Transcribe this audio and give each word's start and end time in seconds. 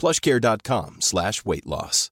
plushcare.com 0.00 0.96
slash 1.00 1.44
weight 1.44 1.66
loss. 1.66 2.10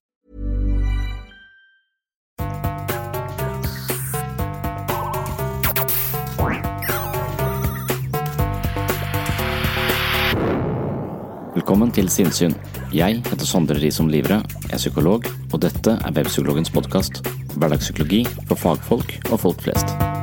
Velkommen 11.59 11.91
til 11.91 12.07
Sinnsyn. 12.09 12.53
Jeg 12.93 13.19
heter 13.25 13.45
Sondre 13.45 13.75
Risom 13.81 14.07
Livre, 14.07 14.39
er 14.69 14.77
psykolog, 14.77 15.25
og 15.53 15.61
dette 15.61 15.97
er 15.97 16.15
Webpsykologens 16.15 16.71
podkast. 16.71 17.19
Hverdagspsykologi 17.57 18.23
for 18.47 18.55
fagfolk 18.55 19.17
og 19.31 19.39
folk 19.43 19.67
flest. 19.67 20.18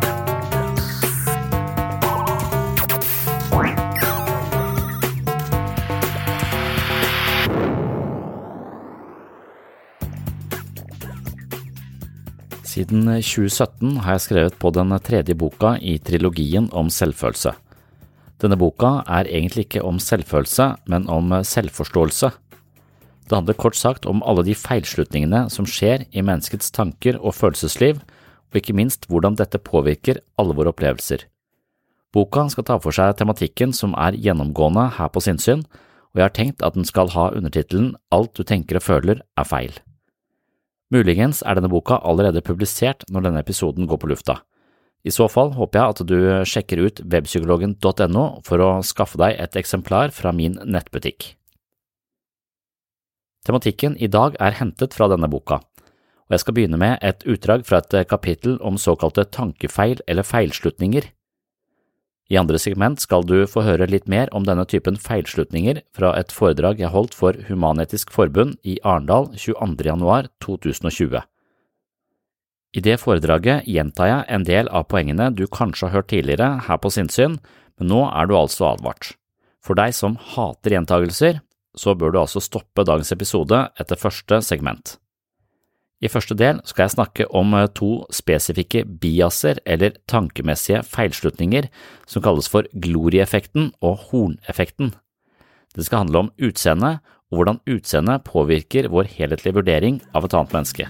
Siden 12.77 13.06
2017 13.08 14.02
har 14.05 14.19
jeg 14.19 14.22
skrevet 14.27 14.56
på 14.60 14.69
den 14.77 14.91
tredje 15.00 15.32
boka 15.32 15.78
i 15.80 15.94
trilogien 15.96 16.66
om 16.77 16.91
selvfølelse. 16.92 17.55
Denne 18.36 18.58
boka 18.61 18.98
er 19.08 19.30
egentlig 19.30 19.64
ikke 19.64 19.80
om 19.89 19.96
selvfølelse, 19.96 20.67
men 20.84 21.06
om 21.08 21.33
selvforståelse. 21.40 22.28
Det 23.24 23.33
handler 23.33 23.56
kort 23.56 23.80
sagt 23.80 24.05
om 24.05 24.20
alle 24.28 24.45
de 24.45 24.52
feilslutningene 24.52 25.46
som 25.48 25.64
skjer 25.64 26.05
i 26.12 26.20
menneskets 26.20 26.68
tanker 26.77 27.17
og 27.17 27.39
følelsesliv, 27.39 28.05
og 28.52 28.61
ikke 28.61 28.77
minst 28.77 29.08
hvordan 29.08 29.40
dette 29.40 29.56
påvirker 29.56 30.20
alle 30.36 30.52
våre 30.52 30.77
opplevelser. 30.77 31.24
Boka 32.12 32.45
skal 32.52 32.68
ta 32.68 32.77
for 32.77 32.92
seg 32.92 33.17
tematikken 33.17 33.72
som 33.72 33.96
er 33.96 34.20
gjennomgående 34.20 34.90
her 35.01 35.08
på 35.08 35.24
sinnssyn, 35.24 35.64
og 36.12 36.20
jeg 36.20 36.28
har 36.28 36.39
tenkt 36.42 36.61
at 36.61 36.77
den 36.77 36.84
skal 36.84 37.17
ha 37.17 37.30
undertittelen 37.33 37.95
Alt 38.12 38.36
du 38.36 38.45
tenker 38.45 38.77
og 38.77 38.90
føler 38.92 39.24
er 39.24 39.48
feil. 39.48 39.86
Muligens 40.95 41.41
er 41.42 41.58
denne 41.58 41.70
boka 41.70 41.98
allerede 42.07 42.45
publisert 42.47 43.02
når 43.11 43.27
denne 43.27 43.42
episoden 43.42 43.89
går 43.91 43.98
på 44.02 44.11
lufta. 44.13 44.41
I 45.07 45.13
så 45.14 45.29
fall 45.30 45.52
håper 45.55 45.79
jeg 45.79 45.95
at 45.95 46.02
du 46.07 46.19
sjekker 46.47 46.83
ut 46.83 47.01
webpsykologen.no 47.07 48.24
for 48.47 48.63
å 48.63 48.70
skaffe 48.86 49.19
deg 49.23 49.39
et 49.42 49.58
eksemplar 49.58 50.14
fra 50.14 50.33
min 50.35 50.58
nettbutikk. 50.67 51.35
Tematikken 53.46 53.95
i 54.02 54.11
dag 54.11 54.35
er 54.42 54.58
hentet 54.58 54.95
fra 54.95 55.07
denne 55.11 55.30
boka, 55.30 55.61
og 56.27 56.35
jeg 56.35 56.42
skal 56.42 56.57
begynne 56.57 56.80
med 56.83 56.98
et 57.07 57.23
utdrag 57.30 57.63
fra 57.67 57.79
et 57.83 58.01
kapittel 58.11 58.58
om 58.58 58.79
såkalte 58.79 59.29
tankefeil 59.30 60.02
eller 60.11 60.27
feilslutninger. 60.27 61.07
I 62.27 62.39
andre 62.41 62.59
segment 62.59 62.98
skal 62.98 63.23
du 63.23 63.45
få 63.47 63.63
høre 63.63 63.87
litt 63.87 64.09
mer 64.11 64.33
om 64.35 64.47
denne 64.47 64.64
typen 64.67 64.97
feilslutninger 64.98 65.79
fra 65.95 66.11
et 66.19 66.35
foredrag 66.35 66.81
jeg 66.83 66.91
holdt 66.91 67.14
for 67.14 67.39
Human-Etisk 67.47 68.11
Forbund 68.14 68.57
i 68.67 68.81
Arendal 68.83 69.29
22. 69.39 69.87
januar 69.87 70.27
2020. 70.42 71.23
I 72.77 72.83
det 72.83 72.98
foredraget 72.98 73.69
gjentar 73.70 74.11
jeg 74.11 74.27
en 74.35 74.48
del 74.48 74.69
av 74.75 74.89
poengene 74.91 75.31
du 75.33 75.47
kanskje 75.47 75.87
har 75.87 76.01
hørt 76.01 76.11
tidligere 76.11 76.51
her 76.67 76.83
på 76.83 76.91
sinnssyn, 76.92 77.39
men 77.79 77.92
nå 77.92 78.03
er 78.11 78.27
du 78.27 78.35
altså 78.37 78.73
advart. 78.73 79.14
For 79.63 79.79
deg 79.79 79.95
som 79.95 80.19
hater 80.35 80.75
gjentagelser, 80.75 81.41
så 81.79 81.95
bør 81.95 82.11
du 82.13 82.20
altså 82.25 82.43
stoppe 82.43 82.85
dagens 82.89 83.14
episode 83.14 83.69
etter 83.79 84.01
første 84.01 84.43
segment. 84.43 84.97
I 85.96 86.11
første 86.12 86.34
del 86.36 86.58
skal 86.68 86.84
jeg 86.84 86.92
snakke 86.92 87.27
om 87.33 87.55
to 87.73 88.05
spesifikke 88.12 88.83
biaser 89.01 89.62
eller 89.64 89.96
tankemessige 90.11 90.83
feilslutninger 90.84 91.70
som 92.05 92.24
kalles 92.24 92.51
for 92.52 92.68
glorieffekten 92.77 93.70
og 93.80 94.11
horneffekten. 94.11 94.92
Det 95.73 95.86
skal 95.86 96.05
handle 96.05 96.27
om 96.27 96.30
utseende 96.36 96.98
og 97.33 97.39
hvordan 97.39 97.62
utseende 97.64 98.18
påvirker 98.29 98.90
vår 98.92 99.08
helhetlige 99.17 99.57
vurdering 99.57 100.02
av 100.12 100.29
et 100.29 100.36
annet 100.36 100.52
menneske. 100.52 100.89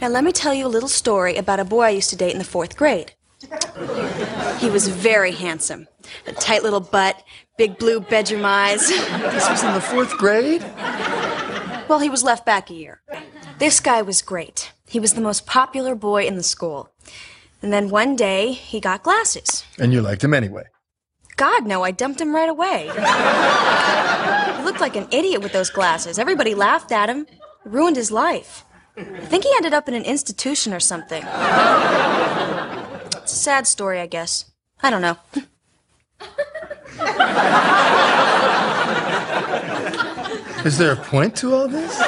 Now, 0.00 0.08
let 0.08 0.24
me 0.24 0.32
tell 0.32 0.52
you 0.52 0.66
a 0.66 0.68
little 0.68 0.88
story 0.88 1.36
about 1.36 1.60
a 1.60 1.64
boy 1.64 1.86
I 1.86 1.90
used 1.90 2.10
to 2.10 2.16
date 2.16 2.32
in 2.32 2.38
the 2.38 2.44
fourth 2.44 2.76
grade. 2.76 3.12
He 4.58 4.68
was 4.68 4.88
very 4.88 5.32
handsome. 5.32 5.86
A 6.26 6.32
tight 6.32 6.62
little 6.62 6.80
butt, 6.80 7.22
big 7.56 7.78
blue 7.78 8.00
bedroom 8.00 8.44
eyes. 8.44 8.88
This 8.88 9.48
was 9.48 9.64
in 9.64 9.74
the 9.74 9.80
fourth 9.80 10.16
grade? 10.18 10.62
Well, 11.88 12.00
he 12.00 12.10
was 12.10 12.24
left 12.24 12.44
back 12.44 12.70
a 12.70 12.74
year. 12.74 13.00
This 13.58 13.80
guy 13.80 14.02
was 14.02 14.22
great. 14.22 14.72
He 14.88 15.00
was 15.00 15.14
the 15.14 15.20
most 15.20 15.46
popular 15.46 15.94
boy 15.94 16.26
in 16.26 16.36
the 16.36 16.42
school. 16.42 16.90
And 17.62 17.72
then 17.72 17.90
one 17.90 18.16
day, 18.16 18.52
he 18.52 18.80
got 18.80 19.02
glasses. 19.02 19.64
And 19.78 19.92
you 19.92 20.02
liked 20.02 20.22
him 20.22 20.34
anyway. 20.34 20.64
God, 21.36 21.66
no, 21.66 21.82
I 21.82 21.90
dumped 21.90 22.20
him 22.20 22.34
right 22.34 22.48
away. 22.48 22.84
he 24.56 24.62
looked 24.64 24.80
like 24.80 24.96
an 24.96 25.08
idiot 25.10 25.42
with 25.42 25.52
those 25.52 25.70
glasses. 25.70 26.18
Everybody 26.18 26.54
laughed 26.54 26.92
at 26.92 27.10
him. 27.10 27.26
It 27.28 27.38
ruined 27.64 27.96
his 27.96 28.10
life. 28.10 28.64
I 28.96 29.26
think 29.26 29.44
he 29.44 29.52
ended 29.56 29.74
up 29.74 29.88
in 29.88 29.94
an 29.94 30.04
institution 30.04 30.72
or 30.72 30.80
something. 30.80 31.22
It's 31.22 31.32
a 33.32 33.36
sad 33.36 33.66
story, 33.66 34.00
I 34.00 34.06
guess. 34.06 34.50
I 34.82 34.90
don't 34.90 35.02
know. 35.02 35.18
Is 40.64 40.78
there 40.78 40.92
a 40.92 40.96
point 40.96 41.36
to 41.36 41.54
all 41.54 41.68
this? 41.68 41.98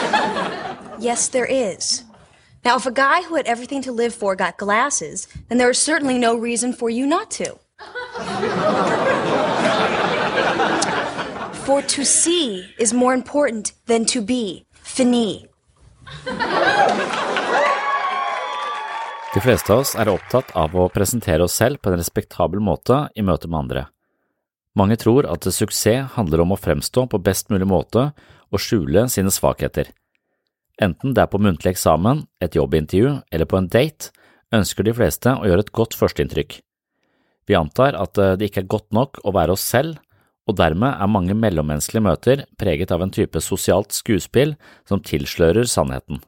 Yes, 0.99 1.29
there 1.29 1.47
is. 1.47 2.05
Now, 2.65 2.77
if 2.77 2.87
a 2.87 2.91
guy 2.91 3.23
who 3.23 3.37
had 3.37 3.47
everything 3.47 3.83
to 3.83 3.93
live 3.93 4.15
for 4.15 4.35
got 4.35 4.57
glasses, 4.59 5.29
then 5.49 5.59
there 5.59 5.71
is 5.71 5.79
certainly 5.79 6.19
no 6.19 6.37
reason 6.37 6.73
for 6.73 6.91
you 6.91 7.07
not 7.07 7.31
to. 7.33 7.59
for 11.69 11.83
to 11.83 12.03
see 12.03 12.65
is 12.79 12.95
more 12.95 13.13
important 13.13 13.73
than 13.85 14.07
to 14.07 14.23
be. 14.23 14.65
Fini. 14.73 15.47
De 19.35 19.41
fleste 19.41 19.73
av 19.73 19.83
oss 19.83 19.93
er 19.95 20.09
opptatt 20.09 20.55
av 20.57 20.73
å 20.73 20.89
presentere 20.89 21.45
oss 21.45 21.59
selv 21.61 21.83
på 21.83 21.93
en 21.93 22.01
respektabel 22.01 22.65
måte 22.65 23.03
i 23.15 23.23
møte 23.23 23.53
med 23.53 23.59
andre. 23.61 23.83
Mange 24.79 24.99
tror 25.01 25.27
at 25.27 25.47
suksess 25.51 26.15
handler 26.15 26.45
om 26.45 26.55
å 26.55 26.61
fremstå 26.61 27.09
på 27.11 27.19
best 27.25 27.51
mulig 27.51 27.67
måte 27.67 28.11
og 28.49 28.63
skjule 28.63 29.09
sine 29.11 29.33
svakheter. 29.35 29.91
Enten 30.79 31.15
det 31.17 31.25
er 31.25 31.31
på 31.33 31.41
muntlig 31.43 31.73
eksamen, 31.75 32.23
et 32.39 32.55
jobbintervju 32.55 33.17
eller 33.35 33.51
på 33.51 33.59
en 33.59 33.67
date, 33.67 34.13
ønsker 34.55 34.87
de 34.87 34.95
fleste 34.95 35.35
å 35.35 35.49
gjøre 35.49 35.67
et 35.67 35.75
godt 35.75 35.97
førsteinntrykk. 35.99 36.61
Vi 37.49 37.57
antar 37.59 37.97
at 37.99 38.15
det 38.39 38.51
ikke 38.51 38.63
er 38.63 38.71
godt 38.71 38.93
nok 38.95 39.19
å 39.27 39.35
være 39.35 39.57
oss 39.57 39.65
selv, 39.67 39.99
og 40.49 40.57
dermed 40.57 40.95
er 40.95 41.11
mange 41.13 41.35
mellommenneskelige 41.37 42.05
møter 42.05 42.45
preget 42.61 42.93
av 42.95 43.03
en 43.05 43.13
type 43.13 43.41
sosialt 43.45 43.93
skuespill 43.93 44.55
som 44.89 45.03
tilslører 45.05 45.69
sannheten. 45.69 46.23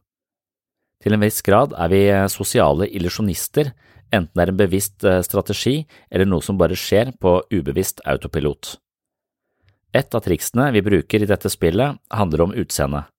Til 1.01 1.17
en 1.17 1.23
viss 1.23 1.41
grad 1.45 1.73
er 1.73 1.89
vi 1.93 2.03
sosiale 2.29 2.91
illusjonister, 2.91 3.71
enten 4.13 4.35
det 4.35 4.45
er 4.45 4.53
en 4.53 4.61
bevisst 4.61 5.07
eh, 5.07 5.23
strategi 5.27 5.81
eller 6.11 6.29
noe 6.29 6.45
som 6.45 6.59
bare 6.61 6.79
skjer 6.79 7.15
på 7.21 7.39
ubevisst 7.53 8.03
autopilot. 8.09 8.77
Et 9.95 10.15
av 10.15 10.23
triksene 10.23 10.69
vi 10.75 10.85
bruker 10.87 11.23
i 11.23 11.31
dette 11.31 11.51
spillet 11.51 11.99
handler 12.15 12.45
om 12.47 12.55
utseendet. 12.55 13.11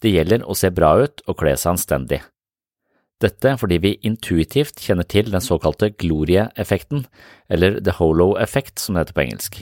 Det 0.00 0.12
gjelder 0.12 0.44
å 0.44 0.56
se 0.56 0.70
bra 0.72 0.94
ut 1.00 1.22
og 1.26 1.38
kle 1.40 1.56
seg 1.56 1.74
anstendig. 1.74 2.20
Dette 3.20 3.52
fordi 3.60 3.76
vi 3.84 3.96
intuitivt 4.06 4.80
kjenner 4.80 5.04
til 5.04 5.28
den 5.28 5.44
såkalte 5.44 5.90
glorie-effekten, 5.92 7.04
eller 7.52 7.76
the 7.80 7.92
holo 7.98 8.32
effect 8.40 8.80
som 8.80 8.96
det 8.96 9.04
heter 9.04 9.16
på 9.18 9.24
engelsk. 9.26 9.58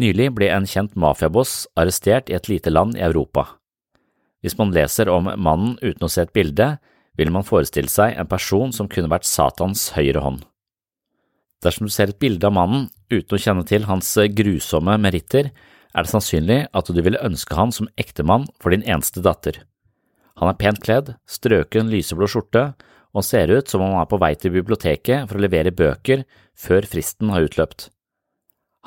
Nylig 0.00 0.30
ble 0.32 0.48
en 0.48 0.68
kjent 0.68 0.94
mafiaboss 0.96 1.66
arrestert 1.76 2.30
i 2.32 2.36
et 2.38 2.48
lite 2.48 2.72
land 2.72 2.96
i 2.96 3.04
Europa. 3.04 3.44
Hvis 4.40 4.56
man 4.56 4.72
leser 4.72 5.10
om 5.12 5.28
mannen 5.36 5.76
uten 5.82 6.06
å 6.06 6.08
se 6.08 6.24
et 6.24 6.32
bilde, 6.32 6.78
vil 7.18 7.32
man 7.34 7.46
forestille 7.46 7.90
seg 7.90 8.16
en 8.18 8.28
person 8.30 8.72
som 8.74 8.88
kunne 8.90 9.10
vært 9.10 9.28
Satans 9.28 9.90
høyre 9.96 10.22
hånd. 10.24 10.44
Dersom 11.64 11.88
du 11.88 11.92
ser 11.92 12.12
et 12.12 12.20
bilde 12.22 12.46
av 12.48 12.54
mannen 12.56 12.88
uten 13.12 13.36
å 13.36 13.40
kjenne 13.40 13.66
til 13.68 13.84
hans 13.88 14.14
grusomme 14.36 14.96
meritter, 15.02 15.50
er 15.90 16.06
det 16.06 16.12
sannsynlig 16.12 16.60
at 16.76 16.88
du 16.88 17.00
ville 17.02 17.20
ønske 17.26 17.56
han 17.58 17.74
som 17.74 17.90
ektemann 18.00 18.46
for 18.62 18.72
din 18.72 18.86
eneste 18.86 19.22
datter. 19.24 19.64
Han 20.40 20.48
er 20.48 20.56
pent 20.56 20.80
kledd, 20.80 21.14
strøken 21.28 21.90
lyseblå 21.92 22.30
skjorte 22.30 22.70
og 23.10 23.26
ser 23.26 23.50
ut 23.52 23.68
som 23.68 23.82
om 23.82 23.96
han 23.96 24.04
er 24.04 24.10
på 24.10 24.20
vei 24.22 24.32
til 24.38 24.54
biblioteket 24.54 25.26
for 25.28 25.36
å 25.36 25.42
levere 25.44 25.74
bøker 25.74 26.22
før 26.56 26.86
fristen 26.88 27.32
har 27.34 27.44
utløpt. 27.44 27.90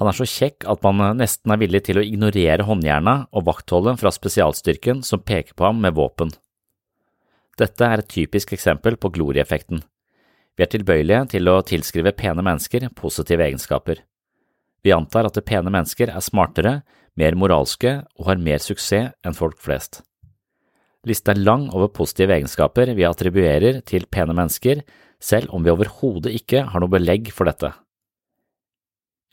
Han 0.01 0.09
er 0.09 0.17
så 0.17 0.25
kjekk 0.25 0.65
at 0.71 0.81
man 0.81 1.19
nesten 1.19 1.53
er 1.53 1.59
villig 1.61 1.83
til 1.85 1.99
å 2.01 2.05
ignorere 2.05 2.65
håndjerna 2.65 3.27
og 3.29 3.45
vaktholdet 3.51 3.99
fra 4.01 4.13
spesialstyrken 4.15 5.03
som 5.05 5.21
peker 5.21 5.53
på 5.53 5.67
ham 5.67 5.83
med 5.83 5.93
våpen. 5.99 6.31
Dette 7.59 7.85
er 7.85 8.01
et 8.01 8.09
typisk 8.09 8.55
eksempel 8.55 8.97
på 8.97 9.11
glorieffekten. 9.13 9.83
Vi 10.57 10.65
er 10.65 10.69
tilbøyelige 10.69 11.25
til 11.35 11.49
å 11.49 11.59
tilskrive 11.65 12.13
pene 12.17 12.45
mennesker 12.45 12.87
positive 12.97 13.45
egenskaper. 13.45 14.01
Vi 14.83 14.93
antar 14.93 15.29
at 15.29 15.37
pene 15.45 15.71
mennesker 15.73 16.09
er 16.09 16.25
smartere, 16.25 16.81
mer 17.15 17.37
moralske 17.37 17.99
og 18.17 18.25
har 18.29 18.41
mer 18.41 18.61
suksess 18.61 19.13
enn 19.23 19.37
folk 19.37 19.61
flest. 19.61 20.01
Lista 21.05 21.33
er 21.33 21.43
lang 21.43 21.67
over 21.75 21.91
positive 21.91 22.33
egenskaper 22.35 22.93
vi 22.95 23.05
attribuerer 23.05 23.81
til 23.85 24.07
pene 24.07 24.35
mennesker, 24.35 24.81
selv 25.19 25.51
om 25.53 25.63
vi 25.63 25.71
overhodet 25.71 26.33
ikke 26.35 26.63
har 26.71 26.83
noe 26.83 26.91
belegg 26.91 27.29
for 27.35 27.47
dette. 27.47 27.73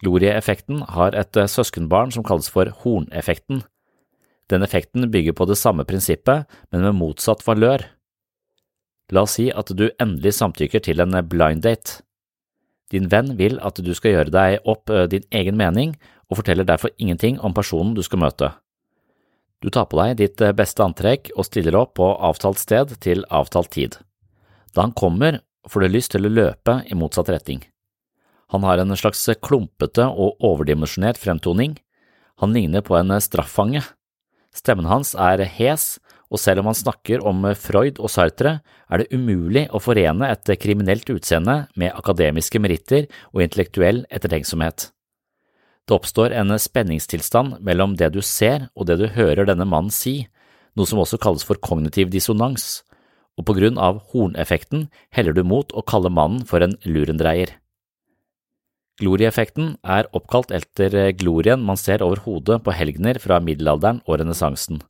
Glorieeffekten 0.01 0.83
har 0.97 1.17
et 1.19 1.37
søskenbarn 1.53 2.13
som 2.15 2.25
kalles 2.27 2.49
for 2.53 2.71
horneffekten. 2.83 3.63
Den 4.51 4.65
effekten 4.67 5.11
bygger 5.13 5.37
på 5.37 5.47
det 5.47 5.59
samme 5.61 5.85
prinsippet, 5.87 6.49
men 6.73 6.87
med 6.87 6.99
motsatt 6.99 7.45
valør. 7.47 7.85
La 9.11 9.25
oss 9.27 9.37
si 9.39 9.49
at 9.51 9.73
du 9.75 9.89
endelig 9.99 10.37
samtykker 10.39 10.83
til 10.87 11.03
en 11.03 11.17
blind 11.27 11.65
date. 11.67 12.03
Din 12.91 13.09
venn 13.11 13.37
vil 13.39 13.59
at 13.63 13.79
du 13.83 13.93
skal 13.95 14.17
gjøre 14.17 14.35
deg 14.35 14.67
opp 14.69 14.91
eh, 14.91 15.07
din 15.11 15.27
egen 15.35 15.59
mening, 15.59 15.95
og 16.31 16.41
forteller 16.41 16.67
derfor 16.67 16.95
ingenting 16.99 17.39
om 17.43 17.55
personen 17.55 17.95
du 17.95 18.03
skal 18.07 18.23
møte. 18.23 18.53
Du 19.61 19.69
tar 19.71 19.89
på 19.91 19.99
deg 19.99 20.17
ditt 20.23 20.43
eh, 20.43 20.55
beste 20.57 20.83
antrekk 20.83 21.33
og 21.37 21.47
stiller 21.47 21.79
opp 21.79 21.97
på 21.99 22.07
avtalt 22.07 22.59
sted 22.63 22.97
til 23.03 23.27
avtalt 23.31 23.71
tid. 23.75 23.99
Da 24.75 24.87
han 24.87 24.95
kommer, 24.95 25.43
får 25.69 25.85
du 25.85 25.95
lyst 25.95 26.15
til 26.15 26.27
å 26.27 26.33
løpe 26.33 26.81
i 26.87 26.99
motsatt 26.99 27.31
retning. 27.31 27.63
Han 28.51 28.67
har 28.67 28.83
en 28.83 28.97
slags 28.99 29.23
klumpete 29.43 30.07
og 30.09 30.43
overdimensjonert 30.43 31.19
fremtoning. 31.21 31.77
Han 32.43 32.55
ligner 32.57 32.83
på 32.83 32.97
en 32.99 33.15
straffange. 33.23 33.85
Stemmen 34.51 34.89
hans 34.91 35.13
er 35.15 35.45
hes, 35.47 36.01
og 36.31 36.39
selv 36.39 36.63
om 36.63 36.71
han 36.71 36.79
snakker 36.79 37.25
om 37.27 37.43
Freud 37.59 37.99
og 37.99 38.11
Sartre, 38.13 38.61
er 38.91 39.03
det 39.03 39.11
umulig 39.11 39.67
å 39.75 39.81
forene 39.83 40.31
et 40.31 40.53
kriminelt 40.63 41.11
utseende 41.11 41.65
med 41.75 41.95
akademiske 41.99 42.63
meritter 42.63 43.09
og 43.35 43.43
intellektuell 43.45 44.05
ettertenksomhet. 44.15 44.91
Det 45.89 45.97
oppstår 45.97 46.37
en 46.39 46.55
spenningstilstand 46.55 47.59
mellom 47.67 47.97
det 47.99 48.13
du 48.15 48.21
ser 48.23 48.69
og 48.77 48.87
det 48.87 49.01
du 49.01 49.09
hører 49.11 49.49
denne 49.49 49.67
mannen 49.67 49.91
si, 49.91 50.29
noe 50.79 50.87
som 50.87 51.01
også 51.03 51.19
kalles 51.19 51.43
for 51.47 51.59
kognitiv 51.59 52.13
dissonans, 52.15 52.85
og 53.35 53.49
på 53.49 53.57
grunn 53.57 53.81
av 53.81 53.99
horneffekten 54.13 54.87
heller 55.17 55.35
du 55.35 55.43
mot 55.43 55.73
å 55.75 55.83
kalle 55.83 56.13
mannen 56.15 56.45
for 56.47 56.63
en 56.63 56.77
lurendreier. 56.87 57.57
Glorieeffekten 59.01 59.79
er 59.81 60.07
oppkalt 60.15 60.53
etter 60.53 60.93
glorien 61.17 61.63
man 61.65 61.81
ser 61.81 62.05
over 62.05 62.21
hodet 62.27 62.61
på 62.67 62.75
helgener 62.77 63.19
fra 63.19 63.41
middelalderen 63.41 64.03
og 64.05 64.21
renessansen. 64.21 64.83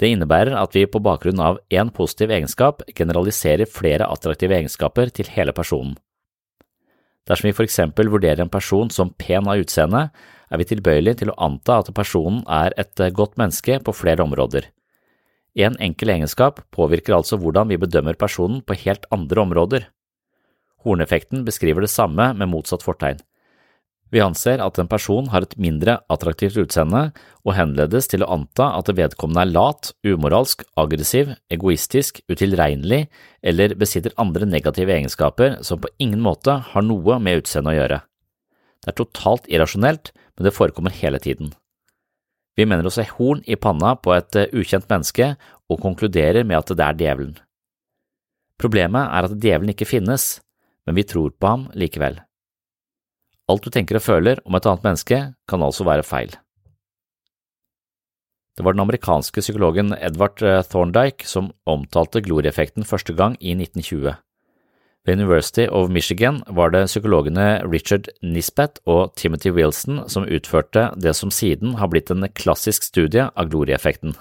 Det 0.00 0.10
innebærer 0.10 0.56
at 0.58 0.74
vi 0.74 0.86
på 0.88 1.02
bakgrunn 1.02 1.40
av 1.42 1.60
én 1.70 1.90
positiv 1.94 2.32
egenskap 2.32 2.82
generaliserer 2.96 3.68
flere 3.70 4.08
attraktive 4.08 4.56
egenskaper 4.56 5.12
til 5.14 5.28
hele 5.34 5.54
personen. 5.56 5.96
Dersom 7.28 7.48
vi 7.48 7.54
for 7.54 7.66
eksempel 7.66 8.10
vurderer 8.10 8.42
en 8.42 8.50
person 8.50 8.90
som 8.90 9.12
pen 9.14 9.46
av 9.46 9.60
utseende, 9.62 10.08
er 10.52 10.60
vi 10.60 10.68
tilbøyelige 10.68 11.22
til 11.22 11.32
å 11.32 11.38
anta 11.46 11.78
at 11.80 11.92
personen 11.94 12.42
er 12.50 12.74
et 12.80 13.00
eh, 13.00 13.12
godt 13.14 13.38
menneske 13.40 13.78
på 13.84 13.94
flere 13.94 14.24
områder. 14.26 14.68
En 15.54 15.76
enkel 15.84 16.12
egenskap 16.14 16.62
påvirker 16.72 17.14
altså 17.16 17.38
hvordan 17.40 17.68
vi 17.70 17.80
bedømmer 17.80 18.18
personen 18.20 18.62
på 18.64 18.76
helt 18.84 19.06
andre 19.12 19.44
områder. 19.44 19.86
Horneffekten 20.82 21.44
beskriver 21.46 21.84
det 21.84 21.92
samme 21.92 22.32
med 22.34 22.50
motsatt 22.50 22.84
fortegn. 22.84 23.20
Vi 24.12 24.20
anser 24.20 24.60
at 24.60 24.76
en 24.76 24.90
person 24.92 25.30
har 25.32 25.46
et 25.46 25.54
mindre 25.56 25.94
attraktivt 26.12 26.58
utseende 26.60 27.06
og 27.46 27.54
henledes 27.56 28.10
til 28.12 28.24
å 28.24 28.28
anta 28.34 28.68
at 28.76 28.90
vedkommende 28.92 29.46
er 29.46 29.52
lat, 29.54 29.92
umoralsk, 30.04 30.66
aggressiv, 30.76 31.30
egoistisk, 31.52 32.20
utilregnelig 32.28 33.06
eller 33.40 33.72
besitter 33.80 34.12
andre 34.20 34.44
negative 34.44 34.92
egenskaper 34.92 35.62
som 35.64 35.80
på 35.80 35.88
ingen 35.96 36.20
måte 36.20 36.58
har 36.74 36.84
noe 36.84 37.16
med 37.24 37.40
utseendet 37.40 37.72
å 37.72 37.78
gjøre. 37.78 37.98
Det 38.82 38.92
er 38.92 38.98
totalt 38.98 39.48
irrasjonelt, 39.48 40.10
men 40.36 40.44
det 40.44 40.54
forekommer 40.58 40.92
hele 40.92 41.20
tiden. 41.22 41.54
Vi 42.52 42.66
mener 42.68 42.84
å 42.84 42.92
se 42.92 43.06
horn 43.14 43.40
i 43.48 43.56
panna 43.56 43.94
på 43.96 44.12
et 44.12 44.36
eh, 44.36 44.50
ukjent 44.52 44.90
menneske 44.90 45.30
og 45.72 45.80
konkluderer 45.80 46.44
med 46.44 46.58
at 46.58 46.74
det 46.76 46.84
er 46.84 46.98
djevelen. 47.00 47.38
Problemet 48.60 49.08
er 49.08 49.28
at 49.30 49.38
djevelen 49.40 49.72
ikke 49.72 49.88
finnes, 49.88 50.42
men 50.84 50.98
vi 50.98 51.06
tror 51.08 51.32
på 51.32 51.48
ham 51.48 51.64
likevel. 51.78 52.20
Alt 53.50 53.66
du 53.66 53.72
tenker 53.74 53.98
og 53.98 54.04
føler 54.04 54.40
om 54.46 54.54
et 54.56 54.66
annet 54.68 54.86
menneske 54.86 55.20
kan 55.50 55.64
altså 55.66 55.86
være 55.86 56.06
feil. 56.06 56.34
Det 58.56 58.64
var 58.66 58.76
den 58.76 58.84
amerikanske 58.84 59.40
psykologen 59.40 59.94
Edward 59.96 60.42
eh, 60.44 60.60
Thorndike 60.68 61.26
som 61.26 61.50
omtalte 61.66 62.20
glorieffekten 62.20 62.84
første 62.84 63.14
gang 63.16 63.38
i 63.40 63.54
1920. 63.56 64.12
Ved 65.02 65.18
University 65.18 65.64
of 65.66 65.88
Michigan 65.90 66.42
var 66.46 66.70
det 66.70 66.84
psykologene 66.86 67.62
Richard 67.66 68.12
Nisbeth 68.22 68.84
og 68.86 69.16
Timothy 69.16 69.50
Wilson 69.50 70.04
som 70.06 70.28
utførte 70.28 70.92
det 70.94 71.16
som 71.18 71.32
siden 71.34 71.74
har 71.80 71.90
blitt 71.90 72.12
en 72.12 72.28
klassisk 72.28 72.84
studie 72.86 73.24
av 73.26 73.50
glorieffekten. 73.50 74.14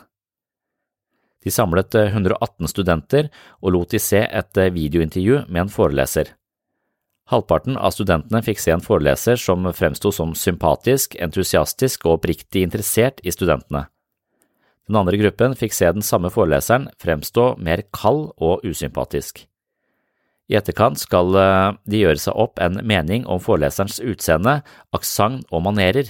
De 1.44 1.52
samlet 1.52 1.94
118 1.96 2.66
eh, 2.66 2.70
studenter 2.72 3.30
og 3.62 3.76
lot 3.76 3.94
de 3.94 4.00
se 4.02 4.24
et 4.26 4.58
eh, 4.58 4.74
videointervju 4.74 5.44
med 5.50 5.68
en 5.68 5.74
foreleser. 5.74 6.34
Halvparten 7.30 7.78
av 7.78 7.94
studentene 7.96 8.42
fikk 8.44 8.60
se 8.60 8.74
en 8.74 8.84
foreleser 8.84 9.38
som 9.40 9.68
fremsto 9.76 10.12
som 10.16 10.34
sympatisk, 10.36 11.16
entusiastisk 11.22 12.08
og 12.08 12.18
oppriktig 12.18 12.66
interessert 12.66 13.22
i 13.24 13.32
studentene. 13.32 13.86
Den 14.90 14.98
andre 15.00 15.20
gruppen 15.22 15.54
fikk 15.56 15.76
se 15.78 15.88
den 15.94 16.04
samme 16.04 16.32
foreleseren 16.34 16.90
fremstå 17.00 17.54
mer 17.62 17.86
kald 17.96 18.32
og 18.42 18.66
usympatisk. 18.68 19.46
I 20.52 20.58
etterkant 20.60 21.00
skal 21.00 21.32
eh, 21.40 21.78
de 21.88 22.02
gjøre 22.02 22.20
seg 22.20 22.36
opp 22.44 22.60
en 22.60 22.82
mening 22.84 23.24
om 23.30 23.40
foreleserens 23.40 24.02
utseende, 24.04 24.60
aksent 24.92 25.46
og 25.48 25.64
manerer. 25.70 26.10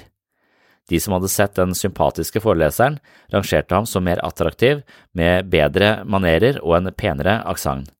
De 0.90 1.00
som 1.00 1.14
hadde 1.14 1.30
sett 1.30 1.54
den 1.60 1.76
sympatiske 1.78 2.42
foreleseren, 2.42 2.98
rangerte 3.32 3.78
ham 3.78 3.86
som 3.86 4.08
mer 4.08 4.24
attraktiv, 4.26 4.82
med 5.14 5.52
bedre 5.54 6.00
manerer 6.10 6.58
og 6.64 6.80
en 6.80 6.94
penere 6.98 7.38
aksent. 7.46 7.92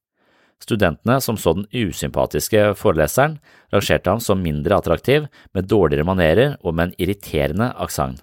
Studentene 0.62 1.18
som 1.22 1.38
så 1.42 1.56
den 1.58 1.66
usympatiske 1.74 2.76
foreleseren, 2.78 3.40
rangerte 3.74 4.14
ham 4.14 4.22
som 4.22 4.44
mindre 4.44 4.78
attraktiv, 4.78 5.26
med 5.56 5.70
dårligere 5.72 6.06
manerer 6.06 6.60
og 6.62 6.76
med 6.76 6.92
en 6.92 7.00
irriterende 7.02 7.72
aksent. 7.82 8.22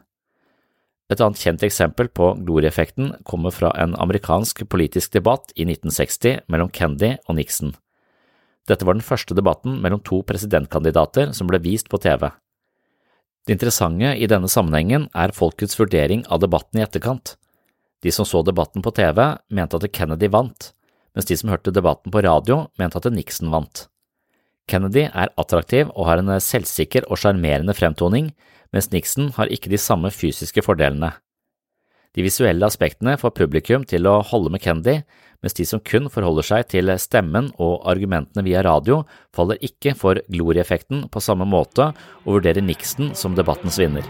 Et 1.08 1.20
annet 1.24 1.40
kjent 1.40 1.62
eksempel 1.64 2.10
på 2.12 2.34
glorieffekten 2.44 3.14
kommer 3.24 3.54
fra 3.54 3.70
en 3.80 3.94
amerikansk 3.96 4.66
politisk 4.68 5.14
debatt 5.16 5.54
i 5.56 5.64
1960 5.64 6.44
mellom 6.52 6.68
Kennedy 6.68 7.14
og 7.24 7.38
Nixon. 7.38 7.72
Dette 8.68 8.84
var 8.84 8.98
den 8.98 9.06
første 9.06 9.32
debatten 9.32 9.78
mellom 9.80 10.02
to 10.04 10.20
presidentkandidater 10.28 11.32
som 11.32 11.48
ble 11.48 11.62
vist 11.64 11.88
på 11.88 12.00
TV. 12.04 12.28
Det 13.48 13.56
interessante 13.56 14.12
i 14.20 14.28
denne 14.28 14.50
sammenhengen 14.52 15.06
er 15.16 15.32
folkets 15.32 15.78
vurdering 15.80 16.26
av 16.28 16.42
debatten 16.44 16.76
i 16.76 16.84
etterkant. 16.84 17.38
De 18.04 18.12
som 18.12 18.28
så 18.28 18.42
debatten 18.44 18.84
på 18.84 18.92
TV, 18.92 19.22
mente 19.48 19.80
at 19.80 19.88
Kennedy 19.96 20.28
vant, 20.28 20.74
mens 21.18 21.26
de 21.26 21.34
som 21.34 21.50
hørte 21.50 21.74
debatten 21.74 22.14
på 22.14 22.22
radio, 22.22 22.68
mente 22.78 23.00
at 23.00 23.10
Nixon 23.10 23.50
vant. 23.50 23.88
Kennedy 24.70 25.08
er 25.08 25.32
attraktiv 25.40 25.88
og 25.96 26.06
har 26.06 26.20
en 26.22 26.30
selvsikker 26.38 27.08
og 27.08 27.18
sjarmerende 27.18 27.74
fremtoning, 27.74 28.28
mens 28.70 28.92
Nixon 28.92 29.32
har 29.34 29.50
ikke 29.50 29.72
de 29.72 29.80
samme 29.82 30.12
fysiske 30.14 30.62
fordelene. 30.62 31.16
De 32.14 32.22
visuelle 32.22 32.66
aspektene 32.66 33.16
får 33.18 33.34
publikum 33.34 33.82
til 33.88 34.06
å 34.06 34.20
holde 34.30 34.52
med 34.54 34.62
Kennedy, 34.62 35.00
mens 35.42 35.58
de 35.58 35.66
som 35.66 35.82
kun 35.82 36.06
forholder 36.06 36.46
seg 36.46 36.70
til 36.70 36.94
stemmen 37.02 37.50
og 37.58 37.82
argumentene 37.90 38.46
via 38.46 38.62
radio, 38.62 39.02
faller 39.34 39.58
ikke 39.58 39.96
for 39.98 40.22
glorieffekten 40.30 41.08
på 41.10 41.22
samme 41.22 41.50
måte 41.50 41.90
og 42.22 42.38
vurderer 42.38 42.62
Nixon 42.62 43.10
som 43.18 43.34
debattens 43.34 43.82
vinner. 43.82 44.06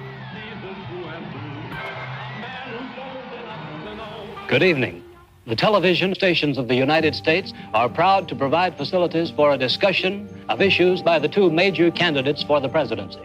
Good 4.49 4.63
evening. 4.63 5.08
The 5.49 5.57
television 5.57 6.15
stations 6.15 6.59
of 6.59 6.69
the 6.69 6.75
United 6.75 7.15
States 7.15 7.55
are 7.73 7.89
proud 7.89 8.29
to 8.29 8.35
provide 8.37 8.77
facilities 8.77 9.31
for 9.31 9.53
a 9.53 9.57
discussion 9.57 10.29
of 10.51 10.61
issues 10.61 11.01
by 11.01 11.19
the 11.19 11.27
two 11.27 11.51
major 11.51 11.91
candidates 11.91 12.43
for 12.43 12.61
the 12.61 12.69
presidency. 12.69 13.21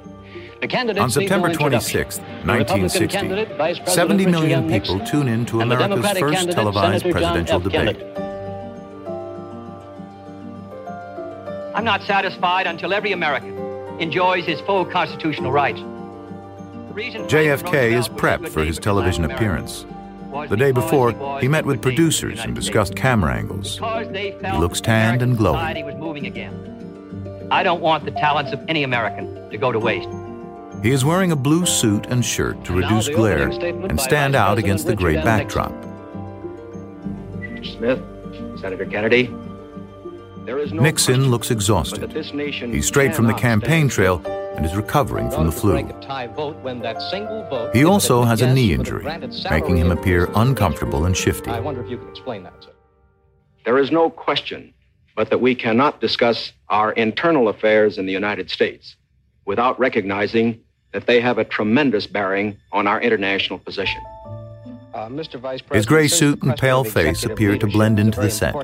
The 0.61 0.67
candidates 0.69 1.03
On 1.03 1.11
September 1.11 1.53
26, 1.53 2.19
1960, 2.19 3.07
candidate, 3.09 3.57
Vice 3.57 3.77
President 3.77 4.21
70 4.21 4.25
Richard 4.25 4.69
people 4.69 5.05
tune 5.05 5.27
in 5.27 5.45
to 5.47 5.59
America's 5.59 6.17
first 6.17 6.51
televised 6.51 7.01
Senator 7.01 7.11
presidential 7.11 7.59
debate. 7.59 8.01
I'm 11.75 11.83
not 11.83 12.03
satisfied 12.03 12.67
until 12.67 12.93
every 12.93 13.11
American 13.11 13.57
enjoys 13.99 14.45
his 14.45 14.61
full 14.61 14.85
constitutional 14.85 15.51
rights. 15.51 15.81
The 15.81 16.93
reason 16.93 17.27
Franklin 17.27 17.59
JFK 17.59 17.83
is 17.87 18.07
Roosevelt 18.07 18.13
was 18.13 18.21
a 18.21 18.21
prepped 18.21 18.49
for 18.49 18.63
his 18.63 18.79
television 18.79 19.25
America 19.25 19.43
appearance. 19.43 19.85
The 20.49 20.57
day 20.57 20.71
before, 20.71 21.11
he 21.39 21.47
met 21.47 21.65
with 21.65 21.81
producers 21.81 22.39
and 22.39 22.55
discussed 22.55 22.95
camera 22.95 23.35
angles. 23.35 23.77
He 23.77 24.57
looks 24.57 24.81
tanned 24.81 25.21
and 25.21 25.37
glowing. 25.37 25.59
I 27.51 27.61
don't 27.61 27.81
want 27.81 28.05
the 28.05 28.11
talents 28.11 28.51
of 28.51 28.59
any 28.67 28.83
American 28.83 29.49
to 29.51 29.57
go 29.57 29.71
to 29.71 29.79
waste. 29.79 30.09
He 30.81 30.91
is 30.91 31.05
wearing 31.05 31.31
a 31.31 31.35
blue 31.35 31.65
suit 31.65 32.07
and 32.07 32.25
shirt 32.25 32.65
to 32.65 32.73
reduce 32.73 33.09
glare 33.09 33.49
and 33.49 34.01
stand 34.01 34.35
out 34.35 34.57
against 34.57 34.87
the 34.87 34.95
gray 34.95 35.15
backdrop. 35.15 35.71
Smith, 37.63 38.01
Senator 38.59 38.85
Kennedy, 38.85 39.29
Nixon 40.45 41.29
looks 41.29 41.51
exhausted. 41.51 42.11
He's 42.11 42.87
straight 42.87 43.15
from 43.15 43.27
the 43.27 43.33
campaign 43.33 43.87
trail 43.87 44.21
and 44.55 44.65
is 44.65 44.75
recovering 44.75 45.29
from 45.29 45.45
the 45.45 45.51
flu. 45.51 45.73
break 45.73 45.89
a 45.89 45.99
tie 46.01 46.27
vote 46.27 46.55
when 46.61 46.79
that 46.79 47.01
single 47.01 47.47
vote 47.49 47.75
He 47.75 47.83
also 47.83 48.23
has 48.23 48.41
a 48.41 48.53
knee 48.53 48.73
injury, 48.73 49.05
making 49.49 49.77
him 49.77 49.91
appear 49.91 50.29
uncomfortable 50.35 51.05
and 51.05 51.15
shifty. 51.15 51.51
I 51.51 51.59
wonder 51.59 51.83
if 51.83 51.89
you 51.89 51.97
can 51.97 52.09
explain 52.09 52.43
that, 52.43 52.53
sir. 52.63 52.71
There 53.65 53.77
is 53.77 53.91
no 53.91 54.09
question 54.09 54.73
but 55.15 55.29
that 55.29 55.39
we 55.39 55.53
cannot 55.55 56.01
discuss 56.01 56.53
our 56.69 56.91
internal 56.93 57.47
affairs 57.47 57.97
in 57.97 58.05
the 58.05 58.11
United 58.11 58.49
States 58.49 58.95
without 59.45 59.79
recognizing 59.79 60.59
that 60.91 61.05
they 61.07 61.19
have 61.19 61.37
a 61.37 61.43
tremendous 61.43 62.07
bearing 62.07 62.57
on 62.71 62.87
our 62.87 63.01
international 63.01 63.59
position. 63.59 64.01
Uh, 64.93 65.07
Mr. 65.07 65.39
Vice 65.39 65.61
President, 65.61 65.75
His 65.75 65.85
gray 65.85 66.07
suit 66.07 66.41
and 66.43 66.55
pale 66.55 66.83
face 66.83 67.23
appear 67.23 67.57
to 67.57 67.67
blend 67.67 67.99
into 67.99 68.17
the 68.17 68.27
very 68.27 68.31
set. 68.31 68.55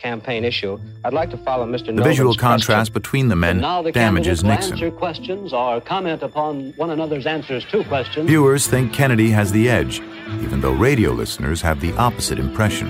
Campaign 0.00 0.44
issue. 0.44 0.80
I'd 1.04 1.12
like 1.12 1.30
to 1.30 1.36
follow 1.36 1.66
Mr. 1.66 1.94
The 1.94 2.02
visual 2.02 2.34
contrast 2.34 2.90
question. 2.90 2.92
between 2.94 3.28
the 3.28 3.36
men 3.36 3.60
the 3.60 3.92
damages 3.92 4.42
Nixon. 4.42 4.90
questions 4.92 5.52
or 5.52 5.78
comment 5.82 6.22
upon 6.22 6.72
one 6.76 6.88
another's 6.88 7.26
answers 7.26 7.66
to 7.66 7.84
questions. 7.84 8.26
Viewers 8.26 8.66
think 8.66 8.94
Kennedy 8.94 9.30
has 9.30 9.52
the 9.52 9.68
edge, 9.68 10.00
even 10.40 10.62
though 10.62 10.72
radio 10.72 11.10
listeners 11.10 11.60
have 11.60 11.82
the 11.82 11.92
opposite 11.98 12.38
impression. 12.38 12.88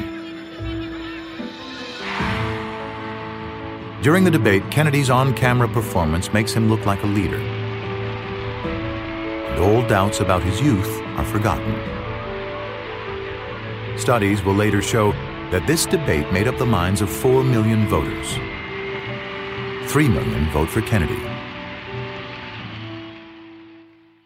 During 4.03 4.23
the 4.23 4.31
debate, 4.31 4.63
Kennedy's 4.71 5.11
on 5.11 5.35
camera 5.35 5.67
performance 5.67 6.33
makes 6.33 6.53
him 6.53 6.71
look 6.71 6.87
like 6.87 7.03
a 7.03 7.07
leader. 7.07 7.37
And 9.49 9.61
all 9.61 9.87
doubts 9.89 10.21
about 10.21 10.45
his 10.45 10.61
youth 10.61 11.03
are 11.19 11.25
forgotten. 11.25 11.75
Studies 13.99 14.43
will 14.45 14.55
later 14.55 14.81
show 14.81 15.13
that 15.51 15.67
this 15.67 15.87
debate 15.87 16.33
made 16.33 16.49
up 16.49 16.59
the 16.59 16.67
minds 16.67 17.03
of 17.03 17.11
4 17.11 17.45
million 17.45 17.87
voters. 17.89 18.39
3 19.93 20.09
million 20.09 20.45
vote 20.53 20.71
for 20.71 20.81
Kennedy. 20.81 21.19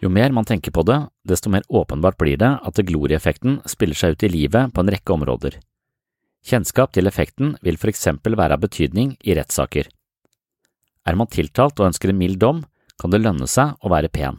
Jo 0.00 0.08
mer 0.08 0.32
man 0.32 0.44
tenker 0.44 0.70
på 0.70 0.82
det, 0.82 0.98
desto 1.24 1.50
mer 1.50 1.62
åpenbart 1.68 2.18
blir 2.20 2.36
det 2.36 2.50
at 2.62 2.76
glorieffekten 2.76 3.62
spiller 3.64 3.96
seg 3.96 4.12
ut 4.12 4.24
i 4.26 4.28
livet 4.28 4.74
på 4.74 4.82
en 4.82 4.90
rekke 4.92 5.14
områder. 5.14 5.56
Kjennskap 6.44 6.92
til 6.92 7.08
effekten 7.08 7.54
vil 7.64 7.78
for 7.80 7.88
eksempel 7.88 8.36
være 8.36 8.58
av 8.58 8.60
betydning 8.66 9.14
i 9.24 9.36
rettssaker. 9.38 9.88
Er 11.08 11.16
man 11.16 11.30
tiltalt 11.32 11.80
og 11.80 11.88
ønsker 11.88 12.12
en 12.12 12.20
mild 12.20 12.36
dom, 12.42 12.66
kan 13.00 13.14
det 13.14 13.22
lønne 13.22 13.48
seg 13.48 13.80
å 13.80 13.88
være 13.88 14.12
pen. 14.12 14.36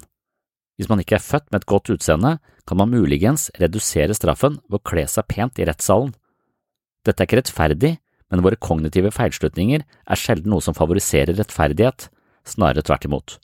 Hvis 0.78 0.92
man 0.92 1.02
ikke 1.02 1.18
er 1.18 1.26
født 1.26 1.50
med 1.50 1.64
et 1.64 1.70
godt 1.72 1.90
utseende, 1.96 2.36
kan 2.68 2.78
man 2.78 2.94
muligens 2.94 3.50
redusere 3.58 4.14
straffen 4.14 4.60
ved 4.70 4.78
å 4.78 4.86
kle 4.86 5.08
seg 5.10 5.26
pent 5.32 5.58
i 5.58 5.66
rettssalen. 5.66 6.14
Dette 7.06 7.22
er 7.22 7.30
ikke 7.30 7.40
rettferdig, 7.44 7.96
men 8.34 8.44
våre 8.46 8.58
kognitive 8.58 9.12
feilslutninger 9.14 9.86
er 9.86 10.20
sjelden 10.20 10.52
noe 10.54 10.64
som 10.66 10.76
favoriserer 10.78 11.38
rettferdighet, 11.38 12.10
snarere 12.46 12.86
tvert 12.86 13.06
imot. 13.06 13.38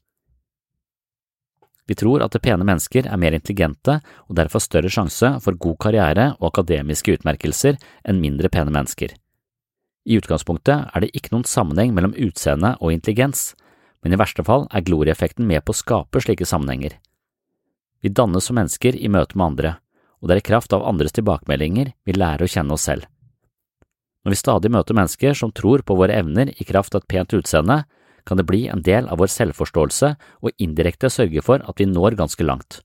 Vi 1.89 1.97
tror 1.97 2.23
at 2.23 2.31
det 2.31 2.43
pene 2.45 2.65
mennesker 2.65 3.07
er 3.09 3.19
mer 3.19 3.35
intelligente 3.35 3.97
og 4.29 4.37
derfor 4.37 4.63
større 4.63 4.89
sjanse 4.93 5.33
for 5.43 5.57
god 5.59 5.77
karriere 5.83 6.27
og 6.39 6.51
akademiske 6.51 7.17
utmerkelser 7.17 7.79
enn 8.07 8.21
mindre 8.21 8.49
pene 8.53 8.71
mennesker. 8.71 9.11
I 10.07 10.17
utgangspunktet 10.17 10.87
er 10.87 11.03
det 11.03 11.11
ikke 11.17 11.33
noen 11.33 11.45
sammenheng 11.45 11.91
mellom 11.93 12.15
utseende 12.15 12.73
og 12.79 12.93
intelligens, 12.95 13.51
men 14.01 14.15
i 14.15 14.21
verste 14.21 14.45
fall 14.47 14.69
er 14.71 14.85
glorieffekten 14.87 15.45
med 15.45 15.65
på 15.65 15.75
å 15.75 15.81
skape 15.81 16.23
slike 16.23 16.47
sammenhenger. 16.47 16.95
Vi 18.01 18.09
dannes 18.09 18.47
som 18.47 18.57
mennesker 18.57 18.95
i 18.95 19.11
møte 19.11 19.37
med 19.37 19.51
andre, 19.51 19.75
og 20.21 20.29
det 20.29 20.37
er 20.37 20.41
i 20.41 20.47
kraft 20.47 20.73
av 20.73 20.87
andres 20.87 21.13
tilbakemeldinger 21.17 21.91
vi 22.07 22.15
lærer 22.15 22.47
å 22.47 22.53
kjenne 22.55 22.77
oss 22.77 22.87
selv. 22.87 23.10
Når 24.21 24.33
vi 24.35 24.37
stadig 24.37 24.71
møter 24.73 24.97
mennesker 24.97 25.33
som 25.37 25.53
tror 25.55 25.81
på 25.81 25.97
våre 25.97 26.19
evner 26.19 26.51
i 26.53 26.67
kraft 26.67 26.93
av 26.95 27.01
et 27.01 27.09
pent 27.09 27.33
utseende, 27.33 27.83
kan 28.25 28.37
det 28.37 28.45
bli 28.45 28.67
en 28.69 28.83
del 28.85 29.07
av 29.09 29.17
vår 29.21 29.31
selvforståelse 29.33 30.13
og 30.45 30.61
indirekte 30.61 31.09
sørge 31.09 31.41
for 31.41 31.63
at 31.65 31.81
vi 31.81 31.89
når 31.89 32.19
ganske 32.19 32.45
langt. 32.45 32.81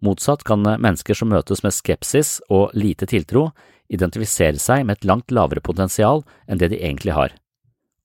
Motsatt 0.00 0.44
kan 0.46 0.62
mennesker 0.62 1.16
som 1.18 1.28
møtes 1.32 1.64
med 1.64 1.74
skepsis 1.74 2.38
og 2.48 2.70
lite 2.78 3.08
tiltro, 3.10 3.50
identifisere 3.92 4.60
seg 4.62 4.86
med 4.86 4.98
et 4.98 5.08
langt 5.08 5.32
lavere 5.34 5.64
potensial 5.64 6.22
enn 6.46 6.60
det 6.60 6.70
de 6.72 6.80
egentlig 6.80 7.16
har, 7.16 7.34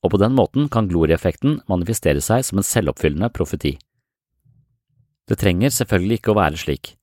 og 0.04 0.16
på 0.16 0.20
den 0.20 0.36
måten 0.36 0.68
kan 0.72 0.90
glorieffekten 0.90 1.62
manifestere 1.72 2.24
seg 2.24 2.44
som 2.48 2.60
en 2.60 2.68
selvoppfyllende 2.68 3.30
profeti. 3.36 3.78
Det 5.30 5.40
trenger 5.40 5.72
selvfølgelig 5.72 6.20
ikke 6.20 6.34
å 6.34 6.40
være 6.40 6.60
slik. 6.60 6.96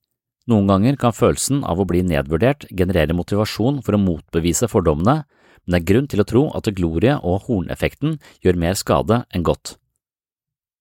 Noen 0.51 0.67
ganger 0.67 0.97
kan 0.99 1.13
følelsen 1.15 1.61
av 1.63 1.79
å 1.79 1.87
bli 1.87 2.01
nedvurdert 2.03 2.65
generere 2.75 3.15
motivasjon 3.15 3.79
for 3.85 3.95
å 3.95 4.01
motbevise 4.01 4.67
fordommene, 4.67 5.21
men 5.63 5.75
det 5.75 5.79
er 5.79 5.87
grunn 5.91 6.09
til 6.11 6.23
å 6.23 6.27
tro 6.27 6.41
at 6.57 6.67
glorie 6.75 7.13
og 7.21 7.45
horneffekten 7.45 8.17
gjør 8.43 8.59
mer 8.59 8.75
skade 8.75 9.21
enn 9.31 9.45
godt. 9.47 9.77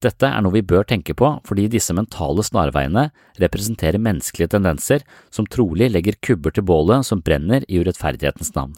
Dette 0.00 0.26
er 0.26 0.40
noe 0.40 0.56
vi 0.56 0.64
bør 0.64 0.86
tenke 0.88 1.12
på 1.14 1.28
fordi 1.46 1.66
disse 1.70 1.94
mentale 1.94 2.42
snarveiene 2.46 3.10
representerer 3.42 4.00
menneskelige 4.00 4.54
tendenser 4.56 5.04
som 5.30 5.46
trolig 5.46 5.90
legger 5.92 6.16
kubber 6.24 6.56
til 6.56 6.64
bålet 6.66 7.06
som 7.06 7.20
brenner 7.20 7.66
i 7.68 7.82
urettferdighetens 7.82 8.54
navn. 8.56 8.72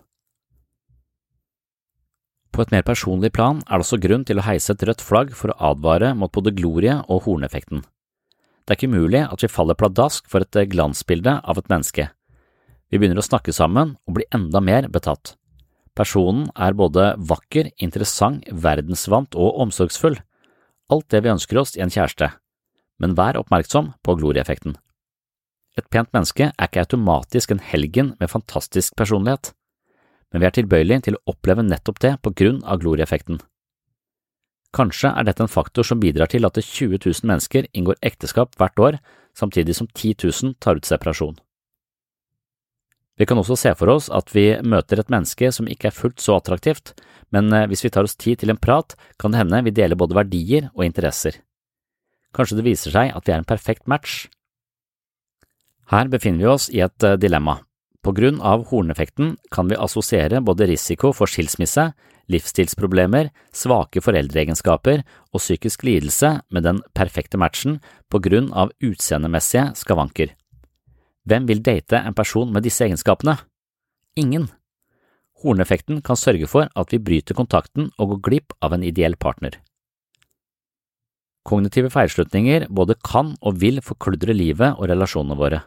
På 2.53 2.67
et 2.67 2.75
mer 2.75 2.83
personlig 2.85 3.31
plan 3.33 3.63
er 3.65 3.79
det 3.79 3.87
også 3.87 4.03
grunn 4.03 4.27
til 4.29 4.43
å 4.43 4.45
heise 4.45 4.75
et 4.75 4.83
rødt 4.85 5.01
flagg 5.01 5.33
for 5.39 5.55
å 5.55 5.71
advare 5.71 6.13
mot 6.19 6.35
både 6.35 6.53
glorie 6.59 6.99
og 7.07 7.25
horneffekten. 7.25 7.87
Det 8.63 8.75
er 8.75 8.79
ikke 8.79 8.93
umulig 8.95 9.23
at 9.27 9.43
vi 9.43 9.51
faller 9.51 9.79
pladask 9.79 10.29
for 10.31 10.45
et 10.45 10.59
glansbilde 10.71 11.41
av 11.43 11.59
et 11.59 11.71
menneske. 11.73 12.09
Vi 12.93 13.01
begynner 13.01 13.19
å 13.19 13.27
snakke 13.27 13.55
sammen 13.57 13.97
og 14.07 14.19
blir 14.19 14.29
enda 14.37 14.61
mer 14.63 14.87
betatt. 14.93 15.35
Personen 15.99 16.47
er 16.57 16.77
både 16.77 17.13
vakker, 17.19 17.73
interessant, 17.83 18.47
verdensvant 18.49 19.35
og 19.37 19.59
omsorgsfull, 19.67 20.17
alt 20.93 21.09
det 21.13 21.23
vi 21.25 21.33
ønsker 21.33 21.61
oss 21.61 21.75
i 21.77 21.83
en 21.85 21.93
kjæreste, 21.93 22.31
men 23.01 23.17
vær 23.19 23.39
oppmerksom 23.41 23.93
på 24.05 24.17
glorieffekten. 24.21 24.77
Et 25.77 25.89
pent 25.89 26.09
menneske 26.13 26.51
er 26.53 26.69
ikke 26.69 26.85
automatisk 26.85 27.53
en 27.53 27.65
helgen 27.65 28.13
med 28.21 28.33
fantastisk 28.33 28.97
personlighet, 28.97 29.53
men 30.33 30.41
vi 30.41 30.49
er 30.49 30.57
tilbøyelig 30.57 31.03
til 31.07 31.17
å 31.17 31.33
oppleve 31.33 31.65
nettopp 31.65 32.01
det 32.05 32.15
på 32.25 32.33
grunn 32.37 32.61
av 32.65 32.81
glorieffekten. 32.85 33.41
Kanskje 34.73 35.11
er 35.13 35.27
dette 35.29 35.45
en 35.45 35.53
faktor 35.53 35.85
som 35.85 36.01
bidrar 36.01 36.31
til 36.33 36.49
at 36.49 36.57
20 36.57 36.97
000 36.97 37.29
mennesker 37.29 37.67
inngår 37.77 37.99
ekteskap 38.01 38.57
hvert 38.57 38.81
år, 38.81 38.99
samtidig 39.37 39.77
som 39.77 39.89
10 39.89 40.15
000 40.25 40.55
tar 40.61 40.81
ut 40.81 40.89
separasjon. 40.89 41.37
Vi 43.21 43.27
kan 43.29 43.37
også 43.37 43.59
se 43.61 43.75
for 43.77 43.93
oss 43.93 44.09
at 44.09 44.33
vi 44.33 44.47
møter 44.65 45.01
et 45.01 45.11
menneske 45.13 45.51
som 45.53 45.69
ikke 45.69 45.91
er 45.91 45.97
fullt 45.97 46.21
så 46.25 46.39
attraktivt, 46.41 46.95
men 47.33 47.53
hvis 47.69 47.85
vi 47.85 47.91
tar 47.93 48.09
oss 48.09 48.17
tid 48.17 48.41
til 48.41 48.53
en 48.53 48.61
prat, 48.61 48.97
kan 49.21 49.33
det 49.33 49.43
hende 49.43 49.61
vi 49.69 49.75
deler 49.77 50.01
både 50.01 50.17
verdier 50.17 50.71
og 50.73 50.87
interesser. 50.87 51.37
Kanskje 52.33 52.59
det 52.59 52.65
viser 52.65 52.97
seg 52.97 53.13
at 53.13 53.29
vi 53.29 53.35
er 53.35 53.43
en 53.43 53.49
perfekt 53.49 53.85
match. 53.89 54.25
Her 55.93 56.09
befinner 56.09 56.41
vi 56.41 56.49
oss 56.49 56.71
i 56.73 56.81
et 56.81 57.09
dilemma. 57.21 57.61
På 58.03 58.13
grunn 58.13 58.41
av 58.43 58.65
horneffekten 58.67 59.37
kan 59.55 59.69
vi 59.71 59.79
assosiere 59.79 60.41
både 60.43 60.67
risiko 60.67 61.13
for 61.15 61.31
skilsmisse, 61.31 61.93
livsstilsproblemer, 62.33 63.31
svake 63.55 64.03
foreldreegenskaper 64.03 65.05
og 65.31 65.39
psykisk 65.39 65.85
lidelse 65.87 66.33
med 66.51 66.67
den 66.67 66.81
perfekte 66.99 67.39
matchen 67.39 67.79
på 68.11 68.19
grunn 68.25 68.51
av 68.51 68.75
utseendemessige 68.83 69.71
skavanker. 69.79 70.35
Hvem 71.31 71.47
vil 71.47 71.63
date 71.63 72.03
en 72.03 72.19
person 72.19 72.51
med 72.51 72.67
disse 72.67 72.83
egenskapene? 72.83 73.37
Ingen. 74.19 74.49
Horneffekten 75.43 76.03
kan 76.03 76.19
sørge 76.19 76.49
for 76.51 76.67
at 76.75 76.91
vi 76.91 76.99
bryter 76.99 77.39
kontakten 77.39 77.93
og 77.99 78.17
går 78.17 78.23
glipp 78.29 78.57
av 78.63 78.75
en 78.75 78.83
ideell 78.83 79.15
partner. 79.15 79.61
Kognitive 81.47 81.91
feilslutninger 81.91 82.69
både 82.71 82.99
kan 83.03 83.37
og 83.43 83.63
vil 83.63 83.79
forkludre 83.83 84.35
livet 84.35 84.75
og 84.75 84.91
relasjonene 84.91 85.39
våre. 85.39 85.63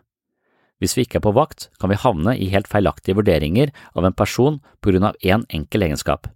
Hvis 0.81 0.95
vi 0.97 1.05
ikke 1.05 1.21
er 1.21 1.25
på 1.25 1.35
vakt, 1.35 1.69
kan 1.79 1.91
vi 1.91 1.99
havne 1.99 2.35
i 2.35 2.49
helt 2.51 2.67
feilaktige 2.67 3.15
vurderinger 3.15 3.71
av 3.95 4.07
en 4.07 4.15
person 4.15 4.59
på 4.83 4.91
grunn 4.91 5.07
av 5.07 5.19
én 5.23 5.39
en 5.39 5.45
enkel 5.61 5.87
egenskap. 5.87 6.27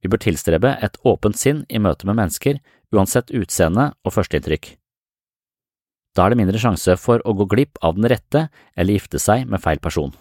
Vi 0.00 0.08
bør 0.08 0.22
tilstrebe 0.24 0.76
et 0.80 0.96
åpent 1.04 1.36
sinn 1.36 1.64
i 1.68 1.80
møte 1.82 2.08
med 2.08 2.16
mennesker, 2.16 2.60
uansett 2.90 3.32
utseende 3.36 3.90
og 4.04 4.14
førsteinntrykk. 4.16 4.76
Da 6.16 6.24
er 6.24 6.32
det 6.32 6.40
mindre 6.40 6.58
sjanse 6.58 6.96
for 6.98 7.22
å 7.22 7.34
gå 7.38 7.46
glipp 7.52 7.78
av 7.84 7.98
den 7.98 8.08
rette 8.10 8.48
eller 8.74 8.96
gifte 8.96 9.20
seg 9.22 9.46
med 9.46 9.62
feil 9.62 9.78
person. 9.78 10.14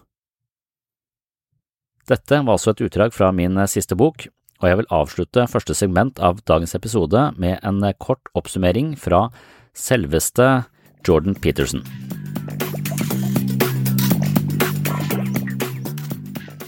Dette 2.09 2.41
var 2.41 2.57
altså 2.57 2.73
et 2.73 2.83
utdrag 2.85 3.13
fra 3.13 3.31
min 3.33 3.57
siste 3.69 3.97
bok, 3.97 4.27
og 4.59 4.67
jeg 4.67 4.79
vil 4.81 4.91
avslutte 4.93 5.47
første 5.49 5.75
segment 5.77 6.19
av 6.19 6.41
dagens 6.49 6.75
episode 6.75 7.29
med 7.39 7.61
en 7.63 7.85
kort 8.01 8.31
oppsummering 8.35 8.95
fra 8.99 9.29
selveste 9.77 10.49
Jordan 11.07 11.37
Peterson. 11.39 11.85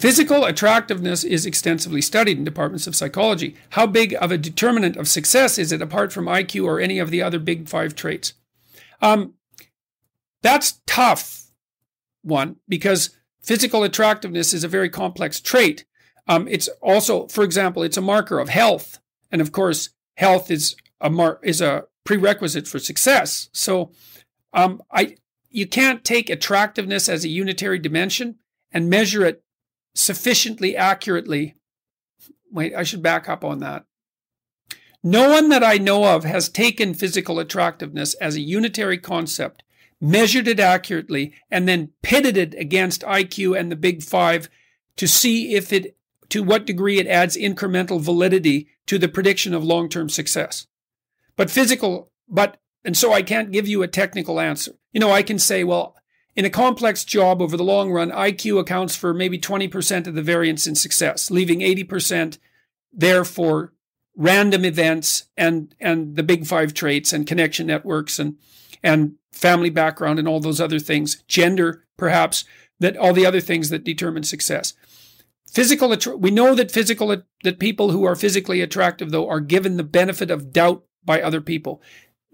Physical 0.02 0.46
attractiveness 0.46 1.24
is 1.24 1.46
extensively 1.46 2.02
studied 2.02 2.40
in 2.40 2.44
departments 2.44 2.88
of 2.88 2.96
psychology. 2.96 3.56
How 3.70 3.86
big 3.86 4.16
of 4.20 4.32
a 4.32 4.38
determinant 4.38 4.98
of 4.98 5.08
success 5.08 5.60
is 5.60 5.72
it 5.72 5.80
apart 5.80 6.12
from 6.12 6.26
IQ 6.26 6.66
or 6.66 6.80
any 6.80 6.98
of 6.98 7.12
the 7.12 7.22
other 7.22 7.38
big 7.38 7.70
five 7.70 7.94
traits? 7.94 8.34
Um, 9.00 9.36
that's 10.42 10.82
tough 10.88 11.52
one 12.24 12.56
because 12.68 13.12
physical 13.44 13.84
attractiveness 13.84 14.56
is 14.56 14.64
a 14.64 14.68
very 14.68 14.90
complex 14.90 15.40
trait. 15.40 15.86
Um, 16.28 16.48
it's 16.48 16.68
also, 16.82 17.28
for 17.28 17.44
example, 17.44 17.84
it's 17.84 17.98
a 17.98 18.02
marker 18.02 18.40
of 18.40 18.50
health, 18.50 19.00
and 19.32 19.40
of 19.40 19.52
course, 19.52 19.90
health 20.18 20.50
is 20.50 20.76
a 21.00 21.12
mar- 21.12 21.40
is 21.44 21.62
a 21.62 21.84
prerequisite 22.06 22.68
for 22.68 22.80
success. 22.80 23.52
So, 23.54 23.92
um, 24.52 24.82
I 24.92 25.18
you 25.52 25.68
can't 25.68 26.04
take 26.04 26.32
attractiveness 26.32 27.08
as 27.08 27.24
a 27.24 27.30
unitary 27.30 27.78
dimension 27.78 28.38
and 28.72 28.90
measure 28.90 29.24
it 29.24 29.44
sufficiently 29.94 30.76
accurately. 30.76 31.56
Wait, 32.52 32.74
I 32.76 32.84
should 32.84 33.02
back 33.02 33.30
up 33.30 33.44
on 33.44 33.60
that. 33.60 33.86
No 35.04 35.30
one 35.32 35.50
that 35.50 35.64
I 35.64 35.78
know 35.78 36.16
of 36.16 36.24
has 36.26 36.48
taken 36.48 36.94
physical 36.94 37.40
attractiveness 37.40 38.14
as 38.16 38.36
a 38.36 38.42
unitary 38.42 39.00
concept, 39.00 39.64
measured 40.00 40.48
it 40.48 40.60
accurately, 40.60 41.34
and 41.50 41.68
then 41.68 41.92
pitted 42.04 42.38
it 42.38 42.54
against 42.54 43.02
IQ 43.02 43.60
and 43.60 43.72
the 43.72 43.76
big 43.76 44.04
five 44.04 44.50
to 44.98 45.08
see 45.08 45.56
if 45.56 45.74
it, 45.74 45.98
to 46.30 46.44
what 46.44 46.66
degree 46.66 47.00
it 47.00 47.08
adds 47.08 47.36
incremental 47.36 48.00
validity 48.00 48.68
to 48.86 49.00
the 49.00 49.08
prediction 49.08 49.54
of 49.54 49.64
long 49.64 49.90
term 49.90 50.08
success. 50.08 50.68
But 51.36 51.50
physical, 51.50 52.12
but, 52.30 52.58
and 52.86 52.96
so 52.96 53.12
I 53.12 53.24
can't 53.24 53.52
give 53.52 53.68
you 53.68 53.82
a 53.82 53.88
technical 53.88 54.40
answer. 54.40 54.74
You 54.92 55.00
know, 55.00 55.12
I 55.12 55.24
can 55.24 55.40
say, 55.40 55.64
well, 55.64 55.96
in 56.36 56.46
a 56.46 56.50
complex 56.50 57.04
job 57.04 57.42
over 57.42 57.58
the 57.58 57.64
long 57.64 57.92
run, 57.92 58.12
IQ 58.12 58.60
accounts 58.60 58.96
for 58.96 59.14
maybe 59.14 59.38
20% 59.38 60.08
of 60.08 60.16
the 60.16 60.22
variance 60.22 60.66
in 60.66 60.76
success, 60.76 61.30
leaving 61.30 61.60
80% 61.60 62.38
there 62.94 63.26
for 63.26 63.74
random 64.16 64.66
events 64.66 65.26
and 65.38 65.74
and 65.80 66.16
the 66.18 66.24
big 66.24 66.46
five 66.46 66.74
traits 66.74 67.14
and 67.14 67.26
connection 67.26 67.66
networks 67.66 68.20
and 68.20 68.38
and 68.84 69.16
family 69.32 69.70
background 69.70 70.20
and 70.20 70.28
all 70.28 70.42
those 70.42 70.60
other 70.60 70.80
things 70.80 71.24
gender 71.28 71.86
perhaps 71.98 72.44
that 72.80 72.98
all 72.98 73.14
the 73.14 73.26
other 73.26 73.40
things 73.40 73.70
that 73.70 73.84
determine 73.84 74.24
success. 74.24 74.74
Physical 75.50 75.96
we 76.18 76.32
know 76.32 76.56
that 76.56 76.72
physical 76.72 77.16
that 77.44 77.60
people 77.60 77.92
who 77.92 78.04
are 78.04 78.16
physically 78.16 78.62
attractive 78.62 79.12
though 79.12 79.30
are 79.30 79.40
given 79.40 79.78
the 79.78 79.84
benefit 79.84 80.30
of 80.30 80.52
doubt 80.52 80.84
by 81.04 81.22
other 81.22 81.42
people. 81.42 81.82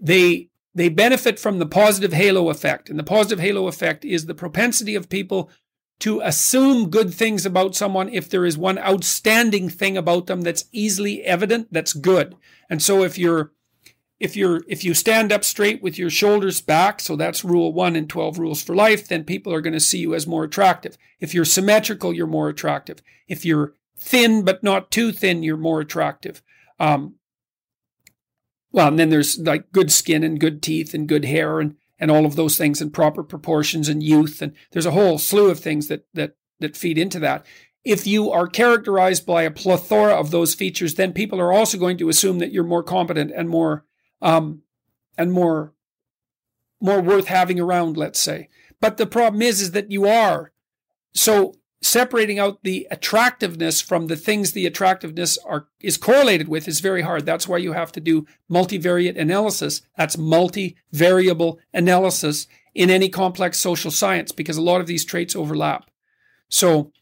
They 0.00 0.47
they 0.74 0.88
benefit 0.88 1.38
from 1.38 1.58
the 1.58 1.66
positive 1.66 2.12
halo 2.12 2.50
effect 2.50 2.88
and 2.88 2.98
the 2.98 3.04
positive 3.04 3.40
halo 3.40 3.66
effect 3.66 4.04
is 4.04 4.26
the 4.26 4.34
propensity 4.34 4.94
of 4.94 5.08
people 5.08 5.50
to 6.00 6.20
assume 6.20 6.90
good 6.90 7.12
things 7.12 7.44
about 7.44 7.74
someone 7.74 8.08
if 8.08 8.28
there 8.30 8.46
is 8.46 8.56
one 8.56 8.78
outstanding 8.78 9.68
thing 9.68 9.96
about 9.96 10.26
them 10.26 10.42
that's 10.42 10.66
easily 10.72 11.24
evident 11.24 11.68
that's 11.72 11.92
good. 11.92 12.36
And 12.70 12.82
so 12.82 13.02
if 13.02 13.18
you're 13.18 13.52
if 14.20 14.36
you're 14.36 14.62
if 14.68 14.84
you 14.84 14.94
stand 14.94 15.32
up 15.32 15.44
straight 15.44 15.82
with 15.82 15.98
your 15.98 16.10
shoulders 16.10 16.60
back 16.60 17.00
so 17.00 17.14
that's 17.14 17.44
rule 17.44 17.72
1 17.72 17.94
in 17.94 18.08
12 18.08 18.38
rules 18.38 18.62
for 18.62 18.74
life 18.74 19.06
then 19.06 19.22
people 19.22 19.52
are 19.52 19.60
going 19.60 19.74
to 19.74 19.80
see 19.80 19.98
you 19.98 20.14
as 20.14 20.26
more 20.26 20.44
attractive. 20.44 20.96
If 21.20 21.34
you're 21.34 21.44
symmetrical 21.44 22.12
you're 22.12 22.26
more 22.26 22.48
attractive. 22.48 23.02
If 23.26 23.44
you're 23.44 23.74
thin 23.96 24.44
but 24.44 24.62
not 24.62 24.90
too 24.90 25.12
thin 25.12 25.42
you're 25.42 25.56
more 25.56 25.80
attractive. 25.80 26.42
Um, 26.80 27.14
well 28.72 28.88
and 28.88 28.98
then 28.98 29.10
there's 29.10 29.38
like 29.38 29.70
good 29.72 29.90
skin 29.90 30.22
and 30.22 30.40
good 30.40 30.62
teeth 30.62 30.94
and 30.94 31.08
good 31.08 31.24
hair 31.24 31.60
and 31.60 31.76
and 31.98 32.10
all 32.10 32.24
of 32.24 32.36
those 32.36 32.56
things 32.56 32.80
in 32.80 32.90
proper 32.90 33.22
proportions 33.22 33.88
and 33.88 34.02
youth 34.02 34.40
and 34.40 34.52
there's 34.70 34.86
a 34.86 34.92
whole 34.92 35.18
slew 35.18 35.50
of 35.50 35.60
things 35.60 35.88
that 35.88 36.06
that 36.14 36.36
that 36.60 36.76
feed 36.76 36.98
into 36.98 37.20
that. 37.20 37.46
If 37.84 38.06
you 38.06 38.30
are 38.30 38.48
characterized 38.48 39.24
by 39.24 39.42
a 39.44 39.50
plethora 39.50 40.14
of 40.14 40.30
those 40.30 40.54
features 40.54 40.94
then 40.94 41.12
people 41.12 41.40
are 41.40 41.52
also 41.52 41.78
going 41.78 41.98
to 41.98 42.08
assume 42.08 42.38
that 42.38 42.52
you're 42.52 42.64
more 42.64 42.82
competent 42.82 43.32
and 43.34 43.48
more 43.48 43.84
um 44.22 44.62
and 45.16 45.32
more 45.32 45.74
more 46.80 47.00
worth 47.00 47.26
having 47.26 47.58
around 47.58 47.96
let's 47.96 48.18
say. 48.20 48.48
But 48.80 48.96
the 48.96 49.06
problem 49.06 49.42
is 49.42 49.60
is 49.60 49.72
that 49.72 49.90
you 49.90 50.06
are. 50.06 50.52
So 51.14 51.54
separating 51.80 52.38
out 52.38 52.58
the 52.62 52.86
attractiveness 52.90 53.80
from 53.80 54.06
the 54.08 54.16
things 54.16 54.52
the 54.52 54.66
attractiveness 54.66 55.38
are 55.38 55.68
is 55.80 55.96
correlated 55.96 56.48
with 56.48 56.66
is 56.66 56.80
very 56.80 57.02
hard. 57.02 57.24
That's 57.24 57.46
why 57.46 57.58
you 57.58 57.72
have 57.72 57.92
to 57.92 58.00
do 58.00 58.26
multivariate 58.50 59.18
analysis. 59.18 59.82
That's 59.96 60.16
multivariable 60.16 61.58
analysis 61.72 62.46
in 62.74 62.90
any 62.90 63.08
complex 63.08 63.60
social 63.60 63.90
science 63.90 64.32
because 64.32 64.56
a 64.56 64.62
lot 64.62 64.80
of 64.80 64.86
these 64.86 65.04
traits 65.04 65.36
overlap. 65.36 65.90
So, 66.48 66.92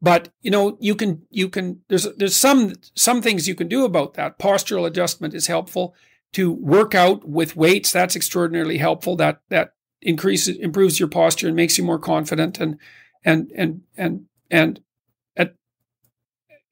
but 0.00 0.28
you 0.42 0.50
know, 0.50 0.76
you 0.80 0.94
can 0.94 1.22
you 1.30 1.48
can 1.48 1.80
there's 1.88 2.06
there's 2.16 2.36
some 2.36 2.74
some 2.94 3.22
things 3.22 3.48
you 3.48 3.54
can 3.54 3.68
do 3.68 3.84
about 3.84 4.14
that. 4.14 4.38
Postural 4.38 4.86
adjustment 4.86 5.34
is 5.34 5.48
helpful. 5.48 5.94
To 6.34 6.52
work 6.52 6.94
out 6.94 7.28
with 7.28 7.56
weights, 7.56 7.90
that's 7.90 8.14
extraordinarily 8.14 8.78
helpful. 8.78 9.16
That 9.16 9.40
that 9.48 9.74
increases 10.00 10.56
improves 10.56 11.00
your 11.00 11.08
posture 11.08 11.48
and 11.48 11.56
makes 11.56 11.76
you 11.76 11.84
more 11.84 11.98
confident 11.98 12.60
and 12.60 12.78
and 13.24 13.50
and 13.56 13.82
and 13.96 14.26
and 14.50 14.80
at, 15.36 15.54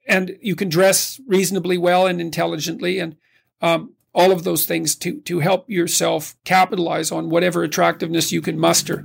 and 0.08 0.36
you 0.40 0.56
can 0.56 0.68
dress 0.68 1.20
reasonably 1.26 1.78
well 1.78 2.06
and 2.06 2.20
intelligently 2.20 2.98
and 2.98 3.16
um, 3.60 3.94
all 4.14 4.32
of 4.32 4.44
those 4.44 4.66
things 4.66 4.96
to 4.96 5.20
to 5.22 5.40
help 5.40 5.68
yourself 5.68 6.34
capitalize 6.44 7.12
on 7.12 7.30
whatever 7.30 7.62
attractiveness 7.62 8.32
you 8.32 8.40
can 8.40 8.58
muster. 8.58 9.04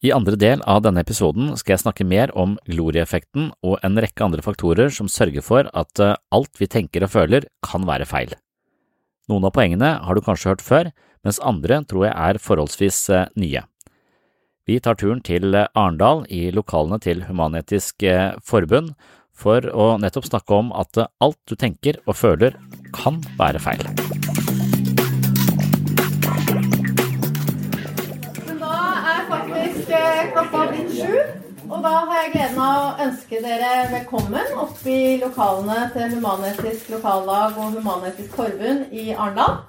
I 0.00 0.14
andre 0.16 0.32
del 0.40 0.62
av 0.64 0.80
denne 0.80 1.02
episoden 1.04 1.50
skal 1.60 1.74
jeg 1.74 1.82
snakke 1.82 2.04
mer 2.08 2.30
om 2.32 2.54
glorieeffekten 2.64 3.50
og 3.60 3.82
en 3.84 4.00
rekke 4.00 4.24
andre 4.24 4.40
faktorer 4.40 4.88
som 4.96 5.10
sørger 5.12 5.44
for 5.44 5.68
at 5.76 6.00
eh, 6.00 6.16
alt 6.32 6.56
vi 6.56 6.68
tenker 6.72 7.04
og 7.04 7.12
føler 7.12 7.44
kan 7.60 7.84
være 7.84 8.06
feil. 8.08 8.32
Noen 9.28 9.44
av 9.44 9.52
poengene 9.52 9.98
har 10.00 10.16
du 10.16 10.22
kanskje 10.24 10.54
hørt 10.54 10.64
før, 10.64 10.88
mens 11.26 11.40
andre 11.44 11.82
tror 11.88 12.08
jeg 12.08 12.14
er 12.16 12.40
forholdsvis 12.42 13.00
eh, 13.12 13.28
nye. 13.40 13.64
Vi 14.68 14.78
tar 14.82 14.98
turen 15.00 15.22
til 15.26 15.54
eh, 15.54 15.68
Arendal 15.74 16.24
i 16.32 16.48
lokalene 16.54 17.00
til 17.02 17.24
Human-Etisk 17.28 18.04
eh, 18.06 18.36
Forbund 18.44 18.94
for 19.40 19.64
å 19.72 19.94
nettopp 20.00 20.28
snakke 20.28 20.56
om 20.56 20.72
at 20.76 21.00
alt 21.00 21.40
du 21.48 21.56
tenker 21.56 22.00
og 22.06 22.18
føler 22.18 22.56
kan 22.96 23.20
være 23.38 23.60
feil. 23.62 23.84
Da 28.60 28.80
er 29.14 29.22
faktisk 29.30 29.94
klokka 30.34 30.66
blitt 30.72 30.96
sju. 30.96 31.14
Og 31.70 31.84
da 31.84 31.90
har 32.02 32.16
jeg 32.24 32.32
gleden 32.32 32.56
av 32.64 32.80
å 32.82 33.04
ønske 33.04 33.38
dere 33.44 33.68
velkommen 33.92 34.56
opp 34.58 34.80
i 34.90 35.20
lokalene 35.22 35.84
til 35.94 36.16
Human-Etisk 36.16 36.90
Lokallag 36.96 37.54
og 37.62 37.76
Human-Etisk 37.78 38.34
Forbund 38.34 38.90
i 38.90 39.12
Arendal. 39.14 39.60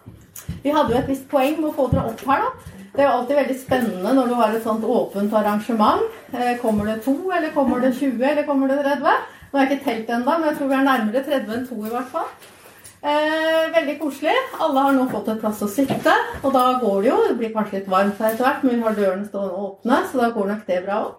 Vi 0.64 0.74
hadde 0.74 0.94
jo 0.94 1.00
et 1.00 1.10
visst 1.10 1.28
poeng 1.32 1.58
med 1.60 1.72
å 1.72 1.76
få 1.76 1.88
dere 1.92 2.12
opp 2.12 2.24
her, 2.28 2.46
da. 2.46 2.78
Det 2.92 3.04
er 3.04 3.08
jo 3.08 3.18
alltid 3.18 3.38
veldig 3.40 3.58
spennende 3.60 4.14
når 4.18 4.28
du 4.28 4.34
har 4.36 4.56
et 4.56 4.66
sånt 4.66 4.84
åpent 4.84 5.36
arrangement. 5.40 6.02
Eh, 6.34 6.58
kommer 6.60 6.90
det 6.90 6.98
to, 7.06 7.16
eller 7.32 7.54
kommer 7.56 7.80
det 7.80 7.94
20, 8.00 8.26
eller 8.32 8.48
kommer 8.48 8.68
det 8.68 8.82
30? 8.84 9.22
Nå 9.52 9.60
har 9.60 9.66
jeg 9.66 9.78
ikke 9.78 9.86
telt 9.86 10.10
ennå, 10.12 10.34
men 10.40 10.50
jeg 10.50 10.58
tror 10.58 10.72
vi 10.72 10.76
er 10.76 10.90
nærmere 10.90 11.24
30 11.28 11.54
enn 11.56 11.70
to 11.70 11.78
i 11.80 11.94
hvert 11.94 12.12
fall. 12.12 12.28
Eh, 13.02 13.72
veldig 13.76 13.96
koselig. 14.00 14.36
Alle 14.60 14.84
har 14.86 14.98
nå 14.98 15.08
fått 15.10 15.32
et 15.32 15.40
plass 15.42 15.64
å 15.64 15.70
sitte. 15.72 16.14
Og 16.44 16.52
da 16.54 16.66
går 16.84 17.02
det 17.02 17.10
jo. 17.10 17.18
Det 17.30 17.38
blir 17.40 17.54
kanskje 17.56 17.80
litt 17.80 17.90
varmt 17.90 18.20
her 18.20 18.34
etter 18.34 18.46
hvert, 18.46 18.66
men 18.68 18.78
vi 18.78 18.88
har 18.90 19.00
døren 19.00 19.26
stående 19.26 19.64
åpne, 19.70 20.02
så 20.12 20.22
da 20.22 20.30
går 20.36 20.52
nok 20.52 20.68
det 20.68 20.82
bra 20.86 21.00
òg. 21.06 21.18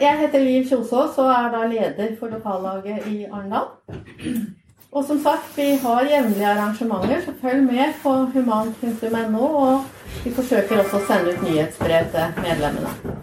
Jeg 0.00 0.16
heter 0.22 0.40
Liv 0.40 0.64
Kjosås 0.70 1.18
og 1.20 1.28
er 1.28 1.50
da 1.52 1.66
leder 1.68 2.14
for 2.16 2.32
lokallaget 2.32 3.04
i 3.12 3.26
Arendal. 3.28 3.68
Og 4.90 5.04
som 5.06 5.20
sagt, 5.22 5.52
vi 5.54 5.76
har 5.78 6.02
jevnlige 6.02 6.48
arrangementer, 6.50 7.20
så 7.22 7.32
følg 7.42 7.62
med 7.62 7.92
på 8.02 8.10
human.no. 8.34 9.42
Og 9.42 9.84
vi 10.24 10.32
forsøker 10.34 10.80
også 10.82 10.98
å 10.98 11.04
sende 11.06 11.34
ut 11.34 11.44
nyhetsbrev 11.46 12.08
til 12.10 12.40
medlemmene. 12.42 13.14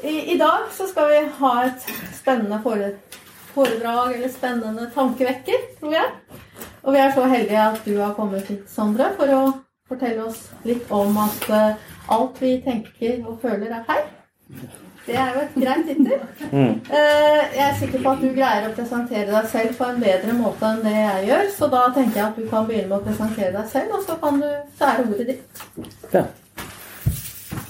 I, 0.00 0.14
I, 0.32 0.38
dag 0.40 0.70
så 0.72 0.86
skal 0.88 1.10
vi 1.12 1.20
ha 1.40 1.52
et 1.66 1.84
spennende 2.16 2.62
foredrag, 2.64 4.14
eller 4.14 4.32
spennende 4.32 4.88
tankevekker, 4.94 5.68
tror 5.80 5.98
jeg. 5.98 6.40
Og 6.86 6.96
vi 6.96 7.04
er 7.04 7.12
så 7.12 7.28
heldige 7.28 7.68
at 7.74 7.84
du 7.84 7.92
har 8.00 8.16
kommet 8.16 8.48
hit, 8.48 8.64
Sondre, 8.72 9.10
for 9.20 9.36
å 9.36 9.44
fortelle 9.90 10.24
oss 10.24 10.46
litt 10.64 10.88
om 10.88 11.20
at 11.20 11.50
alt 11.52 12.40
vi 12.40 12.56
tenker 12.64 13.20
og 13.26 13.42
føler, 13.44 13.76
er 13.76 13.84
feil. 13.84 14.84
Det 15.06 15.14
er 15.14 15.36
jo 15.36 15.42
et 15.44 15.58
greit 15.62 15.84
tittel. 15.86 16.22
Mm. 16.50 16.72
Jeg 16.90 17.62
er 17.66 17.76
sikker 17.78 18.02
på 18.02 18.14
at 18.16 18.22
du 18.24 18.30
greier 18.34 18.66
å 18.66 18.72
presentere 18.74 19.28
deg 19.30 19.46
selv 19.52 19.76
på 19.78 19.86
en 19.86 20.00
bedre 20.02 20.34
måte 20.34 20.66
enn 20.66 20.82
det 20.82 20.94
jeg 20.96 21.28
gjør, 21.28 21.50
så 21.54 21.68
da 21.70 21.82
tenker 21.94 22.18
jeg 22.18 22.26
at 22.26 22.40
du 22.40 22.48
kan 22.50 22.66
begynne 22.66 22.90
med 22.90 22.98
å 22.98 23.04
presentere 23.06 23.52
deg 23.54 23.70
selv, 23.70 23.94
og 23.94 24.02
så 24.08 24.18
kan 24.22 24.42
du 24.42 24.48
sære 24.80 25.06
ordet 25.06 25.28
ditt. 25.30 25.62
Ja. 26.10 26.24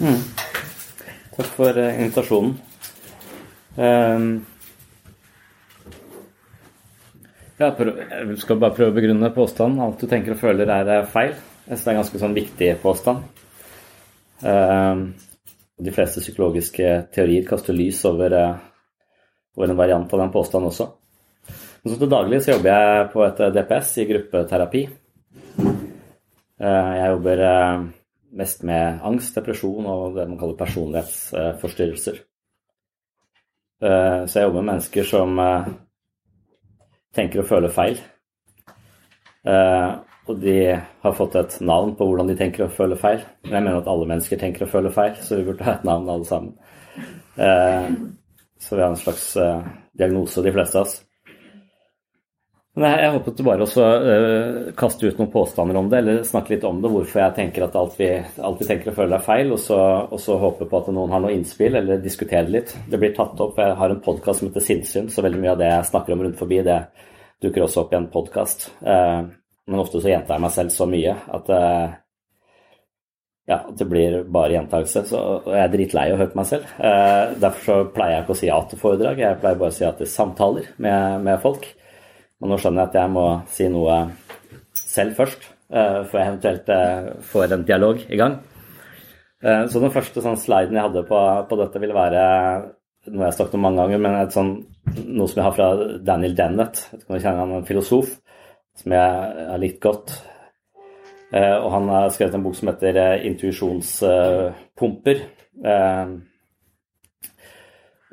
Mm. 0.00 0.22
Takk 1.36 1.52
for 1.58 1.76
uh, 1.76 1.90
invitasjonen. 2.00 2.56
Um, 3.76 4.30
jeg 7.60 8.40
skal 8.40 8.60
bare 8.60 8.76
prøve 8.76 8.94
å 8.94 8.96
begrunne 8.96 9.32
påstanden. 9.36 9.82
Alt 9.84 10.00
du 10.00 10.08
tenker 10.08 10.32
og 10.32 10.40
føler, 10.40 10.72
er 10.72 11.08
feil. 11.12 11.36
Jeg 11.66 11.76
synes 11.76 11.84
det 11.84 11.90
er 11.90 11.94
en 11.96 12.00
ganske 12.00 12.24
sånn 12.24 12.36
viktig 12.36 12.72
påstand. 12.80 13.44
Um, 14.40 15.06
de 15.76 15.92
fleste 15.92 16.22
psykologiske 16.24 16.92
teorier 17.12 17.44
kaster 17.48 17.76
lys 17.76 18.04
over, 18.08 18.32
eh, 18.32 18.54
over 19.56 19.70
en 19.70 19.76
variant 19.76 20.12
av 20.12 20.20
den 20.20 20.32
påstanden 20.32 20.70
også. 20.70 20.88
Men 21.82 21.92
så 21.92 21.98
til 21.98 22.10
daglig 22.10 22.42
så 22.42 22.52
jobber 22.54 22.70
jeg 22.72 23.10
på 23.12 23.24
et 23.26 23.42
DPS 23.54 23.98
i 23.98 24.06
gruppeterapi. 24.08 24.88
Eh, 26.58 26.92
jeg 26.96 27.10
jobber 27.12 27.44
eh, 27.50 27.84
mest 28.32 28.64
med 28.64 29.00
angst, 29.04 29.34
depresjon 29.36 29.86
og 29.86 30.16
det 30.16 30.28
man 30.28 30.38
kaller 30.38 30.56
personlighetsforstyrrelser. 30.56 32.24
Så 33.78 34.32
jeg 34.32 34.46
jobber 34.46 34.62
med 34.62 34.72
mennesker 34.72 35.04
som 35.04 35.36
tenker 37.12 37.42
og 37.42 37.48
føler 37.48 37.68
feil. 37.68 37.98
Og 40.26 40.38
de 40.42 40.58
har 40.74 41.14
fått 41.14 41.36
et 41.38 41.56
navn 41.62 41.94
på 41.94 42.06
hvordan 42.08 42.30
de 42.30 42.36
tenker 42.38 42.66
og 42.66 42.74
føler 42.74 42.98
feil. 42.98 43.22
Men 43.46 43.58
jeg 43.58 43.66
mener 43.68 43.80
at 43.80 43.90
alle 43.90 44.08
mennesker 44.10 44.40
tenker 44.40 44.66
og 44.66 44.72
føler 44.72 44.94
feil, 44.94 45.14
så 45.22 45.38
vi 45.38 45.46
burde 45.46 45.66
ha 45.66 45.76
et 45.76 45.86
navn 45.86 46.08
alle 46.10 46.26
sammen. 46.26 46.54
Eh, 47.36 47.90
så 48.58 48.76
vi 48.76 48.82
har 48.82 48.90
en 48.90 48.98
slags 48.98 49.36
eh, 49.36 49.68
diagnose, 49.98 50.42
de 50.42 50.54
fleste 50.56 50.80
av 50.80 50.88
oss. 50.88 50.96
Men 52.76 52.90
jeg, 52.90 53.04
jeg 53.06 53.12
håpet 53.14 53.38
bare 53.46 53.64
også 53.64 53.84
eh, 53.86 54.58
kaste 54.76 55.08
ut 55.08 55.20
noen 55.20 55.30
påstander 55.32 55.78
om 55.78 55.86
det, 55.92 56.02
eller 56.02 56.26
snakke 56.28 56.56
litt 56.56 56.66
om 56.68 56.82
det, 56.82 56.90
hvorfor 56.92 57.22
jeg 57.22 57.36
tenker 57.38 57.64
at 57.64 57.78
alt 57.78 57.94
vi, 57.96 58.10
alt 58.18 58.60
vi 58.60 58.68
tenker 58.68 58.92
og 58.92 58.98
føler 58.98 59.16
er 59.16 59.24
feil, 59.30 59.54
og 59.54 59.62
så, 59.62 59.80
og 60.10 60.20
så 60.20 60.36
håpe 60.42 60.66
på 60.68 60.82
at 60.82 60.90
noen 60.92 61.14
har 61.14 61.22
noe 61.24 61.32
innspill, 61.38 61.78
eller 61.78 62.02
diskutere 62.02 62.50
litt. 62.50 62.74
Det 62.90 63.00
blir 63.00 63.14
tatt 63.16 63.40
opp. 63.46 63.62
Jeg 63.62 63.78
har 63.78 63.94
en 63.94 64.04
podkast 64.04 64.42
som 64.42 64.50
heter 64.50 64.66
Sinnsyn, 64.66 65.08
så 65.12 65.24
veldig 65.24 65.40
mye 65.40 65.54
av 65.54 65.62
det 65.62 65.70
jeg 65.70 65.90
snakker 65.94 66.16
om 66.16 66.26
rundt 66.26 66.42
forbi, 66.42 66.60
det 66.66 66.82
dukker 67.46 67.64
også 67.64 67.86
opp 67.86 67.94
i 67.94 68.00
en 68.02 68.10
podkast. 68.12 68.70
Uh, 68.82 69.30
men 69.66 69.82
ofte 69.82 70.00
så 70.00 70.10
gjentar 70.12 70.36
jeg 70.36 70.44
meg 70.44 70.52
selv 70.54 70.74
så 70.74 70.86
mye 70.86 71.14
at 71.36 71.48
eh, 71.54 71.94
ja, 73.50 73.58
det 73.78 73.86
blir 73.90 74.20
bare 74.34 74.54
gjentakelse. 74.54 75.02
Så 75.10 75.22
jeg 75.50 75.62
er 75.62 75.72
dritlei 75.72 76.06
av 76.10 76.16
å 76.16 76.20
høre 76.20 76.32
på 76.32 76.40
meg 76.40 76.48
selv. 76.50 76.70
Eh, 76.78 77.34
derfor 77.42 77.66
så 77.66 77.78
pleier 77.94 78.16
jeg 78.16 78.24
ikke 78.24 78.36
å 78.36 78.38
si 78.40 78.50
ja 78.50 78.60
til 78.70 78.82
foredrag, 78.82 79.22
jeg 79.22 79.40
pleier 79.42 79.58
bare 79.58 79.74
å 79.74 79.76
si 79.76 79.84
ja 79.84 79.92
til 79.98 80.10
samtaler 80.10 80.70
med, 80.82 81.26
med 81.26 81.42
folk. 81.42 81.66
Men 82.38 82.52
nå 82.52 82.60
skjønner 82.60 82.84
jeg 82.84 82.92
at 82.92 82.98
jeg 83.00 83.14
må 83.16 83.26
si 83.56 83.68
noe 83.72 83.98
selv 84.76 85.18
først, 85.18 85.48
eh, 85.72 86.00
før 86.06 86.20
jeg 86.20 86.32
eventuelt 86.32 86.72
får 87.32 87.56
en 87.56 87.66
dialog 87.70 88.06
i 88.06 88.20
gang. 88.20 88.38
Så 89.46 89.78
den 89.78 89.92
første 89.92 90.22
sånn 90.24 90.38
sliden 90.40 90.74
jeg 90.74 90.82
hadde 90.86 91.02
på, 91.06 91.18
på, 91.46 91.56
dette, 91.60 91.78
ville 91.78 91.94
være 91.94 92.22
noe 93.12 93.20
jeg 93.20 93.28
har 93.28 93.34
snakket 93.36 93.58
om 93.58 93.62
mange 93.62 93.82
ganger, 93.82 94.00
men 94.02 94.30
sånn, 94.32 94.48
noe 95.04 95.28
som 95.28 95.38
jeg 95.38 95.44
har 95.44 95.54
fra 95.54 95.66
Daniel 96.02 96.34
Dennett. 96.38 96.80
Jeg 96.88 96.96
vet 96.96 97.04
ikke 97.04 97.18
du 97.20 97.26
kjenner 97.26 97.42
han, 97.44 97.52
en 97.58 97.68
filosof 97.68 98.14
som 98.76 98.92
jeg 98.92 99.10
har 99.50 99.60
likt 99.60 99.80
godt. 99.82 100.14
Eh, 101.34 101.56
og 101.58 101.70
han 101.74 101.88
har 101.90 102.12
skrevet 102.14 102.36
en 102.38 102.44
bok 102.44 102.56
som 102.56 102.68
heter 102.70 102.96
eh, 103.02 103.24
'Intuisjonspumper'. 103.26 105.22
Eh, 105.72 106.06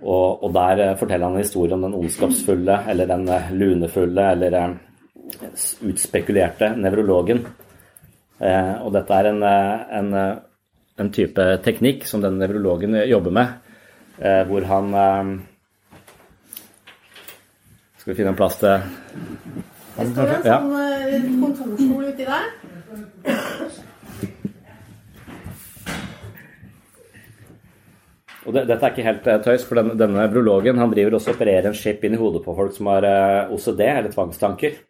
og, 0.04 0.43
og, 0.43 0.54
der 0.54 0.95
forteller 0.99 1.28
han 1.28 1.36
en 1.38 1.43
historie 1.43 1.73
om 1.73 1.82
den 1.86 1.93
ondskapsfulle, 1.93 2.80
eller 2.89 3.06
den 3.08 3.30
lunefulle, 3.56 4.32
eller 4.32 4.78
utspekulerte 5.88 6.76
nevrologen. 6.76 7.45
Og 8.84 8.89
dette 8.91 9.13
er 9.15 9.30
en, 9.30 9.43
en, 9.43 10.13
en 10.99 11.12
type 11.13 11.45
teknikk 11.63 12.04
som 12.10 12.21
den 12.21 12.36
nevrologen 12.41 12.97
jobber 13.08 13.32
med, 13.32 13.47
hvor 14.49 14.62
han 14.67 14.86
Skal 17.95 18.12
vi 18.12 18.17
finne 18.17 18.34
en 18.34 18.41
plass 18.41 18.60
til 18.60 18.76
det 19.94 20.06
står 20.10 20.32
en 20.34 20.46
sånn 20.46 20.72
uh, 20.74 21.26
kontorstol 21.42 22.06
uti 22.10 22.26
der. 22.26 22.48
Og 28.44 28.56
det, 28.56 28.64
dette 28.68 28.82
er 28.82 28.90
ikke 28.90 29.06
helt 29.06 29.28
uh, 29.30 29.38
tøys, 29.46 29.66
for 29.68 29.78
den, 29.80 29.94
denne 30.00 30.26
brologen 30.34 30.82
han 30.82 30.92
driver 30.92 31.20
også 31.20 31.32
og 31.32 31.38
opererer 31.38 31.70
en 31.70 31.78
chip 31.78 32.02
inn 32.04 32.18
i 32.18 32.22
hodet 32.22 32.42
på 32.46 32.56
folk 32.58 32.74
som 32.76 32.90
har 32.90 33.06
uh, 33.06 33.54
OCD, 33.54 33.84
eller 33.86 34.10
tvangstanker. 34.16 34.82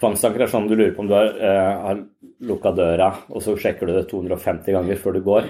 Tvangstanker 0.00 0.44
er 0.44 0.50
sånn 0.52 0.66
du 0.68 0.74
lurer 0.74 0.92
på 0.96 1.04
om 1.04 1.08
du 1.08 1.14
har, 1.16 1.30
har 1.40 2.00
lukka 2.44 2.74
døra, 2.76 3.06
og 3.32 3.40
så 3.40 3.54
sjekker 3.56 3.88
du 3.88 3.94
det 3.96 4.02
250 4.10 4.74
ganger 4.76 4.98
før 5.00 5.14
du 5.16 5.22
går. 5.24 5.46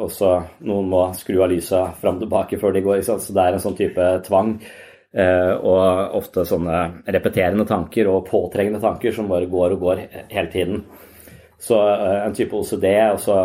og 0.00 0.06
så 0.08 0.30
noen 0.64 0.88
må 0.88 1.02
skru 1.18 1.42
av 1.44 1.50
lysa 1.52 1.82
fram 2.00 2.16
og 2.16 2.22
tilbake 2.24 2.56
før 2.62 2.72
de 2.72 2.82
går. 2.86 3.02
Så 3.04 3.18
det 3.20 3.44
er 3.44 3.58
en 3.58 3.60
sånn 3.60 3.76
type 3.76 4.06
tvang. 4.24 4.54
Eh, 5.10 5.52
og 5.66 6.12
ofte 6.20 6.44
sånne 6.46 7.02
repeterende 7.10 7.64
tanker 7.66 8.06
og 8.06 8.28
påtrengende 8.28 8.78
tanker 8.78 9.14
som 9.14 9.26
bare 9.30 9.48
går 9.50 9.74
og 9.74 9.80
går 9.82 10.02
hele 10.30 10.50
tiden. 10.52 10.84
Så 11.60 11.78
eh, 11.82 12.18
en 12.28 12.36
type 12.36 12.54
OCD 12.54 12.86
og 13.08 13.18
så 13.22 13.38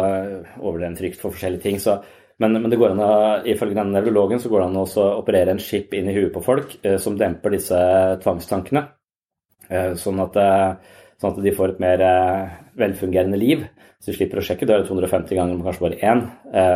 overdreven 0.62 0.98
frykt 1.00 1.18
for 1.22 1.34
forskjellige 1.34 1.64
ting. 1.64 1.80
Så, 1.82 1.98
men, 2.42 2.60
men, 2.60 2.70
det 2.70 2.78
går 2.78 2.94
an 2.94 3.02
å, 3.02 3.16
ifølge 3.50 3.80
denne 3.80 3.98
nevrologen 3.98 4.44
så 4.44 4.52
går 4.52 4.62
det 4.62 4.68
an 4.68 4.84
å 4.84 5.08
operere 5.24 5.56
en 5.56 5.64
chip 5.64 5.96
inn 5.98 6.12
i 6.12 6.14
huet 6.20 6.34
på 6.36 6.44
folk 6.46 6.78
eh, 6.84 7.00
som 7.02 7.18
demper 7.18 7.58
disse 7.58 7.80
tvangstankene. 8.26 8.86
Sånn 9.66 10.20
at, 10.22 10.36
sånn 11.18 11.32
at, 11.32 11.38
de 11.42 11.52
får 11.58 11.72
et 11.72 11.80
mer 11.82 12.02
velfungerende 12.78 13.40
liv. 13.42 13.64
Så 13.98 14.12
de 14.12 14.18
slipper 14.20 14.38
å 14.38 14.44
sjekke 14.46 14.68
døra 14.70 14.86
250 14.86 15.40
ganger, 15.40 15.56
men 15.58 15.66
kanskje 15.66 15.86
bare 15.88 15.98
én. 16.06 16.22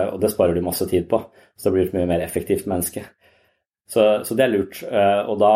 Og 0.09 0.17
det 0.23 0.31
sparer 0.33 0.57
de 0.57 0.63
masse 0.65 0.87
tid 0.89 1.05
på. 1.11 1.19
Så 1.53 1.69
det 1.69 1.75
blir 1.75 1.85
et 1.85 1.93
mye 1.93 2.09
mer 2.09 2.25
effektivt 2.25 2.65
menneske. 2.65 3.03
Så, 3.89 4.23
så, 4.23 4.35
det 4.37 4.45
er 4.45 4.51
lurt. 4.53 4.83
Eh, 4.85 5.21
og 5.25 5.39
da 5.41 5.53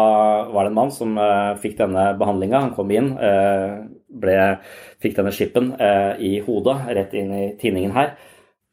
var 0.49 0.65
det 0.65 0.71
en 0.71 0.77
mann 0.79 0.91
som 0.93 1.13
eh, 1.21 1.51
fikk 1.61 1.77
denne 1.77 2.07
behandlinga. 2.17 2.63
Han 2.65 2.73
kom 2.73 2.89
inn, 2.93 3.11
eh, 3.13 3.75
ble, 4.23 4.37
fikk 5.03 5.19
denne 5.19 5.33
chipen 5.35 5.69
i 6.23 6.39
hodet, 6.45 6.79
rett 6.97 7.13
inn 7.17 7.33
i 7.33 7.45
tinningen 7.59 7.93
her. 7.93 8.15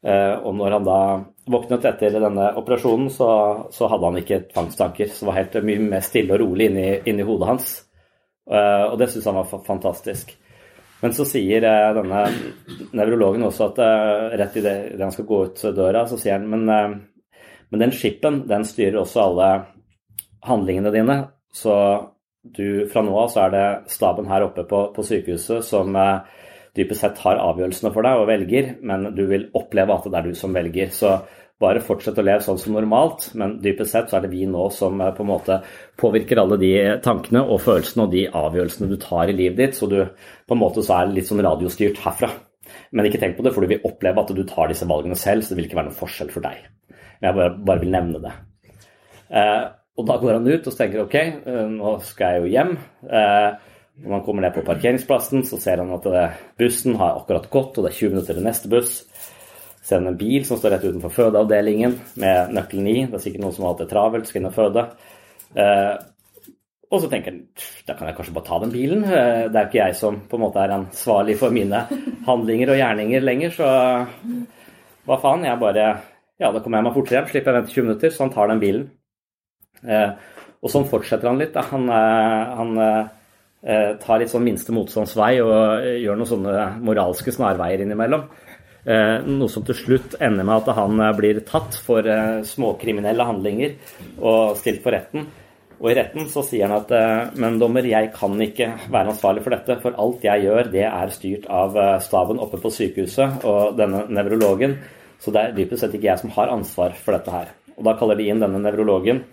Og 0.01 0.53
når 0.57 0.73
han 0.73 0.85
da 0.85 0.99
våknet 1.53 1.83
etter 1.85 2.15
denne 2.15 2.47
operasjonen, 2.57 3.09
så, 3.13 3.27
så 3.73 3.89
hadde 3.89 4.07
han 4.07 4.17
ikke 4.21 4.39
tvangstanker. 4.49 5.09
Så 5.09 5.25
det 5.25 5.29
var 5.29 5.37
helt 5.37 5.57
mye 5.67 5.83
mer 5.91 6.05
stille 6.05 6.33
og 6.37 6.41
rolig 6.41 6.69
inni, 6.71 6.85
inni 7.09 7.25
hodet 7.25 7.49
hans. 7.49 7.73
Og 8.49 8.95
det 9.01 9.09
syntes 9.11 9.27
han 9.29 9.37
var 9.41 9.65
fantastisk. 9.67 10.33
Men 11.03 11.13
så 11.17 11.25
sier 11.29 11.65
denne 11.97 12.23
nevrologen 12.97 13.45
også 13.49 13.69
at 13.69 13.83
rett 14.41 14.57
idet 14.61 14.77
han 15.01 15.13
skal 15.13 15.29
gå 15.29 15.43
ut 15.49 15.65
døra, 15.77 16.07
så 16.09 16.17
sier 16.21 16.39
han 16.39 16.49
men 16.49 17.05
men 17.71 17.85
den 17.85 17.93
chipen 17.95 18.43
den 18.49 18.65
styrer 18.67 19.01
også 19.01 19.23
alle 19.23 19.49
handlingene 20.45 20.91
dine. 20.93 21.17
Så 21.53 21.73
du, 22.43 22.87
fra 22.91 23.03
nå 23.05 23.17
av 23.17 23.29
så 23.31 23.45
er 23.45 23.53
det 23.53 23.65
staben 23.93 24.29
her 24.29 24.47
oppe 24.47 24.65
på, 24.67 24.87
på 24.95 25.05
sykehuset 25.05 25.65
som 25.65 25.95
eh, 25.95 26.39
dypest 26.77 27.03
sett 27.03 27.21
har 27.23 27.41
avgjørelsene 27.41 27.91
for 27.93 28.07
deg 28.07 28.21
og 28.21 28.29
velger, 28.31 28.73
men 28.87 29.11
du 29.15 29.25
vil 29.29 29.49
oppleve 29.57 29.95
at 29.95 30.07
det 30.07 30.19
er 30.19 30.29
du 30.29 30.37
som 30.37 30.55
velger. 30.55 30.91
Så 30.95 31.19
bare 31.61 31.83
fortsett 31.85 32.17
å 32.17 32.25
leve 32.25 32.41
sånn 32.41 32.57
som 32.57 32.73
normalt, 32.73 33.27
men 33.37 33.59
dypest 33.61 33.93
sett 33.93 34.09
så 34.09 34.17
er 34.17 34.25
det 34.25 34.31
vi 34.33 34.47
nå 34.49 34.67
som 34.73 34.99
eh, 34.99 35.13
på 35.15 35.25
en 35.25 35.31
måte 35.31 35.61
påvirker 36.01 36.41
alle 36.41 36.59
de 36.61 36.73
tankene 37.05 37.43
og 37.45 37.61
følelsene 37.63 38.07
og 38.07 38.15
de 38.15 38.25
avgjørelsene 38.27 38.89
du 38.89 38.97
tar 39.01 39.29
i 39.29 39.37
livet 39.37 39.59
ditt. 39.61 39.77
Så 39.77 39.91
du 39.91 39.99
på 40.01 40.57
en 40.57 40.63
måte 40.63 40.83
så 40.85 40.97
er 40.97 41.13
litt 41.13 41.29
sånn 41.29 41.43
radiostyrt 41.45 42.01
herfra. 42.03 42.33
Men 42.95 43.07
ikke 43.07 43.19
tenk 43.21 43.37
på 43.37 43.45
det, 43.45 43.53
for 43.53 43.63
du 43.63 43.71
vil 43.71 43.85
oppleve 43.87 44.23
at 44.23 44.33
du 44.35 44.43
tar 44.47 44.71
disse 44.71 44.87
valgene 44.89 45.17
selv, 45.19 45.43
så 45.43 45.53
det 45.53 45.59
vil 45.59 45.69
ikke 45.69 45.77
være 45.79 45.91
noen 45.91 46.01
forskjell 46.01 46.31
for 46.33 46.45
deg. 46.45 46.63
Men 47.21 47.29
jeg 47.29 47.37
bare, 47.37 47.57
bare 47.69 47.83
vil 47.83 47.93
nevne 47.93 48.21
det. 48.23 48.31
Eh, 49.31 49.65
og 50.01 50.07
da 50.07 50.17
går 50.17 50.39
han 50.39 50.47
ut 50.49 50.69
og 50.71 50.77
tenker 50.77 51.03
ok, 51.03 51.17
eh, 51.21 51.67
nå 51.69 51.97
skal 52.05 52.35
jeg 52.35 52.41
jo 52.41 52.55
hjem. 52.55 52.73
Eh, 53.05 53.67
Når 54.01 54.15
han 54.15 54.23
kommer 54.25 54.41
ned 54.41 54.55
på 54.55 54.63
parkeringsplassen, 54.65 55.43
så 55.45 55.59
ser 55.61 55.77
han 55.83 55.91
at 55.93 56.05
bussen 56.57 56.95
har 56.97 57.19
akkurat 57.19 57.49
gått, 57.51 57.75
og 57.77 57.85
det 57.85 57.91
er 57.91 57.97
20 57.99 58.13
minutter 58.15 58.37
til 58.37 58.45
neste 58.47 58.69
buss. 58.71 58.93
Ser 59.83 59.99
han 59.99 60.07
en 60.09 60.17
bil 60.17 60.45
som 60.47 60.57
står 60.57 60.73
rett 60.73 60.85
utenfor 60.87 61.11
fødeavdelingen 61.13 61.97
med 62.23 62.53
nøkkelen 62.55 62.87
i. 62.87 62.95
Det 63.11 63.19
er 63.19 63.23
sikkert 63.25 63.43
noen 63.43 63.53
som 63.53 63.67
har 63.67 63.75
hatt 63.75 63.83
det 63.83 63.89
travelt, 63.91 64.29
skal 64.29 64.41
inn 64.41 64.49
og 64.49 64.55
føde. 64.55 64.85
Eh, 65.59 65.93
og 66.91 67.03
så 67.03 67.11
tenker 67.11 67.31
han 67.31 67.43
da 67.87 67.95
kan 67.95 68.09
jeg 68.09 68.17
kanskje 68.17 68.35
bare 68.35 68.47
ta 68.47 68.59
den 68.63 68.73
bilen. 68.73 69.03
Eh, 69.05 69.43
det 69.51 69.59
er 69.59 69.67
ikke 69.69 69.81
jeg 69.83 69.99
som 69.99 70.17
på 70.31 70.39
en 70.39 70.45
måte 70.47 70.63
er 70.63 70.73
ansvarlig 70.75 71.37
for 71.39 71.53
mine 71.53 71.83
handlinger 72.29 72.73
og 72.73 72.81
gjerninger 72.81 73.27
lenger, 73.27 73.53
så 73.59 73.69
hva 75.05 75.19
faen. 75.21 75.45
Jeg 75.45 75.61
bare 75.61 75.87
Ja, 76.41 76.49
da 76.49 76.57
kommer 76.57 76.79
jeg 76.79 76.87
meg 76.87 76.95
fortere 76.95 77.19
hjem, 77.19 77.27
slipper 77.29 77.53
jeg 77.53 77.59
vente 77.59 77.73
20 77.75 77.85
minutter, 77.85 78.13
så 78.13 78.23
han 78.25 78.31
tar 78.33 78.49
den 78.49 78.61
bilen. 78.61 78.85
Eh, 79.85 80.13
og 80.61 80.71
sånn 80.73 80.87
fortsetter 80.89 81.29
han 81.29 81.41
litt. 81.41 81.51
Da. 81.53 81.63
Han, 81.69 81.89
eh, 81.93 82.53
han 82.57 82.71
eh, 82.81 83.91
tar 84.01 84.21
litt 84.21 84.31
sånn 84.31 84.47
minste 84.47 84.73
motstandsvei 84.73 85.35
og 85.43 85.85
gjør 86.01 86.17
noen 86.17 86.31
sånne 86.31 86.63
moralske 86.81 87.33
snarveier 87.35 87.85
innimellom. 87.85 88.25
Noe 88.81 89.45
som 89.53 89.61
til 89.61 89.75
slutt 89.77 90.15
ender 90.25 90.41
med 90.41 90.63
at 90.63 90.73
han 90.73 90.97
blir 91.13 91.43
tatt 91.45 91.75
for 91.85 92.07
småkriminelle 92.49 93.27
handlinger 93.27 93.75
og 94.17 94.55
stilt 94.57 94.79
for 94.81 94.97
retten. 94.97 95.27
Og 95.77 95.91
i 95.91 95.93
retten 95.99 96.25
så 96.33 96.41
sier 96.47 96.65
han 96.65 96.79
at 96.79 97.35
men 97.37 97.59
dommer, 97.61 97.85
jeg 97.85 98.09
kan 98.15 98.33
ikke 98.41 98.71
være 98.89 99.13
ansvarlig 99.13 99.43
for 99.45 99.53
dette, 99.53 99.77
for 99.83 99.99
alt 100.01 100.25
jeg 100.25 100.47
gjør, 100.47 100.71
det 100.73 100.87
er 100.87 101.13
styrt 101.13 101.45
av 101.45 101.77
staben 102.01 102.41
oppe 102.41 102.57
på 102.63 102.73
sykehuset 102.73 103.45
og 103.45 103.77
denne 103.77 104.07
nevrologen. 104.09 104.79
Så 105.21 105.33
det 105.33 105.41
er 105.41 105.55
dypest 105.55 105.83
sett 105.83 105.95
ikke 105.97 106.09
jeg 106.09 106.21
som 106.23 106.33
har 106.33 106.51
ansvar 106.53 106.95
for 106.97 107.13
dette 107.13 107.33
her. 107.33 107.51
Og 107.77 107.85
da 107.85 107.95
kaller 107.97 108.17
de 108.17 108.27
inn 108.29 108.41
denne 108.41 108.61
nevrologen 108.61 109.23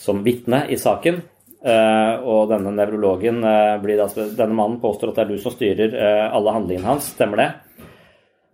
som 0.00 0.22
vitne 0.24 0.64
i 0.72 0.78
saken. 0.80 1.20
Uh, 1.66 2.22
og 2.28 2.50
denne 2.52 2.70
nevrologen 2.76 3.40
uh, 3.42 3.80
blir 3.82 3.98
altså, 3.98 4.28
Denne 4.36 4.54
mannen 4.54 4.76
påstår 4.78 5.10
at 5.10 5.16
det 5.16 5.22
er 5.24 5.30
du 5.32 5.40
som 5.42 5.54
styrer 5.54 5.96
uh, 5.96 6.26
alle 6.36 6.52
handlingene 6.54 6.92
hans. 6.92 7.08
Stemmer 7.16 7.42
det? 7.42 7.48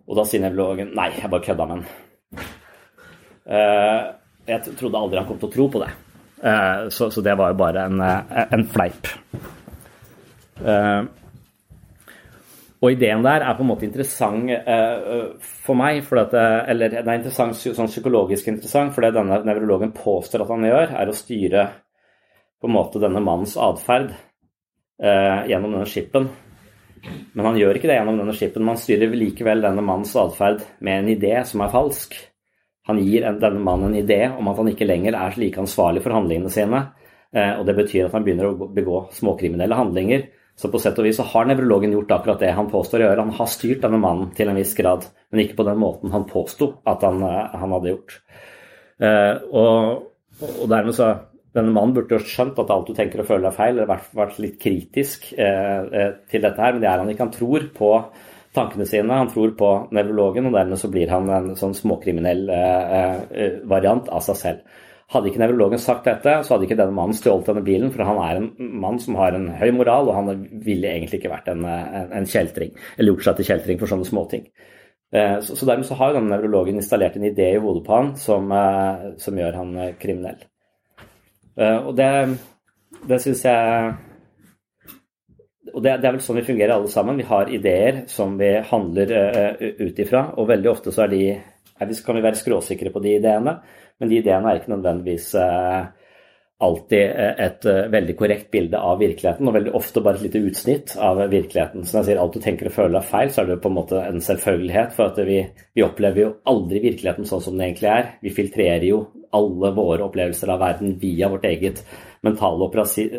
Og 0.07 0.17
da 0.17 0.25
sier 0.27 0.43
nevrologen 0.43 0.95
nei, 0.97 1.11
jeg 1.15 1.31
bare 1.31 1.45
kødda 1.45 1.67
med 1.67 1.75
han. 1.75 1.85
jeg 4.47 4.73
trodde 4.79 4.99
aldri 4.99 5.19
han 5.19 5.27
kom 5.27 5.39
til 5.39 5.47
å 5.47 5.53
tro 5.53 5.67
på 5.71 5.79
det. 5.83 5.91
Så, 6.91 7.07
det 7.23 7.35
var 7.39 7.53
jo 7.53 7.59
bare 7.59 7.85
en, 7.87 8.03
en 8.03 8.65
fleip. 8.71 9.07
Og 12.83 12.91
ideen 12.91 13.23
der 13.23 13.45
er 13.45 13.55
på 13.55 13.63
en 13.63 13.69
måte 13.69 13.85
interessant 13.87 14.49
for 15.63 15.79
meg, 15.79 16.01
for 16.03 16.19
at, 16.19 16.33
eller 16.67 16.91
det 16.91 16.99
er 16.99 17.15
interessant, 17.15 17.55
sånn 17.55 17.87
psykologisk 17.87 18.49
interessant, 18.51 18.91
for 18.91 19.05
det 19.05 19.13
denne 19.15 19.37
nevrologen 19.47 19.93
påstår 19.95 20.43
at 20.43 20.51
han 20.51 20.67
gjør, 20.67 20.91
er 20.99 21.07
å 21.07 21.15
styre 21.15 21.63
på 22.63 22.67
en 22.67 22.75
måte 22.77 22.99
denne 23.03 23.19
mannens 23.19 23.57
atferd 23.59 24.13
eh, 25.03 25.39
gjennom 25.51 25.73
denne 25.75 25.87
skipen. 25.89 26.29
Men 27.35 27.49
han 27.49 27.57
gjør 27.59 27.75
ikke 27.75 27.89
det 27.89 27.97
gjennom 27.97 28.21
denne 28.21 28.35
skipen, 28.37 28.63
man 28.63 28.79
styrer 28.79 29.11
likevel 29.19 29.65
denne 29.65 29.83
mannens 29.83 30.13
atferd 30.15 30.61
med 30.79 31.01
en 31.01 31.09
idé 31.11 31.33
som 31.47 31.65
er 31.65 31.73
falsk. 31.73 32.15
Han 32.87 33.01
gir 33.03 33.27
denne 33.27 33.59
mannen 33.63 33.91
en 33.91 33.99
idé 33.99 34.21
om 34.31 34.47
at 34.47 34.61
han 34.61 34.71
ikke 34.71 34.87
lenger 34.87 35.17
er 35.19 35.35
like 35.39 35.59
ansvarlig 35.59 36.05
for 36.05 36.15
handlingene 36.15 36.51
sine. 36.55 36.79
Eh, 37.35 37.51
og 37.57 37.67
det 37.67 37.75
betyr 37.81 38.07
at 38.07 38.15
han 38.15 38.23
begynner 38.23 38.53
å 38.53 38.71
begå 38.71 39.05
småkriminelle 39.11 39.79
handlinger 39.79 40.23
så 40.59 40.69
på 40.69 40.79
sett 40.81 40.99
og 41.01 41.07
vis 41.07 41.17
så 41.17 41.25
har 41.31 41.47
nevrologen 41.49 41.93
gjort 41.95 42.11
akkurat 42.13 42.41
det 42.43 42.53
han 42.53 42.69
påstår 42.69 43.01
å 43.01 43.07
gjøre. 43.07 43.25
Han 43.25 43.37
har 43.39 43.49
styrt 43.49 43.81
denne 43.83 43.99
mannen 44.01 44.31
til 44.37 44.49
en 44.49 44.57
viss 44.59 44.75
grad, 44.77 45.07
men 45.33 45.43
ikke 45.43 45.57
på 45.59 45.67
den 45.67 45.79
måten 45.81 46.13
han 46.13 46.27
påsto 46.29 46.75
at 46.89 47.05
han, 47.05 47.21
eh, 47.25 47.55
han, 47.57 47.73
hadde 47.73 47.93
gjort. 47.93 48.17
Eh, 49.01 49.33
og, 49.49 50.09
og, 50.39 50.65
dermed 50.69 50.97
så 50.97 51.13
Denne 51.53 51.69
mannen 51.69 51.91
burde 51.93 52.17
jo 52.17 52.25
skjønt 52.25 52.57
at 52.57 52.71
alt 52.73 52.87
du 52.89 52.95
tenker 52.97 53.21
og 53.21 53.27
føler 53.27 53.51
er 53.51 53.53
feil, 53.53 53.75
eller 53.75 53.85
vært, 53.85 54.07
vært 54.17 54.39
litt 54.41 54.55
kritisk 54.57 55.27
eh, 55.37 55.83
eh, 55.85 56.15
til 56.25 56.41
dette 56.41 56.57
her, 56.57 56.73
men 56.73 56.81
det 56.81 56.87
er 56.89 56.97
han 56.97 57.11
ikke. 57.11 57.27
Han 57.27 57.35
tror 57.35 57.67
på 57.75 57.89
tankene 58.57 58.87
sine, 58.89 59.19
han 59.19 59.29
tror 59.29 59.53
på 59.59 59.69
nevrologen, 59.93 60.47
og 60.49 60.57
dermed 60.57 60.81
så 60.81 60.89
blir 60.89 61.13
han 61.13 61.29
en 61.29 61.51
sånn 61.59 61.75
småkriminell 61.77 62.49
eh, 62.49 63.19
eh 63.37 63.59
variant 63.69 64.09
av 64.09 64.25
seg 64.25 64.39
selv. 64.39 64.81
Hadde 65.13 65.29
ikke 65.29 65.41
nevrologen 65.43 65.81
sagt 65.81 66.07
dette, 66.09 66.39
så 66.41 66.55
hadde 66.55 66.65
ikke 66.67 66.77
denne 66.79 66.95
mannen 66.97 67.17
stjålet 67.17 67.49
denne 67.51 67.65
bilen, 67.65 67.91
for 67.93 68.05
han 68.07 68.21
er 68.23 68.39
en 68.39 68.71
mann 68.81 68.97
som 69.01 69.17
har 69.19 69.37
en 69.37 69.51
høy 69.59 69.69
moral, 69.77 70.09
og 70.09 70.17
han 70.17 70.45
ville 70.65 70.89
egentlig 70.89 71.21
ikke 71.21 71.33
vært 71.33 71.51
en, 71.53 71.65
en, 71.69 72.13
en 72.17 72.29
kjeltring, 72.29 72.73
eller 72.97 73.13
gjort 73.13 73.27
seg 73.27 73.37
til 73.39 73.51
kjeltring 73.51 73.81
for 73.81 73.93
sånne 73.93 74.09
småting. 74.09 74.47
Eh, 75.13 75.39
så, 75.45 75.55
så 75.55 75.67
dermed 75.69 75.85
så 75.85 75.97
har 75.99 76.15
denne 76.15 76.31
nevrologen 76.31 76.79
installert 76.81 77.19
en 77.19 77.27
idé 77.27 77.51
i 77.53 77.59
hodet 77.61 77.83
på 77.85 77.93
han 77.93 78.15
som, 78.17 78.49
eh, 78.49 79.03
som 79.21 79.37
gjør 79.37 79.59
han 79.59 79.75
eh, 79.77 79.93
kriminell. 79.99 80.41
Og 81.53 81.91
det, 81.93 82.09
det 83.05 83.19
syns 83.21 83.43
jeg 83.45 83.91
og 85.73 85.81
det, 85.81 85.91
det, 86.01 86.07
er 86.07 86.15
vel 86.15 86.23
sånn 86.25 86.39
vi 86.39 86.45
fungerer 86.47 86.73
alle 86.75 86.89
sammen. 86.89 87.19
Vi 87.21 87.27
har 87.29 87.51
ideer 87.53 87.99
som 88.09 88.33
vi 88.37 88.49
handler 88.69 89.13
uh, 89.13 89.61
ut 89.79 90.01
ifra, 90.01 90.23
og 90.37 90.49
veldig 90.49 90.69
ofte 90.69 90.93
så 90.93 91.05
er 91.05 91.11
de, 91.13 91.21
er, 91.33 91.93
kan 92.05 92.17
vi 92.17 92.25
være 92.25 92.37
skråsikre 92.41 92.91
på 92.93 93.01
de 93.01 93.15
ideene. 93.17 93.55
Men 94.01 94.09
de 94.11 94.21
ideene 94.21 94.49
er 94.49 94.59
ikke 94.59 94.73
nødvendigvis 94.73 95.33
eh, 95.39 95.83
alltid 96.63 97.03
eh, 97.03 97.33
et 97.45 97.65
eh, 97.69 97.81
veldig 97.93 98.15
korrekt 98.19 98.49
bilde 98.53 98.79
av 98.79 99.01
virkeligheten, 99.01 99.47
og 99.47 99.57
veldig 99.57 99.73
ofte 99.77 100.03
bare 100.03 100.19
et 100.19 100.27
lite 100.27 100.43
utsnitt 100.49 100.95
av 100.97 101.21
virkeligheten. 101.31 101.83
Så 101.83 101.97
når 101.97 102.01
jeg 102.01 102.09
sier 102.09 102.21
alt 102.23 102.37
du 102.37 102.43
tenker 102.43 102.69
og 102.69 102.77
føler 102.77 102.99
er 102.99 103.09
feil, 103.09 103.33
så 103.33 103.43
er 103.43 103.51
det 103.51 103.59
på 103.63 103.71
en 103.71 103.77
måte 103.79 104.03
en 104.03 104.23
selvfølgelighet. 104.23 104.95
For 104.97 105.11
at 105.11 105.19
vi, 105.27 105.41
vi 105.75 105.85
opplever 105.85 106.25
jo 106.25 106.31
aldri 106.49 106.83
virkeligheten 106.87 107.29
sånn 107.29 107.43
som 107.43 107.57
den 107.57 107.67
egentlig 107.67 107.91
er. 107.93 108.15
Vi 108.23 108.33
filtrerer 108.35 108.87
jo 108.87 109.03
alle 109.33 109.73
våre 109.73 110.05
opplevelser 110.05 110.51
av 110.53 110.61
verden 110.61 110.97
via 111.01 111.29
vårt 111.33 111.47
eget 111.49 111.81
mentale 112.23 112.63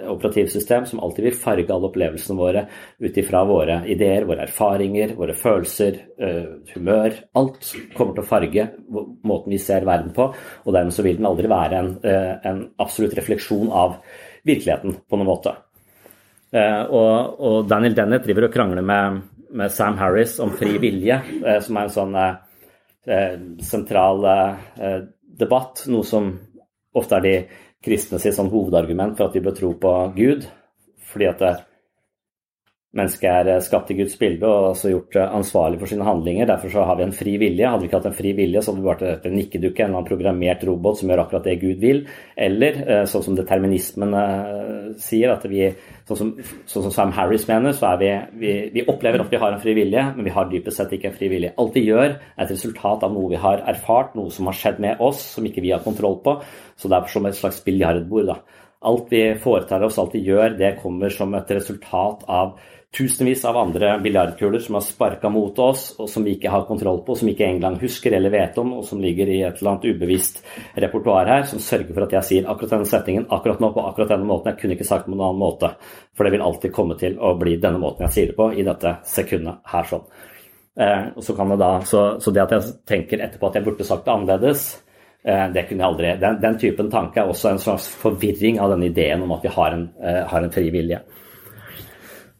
operativsystem 0.09 0.87
som 0.87 1.01
alltid 1.01 1.25
vil 1.25 1.37
farge 1.37 1.73
alle 1.75 1.89
opplevelsene 1.91 2.39
våre 2.39 2.63
ut 2.99 3.17
ifra 3.21 3.43
våre 3.45 3.83
ideer, 3.93 4.25
våre 4.25 4.47
erfaringer, 4.47 5.13
våre 5.19 5.35
følelser, 5.37 5.99
uh, 6.23 6.55
humør. 6.73 7.19
Alt 7.37 7.69
kommer 7.97 8.17
til 8.17 8.25
å 8.25 8.29
farge 8.29 8.65
måten 9.29 9.53
vi 9.53 9.61
ser 9.61 9.85
verden 9.85 10.15
på, 10.17 10.31
og 10.65 10.73
dermed 10.73 10.97
så 10.97 11.05
vil 11.05 11.19
den 11.19 11.29
aldri 11.29 11.51
være 11.53 11.81
en, 11.83 11.91
uh, 12.01 12.33
en 12.49 12.63
absolutt 12.81 13.17
refleksjon 13.19 13.69
av 13.69 13.99
virkeligheten 14.49 14.97
på 15.05 15.21
noen 15.21 15.29
måte. 15.29 15.53
Uh, 16.55 16.83
og, 16.89 17.13
og, 17.45 17.59
Daniel 17.69 17.99
Dennett 17.99 18.25
driver 18.25 18.49
og 18.49 18.57
krangler 18.57 18.89
med, 18.89 19.21
med 19.53 19.75
Sam 19.75 20.01
Harris 20.01 20.39
om 20.41 20.55
fri 20.57 20.79
vilje, 20.81 21.21
som 21.67 21.77
er 21.77 21.85
en 21.85 21.95
sånn 21.99 22.17
sentral 23.61 24.25
debatt, 25.37 25.83
noe 25.93 26.09
som 26.09 26.31
ofte 26.97 27.19
er 27.19 27.25
de 27.27 27.35
kristne 27.85 28.19
sitt 28.21 28.37
sånn 28.37 28.53
hovedargument 28.53 29.17
for 29.19 29.29
at 29.29 29.37
de 29.37 29.45
bør 29.45 29.57
tro 29.59 29.73
på 29.81 29.95
Gud. 30.17 30.49
Fordi 31.13 31.29
at 31.31 31.45
mennesket 32.99 33.29
er 33.31 33.51
eh, 33.55 33.63
skapt 33.65 33.91
i 33.93 33.97
Guds 33.99 34.17
bilde 34.21 34.49
og 34.49 34.71
også 34.73 34.93
gjort 34.93 35.19
eh, 35.19 35.35
ansvarlig 35.39 35.81
for 35.81 35.91
sine 35.91 36.07
handlinger. 36.07 36.49
Derfor 36.51 36.73
så 36.73 36.85
har 36.89 36.99
vi 36.99 37.07
en 37.07 37.17
fri 37.17 37.37
vilje. 37.43 37.67
Hadde 37.69 37.83
vi 37.85 37.91
ikke 37.91 38.01
hatt 38.01 38.11
en 38.11 38.17
fri 38.19 38.35
vilje, 38.39 38.63
så 38.63 38.73
hadde 38.73 38.85
vi 38.85 38.91
vært 38.91 39.27
en 39.31 39.37
nikkedukke, 39.39 39.85
en 39.85 39.97
annen 39.97 40.09
programmert 40.09 40.65
robot 40.69 41.01
som 41.01 41.11
gjør 41.11 41.25
akkurat 41.25 41.49
det 41.49 41.57
Gud 41.63 41.83
vil. 41.83 42.05
Eller 42.49 42.81
eh, 42.85 43.03
sånn 43.11 43.27
som 43.29 43.39
determinismen 43.39 44.17
sier, 45.01 45.35
at 45.35 45.45
vi 45.51 45.69
Sånn 46.05 46.19
som, 46.19 46.31
sånn 46.69 46.83
som 46.85 46.93
Sam 46.93 47.13
Harris 47.17 47.47
mener, 47.49 47.73
så 47.73 47.95
vi, 47.97 48.11
vi, 48.37 48.51
vi 48.75 48.83
opplever 48.93 49.23
at 49.23 49.31
vi 49.33 49.39
har 49.41 49.55
en 49.55 49.63
fri 49.63 49.73
vilje, 49.79 50.03
men 50.13 50.27
vi 50.27 50.35
har 50.35 50.51
dypest 50.51 50.77
sett 50.77 50.91
ikke 50.93 51.09
en 51.09 51.15
fri 51.17 51.31
vilje. 51.33 51.55
Alt 51.57 51.79
vi 51.79 51.87
gjør, 51.87 52.19
er 52.19 52.43
et 52.45 52.53
resultat 52.53 53.07
av 53.07 53.15
noe 53.15 53.31
vi 53.31 53.41
har 53.41 53.63
erfart, 53.73 54.13
noe 54.13 54.29
som 54.35 54.51
har 54.51 54.59
skjedd 54.59 54.83
med 54.85 55.01
oss, 55.01 55.23
som 55.39 55.49
ikke 55.49 55.65
vi 55.65 55.73
har 55.73 55.81
kontroll 55.81 56.19
på. 56.27 56.37
Så 56.77 56.93
det 56.93 56.99
er 56.99 57.09
som 57.09 57.25
et 57.25 57.39
slags 57.39 57.63
biljardbord. 57.65 58.35
da. 58.35 58.64
Alt 58.85 59.11
vi 59.13 59.25
foretar 59.41 59.83
oss, 59.87 59.99
alt 59.99 60.15
vi 60.17 60.23
gjør, 60.27 60.57
det 60.59 60.77
kommer 60.83 61.13
som 61.13 61.35
et 61.39 61.51
resultat 61.57 62.25
av 62.29 62.57
tusenvis 62.95 63.45
av 63.45 63.57
andre 63.57 63.99
biljardkuler 64.03 64.63
som 64.63 64.77
har 64.79 64.85
sparka 64.87 65.29
mot 65.33 65.59
oss, 65.59 65.87
og 65.99 66.09
som 66.11 66.25
vi 66.25 66.37
ikke 66.37 66.51
har 66.53 66.67
kontroll 66.69 67.01
på, 67.07 67.17
som 67.19 67.31
ikke 67.31 67.47
engang 67.49 67.79
husker 67.81 68.15
eller 68.15 68.31
vet 68.31 68.59
om, 68.61 68.77
og 68.79 68.85
som 68.87 69.01
ligger 69.03 69.31
i 69.31 69.41
et 69.43 69.59
eller 69.59 69.73
annet 69.73 69.89
ubevisst 69.91 70.43
repertoar 70.85 71.31
her, 71.31 71.49
som 71.51 71.63
sørger 71.63 71.91
for 71.91 72.07
at 72.07 72.15
jeg 72.19 72.29
sier 72.29 72.51
akkurat 72.51 72.77
denne 72.77 72.91
setningen 72.91 73.27
akkurat 73.35 73.65
nå 73.65 73.73
på 73.75 73.87
akkurat 73.89 74.15
denne 74.15 74.29
måten. 74.29 74.53
Jeg 74.53 74.63
kunne 74.63 74.79
ikke 74.79 74.87
sagt 74.87 75.09
det 75.09 75.11
på 75.11 75.17
noen 75.17 75.27
annen 75.33 75.43
måte, 75.43 75.73
for 76.15 76.27
det 76.27 76.37
vil 76.37 76.47
alltid 76.47 76.77
komme 76.77 76.99
til 77.01 77.19
å 77.19 77.35
bli 77.41 77.57
denne 77.63 77.83
måten 77.83 78.07
jeg 78.07 78.17
sier 78.19 78.31
det 78.31 78.39
på 78.39 78.53
i 78.55 78.67
dette 78.67 78.97
sekundet 79.11 79.75
her 79.75 79.91
sånn. 79.91 80.07
Eh, 80.75 81.03
så, 81.23 81.37
da, 81.55 81.73
så, 81.87 82.07
så, 82.21 82.31
det 82.35 82.47
at 82.47 82.55
jeg 82.57 82.73
tenker 82.87 83.27
etterpå 83.27 83.51
at 83.51 83.59
jeg 83.59 83.67
burde 83.67 83.87
sagt 83.87 84.07
det 84.07 84.15
annerledes, 84.15 84.69
det 85.25 85.63
kunne 85.69 85.81
jeg 85.81 85.89
aldri. 85.89 86.09
Den, 86.21 86.35
den, 86.43 86.57
typen 86.61 86.91
tanke 86.93 87.23
er 87.23 87.31
også 87.33 87.55
en 87.55 87.61
slags 87.63 87.87
forvirring 88.03 88.59
av 88.61 88.75
denne 88.75 88.91
ideen 88.91 89.23
om 89.25 89.31
at 89.33 89.47
vi 89.47 89.53
har 89.55 89.73
en, 89.73 89.87
eh, 90.05 90.21
har 90.29 90.45
en 90.45 90.53
fri 90.53 90.67
vilje. 90.75 90.99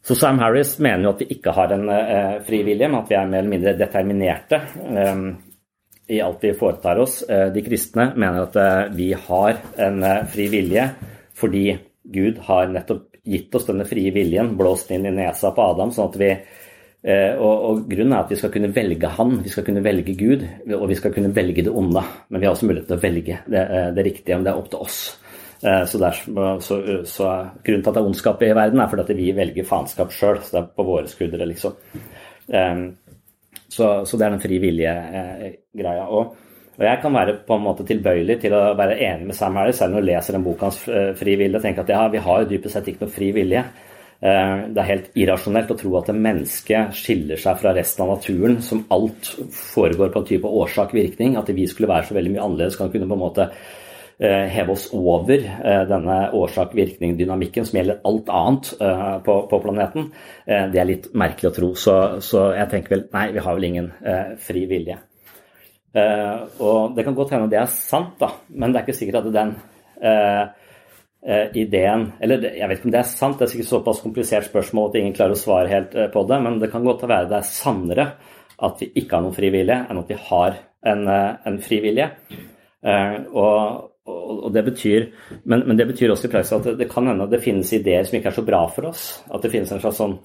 Så 0.05 0.15
Sam 0.15 0.39
Harris 0.39 0.75
mener 0.85 1.07
jo 1.07 1.15
at 1.15 1.23
vi 1.25 1.31
ikke 1.33 1.55
har 1.57 1.73
en 1.73 1.89
eh, 1.89 2.35
fri 2.45 2.61
vilje, 2.67 2.91
men 2.91 2.99
at 3.01 3.09
vi 3.09 3.17
er 3.17 3.31
mer 3.31 3.41
eller 3.41 3.55
mindre 3.55 3.73
determinerte 3.79 4.61
eh, 5.01 5.23
i 6.13 6.21
alt 6.21 6.45
vi 6.45 6.53
foretar 6.59 7.01
oss. 7.01 7.23
Eh, 7.23 7.47
de 7.55 7.65
kristne 7.65 8.11
mener 8.13 8.45
at 8.45 8.59
eh, 8.61 8.93
vi 8.93 9.09
har 9.17 9.63
en 9.87 10.03
eh, 10.05 10.21
fri 10.29 10.51
vilje 10.53 10.91
fordi 11.35 11.65
Gud 12.13 12.45
har 12.47 12.69
nettopp 12.69 13.09
gitt 13.25 13.57
oss 13.57 13.65
denne 13.65 13.87
frie 13.89 14.13
viljen, 14.13 14.53
blåst 14.59 14.93
inn 14.93 15.09
i 15.09 15.15
nesa 15.15 15.55
på 15.57 15.65
Adam, 15.73 15.89
sånn 15.89 16.13
at 16.13 16.21
vi 16.21 16.31
eh, 16.35 16.64
og, 17.05 17.65
og, 17.69 17.81
Grunnen 17.91 18.15
er 18.17 18.23
at 18.23 18.31
vi 18.33 18.39
skal 18.41 18.49
kunne 18.55 18.71
velge 18.73 19.11
Han, 19.19 19.35
vi 19.45 19.51
skal 19.53 19.67
kunne 19.67 19.83
velge 19.85 20.15
Gud, 20.17 20.47
og 20.73 20.87
vi 20.89 20.97
skal 20.97 21.13
kunne 21.13 21.35
velge 21.37 21.67
det 21.67 21.73
onde. 21.73 22.01
Men 22.31 22.41
vi 22.41 22.49
har 22.49 22.55
også 22.55 22.69
mulighet 22.71 22.89
til 22.89 22.97
å 22.97 23.03
velge 23.03 23.43
det, 23.45 23.65
det 23.97 24.07
riktige, 24.07 24.39
men 24.39 24.47
det 24.47 24.55
er 24.55 24.63
opp 24.63 24.71
til 24.73 24.87
oss. 24.87 25.03
Så, 25.65 25.99
der, 26.01 26.17
så, 26.61 26.79
så, 27.09 27.29
grunnen 27.65 27.85
til 27.85 27.91
at 27.91 27.95
det 27.97 28.01
er 28.01 28.09
ondskap 28.09 28.43
i 28.45 28.51
verden, 28.57 28.81
er 28.81 28.89
fordi 28.89 29.05
at 29.05 29.13
vi 29.17 29.31
velger 29.37 29.69
faenskap 29.69 30.13
sjøl. 30.13 30.41
Så 30.45 30.57
det 30.57 30.63
er 30.63 30.73
på 30.77 30.89
våre 30.89 31.09
skuldre, 31.09 31.47
liksom. 31.49 31.77
Så, 33.69 33.87
så 34.05 34.19
det 34.19 34.27
er 34.27 34.35
den 34.35 34.43
fri 34.43 34.59
vilje-greia. 34.63 36.05
Og, 36.05 36.37
og, 36.75 36.85
jeg 36.85 37.01
kan 37.03 37.17
være 37.17 37.39
på 37.47 37.57
en 37.57 37.65
måte 37.65 37.87
tilbøyelig 37.89 38.37
til 38.45 38.55
å 38.57 38.63
være 38.79 38.99
enig 39.07 39.31
med 39.31 39.39
Sam 39.39 39.57
Harris, 39.61 39.81
selv 39.81 39.97
når 39.97 40.05
jeg 40.05 40.11
leser 40.11 40.37
den 40.37 40.47
boka 40.47 40.69
hans 40.69 40.85
Fri 41.21 41.37
vilje, 41.41 41.59
og 41.59 41.65
tenker 41.65 41.87
at 41.87 41.95
ja, 41.97 42.05
vi 42.13 42.23
har 42.29 42.45
jo 42.45 42.51
dypest 42.53 42.79
sett 42.79 42.93
ikke 42.93 43.07
noe 43.07 43.15
fri 43.15 43.33
vilje. 43.37 43.65
Det 44.25 44.81
er 44.81 44.89
helt 44.89 45.17
irrasjonelt 45.21 45.73
å 45.75 45.77
tro 45.77 45.91
at 45.99 46.07
et 46.09 46.17
menneske 46.17 46.79
skiller 46.97 47.37
seg 47.41 47.59
fra 47.61 47.75
resten 47.77 48.07
av 48.07 48.15
naturen, 48.15 48.55
som 48.65 48.87
alt 48.95 49.35
foregår 49.53 50.15
på 50.15 50.23
en 50.23 50.29
type 50.31 50.53
årsak-virkning. 50.63 51.35
At 51.37 51.51
vi 51.53 51.67
skulle 51.69 51.91
være 51.91 52.09
så 52.09 52.17
veldig 52.17 52.33
mye 52.33 52.47
annerledes, 52.47 52.79
kan 52.81 52.89
kunne 52.93 53.11
på 53.11 53.19
en 53.19 53.21
måte 53.21 53.51
heve 54.19 54.73
oss 54.73 54.87
over 54.95 55.43
denne 55.91 56.17
årsak-virkning-dynamikken 56.39 57.67
som 57.67 57.79
gjelder 57.79 58.01
alt 58.07 58.31
annet 58.31 58.71
på, 59.27 59.37
på, 59.51 59.61
planeten. 59.65 60.09
Det 60.47 60.81
er 60.81 60.89
litt 60.89 61.09
merkelig 61.13 61.51
å 61.51 61.55
tro. 61.59 61.71
Så, 61.77 61.97
så, 62.25 62.47
jeg 62.57 62.71
tenker 62.73 62.97
vel 62.97 63.07
nei, 63.13 63.27
vi 63.35 63.43
har 63.45 63.59
vel 63.59 63.69
ingen 63.69 63.91
fri 64.41 64.65
vilje. 64.71 65.01
Og 65.95 66.95
det 66.97 67.05
kan 67.07 67.17
godt 67.19 67.35
hende 67.37 67.51
det 67.53 67.61
er 67.61 67.71
sant, 67.71 68.17
da, 68.23 68.33
men 68.55 68.73
det 68.73 68.81
er 68.81 68.87
ikke 68.87 69.01
sikkert 69.03 69.21
at 69.25 69.35
den 69.35 69.57
ideen 71.57 72.03
Eller 72.21 72.43
jeg 72.51 72.69
vet 72.69 72.77
ikke 72.77 72.89
om 72.91 72.93
det 72.93 72.99
er 73.01 73.07
sant, 73.09 73.39
det 73.41 73.47
er 73.47 73.53
sikkert 73.55 73.71
såpass 73.71 74.03
komplisert 74.05 74.45
spørsmål 74.45 74.91
at 74.91 74.99
ingen 75.01 75.15
klarer 75.17 75.33
å 75.33 75.41
svare 75.41 75.71
helt 75.71 75.95
på 76.13 76.25
det, 76.29 76.39
men 76.45 76.59
det 76.61 76.69
kan 76.73 76.85
godt 76.85 77.07
være 77.09 77.31
det 77.31 77.39
er 77.39 77.49
sannere 77.49 78.05
at 78.65 78.83
vi 78.83 78.91
ikke 79.01 79.17
har 79.17 79.25
noen 79.25 79.37
frivillige, 79.37 79.79
enn 79.89 80.03
at 80.03 80.13
vi 80.13 80.19
har 80.29 80.59
en, 80.93 81.09
en 81.09 81.57
frivillige. 81.65 82.11
Og, 82.85 83.89
og 84.05 84.49
det 84.53 84.65
betyr, 84.67 85.07
men, 85.49 85.65
men, 85.65 85.77
det 85.81 85.89
betyr 85.89 86.13
også 86.13 86.29
i 86.29 86.33
praksis 86.35 86.59
at 86.59 86.69
det, 86.69 86.75
det, 86.83 86.91
kan 86.93 87.09
hende 87.09 87.25
at 87.25 87.33
det 87.33 87.43
finnes 87.45 87.73
ideer 87.73 88.05
som 88.05 88.19
ikke 88.19 88.31
er 88.33 88.39
så 88.39 88.47
bra 88.47 88.65
for 88.73 88.91
oss. 88.91 89.07
At 89.33 89.45
det 89.45 89.53
finnes 89.55 89.73
en 89.73 89.81
slags 89.83 90.01
sånn 90.03 90.19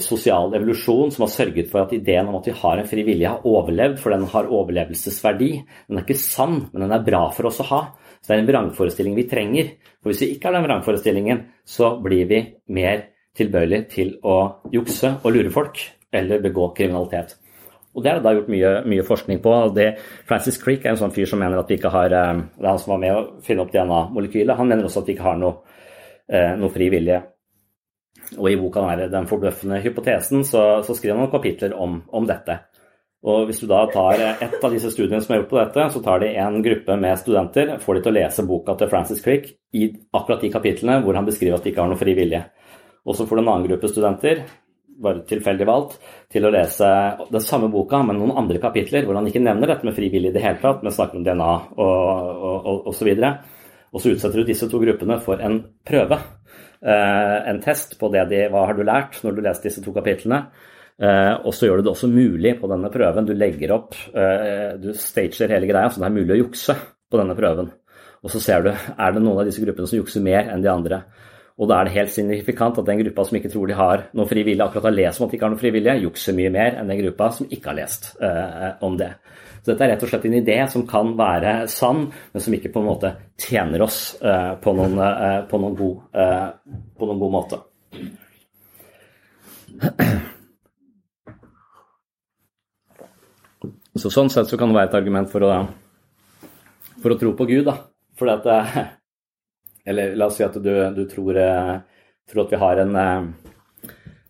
sosial 0.00 0.54
evolusjon 0.56 1.10
som 1.12 1.26
har 1.26 1.32
sørget 1.34 1.68
for 1.68 1.82
at 1.82 1.92
ideen 1.92 2.30
om 2.30 2.38
at 2.38 2.46
vi 2.48 2.54
har 2.56 2.80
en 2.80 2.88
frivillig 2.88 3.26
har 3.28 3.44
overlevd, 3.44 3.98
for 4.00 4.14
den 4.14 4.24
har 4.32 4.48
overlevelsesverdi. 4.48 5.50
Den 5.88 5.98
er 5.98 6.06
ikke 6.06 6.16
sann, 6.20 6.62
men 6.70 6.86
den 6.86 6.94
er 6.96 7.04
bra 7.04 7.26
for 7.34 7.50
oss 7.50 7.60
å 7.60 7.68
ha. 7.72 7.82
Så 8.26 8.32
det 8.32 8.40
er 8.40 8.42
en 8.42 8.48
vrangforestilling 8.48 9.14
vi 9.14 9.28
trenger. 9.30 9.68
For 10.02 10.10
hvis 10.10 10.24
vi 10.24 10.32
ikke 10.34 10.48
har 10.48 10.56
den 10.56 10.64
vrangforestillingen, 10.66 11.44
så 11.62 11.92
blir 12.02 12.26
vi 12.26 12.40
mer 12.74 13.04
tilbøyelig 13.38 13.84
til 13.92 14.16
å 14.26 14.38
jukse 14.72 15.20
og 15.20 15.30
lure 15.30 15.52
folk 15.54 15.78
eller 16.10 16.42
begå 16.42 16.72
kriminalitet. 16.74 17.36
Og 17.94 18.02
Det 18.02 18.10
er 18.10 18.18
det 18.18 18.24
da 18.24 18.32
gjort 18.34 18.50
mye, 18.50 18.72
mye, 18.84 19.04
forskning 19.06 19.38
på. 19.40 19.52
det, 19.74 19.86
Francis 20.26 20.58
Crick 20.58 20.84
er 20.84 20.90
en 20.90 20.98
sånn 20.98 21.14
fyr 21.14 21.30
som 21.30 21.38
mener 21.38 21.58
at 21.58 21.70
vi 21.70 21.78
ikke 21.78 21.94
har 21.94 22.08
Det 22.10 22.18
er 22.18 22.66
han 22.66 22.78
som 22.82 22.92
var 22.92 22.98
med 22.98 23.14
å 23.14 23.40
finne 23.46 23.62
opp 23.62 23.72
DNA-molekylet. 23.72 24.56
Han 24.56 24.68
mener 24.68 24.84
også 24.84 25.00
at 25.00 25.06
vi 25.06 25.14
ikke 25.14 25.30
har 25.30 25.38
noe, 25.38 25.54
noe 26.58 26.74
fri 26.74 26.90
vilje. 26.90 27.22
Og 28.38 28.50
i 28.50 28.56
boka 28.56 28.80
'Den 28.80 29.26
forbløffende 29.26 29.80
hypotesen' 29.80 30.44
så, 30.44 30.82
så 30.82 30.94
skriver 30.94 31.14
han 31.14 31.24
noen 31.24 31.30
kapitler 31.30 31.72
om, 31.72 32.02
om, 32.08 32.26
dette. 32.26 32.58
Og 33.26 33.46
Hvis 33.48 33.62
du 33.62 33.66
da 33.66 33.86
tar 33.90 34.20
ett 34.20 34.60
av 34.62 34.70
disse 34.70 34.90
studiene 34.92 35.22
som 35.24 35.34
er 35.34 35.40
gjort 35.40 35.50
på 35.50 35.58
dette, 35.58 35.86
så 35.94 36.02
tar 36.04 36.20
de 36.22 36.34
en 36.36 36.60
gruppe 36.62 36.98
med 37.00 37.18
studenter, 37.18 37.72
får 37.82 37.96
de 37.96 38.02
til 38.04 38.12
å 38.12 38.18
lese 38.18 38.44
boka 38.46 38.76
til 38.76 38.90
Francis 38.92 39.22
Crick 39.24 39.48
i 39.74 39.88
akkurat 40.14 40.44
de 40.44 40.52
kapitlene 40.52 41.00
hvor 41.02 41.16
han 41.18 41.26
beskriver 41.26 41.56
at 41.56 41.64
de 41.64 41.72
ikke 41.72 41.82
har 41.82 41.90
noe 41.90 41.98
fri 41.98 42.14
vilje. 42.14 42.44
Og 43.06 43.16
så 43.16 43.26
får 43.26 43.38
du 43.38 43.42
en 43.42 43.50
annen 43.54 43.66
gruppe 43.70 43.90
studenter 43.90 44.44
bare 45.02 45.24
tilfeldig 45.28 45.66
valgt, 45.68 45.98
til 46.32 46.46
å 46.46 46.52
lese 46.52 46.88
den 47.28 47.44
samme 47.44 47.68
boka, 47.72 48.00
men 48.06 48.18
noen 48.20 48.36
andre 48.40 48.60
kapitler 48.62 49.04
hvor 49.06 49.18
han 49.18 49.26
ikke 49.28 49.42
nevner 49.44 49.72
dette 49.72 49.86
med 49.86 49.96
frivillig 49.96 50.32
i 50.32 50.36
det 50.36 50.44
hele 50.44 50.60
tatt, 50.62 50.82
men 50.84 50.94
snakker 50.94 51.20
om 51.20 51.26
DNA 51.26 51.52
og 51.82 52.88
osv. 52.92 53.10
Og, 53.12 53.26
og, 53.26 53.52
og 53.96 54.02
så 54.02 54.12
utsetter 54.12 54.40
du 54.40 54.48
disse 54.48 54.68
to 54.70 54.80
gruppene 54.82 55.18
for 55.24 55.40
en 55.44 55.60
prøve, 55.86 56.18
eh, 56.82 57.36
en 57.52 57.60
test 57.64 57.96
på 58.00 58.10
det 58.12 58.26
de, 58.32 58.42
hva 58.52 58.66
har 58.68 58.76
du 58.76 58.82
lært 58.86 59.20
når 59.24 59.36
du 59.36 59.44
leser 59.44 59.68
disse 59.68 59.84
to 59.84 59.94
kapitlene. 59.96 60.46
Eh, 60.96 61.34
og 61.44 61.52
så 61.52 61.68
gjør 61.68 61.80
du 61.80 61.86
det 61.86 61.92
også 61.92 62.08
mulig 62.08 62.54
på 62.60 62.70
denne 62.72 62.90
prøven. 62.92 63.28
Du 63.28 63.34
legger 63.36 63.74
opp, 63.76 63.96
eh, 64.16 64.76
du 64.80 64.92
stager 64.96 65.52
hele 65.52 65.68
greia, 65.68 65.90
så 65.90 66.00
det 66.00 66.08
er 66.08 66.16
mulig 66.16 66.36
å 66.36 66.42
jukse 66.46 66.76
på 67.10 67.20
denne 67.20 67.36
prøven. 67.36 67.70
Og 68.24 68.32
så 68.32 68.40
ser 68.42 68.64
du 68.64 68.70
er 68.72 69.12
det 69.12 69.22
noen 69.22 69.40
av 69.42 69.46
disse 69.46 69.62
gruppene 69.62 69.86
som 69.86 70.00
jukser 70.00 70.24
mer 70.24 70.48
enn 70.50 70.64
de 70.64 70.72
andre. 70.72 71.02
Og 71.56 71.70
da 71.70 71.78
er 71.78 71.88
det 71.88 71.94
helt 71.94 72.12
signifikant 72.12 72.78
at 72.80 72.88
den 72.88 72.98
gruppa 73.00 73.24
som 73.24 73.36
ikke 73.38 73.48
tror 73.52 73.70
de 73.70 73.76
har 73.76 74.02
noen 74.16 74.28
frivillige, 74.28 74.64
akkurat 74.64 74.90
har 74.90 74.96
lest 74.96 75.20
om 75.20 75.24
at 75.26 75.30
de 75.32 75.38
ikke 75.38 75.46
har 75.46 75.54
noen 75.54 75.62
frivillige, 75.62 76.02
jukser 76.04 76.36
mye 76.36 76.52
mer 76.52 76.76
enn 76.76 76.90
den 76.92 77.00
gruppa 77.00 77.30
som 77.32 77.48
ikke 77.48 77.70
har 77.70 77.78
lest 77.78 78.10
eh, 78.20 78.70
om 78.84 78.98
det. 79.00 79.12
Så 79.62 79.72
dette 79.72 79.86
er 79.86 79.90
rett 79.94 80.04
og 80.04 80.10
slett 80.12 80.26
en 80.28 80.36
idé 80.42 80.58
som 80.70 80.84
kan 80.88 81.14
være 81.16 81.54
sann, 81.72 82.12
men 82.34 82.44
som 82.44 82.58
ikke 82.58 82.74
på 82.74 82.82
en 82.82 82.90
måte 82.90 83.14
tjener 83.40 83.86
oss 83.88 84.00
eh, 84.20 84.52
på, 84.60 84.76
noen, 84.76 85.00
eh, 85.00 85.40
på, 85.48 85.62
noen 85.62 85.80
god, 85.80 85.96
på, 86.12 87.08
noen, 87.08 87.20
god, 87.24 87.32
måte. 87.40 87.56
Så 94.00 94.12
sånn 94.12 94.30
sett 94.32 94.50
så 94.50 94.58
kan 94.60 94.70
det 94.70 94.78
være 94.78 94.90
et 94.90 94.98
argument 94.98 95.30
for 95.32 95.44
å, 95.46 95.52
for 97.02 97.14
å 97.14 97.18
tro 97.20 97.32
på 97.38 97.48
Gud, 97.48 97.66
da. 97.68 97.78
Fordi 98.16 98.36
at 98.36 98.96
eller 99.86 100.16
la 100.16 100.26
oss 100.26 100.40
si 100.40 100.44
at 100.44 100.56
du, 100.62 100.72
du 100.94 101.04
tror, 101.08 101.36
eh, 101.38 101.76
tror, 102.30 102.46
at 102.46 102.52
vi 102.52 102.62
har 102.62 102.82
en 102.82 102.96
eh, 103.02 103.28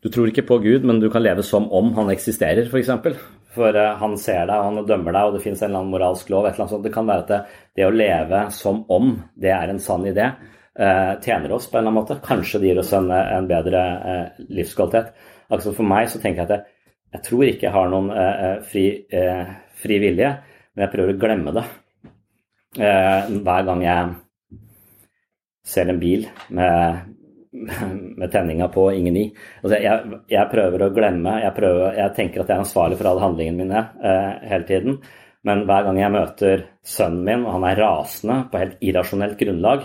Du 0.05 0.11
tror 0.13 0.29
ikke 0.29 0.45
på 0.47 0.59
Gud, 0.63 0.85
men 0.85 1.01
du 1.01 1.09
kan 1.11 1.25
leve 1.25 1.43
som 1.43 1.71
om 1.73 1.95
han 1.97 2.13
eksisterer, 2.13 2.67
f.eks. 2.67 2.71
For, 2.71 2.83
eksempel. 2.83 3.17
for 3.57 3.79
eh, 3.81 3.95
han 4.03 4.19
ser 4.21 4.45
deg, 4.45 4.59
og 4.59 4.69
han 4.69 4.91
dømmer 4.91 5.17
deg, 5.17 5.31
og 5.31 5.39
det 5.39 5.43
fins 5.47 5.63
en 5.63 5.71
eller 5.71 5.81
annen 5.81 5.95
moralsk 5.97 6.31
lov. 6.31 6.45
et 6.45 6.55
eller 6.55 6.67
annet 6.67 6.75
sånt. 6.77 6.85
Det 6.85 6.95
kan 6.95 7.09
være 7.09 7.25
at 7.25 7.33
det, 7.33 7.41
det, 7.81 7.89
å 7.89 7.97
leve 7.97 8.45
som 8.55 8.85
om 8.93 9.17
det 9.35 9.55
er 9.57 9.73
en 9.73 9.83
sann 9.83 10.07
idé, 10.07 10.31
tjener 10.77 11.55
oss 11.57 11.71
på 11.71 11.79
en 11.79 11.87
eller 11.87 11.89
annen 11.89 12.03
måte. 12.03 12.19
Kanskje 12.21 12.59
det 12.61 12.69
gir 12.69 12.79
oss 12.83 12.93
en, 12.93 13.09
en 13.09 13.47
bedre 13.49 13.81
livskvalitet. 14.53 15.15
Altså 15.49 15.73
For 15.73 15.89
meg 15.89 16.11
så 16.13 16.21
tenker 16.21 16.43
jeg 16.43 16.51
at 16.51 16.53
jeg, 16.53 16.76
jeg 17.15 17.23
tror 17.27 17.49
ikke 17.49 17.69
jeg 17.69 17.75
har 17.75 17.91
noen 17.93 18.09
fri, 18.67 18.85
fri 19.79 19.99
vilje, 20.03 20.31
men 20.75 20.85
jeg 20.85 20.93
prøver 20.93 21.15
å 21.15 21.21
glemme 21.21 21.55
det 21.57 21.67
hver 22.77 23.63
gang 23.69 23.85
jeg 23.85 24.15
ser 25.67 25.91
en 25.91 26.01
bil 26.01 26.27
med, 26.55 27.15
med 28.21 28.31
tenninga 28.33 28.69
på 28.73 28.89
og 28.89 28.99
ingen 28.99 29.19
i. 29.19 29.27
Altså, 29.63 29.81
jeg, 29.83 30.21
jeg, 30.31 30.51
prøver 30.53 30.87
å 30.87 30.93
glemme 30.95 31.39
jeg, 31.43 31.55
prøver, 31.57 31.99
jeg, 31.99 32.15
tenker 32.19 32.43
at 32.43 32.53
jeg 32.53 32.59
er 32.59 32.65
ansvarlig 32.65 33.01
for 33.01 33.11
alle 33.11 33.25
handlingene 33.25 33.65
mine 33.65 33.83
eh, 33.99 34.33
hele 34.53 34.69
tiden. 34.69 35.01
Men 35.47 35.67
hver 35.67 35.87
gang 35.87 36.01
jeg 36.01 36.15
møter 36.15 36.65
sønnen 36.87 37.27
min, 37.27 37.45
og 37.47 37.59
han 37.59 37.69
er 37.69 37.83
rasende 37.83 38.41
på 38.51 38.63
helt 38.63 38.81
irrasjonelt 38.83 39.37
grunnlag, 39.39 39.85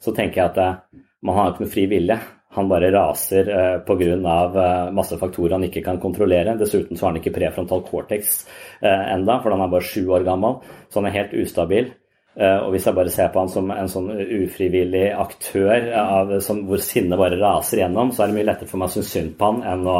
så 0.00 0.14
tenker 0.16 0.42
jeg 0.42 0.52
at 0.52 0.62
eh, 0.62 1.02
man 1.24 1.38
har 1.38 1.52
ikke 1.52 1.64
noe 1.64 1.72
fri 1.72 1.86
vilje. 1.88 2.20
Han 2.54 2.70
bare 2.70 2.92
raser 2.94 3.50
eh, 3.50 3.76
pga. 3.86 4.14
Eh, 4.14 4.92
masse 4.94 5.18
faktorer 5.18 5.56
han 5.56 5.66
ikke 5.66 5.82
kan 5.84 5.98
kontrollere. 6.02 6.56
Dessuten 6.60 6.96
så 6.96 7.06
har 7.06 7.14
han 7.14 7.20
ikke 7.22 7.34
prefrontal 7.34 7.82
cortex 7.88 8.40
eh, 8.80 9.12
enda, 9.14 9.40
for 9.42 9.54
han 9.54 9.64
er 9.64 9.72
bare 9.72 9.86
sju 9.86 10.06
år 10.14 10.26
gammel. 10.26 10.60
Så 10.88 11.00
han 11.00 11.10
er 11.10 11.18
helt 11.18 11.34
ustabil. 11.42 11.90
Eh, 12.34 12.58
og 12.58 12.72
hvis 12.74 12.86
jeg 12.88 12.96
bare 12.96 13.14
ser 13.14 13.32
på 13.34 13.42
han 13.42 13.50
som 13.50 13.70
en 13.70 13.90
sånn 13.90 14.10
ufrivillig 14.14 15.06
aktør 15.14 15.90
av, 16.00 16.32
som, 16.42 16.64
hvor 16.66 16.82
sinnet 16.82 17.18
bare 17.18 17.38
raser 17.38 17.82
gjennom, 17.82 18.10
så 18.14 18.24
er 18.24 18.30
det 18.30 18.38
mye 18.38 18.48
lettere 18.48 18.70
for 18.70 18.82
meg 18.82 18.90
å 18.90 18.96
synes 18.96 19.12
synd 19.14 19.34
på 19.38 19.50
han 19.50 19.60
enn 19.74 19.90
å, 19.90 19.98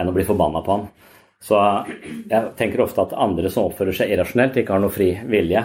enn 0.00 0.12
å 0.12 0.14
bli 0.16 0.24
forbanna 0.28 0.64
på 0.64 0.78
han. 0.78 0.86
Så 1.44 1.60
jeg 2.30 2.52
tenker 2.56 2.80
ofte 2.86 3.04
at 3.04 3.16
andre 3.20 3.50
som 3.52 3.68
oppfører 3.68 3.96
seg 3.96 4.14
irrasjonelt, 4.14 4.56
ikke 4.56 4.76
har 4.76 4.80
noe 4.80 4.92
fri 4.92 5.10
vilje. 5.28 5.60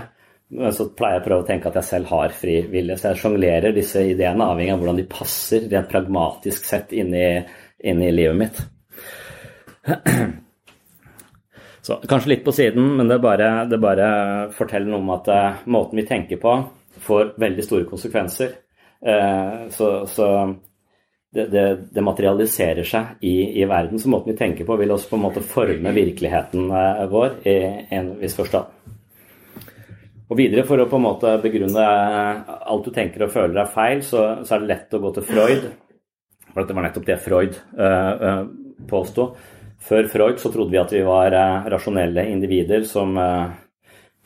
Men 0.50 0.74
så 0.74 0.88
pleier 0.98 1.20
jeg 1.20 1.22
å 1.22 1.26
prøve 1.28 1.44
å 1.44 1.48
tenke 1.48 1.70
at 1.70 1.76
jeg 1.78 1.88
selv 1.92 2.10
har 2.10 2.34
fri 2.34 2.56
vilje. 2.72 2.98
Så 2.98 3.12
jeg 3.12 3.22
sjonglerer 3.22 3.76
disse 3.76 4.02
ideene 4.02 4.48
avhengig 4.50 4.74
av 4.74 4.80
hvordan 4.82 5.00
de 5.00 5.06
passer 5.10 5.68
rent 5.70 5.90
pragmatisk 5.92 6.66
sett 6.66 6.94
inn 6.98 7.14
i, 7.14 8.10
livet 8.10 8.38
mitt. 8.40 8.62
Så 11.86 12.00
kanskje 12.10 12.34
litt 12.34 12.42
på 12.46 12.54
siden, 12.54 12.96
men 12.98 13.08
det 13.10 13.22
bare, 13.24 13.66
det 13.70 13.80
bare 13.82 14.08
forteller 14.54 14.92
noe 14.92 15.00
om 15.02 15.14
at 15.16 15.30
uh, 15.32 15.62
måten 15.72 16.02
vi 16.02 16.06
tenker 16.06 16.38
på, 16.42 16.52
får 17.02 17.32
veldig 17.40 17.66
store 17.66 17.88
konsekvenser. 17.90 18.52
Uh, 19.00 19.70
så, 19.74 19.88
så 20.12 20.28
det, 21.34 21.48
det, 21.54 21.64
det, 21.96 22.04
materialiserer 22.04 22.86
seg 22.86 23.24
i, 23.26 23.62
i, 23.62 23.66
verden. 23.70 23.98
Så 24.02 24.12
måten 24.12 24.34
vi 24.34 24.38
tenker 24.38 24.68
på, 24.68 24.78
vil 24.78 24.92
også 24.94 25.10
på 25.14 25.18
en 25.18 25.26
måte 25.30 25.46
forme 25.46 25.96
virkeligheten 25.96 26.68
uh, 26.70 27.08
vår 27.10 27.40
i 27.48 27.58
en 27.96 28.12
viss 28.20 28.38
forstand. 28.38 28.76
Og 30.30 30.38
videre, 30.38 30.66
for 30.68 30.78
å 30.78 30.88
på 30.90 31.00
en 31.00 31.08
måte 31.08 31.36
begrunne 31.42 31.86
alt 32.46 32.86
du 32.86 32.92
tenker 32.94 33.26
og 33.26 33.32
føler 33.34 33.64
er 33.64 33.72
feil, 33.74 34.04
så, 34.06 34.26
så 34.46 34.56
er 34.56 34.62
det 34.62 34.70
lett 34.70 34.94
å 34.94 35.02
gå 35.02 35.14
til 35.16 35.26
Freud. 35.26 35.64
For 36.50 36.70
det 36.70 36.76
var 36.78 36.86
nettopp 36.86 37.08
det 37.08 37.18
Freud 37.24 37.58
påsto. 38.90 39.32
Før 39.80 40.10
Freud 40.12 40.40
så 40.42 40.52
trodde 40.52 40.74
vi 40.74 40.82
at 40.82 40.92
vi 40.94 41.02
var 41.08 41.34
uh, 41.34 41.68
rasjonelle 41.72 42.28
individer 42.30 42.84
som 42.88 43.16
uh, 43.18 43.52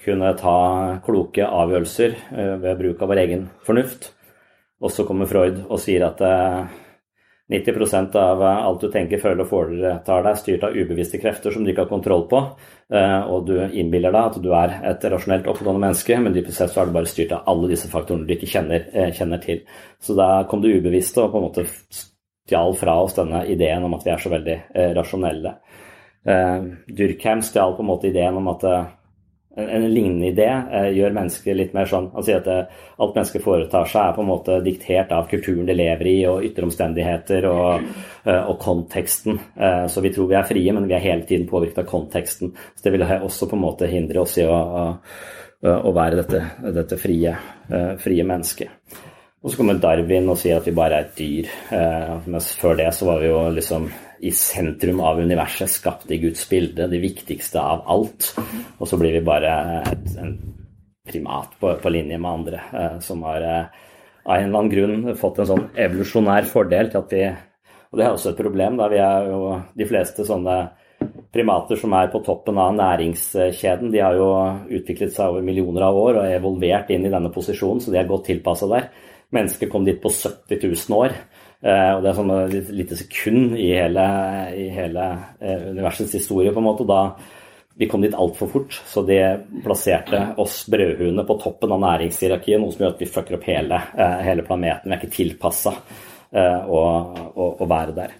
kunne 0.04 0.34
ta 0.39 0.58
kloke 1.06 1.45
avgjørelser 1.47 2.16
eh, 2.36 2.56
ved 2.60 2.80
bruk 2.82 2.99
av 2.99 3.08
vår 3.08 3.20
egen 3.22 3.45
fornuft. 3.64 4.10
Og 4.84 4.91
så 4.91 5.06
kommer 5.08 5.30
Freud 5.30 5.62
og 5.70 5.80
sier 5.80 6.04
at 6.04 6.20
90% 7.54 8.16
av 8.18 8.41
alt 8.43 8.82
du 8.82 8.89
tenker, 8.91 9.22
føler 9.22 9.43
og 9.43 9.49
foretar 9.51 10.24
deg, 10.26 10.30
er 10.32 10.39
styrt 10.41 10.66
av 10.68 10.78
ubevisste 10.78 11.20
krefter 11.22 11.54
som 11.54 11.64
du 11.64 11.70
ikke 11.72 11.86
har 11.86 11.91
kontroll 11.91 12.26
på. 12.32 12.39
Og 12.93 13.45
du 13.47 13.54
innbiller 13.62 14.14
deg 14.14 14.32
at 14.32 14.39
du 14.41 14.49
er 14.58 14.74
et 14.89 15.06
rasjonelt 15.14 15.47
oppegående 15.51 15.84
menneske, 15.86 16.18
men 16.22 16.34
dypest 16.34 16.60
sett 16.62 16.74
så 16.74 16.82
er 16.82 16.89
du 16.89 16.95
bare 16.97 17.10
styrt 17.12 17.36
av 17.38 17.45
alle 17.54 17.70
disse 17.72 17.91
faktorene 17.91 18.26
du 18.26 18.34
ikke 18.36 18.49
kjenner, 18.49 18.89
kjenner 19.14 19.43
til. 19.43 19.62
Så 20.01 20.18
da 20.18 20.32
kom 20.49 20.64
det 20.64 20.74
ubevisste 20.80 21.24
og 21.24 21.32
på 21.36 21.41
en 21.41 21.47
måte 21.47 21.68
stjal 21.70 22.76
fra 22.76 22.97
oss 23.06 23.16
denne 23.20 23.45
ideen 23.54 23.86
om 23.86 23.93
at 23.95 24.04
vi 24.08 24.14
er 24.16 24.26
så 24.26 24.34
veldig 24.34 24.58
rasjonelle. 24.97 25.56
Durkheim 26.24 27.45
stjal 27.45 27.78
på 27.78 27.86
en 27.86 27.91
måte 27.93 28.10
ideen 28.10 28.41
om 28.41 28.49
at 28.56 28.66
en, 29.56 29.70
en 29.70 29.93
lignende 29.93 30.28
idé 30.28 30.47
eh, 30.72 30.89
gjør 30.97 31.14
mennesket 31.14 31.58
litt 31.58 31.76
mer 31.76 31.89
sånn 31.89 32.10
Han 32.16 32.26
sier 32.26 32.41
at 32.41 32.49
eh, 32.49 32.82
alt 33.04 33.18
mennesket 33.18 33.43
foretar 33.43 33.89
seg, 33.89 34.08
er 34.08 34.16
på 34.16 34.24
en 34.24 34.30
måte 34.32 34.58
diktert 34.66 35.14
av 35.14 35.30
kulturen 35.30 35.68
det 35.70 35.76
lever 35.78 36.10
i, 36.10 36.18
og 36.30 36.45
ytre 36.47 36.68
omstendigheter 36.68 37.47
og, 37.49 37.88
eh, 38.26 38.39
og, 38.39 38.56
konteksten. 38.64 39.39
Så 39.91 40.01
vi 40.04 40.12
tror 40.14 40.30
vi 40.30 40.38
er 40.39 40.47
frie, 40.47 40.74
men 40.76 40.86
vi 40.88 40.95
er 40.95 41.04
hele 41.04 41.26
tiden 41.28 41.47
påvirket 41.49 41.82
av 41.84 41.89
konteksten. 41.89 42.54
Så 42.76 42.86
det 42.86 42.93
vil 42.93 43.04
også 43.04 43.49
på 43.49 43.58
en 43.58 43.64
måte 43.64 43.89
hindre 43.91 44.22
oss 44.24 44.38
i 44.39 44.45
å, 44.47 44.54
å, 44.56 44.86
å 45.89 45.93
være 45.95 46.22
dette, 46.22 46.41
dette 46.78 46.99
frie, 47.01 47.34
frie 47.99 48.26
mennesket. 48.30 48.95
Og 49.43 49.51
så 49.51 49.60
kommer 49.60 49.82
Darwin 49.84 50.32
og 50.32 50.39
sier 50.39 50.62
at 50.62 50.70
vi 50.70 50.76
bare 50.78 51.01
er 51.01 51.10
et 51.10 51.18
dyr. 51.20 51.51
Mens 52.32 52.54
før 52.56 52.80
det 52.80 52.88
så 52.95 53.10
var 53.10 53.20
vi 53.20 53.34
jo 53.34 53.41
liksom 53.58 53.89
i 54.24 54.32
sentrum 54.32 55.01
av 55.03 55.19
universet, 55.19 55.71
skapt 55.71 56.11
i 56.11 56.17
Guds 56.21 56.45
bilde, 56.49 56.88
det 56.88 56.99
viktigste 57.03 57.59
av 57.59 57.84
alt. 57.91 58.30
Og 58.80 58.88
så 58.88 58.99
blir 58.99 59.17
vi 59.17 59.24
bare 59.26 59.55
et, 59.82 60.05
en 60.21 60.38
primat 61.07 61.57
på, 61.59 61.74
på, 61.84 61.91
linje 61.91 62.17
med 62.17 62.32
andre 62.32 62.61
eh, 62.71 62.99
som 63.03 63.24
har 63.28 63.43
eh, 63.43 63.82
av 64.24 64.38
en 64.38 64.45
eller 64.47 64.61
annen 64.61 64.71
grunn 64.71 65.17
fått 65.19 65.41
en 65.43 65.49
sånn 65.49 65.65
evolusjonær 65.76 66.47
fordel 66.47 66.93
til 66.93 67.01
at 67.01 67.11
vi 67.11 67.26
Og 67.93 67.99
det 67.99 68.05
er 68.05 68.15
også 68.15 68.32
et 68.32 68.39
problem, 68.39 68.78
da 68.80 68.88
vi 68.89 68.97
er 68.97 69.28
jo 69.30 69.51
de 69.78 69.86
fleste 69.86 70.24
sånne 70.26 70.55
primater 71.34 71.78
som 71.78 71.93
er 71.93 72.07
på 72.09 72.24
toppen 72.26 72.57
av 72.57 72.71
næringskjeden, 72.74 73.91
de 73.93 73.99
har 74.01 74.15
jo 74.17 74.30
utviklet 74.80 75.13
seg 75.13 75.30
over 75.30 75.45
millioner 75.45 75.86
av 75.86 75.99
år 75.99 76.15
og 76.15 76.24
er 76.24 76.39
evolvert 76.39 76.89
inn 76.89 77.05
i 77.05 77.11
denne 77.13 77.30
posisjonen, 77.34 77.84
så 77.84 77.93
de 77.93 77.99
er 78.01 78.09
godt 78.09 78.26
tilpassa 78.32 78.69
der. 78.71 78.88
Mennesker 79.34 79.69
kom 79.69 79.86
dit 79.86 80.01
på 80.01 80.09
70 80.09 80.63
000 80.63 80.97
år. 80.97 81.13
Eh, 81.64 81.91
og 81.95 82.01
det 82.03 82.09
er 82.11 82.18
sånn 82.18 82.34
et 82.43 82.72
lite 82.76 82.97
sekund 82.99 83.55
i 83.55 83.70
hele, 83.72 84.03
i 84.59 84.68
hele 84.76 85.05
eh, 85.39 85.70
universets 85.72 86.18
historie, 86.18 86.51
på 86.51 86.59
en 86.59 86.68
måte. 86.68 86.88
Da 86.89 87.05
vi 87.80 87.88
kom 87.89 88.03
dit 88.03 88.14
altfor 88.14 88.51
fort, 88.51 88.76
så 88.86 89.01
det 89.07 89.24
plasserte 89.64 90.20
oss 90.43 90.59
brødhuene 90.70 91.24
på 91.26 91.38
toppen 91.41 91.72
av 91.74 91.82
næringshierarkiet, 91.86 92.59
noe 92.61 92.76
som 92.76 92.84
gjør 92.84 92.97
at 92.97 93.01
vi 93.01 93.09
fucker 93.16 93.39
opp 93.39 93.47
hele, 93.47 93.80
eh, 93.95 94.20
hele 94.28 94.45
planeten. 94.45 94.91
Vi 94.91 94.97
er 94.97 95.01
ikke 95.01 95.16
tilpassa 95.22 95.78
å, 96.34 96.80
å, 97.38 97.47
å 97.61 97.66
være 97.70 97.93
der. 97.93 98.14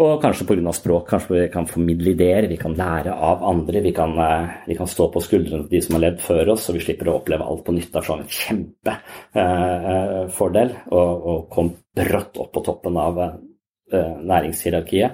Og 0.00 0.22
kanskje 0.22 0.46
pga. 0.48 0.72
språk. 0.72 1.08
Kanskje 1.08 1.34
vi 1.34 1.48
kan 1.52 1.66
formidle 1.66 2.10
ideer, 2.10 2.48
vi 2.48 2.56
kan 2.56 2.74
lære 2.74 3.12
av 3.12 3.42
andre. 3.44 3.80
Vi 3.80 3.92
kan, 3.92 4.18
eh, 4.18 4.48
vi 4.66 4.74
kan 4.74 4.86
stå 4.86 5.12
på 5.12 5.20
skuldrene 5.20 5.68
til 5.68 5.78
de 5.78 5.80
som 5.82 5.94
har 5.94 6.10
levd 6.10 6.20
før 6.20 6.48
oss, 6.52 6.64
så 6.66 6.72
vi 6.72 6.80
slipper 6.80 7.08
å 7.08 7.20
oppleve 7.20 7.44
alt 7.44 7.64
på 7.64 7.72
nytt. 7.72 7.92
Det 7.92 7.98
er 8.00 8.02
sånn 8.08 8.20
en 8.20 8.28
kjempefordel 9.34 10.70
eh, 10.70 10.88
å, 10.90 10.98
å 10.98 11.48
komme 11.50 11.72
brått 11.94 12.38
opp 12.38 12.52
på 12.52 12.64
toppen 12.64 12.96
av 12.96 13.18
eh, 13.18 14.16
næringshierarkiet. 14.24 15.10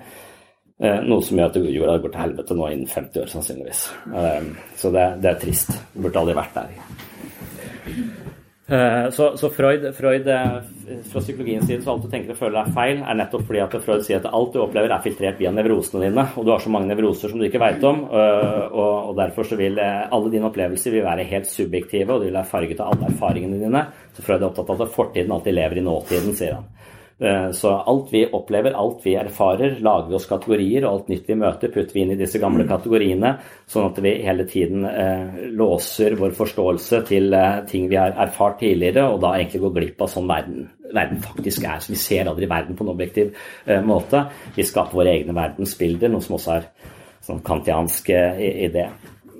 Eh, 0.78 1.00
noe 1.02 1.24
som 1.26 1.38
gjør 1.40 1.48
at 1.50 1.56
jorda 1.58 1.98
går 1.98 2.12
til 2.14 2.22
helvete 2.22 2.54
nå 2.54 2.68
innen 2.70 2.86
50 2.86 3.24
år, 3.24 3.26
sannsynligvis. 3.32 3.80
Eh, 4.14 4.42
så 4.78 4.94
det, 4.94 5.06
det, 5.24 5.32
er 5.32 5.40
trist. 5.42 5.74
Det 5.92 6.04
burde 6.04 6.22
aldri 6.22 6.38
vært 6.38 6.54
der. 6.54 6.68
Eh, 8.68 9.10
så, 9.10 9.36
så 9.36 9.48
Freud, 9.50 9.94
Freud, 9.96 10.26
eh, 10.28 10.56
fra 11.12 11.20
psykologiens 11.20 11.66
side, 11.66 11.80
så 11.82 11.94
alt 11.94 12.02
du 12.04 12.10
tenker 12.12 12.34
og 12.34 12.40
føler 12.40 12.58
er 12.60 12.74
feil, 12.76 12.98
er 13.00 13.16
nettopp 13.16 13.46
fordi 13.48 13.62
at 13.64 13.76
Freud 13.80 14.02
sier 14.04 14.20
at 14.20 14.28
alt 14.28 14.52
du 14.52 14.60
opplever, 14.60 14.92
er 14.92 15.04
filtrert 15.06 15.40
via 15.40 15.52
nevrosene 15.56 16.02
dine. 16.04 16.26
Og 16.36 16.44
du 16.44 16.52
har 16.52 16.60
så 16.60 16.72
mange 16.74 16.90
nevroser 16.90 17.32
som 17.32 17.40
du 17.40 17.46
ikke 17.48 17.62
veit 17.62 17.86
om. 17.88 18.02
Eh, 18.12 18.66
og, 18.68 18.92
og, 19.08 19.14
derfor 19.16 19.48
så 19.48 19.56
vil 19.56 19.80
alle 19.80 20.34
dine 20.34 20.50
opplevelser 20.50 20.98
vil 20.98 21.06
være 21.06 21.24
helt 21.30 21.48
subjektive, 21.48 22.12
og 22.12 22.20
de 22.20 22.28
vil 22.28 22.36
være 22.36 22.52
farget 22.52 22.84
av 22.84 22.92
alle 22.92 23.08
erfaringene 23.08 23.62
dine. 23.62 23.86
Så 24.12 24.26
Freud 24.26 24.42
er 24.42 24.50
opptatt 24.50 24.74
av 24.76 24.84
at 24.84 24.94
fortiden 24.98 25.32
alltid 25.32 25.56
lever 25.56 25.80
i 25.80 25.88
nåtiden, 25.88 26.36
sier 26.36 26.58
han. 26.60 26.68
Eh, 27.20 27.50
så 27.50 27.70
alt 27.70 28.12
vi 28.12 28.26
opplever, 28.26 28.72
alt 28.78 29.00
vi 29.02 29.16
erfarer, 29.18 29.80
lager 29.82 30.06
vi 30.08 30.14
oss 30.14 30.28
kategorier, 30.30 30.84
og 30.86 30.92
alt 30.92 31.08
nytt 31.10 31.26
vi 31.26 31.36
møter, 31.40 31.72
putter 31.74 31.96
vi 31.96 32.04
inn 32.04 32.12
i 32.14 32.18
disse 32.20 32.38
gamle 32.38 32.66
kategoriene, 32.68 33.32
sånn 33.66 33.88
at 33.90 33.98
vi 34.04 34.12
hele 34.22 34.46
tiden 34.46 34.86
eh, 34.86 35.40
låser 35.58 36.14
vår 36.20 36.36
forståelse 36.38 37.02
til 37.10 37.34
eh, 37.34 37.58
ting 37.70 37.90
vi 37.90 37.98
har 37.98 38.14
erfart 38.14 38.60
tidligere, 38.62 39.08
og 39.10 39.18
da 39.26 39.34
egentlig 39.34 39.64
går 39.66 39.74
glipp 39.80 40.06
av 40.06 40.14
sånn 40.14 40.30
verden, 40.30 40.70
verden 40.94 41.20
faktisk 41.26 41.66
er. 41.66 41.82
Så 41.82 41.96
vi 41.96 42.00
ser 42.04 42.30
aldri 42.30 42.50
verden 42.50 42.78
på 42.78 42.86
en 42.86 42.94
objektiv 42.94 43.34
måte. 43.84 44.22
Vi 44.54 44.64
skaper 44.64 45.02
våre 45.02 45.18
egne 45.18 45.34
verdensbilder, 45.36 46.12
noe 46.12 46.22
som 46.24 46.38
også 46.38 46.54
er 46.54 46.68
sånn 47.26 47.42
kantiansk 47.44 48.14
idé. 48.14 48.86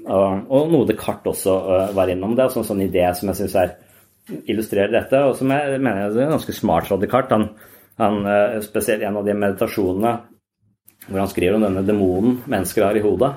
Og, 0.08 0.66
noe 0.72 0.86
Descartes 0.88 1.46
også 1.46 1.94
var 1.96 2.10
innom. 2.10 2.34
Det 2.36 2.44
er 2.44 2.58
en 2.58 2.66
sånn 2.66 2.84
idé 2.84 3.06
som 3.16 3.30
jeg 3.30 3.44
syns 3.44 3.56
er 3.62 3.76
illustrerer 4.28 4.92
dette, 4.92 5.20
og 5.24 5.36
som 5.38 5.50
jeg 5.52 5.80
mener 5.80 6.08
er 6.12 6.32
ganske 6.32 6.54
smart 6.56 6.88
fra. 6.88 6.98
Han, 7.30 7.48
han, 8.00 8.18
eh, 8.26 8.58
spesielt 8.64 9.02
en 9.02 9.20
av 9.20 9.26
de 9.26 9.36
meditasjonene 9.36 10.16
hvor 11.08 11.22
han 11.22 11.30
skriver 11.30 11.56
om 11.56 11.64
denne 11.64 11.84
demonen 11.86 12.42
mennesker 12.50 12.84
har 12.84 12.96
i 12.98 13.04
hodet, 13.04 13.30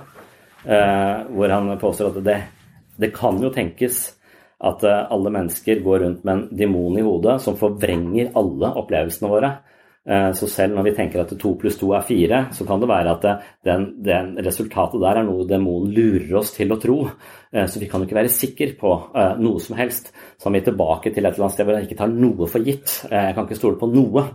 eh, 0.65 1.21
hvor 1.31 1.53
han 1.53 1.71
påstår 1.79 2.11
at 2.11 2.23
det, 2.25 2.39
det 2.99 3.13
kan 3.15 3.39
jo 3.41 3.53
tenkes 3.53 4.03
at 4.61 4.83
eh, 4.83 5.03
alle 5.13 5.33
mennesker 5.33 5.81
går 5.85 6.03
rundt 6.05 6.25
med 6.27 6.33
en 6.33 6.57
demon 6.57 6.97
i 6.99 7.05
hodet 7.05 7.39
som 7.41 7.57
forvrenger 7.57 8.33
alle 8.37 8.73
opplevelsene 8.81 9.31
våre. 9.31 9.53
Eh, 10.01 10.31
så 10.33 10.47
selv 10.49 10.73
når 10.73 10.87
vi 10.87 10.93
tenker 10.97 11.21
at 11.21 11.33
to 11.37 11.51
pluss 11.61 11.75
to 11.77 11.91
er 11.93 12.05
fire, 12.05 12.39
så 12.57 12.65
kan 12.65 12.81
det 12.81 12.89
være 12.89 13.11
at 13.13 13.25
den, 13.67 13.83
den 14.01 14.31
resultatet 14.41 15.01
der 15.03 15.19
er 15.19 15.27
noe 15.27 15.45
demonen 15.45 15.93
lurer 15.93 16.39
oss 16.39 16.55
til 16.55 16.73
å 16.73 16.79
tro. 16.81 16.97
Eh, 17.53 17.67
så 17.69 17.81
vi 17.81 17.89
kan 17.91 18.01
jo 18.01 18.09
ikke 18.09 18.17
være 18.17 18.33
sikre 18.33 18.71
på 18.79 18.95
eh, 19.13 19.35
noe 19.43 19.61
som 19.61 19.77
helst. 19.77 20.09
Så 20.41 20.49
er 20.49 20.57
vi 20.57 20.63
tilbake 20.71 21.13
til 21.13 21.21
et 21.21 21.35
eller 21.35 21.45
annet 21.45 21.57
sted 21.57 21.69
hvor 21.69 21.77
jeg 21.77 21.89
ikke 21.89 21.99
tar 22.01 22.15
noe 22.15 22.49
for 22.49 22.65
gitt. 22.65 22.95
Jeg 23.11 23.37
kan 23.37 23.45
ikke 23.45 23.59
stole 23.59 23.77
på 23.77 23.91
noe, 23.91 24.25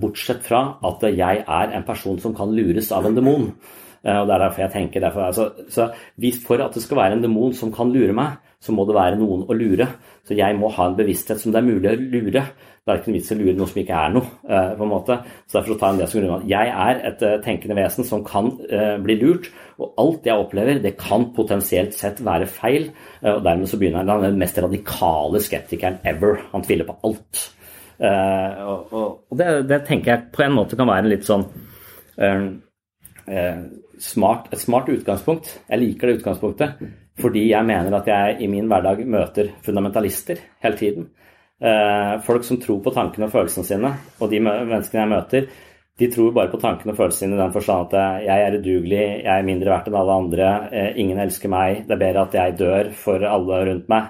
bortsett 0.00 0.40
fra 0.46 0.62
at 0.88 1.04
jeg 1.10 1.44
er 1.44 1.76
en 1.76 1.84
person 1.84 2.16
som 2.22 2.32
kan 2.36 2.52
lures 2.54 2.88
av 2.96 3.08
en 3.08 3.16
demon. 3.16 3.50
Og 4.00 4.28
det 4.28 4.32
er 4.32 4.40
derfor 4.40 4.62
jeg 4.62 4.72
tenker 4.72 5.02
derfor, 5.04 5.26
altså, 5.26 5.50
så 5.68 5.90
For 6.46 6.62
at 6.64 6.72
det 6.72 6.82
skal 6.82 6.96
være 6.96 7.18
en 7.18 7.24
demon 7.24 7.52
som 7.52 7.72
kan 7.72 7.92
lure 7.92 8.14
meg, 8.16 8.38
så 8.60 8.72
må 8.72 8.86
det 8.88 8.96
være 8.96 9.20
noen 9.20 9.44
å 9.44 9.56
lure. 9.56 9.90
Så 10.24 10.36
jeg 10.38 10.56
må 10.56 10.70
ha 10.72 10.88
en 10.88 10.96
bevissthet 10.96 11.40
som 11.40 11.52
det 11.52 11.60
er 11.60 11.68
mulig 11.68 11.90
å 11.90 11.98
lure. 12.00 12.46
Det 12.80 12.92
er 12.94 13.00
ikke 13.00 13.10
noe 13.10 13.18
vits 13.18 13.28
i 13.30 13.34
å 13.34 13.38
lure 13.38 13.52
noe 13.58 13.68
som 13.68 13.78
ikke 13.82 13.96
er 14.00 14.12
noe. 14.14 14.28
Eh, 14.48 14.70
på 14.78 14.84
en 14.86 14.90
måte. 14.90 15.16
Så 15.44 15.58
Derfor 15.58 15.76
tar 15.78 15.92
jeg 15.92 16.00
det 16.00 16.06
som 16.08 16.22
grunn. 16.24 16.46
Jeg 16.48 16.70
er 16.84 17.02
et 17.10 17.24
eh, 17.26 17.36
tenkende 17.44 17.76
vesen 17.76 18.06
som 18.08 18.22
kan 18.24 18.48
eh, 18.72 18.94
bli 19.04 19.16
lurt. 19.20 19.50
Og 19.80 20.00
alt 20.00 20.28
jeg 20.28 20.40
opplever, 20.40 20.80
det 20.80 20.94
kan 21.00 21.26
potensielt 21.36 21.92
sett 21.96 22.22
være 22.24 22.48
feil. 22.48 22.88
Og 23.20 23.42
dermed 23.44 23.68
så 23.68 23.78
begynner 23.80 24.08
han 24.08 24.24
den 24.24 24.40
mest 24.40 24.58
radikale 24.60 25.42
skeptikeren 25.44 26.00
ever. 26.08 26.40
Han 26.54 26.64
tviler 26.64 26.88
på 26.88 26.96
alt. 27.08 27.44
Og, 28.00 28.92
og 29.28 29.36
det, 29.36 29.48
det, 29.68 29.82
tenker 29.84 30.14
jeg 30.14 30.30
på 30.32 30.44
en 30.46 30.54
måte 30.56 30.76
kan 30.80 30.88
være 30.88 31.04
en 31.04 31.10
litt 31.12 31.26
sånn 31.28 31.44
smart, 34.00 34.48
et 34.52 34.62
smart 34.62 34.88
utgangspunkt. 34.92 35.52
Jeg 35.68 35.82
liker 35.82 36.08
det 36.08 36.20
utgangspunktet 36.20 36.80
fordi 37.20 37.50
jeg 37.50 37.66
mener 37.68 37.92
at 37.98 38.06
jeg 38.08 38.36
i 38.44 38.48
min 38.48 38.68
hverdag 38.70 39.02
møter 39.04 39.50
fundamentalister 39.64 40.40
hele 40.64 40.78
tiden. 40.80 41.10
Eh, 41.60 42.20
folk 42.24 42.44
som 42.44 42.56
tror 42.56 42.78
på 42.80 42.92
tankene 42.94 43.26
og 43.26 43.34
følelsene 43.34 43.66
sine, 43.68 43.90
og 44.16 44.30
de 44.32 44.38
menneskene 44.40 45.02
jeg 45.02 45.10
møter, 45.10 45.48
de 46.00 46.06
tror 46.08 46.30
bare 46.32 46.48
på 46.48 46.60
tankene 46.60 46.94
og 46.94 46.96
følelsene 46.96 47.36
i 47.36 47.40
den 47.42 47.52
forstand 47.52 47.92
at 47.92 48.24
jeg 48.24 48.44
er 48.46 48.54
udugelig, 48.56 49.00
jeg 49.26 49.34
er 49.34 49.44
mindre 49.44 49.68
verdt 49.68 49.90
enn 49.90 49.98
alle 50.00 50.14
andre, 50.22 50.46
eh, 50.72 50.92
ingen 51.02 51.20
elsker 51.20 51.52
meg, 51.52 51.82
det 51.84 51.92
er 51.96 52.00
bedre 52.00 52.22
at 52.24 52.36
jeg 52.38 52.56
dør 52.56 52.88
for 52.96 53.26
alle 53.28 53.58
rundt 53.68 53.90
meg. 53.92 54.04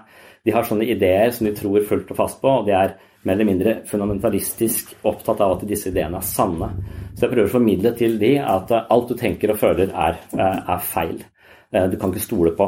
De 0.47 0.55
har 0.55 0.69
sånne 0.69 0.87
ideer 0.87 1.35
som 1.35 1.49
de 1.49 1.55
tror 1.57 1.83
fullt 1.89 2.13
og 2.15 2.21
fast 2.21 2.39
på, 2.41 2.53
og 2.61 2.69
de 2.69 2.77
er 2.79 2.95
mer 3.27 3.35
eller 3.35 3.49
mindre 3.49 3.75
fundamentalistisk 3.91 4.95
opptatt 5.11 5.43
av 5.43 5.57
at 5.57 5.67
disse 5.69 5.91
ideene 5.91 6.21
er 6.23 6.29
sanne. 6.29 6.71
Så 7.17 7.27
jeg 7.27 7.33
prøver 7.33 7.51
å 7.51 7.57
formidle 7.57 7.93
til 7.99 8.15
de 8.23 8.37
at 8.39 8.71
alt 8.79 9.11
du 9.11 9.17
tenker 9.19 9.51
og 9.53 9.59
føler, 9.61 9.91
er, 9.91 10.23
eh, 10.39 10.61
er 10.71 10.87
feil. 10.87 11.19
Du 11.71 11.99
kan 11.99 12.11
ikke 12.11 12.23
stole 12.23 12.51
på 12.59 12.67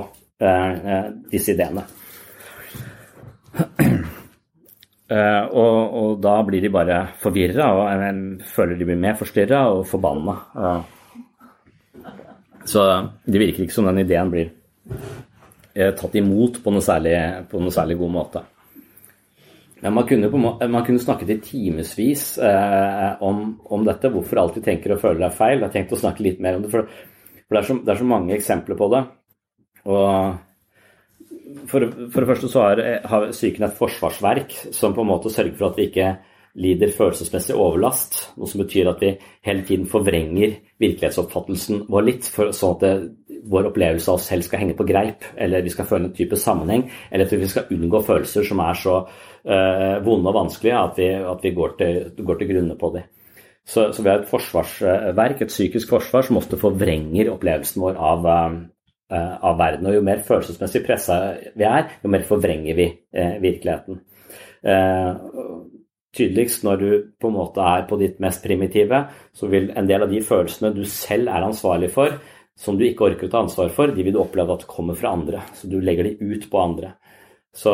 disse 1.33 1.55
ideene. 1.57 1.83
Uh, 5.13 5.45
og, 5.51 5.79
og, 5.99 6.11
da 6.25 6.39
blir 6.47 6.63
de 6.65 6.71
bare 6.73 7.03
forvirra 7.21 7.67
og 7.77 7.83
jeg 7.91 8.47
føler 8.49 8.79
de 8.79 8.87
blir 8.89 9.01
mer 9.03 9.19
forstyrra 9.19 9.67
og 9.75 9.83
forbanna. 9.91 10.37
Så 12.65 12.87
det 13.27 13.43
virker 13.43 13.67
ikke 13.67 13.75
som 13.75 13.91
den 13.91 14.05
ideen 14.05 14.31
blir 14.33 14.53
tatt 15.73 16.15
imot 16.21 16.61
på 16.63 16.73
noe, 16.73 16.85
særlig, 16.85 17.17
på 17.51 17.61
noe 17.61 17.73
særlig 17.75 17.97
god 17.99 18.13
måte. 18.15 18.43
Men 19.83 19.97
man 19.97 20.07
kunne, 20.07 20.29
man 20.71 20.85
kunne 20.87 21.03
snakket 21.03 21.33
i 21.35 21.39
timevis 21.43 22.27
om, 22.39 23.41
om, 23.65 23.87
dette, 23.89 24.13
hvorfor 24.15 24.39
alt 24.39 24.61
vi 24.61 24.63
tenker 24.63 24.95
og 24.95 25.01
føler 25.03 25.27
er 25.27 25.35
feil. 25.35 25.57
Jeg 25.59 25.67
har 25.67 25.75
tenkt 25.75 25.97
å 25.97 25.99
snakke 25.99 26.23
litt 26.23 26.43
mer 26.45 26.61
om 26.61 26.63
det, 26.63 26.71
for, 26.71 26.87
for 26.87 27.57
det, 27.57 27.63
er 27.63 27.67
så, 27.67 27.79
det, 27.81 27.91
er 27.95 27.99
så, 27.99 28.09
mange 28.13 28.37
eksempler 28.37 28.79
på 28.79 28.89
det. 28.93 29.03
Og 29.91 30.39
for, 31.71 31.87
for, 32.13 32.21
det 32.21 32.29
første 32.29 32.51
så 32.51 32.67
har, 32.67 32.83
har 33.09 33.31
psyken 33.33 33.67
et 33.67 33.79
forsvarsverk 33.79 34.55
som 34.75 34.95
på 34.97 35.05
en 35.05 35.11
måte 35.11 35.33
sørger 35.33 35.57
for 35.59 35.73
at 35.73 35.81
vi 35.81 35.89
ikke 35.91 36.13
lider 36.61 36.93
følelsesmessig 36.93 37.55
overlast, 37.57 38.19
noe 38.37 38.49
som 38.51 38.61
betyr 38.61 38.91
at 38.91 39.01
vi 39.01 39.15
hele 39.47 39.65
tiden 39.65 39.87
forvrenger 39.89 40.59
virkelighetsoppfattelsen 40.83 41.87
vår 41.93 42.05
litt, 42.05 42.29
for, 42.29 42.53
sånn 42.57 42.77
at 42.77 42.85
det, 42.85 42.93
vår 43.49 43.71
opplevelse 43.71 44.11
av 44.11 44.19
oss 44.19 44.29
selv 44.29 44.47
skal 44.47 44.61
henge 44.63 44.77
på 44.79 44.87
greip, 44.87 45.25
eller 45.41 45.65
vi 45.65 45.73
skal 45.73 45.89
føle 45.89 46.11
en 46.11 46.17
type 46.17 46.37
sammenheng, 46.39 46.85
eller 47.11 47.27
at 47.27 47.33
vi 47.41 47.49
skal 47.51 47.73
unngå 47.73 48.03
følelser 48.05 48.47
som 48.47 48.61
er 48.63 48.79
så 48.79 48.99
uh, 49.01 49.97
vonde 50.05 50.29
og 50.29 50.39
vanskelige 50.43 50.83
at 50.83 51.01
vi, 51.01 51.09
at 51.33 51.49
vi 51.49 51.55
går, 51.57 51.75
til, 51.81 51.99
går, 52.21 52.41
til, 52.43 52.53
grunne 52.53 52.79
på 52.79 52.93
dem. 52.99 53.09
Så, 53.65 53.89
så, 53.95 54.03
vi 54.03 54.11
har 54.11 54.21
et 54.21 54.31
forsvarsverk, 54.31 55.41
et 55.41 55.55
psykisk 55.55 55.95
forsvar, 55.95 56.27
som 56.27 56.39
ofte 56.41 56.59
forvrenger 56.61 57.31
opplevelsen 57.33 57.83
vår 57.83 57.99
av, 58.13 58.29
uh, 58.29 58.61
av 59.19 59.59
verden. 59.61 59.89
Og 59.91 59.99
jo 59.99 60.05
mer 60.07 60.25
følelsesmessig 60.27 60.85
pressa 60.87 61.19
vi 61.59 61.67
er, 61.69 61.99
jo 62.03 62.13
mer 62.13 62.25
forvrenger 62.29 62.79
vi 62.79 62.89
uh, 62.93 63.37
virkeligheten. 63.43 64.03
tydeligst 66.15 66.63
når 66.63 66.77
du 66.79 66.91
på 67.19 67.29
en 67.29 67.35
måte 67.35 67.65
er 67.67 67.83
på 67.89 67.97
ditt 67.99 68.21
mest 68.23 68.45
primitive, 68.45 69.01
så 69.35 69.49
vil 69.51 69.73
en 69.75 69.89
del 69.89 70.05
av 70.05 70.13
de 70.13 70.21
følelsene 70.23 70.71
du 70.77 70.85
selv 70.87 71.29
er 71.33 71.43
ansvarlig 71.43 71.89
for, 71.91 72.15
som 72.59 72.77
du 72.79 72.85
ikke 72.87 73.09
orker 73.09 73.27
å 73.27 73.33
ta 73.33 73.43
ansvar 73.43 73.73
for, 73.75 73.93
de 73.93 74.05
vil 74.05 74.15
du 74.15 74.21
oppleve 74.23 74.55
at 74.55 74.69
kommer 74.71 74.97
fra 74.99 75.15
andre. 75.17 75.41
Så 75.57 75.71
du 75.71 75.81
legger 75.81 76.07
de 76.07 76.17
ut 76.21 76.49
på 76.51 76.61
andre. 76.61 76.95
Så, 77.57 77.73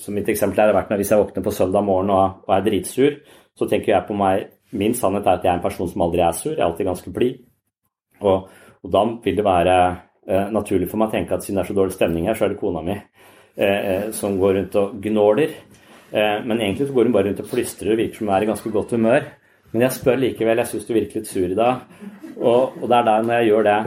så 0.00 0.14
mitt 0.14 0.28
eksempel 0.30 0.62
er 0.62 0.74
vært 0.74 0.90
når 0.90 1.02
hvis 1.02 1.12
jeg 1.14 1.22
våkner 1.22 1.44
på 1.44 1.54
søndag 1.54 1.86
morgen 1.86 2.12
og, 2.14 2.44
og, 2.46 2.52
er 2.56 2.64
dritsur, 2.66 3.18
så 3.54 3.68
tenker 3.70 3.94
jeg 3.94 4.08
på 4.08 4.18
meg 4.18 4.50
Min 4.74 4.90
sannhet 4.98 5.28
er 5.28 5.36
at 5.36 5.44
jeg 5.46 5.52
er 5.52 5.58
en 5.60 5.62
person 5.62 5.86
som 5.86 6.02
aldri 6.02 6.22
er 6.26 6.32
sur, 6.34 6.50
jeg 6.50 6.58
er 6.58 6.64
alltid 6.66 6.88
ganske 6.88 7.10
blid. 7.14 7.36
Og, 8.26 8.48
og, 8.80 8.88
da 8.90 9.02
vil 9.22 9.36
det 9.38 9.44
være 9.46 9.74
eh, 9.84 10.00
naturlig 10.26 10.88
for 10.90 11.00
meg 11.00 11.10
å 11.10 11.14
tenke 11.18 11.36
at 11.36 11.44
siden 11.44 11.58
det 11.60 11.64
er 11.64 11.70
så 11.70 11.76
dårlig 11.76 11.96
stemning 11.96 12.28
her, 12.28 12.38
så 12.38 12.46
er 12.46 12.54
det 12.54 12.60
kona 12.60 12.80
mi 12.84 12.94
eh, 12.94 13.80
eh 13.80 14.10
som 14.16 14.38
går 14.40 14.54
rundt 14.58 14.78
og 14.80 14.94
gnåler. 15.04 15.52
Eh, 16.14 16.38
men 16.46 16.60
egentlig 16.60 16.88
så 16.88 16.94
går 16.94 17.08
hun 17.08 17.14
bare 17.16 17.28
rundt 17.30 17.42
og 17.42 17.50
plystrer 17.50 17.94
og 17.94 17.98
virker 17.98 18.20
som 18.20 18.28
hun 18.28 18.36
er 18.36 18.46
i 18.46 18.50
ganske 18.50 18.70
godt 18.70 18.94
humør. 18.94 19.30
Men 19.72 19.86
jeg 19.86 19.96
spør 19.96 20.20
likevel, 20.22 20.60
jeg 20.62 20.70
syns 20.70 20.86
du 20.86 20.92
virker 20.94 21.20
litt 21.20 21.30
sur 21.30 21.46
i 21.48 21.58
dag. 21.58 21.86
Og, 22.36 22.76
og, 22.80 22.84
det 22.88 22.98
er 22.98 23.08
der 23.08 23.24
når 23.26 23.40
jeg 23.40 23.48
gjør 23.50 23.64
det 23.68 23.78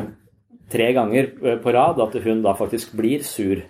tre 0.73 0.87
ganger 0.97 1.29
eh, 1.31 1.61
på 1.63 1.75
rad, 1.75 2.01
at 2.03 2.17
hun 2.25 2.41
da 2.43 2.55
faktisk 2.59 2.97
blir 2.99 3.23
sur. 3.23 3.63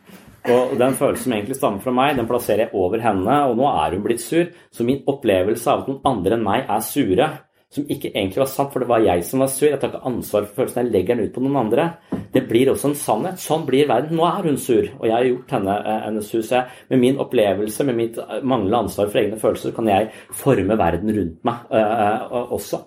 Og 0.48 0.78
den 0.80 0.96
følelsen 0.96 1.28
som 1.28 1.34
egentlig 1.36 1.58
stammer 1.60 1.84
fra 1.84 1.92
meg, 1.92 2.16
den 2.18 2.30
plasserer 2.30 2.66
jeg 2.66 2.74
over 2.80 3.02
henne, 3.04 3.42
og 3.50 3.58
nå 3.60 3.68
er 3.68 3.94
hun 3.94 4.06
blitt 4.06 4.24
sur. 4.24 4.48
Så 4.72 4.86
min 4.88 5.04
opplevelse 5.06 5.70
av 5.70 5.84
at 5.84 5.92
noen 5.92 6.06
andre 6.08 6.38
enn 6.38 6.46
meg 6.46 6.66
er 6.72 6.86
sure, 6.88 7.30
som 7.74 7.84
ikke 7.92 8.14
egentlig 8.14 8.40
var 8.40 8.50
sant, 8.50 8.72
for 8.72 8.84
det 8.84 8.88
var 8.88 9.04
jeg 9.04 9.24
som 9.28 9.42
var 9.44 9.50
sur. 9.52 9.68
Jeg 9.68 9.80
tar 9.82 9.92
ikke 9.92 10.08
ansvar 10.08 10.46
for 10.48 10.62
følelsen, 10.62 10.86
jeg 10.86 10.94
legger 10.94 11.18
den 11.18 11.28
ut 11.28 11.34
på 11.36 11.44
noen 11.44 11.60
andre. 11.66 11.88
Det 12.34 12.46
blir 12.48 12.72
også 12.72 12.92
en 12.92 13.00
sannhet. 13.00 13.42
Sånn 13.44 13.66
blir 13.68 13.90
verden. 13.90 14.16
Nå 14.16 14.24
er 14.28 14.48
hun 14.48 14.60
sur, 14.62 14.88
og 15.00 15.08
jeg 15.08 15.16
har 15.16 15.28
gjort 15.28 15.56
henne, 15.58 15.76
eh, 15.84 16.00
henne 16.06 16.24
sur. 16.24 16.42
Så 16.42 16.56
jeg, 16.56 16.78
med 16.90 17.04
min 17.04 17.20
opplevelse, 17.24 17.88
med 17.90 18.00
mitt 18.00 18.20
manglende 18.42 18.86
ansvar 18.86 19.12
for 19.12 19.20
egne 19.20 19.40
følelser, 19.42 19.76
kan 19.76 19.92
jeg 19.92 20.12
forme 20.32 20.80
verden 20.80 21.12
rundt 21.18 21.44
meg 21.44 21.68
uh, 21.72 22.54
også. 22.56 22.86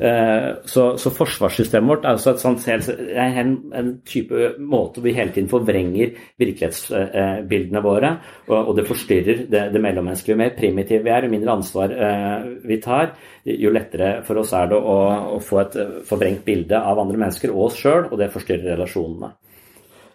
Eh, 0.00 0.48
så, 0.64 0.84
så, 0.98 1.10
forsvarssystemet 1.12 1.90
vårt 1.90 2.06
er 2.06 2.16
altså 2.16 2.32
sånt, 2.40 2.64
en, 2.66 3.52
en, 3.76 3.90
type 4.08 4.54
måte 4.58 5.02
vi 5.04 5.12
hele 5.12 5.34
tiden 5.34 5.50
forvrenger 5.52 6.14
virkelighetsbildene 6.40 7.82
våre, 7.84 8.14
og, 8.48 8.56
og 8.56 8.72
det 8.78 8.86
forstyrrer 8.88 9.44
det, 9.52 9.66
det 9.74 9.84
mellommenneskelige. 9.84 10.32
Jo 10.32 10.40
mer 10.40 10.56
primitive 10.56 11.04
vi 11.04 11.12
er, 11.12 11.28
jo 11.28 11.34
mindre 11.34 11.56
ansvar 11.58 11.92
eh, 11.92 12.48
vi 12.64 12.80
tar, 12.82 13.14
jo 13.44 13.74
lettere 13.74 14.14
for 14.26 14.40
oss 14.40 14.54
er 14.56 14.72
det 14.72 14.80
å, 14.80 14.98
å 15.36 15.38
få 15.44 15.62
et 15.62 15.78
forvrengt 16.08 16.44
bilde 16.46 16.80
av 16.80 17.02
andre 17.02 17.20
mennesker 17.26 17.52
og 17.52 17.68
oss 17.68 17.80
sjøl, 17.84 18.08
og 18.08 18.18
det 18.20 18.32
forstyrrer 18.32 18.72
relasjonene. 18.72 19.34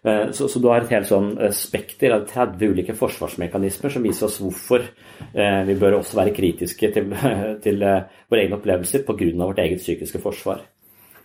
Eh, 0.04 0.32
så, 0.32 0.48
så, 0.48 0.62
du 0.62 0.70
har 0.70 0.84
et 0.84 0.94
helt 0.94 1.10
sånn 1.10 1.34
eh, 1.42 1.54
spekter 1.56 2.16
av 2.16 2.26
30 2.30 2.74
ulike 2.74 2.96
forsvarsmekanismer 2.98 3.94
som 3.94 4.06
viser 4.06 4.30
oss 4.30 4.40
hvorfor 4.44 4.86
eh, 4.86 5.62
vi 5.68 5.78
bør 5.80 6.00
også 6.00 6.20
være 6.22 6.36
kritiske 6.38 6.94
til, 6.96 7.14
til 7.66 7.84
våre 7.84 8.44
egne 8.44 8.60
opplevelser 8.60 9.06
pga. 9.08 9.32
vårt 9.44 9.64
eget 9.66 9.84
psykiske 9.84 10.24
forsvar. 10.24 10.66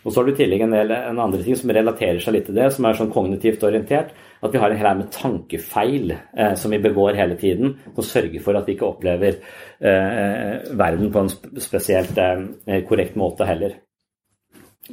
Og 0.02 0.10
så 0.10 0.18
har 0.18 0.26
du 0.26 0.32
i 0.32 0.38
tillegg 0.40 0.64
en 0.64 0.74
del 0.74 0.92
en 0.96 1.20
andre 1.22 1.44
ting 1.44 1.56
som 1.58 1.70
relaterer 1.74 2.18
seg 2.22 2.34
litt 2.34 2.48
til 2.48 2.56
det, 2.58 2.66
som 2.74 2.86
er 2.88 2.98
sånn 2.98 3.12
kognitivt 3.14 3.62
orientert. 3.68 4.10
At 4.42 4.50
vi 4.50 4.58
har 4.58 4.72
en 4.72 4.80
hel 4.80 4.98
med 4.98 5.12
tankefeil 5.14 6.14
eh, 6.16 6.54
som 6.58 6.74
vi 6.74 6.80
begår 6.82 7.18
hele 7.18 7.36
tiden, 7.38 7.76
og 7.94 8.02
sørger 8.06 8.42
for 8.42 8.58
at 8.58 8.66
vi 8.66 8.74
ikke 8.74 8.88
opplever 8.88 9.38
eh, 9.38 10.74
verden 10.74 11.12
på 11.14 11.22
en 11.22 11.30
spesielt 11.62 12.18
eh, 12.18 12.82
korrekt 12.88 13.14
måte 13.20 13.46
heller. 13.46 13.78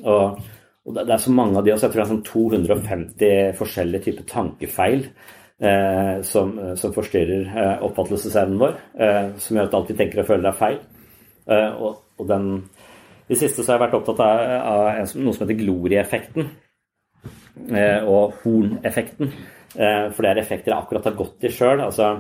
Og 0.05 0.37
og 0.89 0.95
det, 0.97 1.05
er 1.13 1.21
så 1.21 1.31
mange 1.31 1.59
av 1.59 1.65
de 1.65 1.75
også. 1.75 1.85
Jeg 1.85 1.93
tror 1.93 2.01
det 2.01 2.05
er 2.07 2.13
sånn 2.15 2.23
250 2.25 3.51
forskjellige 3.59 4.05
typer 4.07 4.25
tankefeil 4.31 5.03
eh, 5.05 6.15
som, 6.25 6.55
som, 6.81 6.93
forstyrrer 6.95 7.51
eh, 7.53 7.83
oppfattelsesevnen 7.85 8.57
vår. 8.57 8.79
Eh, 8.97 9.27
som 9.37 9.59
gjør 9.59 9.69
at 9.69 9.75
alt 9.77 9.91
vi 9.93 9.97
tenker 9.99 10.23
og 10.23 10.31
føler 10.31 10.49
er 10.49 10.57
feil. 10.57 10.79
Eh, 11.45 11.77
og, 11.77 12.01
og 12.17 12.31
den, 12.31 12.49
I 13.29 13.37
siste 13.37 13.61
så 13.61 13.75
har 13.75 13.77
jeg 13.77 13.85
vært 13.85 13.99
opptatt 13.99 14.23
av, 14.25 14.41
av 14.73 15.13
noe 15.21 15.37
som 15.37 15.45
heter 15.45 15.61
glorieffekten. 15.61 16.49
Eh, 17.69 18.09
og 18.09 18.41
horneffekten. 18.41 19.33
Eh, 19.77 20.09
for 20.09 20.25
det 20.25 20.33
er 20.33 20.41
effekter 20.41 20.73
jeg 20.73 20.79
akkurat 20.79 21.05
har 21.11 21.17
gått 21.21 21.45
i 21.45 21.53
sjøl. 21.53 21.85
Altså, 21.85 22.15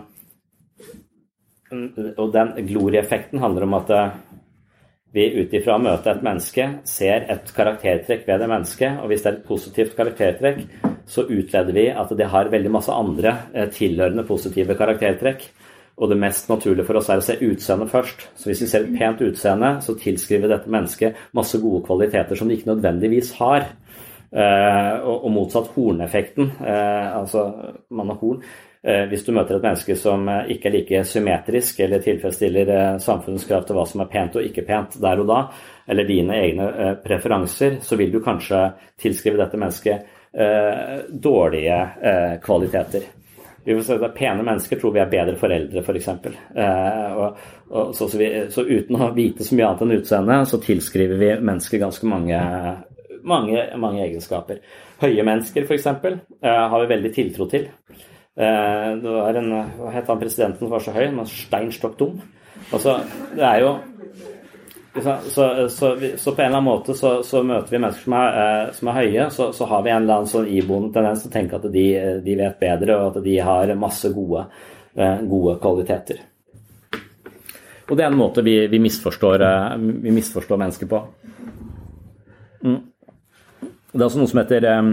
og 1.71 2.29
den 2.37 2.53
glorieffekten 2.69 3.41
handler 3.41 3.65
om 3.65 3.79
at 3.81 3.95
vi 5.15 5.25
ut 5.39 5.53
ifra 5.57 5.77
å 5.77 5.81
møte 5.81 6.11
et 6.11 6.25
menneske 6.25 6.65
ser 6.87 7.25
et 7.33 7.49
karaktertrekk 7.55 8.27
ved 8.27 8.43
det 8.43 8.49
mennesket. 8.51 8.99
Og 9.01 9.09
hvis 9.09 9.23
det 9.23 9.31
er 9.31 9.39
et 9.39 9.47
positivt 9.47 9.95
karaktertrekk, 9.97 10.61
så 11.09 11.25
utleder 11.25 11.73
vi 11.73 11.87
at 11.89 12.13
det 12.17 12.29
har 12.29 12.51
veldig 12.53 12.73
masse 12.73 12.93
andre 12.93 13.33
eh, 13.53 13.71
tilhørende 13.73 14.27
positive 14.27 14.77
karaktertrekk. 14.77 15.47
Og 15.99 16.11
det 16.11 16.19
mest 16.21 16.47
naturlige 16.47 16.87
for 16.87 17.01
oss 17.01 17.09
er 17.11 17.19
å 17.19 17.25
se 17.25 17.35
utseendet 17.43 17.91
først. 17.91 18.29
Så 18.39 18.47
hvis 18.47 18.61
vi 18.63 18.69
ser 18.71 18.85
et 18.85 18.93
pent 18.95 19.19
utseende, 19.25 19.73
så 19.83 19.97
tilskriver 19.99 20.51
dette 20.51 20.71
mennesket 20.71 21.17
masse 21.35 21.59
gode 21.59 21.83
kvaliteter 21.89 22.39
som 22.39 22.47
det 22.47 22.59
ikke 22.59 22.71
nødvendigvis 22.71 23.33
har. 23.41 23.67
Eh, 24.29 24.95
og, 25.09 25.25
motsatt 25.33 25.71
horneffekten, 25.73 26.51
eh, 26.61 27.17
altså 27.17 27.49
man 27.89 28.13
har 28.13 28.19
horn, 28.21 28.43
hvis 29.11 29.25
du 29.27 29.33
møter 29.35 29.57
et 29.57 29.65
menneske 29.65 29.95
som 29.99 30.23
eh, 30.31 30.53
ikke 30.55 30.69
er 30.69 30.75
like 30.77 31.01
symmetrisk 31.03 31.81
eller 31.83 32.03
tilfredsstiller 32.03 32.69
eh, 32.71 32.99
samfunnets 33.03 33.47
krav 33.49 33.65
til 33.67 33.75
hva 33.75 33.83
som 33.89 34.05
er 34.05 34.11
pent 34.13 34.37
og 34.39 34.45
ikke 34.47 34.63
pent 34.67 34.95
der 35.03 35.19
og 35.19 35.27
da, 35.27 35.39
eller 35.91 36.07
dine 36.07 36.37
egne 36.39 36.93
preferanser, 37.03 37.81
så 37.83 37.97
vil 37.99 38.13
du 38.13 38.21
kanskje 38.23 38.69
tilskrive 39.01 39.41
dette 39.41 39.59
mennesket 39.59 40.15
dårlige 41.09 41.77
kvaliteter. 42.43 43.07
Vi 43.65 43.73
vil 43.73 43.81
si 43.81 43.95
at 43.97 44.11
Pene 44.13 44.43
mennesker 44.45 44.77
tror 44.77 44.93
vi 44.93 45.01
er 45.01 45.09
bedre 45.09 45.33
foreldre, 45.41 45.81
f.eks. 45.81 45.87
For 45.87 45.97
eksempel. 45.97 46.35
så, 46.53 47.93
så, 47.97 48.19
så, 48.53 48.65
uten 48.67 48.99
å 49.01 49.07
vite 49.15 49.47
så 49.47 49.57
mye 49.57 49.71
annet 49.71 49.81
enn 49.87 49.95
utseendet, 49.95 50.51
så 50.51 50.61
tilskriver 50.61 51.17
vi 51.17 51.31
mennesker 51.41 51.81
ganske 51.81 52.11
mange, 52.11 52.43
mange, 53.25 53.65
mange 53.81 54.05
egenskaper. 54.05 54.61
Høye 55.01 55.25
mennesker, 55.25 55.65
f.eks., 55.65 55.89
har 56.45 56.77
vi 56.85 56.93
veldig 56.93 57.13
tiltro 57.17 57.49
til. 57.49 57.65
Eh, 58.39 58.89
det 59.03 59.11
var 59.11 59.35
en 59.35 59.51
Hva 59.51 59.91
het 59.91 60.07
han 60.07 60.19
presidenten 60.19 60.63
som 60.63 60.71
var 60.71 60.83
så 60.83 60.95
høy? 60.95 61.05
Han 61.09 61.19
var 61.19 61.31
stein 61.31 61.71
stokk 61.75 61.97
dum. 61.99 62.19
Altså, 62.71 62.99
det 63.35 63.43
er 63.43 63.63
jo 63.65 63.73
så, 64.99 65.15
så, 65.29 65.43
så, 65.69 65.89
så, 66.17 66.31
på 66.35 66.41
en 66.41 66.47
eller 66.47 66.57
annen 66.57 66.65
måte 66.65 66.95
så, 66.97 67.41
møter 67.45 67.71
vi 67.71 67.79
mennesker 67.79 68.03
som 68.03 68.15
er, 68.17 68.37
eh, 68.39 68.71
som 68.75 68.89
er 68.89 68.97
høye, 68.97 69.27
så, 69.31 69.67
har 69.69 69.83
vi 69.85 69.91
en 69.91 70.01
eller 70.01 70.15
annen 70.15 70.31
sånn 70.31 70.47
iboende 70.49 70.91
tendens 70.95 71.23
til 71.23 71.29
å 71.29 71.35
tenke 71.35 71.59
at 71.59 71.67
de, 71.71 71.85
de, 72.25 72.35
vet 72.39 72.57
bedre, 72.59 72.97
og 72.97 73.11
at 73.11 73.23
de 73.23 73.35
har 73.43 73.73
masse 73.79 74.11
gode, 74.15 74.45
eh, 74.95 75.21
gode 75.29 75.55
kvaliteter. 75.61 76.23
Og 77.89 77.95
det 77.95 78.05
er 78.05 78.09
en 78.09 78.19
måte 78.19 78.43
vi, 78.45 78.55
vi, 78.71 78.81
misforstår, 78.81 79.45
vi 79.77 80.15
misforstår, 80.15 80.59
mennesker 80.61 80.89
på. 80.89 81.03
Mm. 82.65 82.81
Det 83.93 84.01
er 84.01 84.09
også 84.09 84.21
noe 84.21 84.31
som 84.31 84.43
heter 84.43 84.67
Eh, 84.69 84.91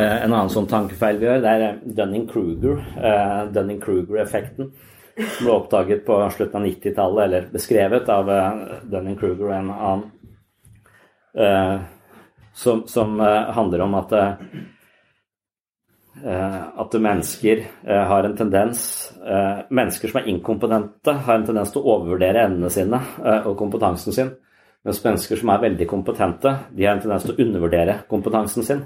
en 0.00 0.32
annen 0.32 0.50
sånn 0.52 0.68
tankefeil 0.70 1.18
vi 1.20 1.26
gjør, 1.28 1.40
det 1.44 1.52
er 1.52 1.62
eh, 1.66 1.80
Dunning-Kruger. 1.98 2.78
Uh, 2.96 3.40
Dunning-Kruger-effekten. 3.52 4.70
Som 5.16 5.44
ble 5.44 5.54
oppdaget 5.54 6.04
på 6.06 6.16
slutten 6.32 6.62
av 6.62 6.68
90-tallet, 6.68 7.24
eller 7.26 7.48
beskrevet 7.52 8.08
av 8.12 8.30
Dunning-Kruger 8.88 9.50
og 9.50 9.56
en 9.58 9.72
annen. 9.74 10.06
som, 12.54 12.86
som 12.86 13.20
handler 13.20 13.80
om 13.80 13.94
at 13.96 14.12
at 16.84 16.96
mennesker 17.00 17.62
har 17.84 18.24
en 18.24 18.34
tendens 18.36 18.82
Mennesker 19.70 20.12
som 20.12 20.20
er 20.20 20.28
inkompetente, 20.28 21.14
har 21.26 21.38
en 21.38 21.46
tendens 21.46 21.72
til 21.72 21.80
å 21.80 21.94
overvurdere 21.94 22.44
evnene 22.46 22.72
sine 22.72 23.00
og 23.44 23.56
kompetansen 23.60 24.16
sin. 24.16 24.34
Mens 24.84 25.04
mennesker 25.04 25.38
som 25.38 25.52
er 25.52 25.62
veldig 25.62 25.86
kompetente, 25.88 26.56
de 26.72 26.88
har 26.88 26.96
en 26.96 27.04
tendens 27.04 27.24
til 27.28 27.36
å 27.36 27.40
undervurdere 27.44 28.00
kompetansen 28.10 28.66
sin. 28.66 28.84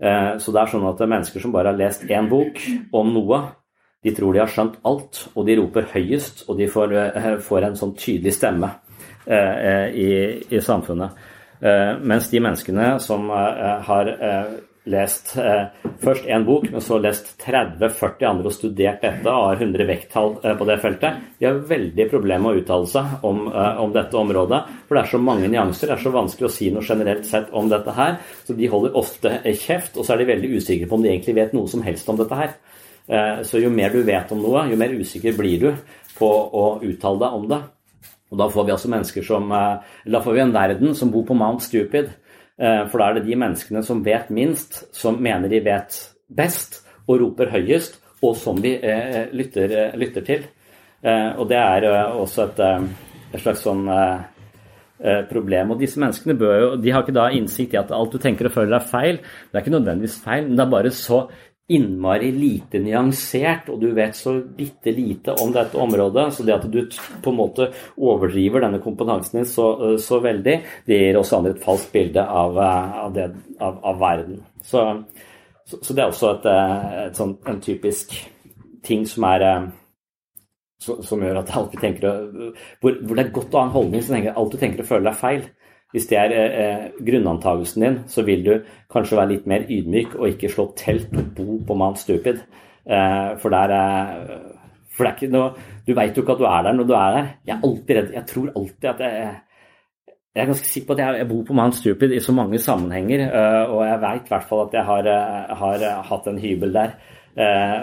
Eh, 0.00 0.36
så 0.40 0.52
det 0.52 0.60
er 0.62 0.70
sånn 0.72 0.86
at 0.88 1.02
mennesker 1.04 1.42
som 1.42 1.52
bare 1.52 1.72
har 1.72 1.80
lest 1.80 2.06
én 2.08 2.28
bok 2.30 2.60
om 2.96 3.10
noe, 3.12 3.40
de 4.00 4.14
tror 4.16 4.32
de 4.32 4.40
har 4.40 4.48
skjønt 4.48 4.78
alt, 4.88 5.26
og 5.34 5.44
de 5.44 5.58
roper 5.58 5.90
høyest, 5.92 6.46
og 6.48 6.56
de 6.56 6.68
får, 6.72 6.94
eh, 6.96 7.34
får 7.44 7.66
en 7.68 7.76
sånn 7.76 7.92
tydelig 8.00 8.32
stemme 8.38 8.70
eh, 9.26 9.92
i, 9.92 10.10
i 10.48 10.64
samfunnet. 10.64 11.28
Mens 11.60 12.30
de 12.32 12.40
menneskene 12.40 12.94
som 13.04 13.26
har 13.28 14.08
lest 14.88 15.34
eh, 15.36 15.66
først 16.00 16.24
én 16.24 16.44
bok, 16.46 16.64
men 16.72 16.80
så 16.80 16.96
lest 17.02 17.34
30-40 17.42 18.26
andre 18.28 18.48
og 18.48 18.54
studert 18.54 19.02
dette 19.04 19.28
og 19.28 19.50
har 19.50 19.60
100 19.60 19.86
vekttall 19.90 20.32
eh, 20.40 20.56
på 20.56 20.68
det 20.68 20.78
feltet, 20.80 21.18
de 21.38 21.48
har 21.48 21.60
veldig 21.68 22.06
problemer 22.10 22.46
med 22.46 22.52
å 22.56 22.62
uttale 22.62 22.88
seg 22.88 23.26
om, 23.28 23.42
eh, 23.52 23.82
om, 23.84 23.92
dette 23.94 24.16
området. 24.16 24.60
For 24.88 24.96
det 24.96 25.02
er 25.02 25.12
så 25.12 25.20
mange 25.22 25.50
nyanser, 25.52 25.90
det 25.90 25.96
er 25.98 26.04
så 26.06 26.14
vanskelig 26.14 26.48
å 26.48 26.52
si 26.54 26.70
noe 26.72 26.86
generelt 26.86 27.28
sett 27.28 27.52
om 27.52 27.68
dette 27.70 27.96
her. 27.96 28.16
Så 28.46 28.56
de 28.56 28.70
holder 28.72 28.96
ofte 29.00 29.34
kjeft, 29.50 29.98
og 29.98 30.06
så 30.06 30.14
er 30.14 30.22
de 30.22 30.30
veldig 30.32 30.54
usikre 30.56 30.88
på 30.88 30.96
om 30.98 31.04
de 31.04 31.12
egentlig 31.12 31.36
vet 31.42 31.56
noe 31.56 31.68
som 31.70 31.84
helst 31.84 32.08
om 32.08 32.20
dette 32.20 32.40
her. 32.40 32.56
Eh, 33.10 33.42
så 33.44 33.60
jo 33.60 33.72
mer 33.74 33.92
du 33.92 34.00
vet 34.06 34.32
om 34.32 34.40
noe, 34.40 34.64
jo 34.70 34.80
mer 34.80 34.94
usikker 34.94 35.36
blir 35.36 35.60
du 35.60 35.70
på 36.16 36.28
å 36.30 36.64
uttale 36.86 37.24
deg 37.24 37.36
om 37.36 37.46
det. 37.50 37.60
Og 38.30 38.38
da 38.38 38.46
får 38.50 38.66
vi 38.66 38.74
altså 38.74 38.90
mennesker 38.92 39.24
som 39.26 39.50
eh, 39.50 39.94
Da 40.06 40.20
får 40.22 40.36
vi 40.36 40.42
en 40.44 40.54
verden 40.54 40.94
som 40.94 41.10
bor 41.10 41.24
på 41.26 41.34
Mount 41.34 41.64
Stupid. 41.66 42.12
Eh, 42.60 42.82
for 42.92 43.00
da 43.00 43.08
er 43.08 43.18
det 43.18 43.28
de 43.28 43.38
menneskene 43.40 43.82
som 43.84 44.02
vet 44.04 44.28
minst, 44.36 44.82
som 44.96 45.16
mener 45.22 45.48
de 45.48 45.62
vet 45.64 45.96
best 46.28 46.82
og 47.06 47.22
roper 47.22 47.52
høyest, 47.54 47.96
og 48.20 48.34
som 48.36 48.58
vi 48.60 48.74
eh, 48.76 49.30
lytter, 49.32 49.72
eh, 49.72 49.96
lytter 49.98 50.26
til. 50.26 50.48
Og 51.00 51.46
det 51.48 51.56
er 51.56 51.86
også 52.20 52.42
et, 52.44 52.58
et 53.32 53.40
slags 53.40 53.62
sånn 53.64 53.86
problem. 55.30 55.70
Og 55.72 55.78
disse 55.80 55.96
menneskene 55.96 56.34
bør 56.36 56.58
jo, 56.60 56.66
de 56.76 56.92
har 56.92 57.06
ikke 57.06 57.14
da 57.16 57.30
innsikt 57.32 57.72
i 57.72 57.78
at 57.80 57.94
alt 57.96 58.12
du 58.12 58.18
tenker 58.20 58.50
og 58.50 58.52
føler 58.52 58.76
er 58.76 58.84
feil. 58.84 59.20
Det 59.48 59.56
er 59.56 59.64
ikke 59.64 59.72
nødvendigvis 59.78 60.18
feil, 60.20 60.44
men 60.44 60.58
det 60.58 60.66
er 60.66 60.74
bare 60.74 60.92
så 60.92 61.22
innmari 61.70 62.30
lite 62.34 62.80
nyansert, 62.82 63.68
og 63.70 63.80
du 63.82 63.90
vet 63.94 64.16
så 64.18 64.34
bitte 64.56 64.92
lite 64.94 65.34
om 65.42 65.52
dette 65.54 65.78
området. 65.78 66.26
Så 66.34 66.46
det 66.46 66.56
at 66.56 66.66
du 66.70 66.80
på 67.22 67.32
en 67.32 67.38
måte 67.38 67.70
overdriver 67.96 68.64
denne 68.64 68.82
kompetansen 68.82 69.40
din 69.40 69.48
så, 69.48 69.96
så 70.02 70.20
veldig, 70.24 70.56
det 70.86 71.00
gir 71.00 71.18
også 71.20 71.40
andre 71.40 71.54
et 71.54 71.64
falskt 71.64 71.92
bilde 71.94 72.24
av, 72.24 72.58
av, 72.60 73.12
det, 73.14 73.28
av, 73.58 73.78
av 73.92 74.00
verden. 74.02 74.42
Så, 74.62 74.86
så, 75.64 75.78
så, 75.78 75.94
det 75.94 76.02
er 76.02 76.08
også 76.08 76.34
et, 76.34 76.50
et 77.06 77.22
sånt, 77.22 77.38
en 77.48 77.62
typisk 77.62 78.16
ting 78.86 79.06
som 79.08 79.28
er 79.30 79.46
som 80.80 81.20
gjør 81.20 81.42
at 81.42 81.50
jeg 81.50 81.60
alltid 81.60 81.82
tenker 81.82 82.04
hvor, 82.80 82.94
hvor, 83.04 83.12
det 83.12 83.24
er 83.26 83.32
godt 83.34 83.52
å 83.52 83.58
ha 83.58 83.66
en 83.66 83.74
holdning 83.74 84.00
som 84.04 84.14
tenker 84.16 84.38
alt 84.40 84.54
du 84.54 84.56
tenker 84.56 84.80
og 84.80 84.88
føler 84.88 85.10
er 85.10 85.18
feil. 85.18 85.42
Hvis 85.90 86.06
det 86.06 86.18
er 86.20 86.32
eh, 86.38 86.86
grunnantagelsen 87.02 87.82
din, 87.82 87.98
så 88.06 88.22
vil 88.22 88.44
du 88.46 88.52
kanskje 88.92 89.18
være 89.18 89.32
litt 89.32 89.46
mer 89.50 89.66
ydmyk 89.66 90.14
og 90.20 90.28
ikke 90.30 90.50
slå 90.52 90.68
telt 90.78 91.10
og 91.18 91.32
bo 91.34 91.58
på 91.66 91.76
Mount 91.78 91.98
Stupid. 91.98 92.44
Eh, 92.86 93.30
for, 93.42 93.50
der, 93.50 93.74
eh, 93.74 94.86
for 94.94 95.04
det 95.04 95.10
er 95.10 95.18
ikke 95.18 95.34
noe 95.34 95.50
Du 95.86 95.92
veit 95.94 96.16
jo 96.16 96.22
ikke 96.22 96.32
at 96.32 96.40
du 96.40 96.46
er 96.48 96.62
der 96.64 96.76
når 96.78 96.86
du 96.86 96.94
er 96.94 97.16
der. 97.16 97.30
Jeg 97.48 97.56
er 97.56 97.66
alltid 97.66 97.96
redd. 97.96 98.12
Jeg 98.14 98.26
tror 98.30 98.52
alltid 98.54 98.88
at 98.92 99.04
jeg, 99.04 99.30
jeg 100.30 100.42
er 100.42 100.50
ganske 100.52 100.70
sikker 100.70 100.86
på 100.86 100.96
at 100.96 101.02
jeg, 101.18 101.28
bor 101.32 101.44
på 101.48 101.58
Mount 101.58 101.74
Stupid 101.74 102.14
i 102.14 102.22
så 102.22 102.32
mange 102.32 102.58
sammenhenger, 102.62 103.24
uh, 103.34 103.72
og 103.74 103.80
jeg 103.82 104.00
veit 104.04 104.28
i 104.28 104.30
hvert 104.30 104.46
fall 104.46 104.60
at 104.68 104.76
jeg 104.78 104.86
har, 104.86 105.08
uh, 105.10 105.54
har 105.58 105.86
uh, 105.88 106.02
hatt 106.06 106.28
en 106.30 106.38
hybel 106.38 106.76
der 106.76 106.94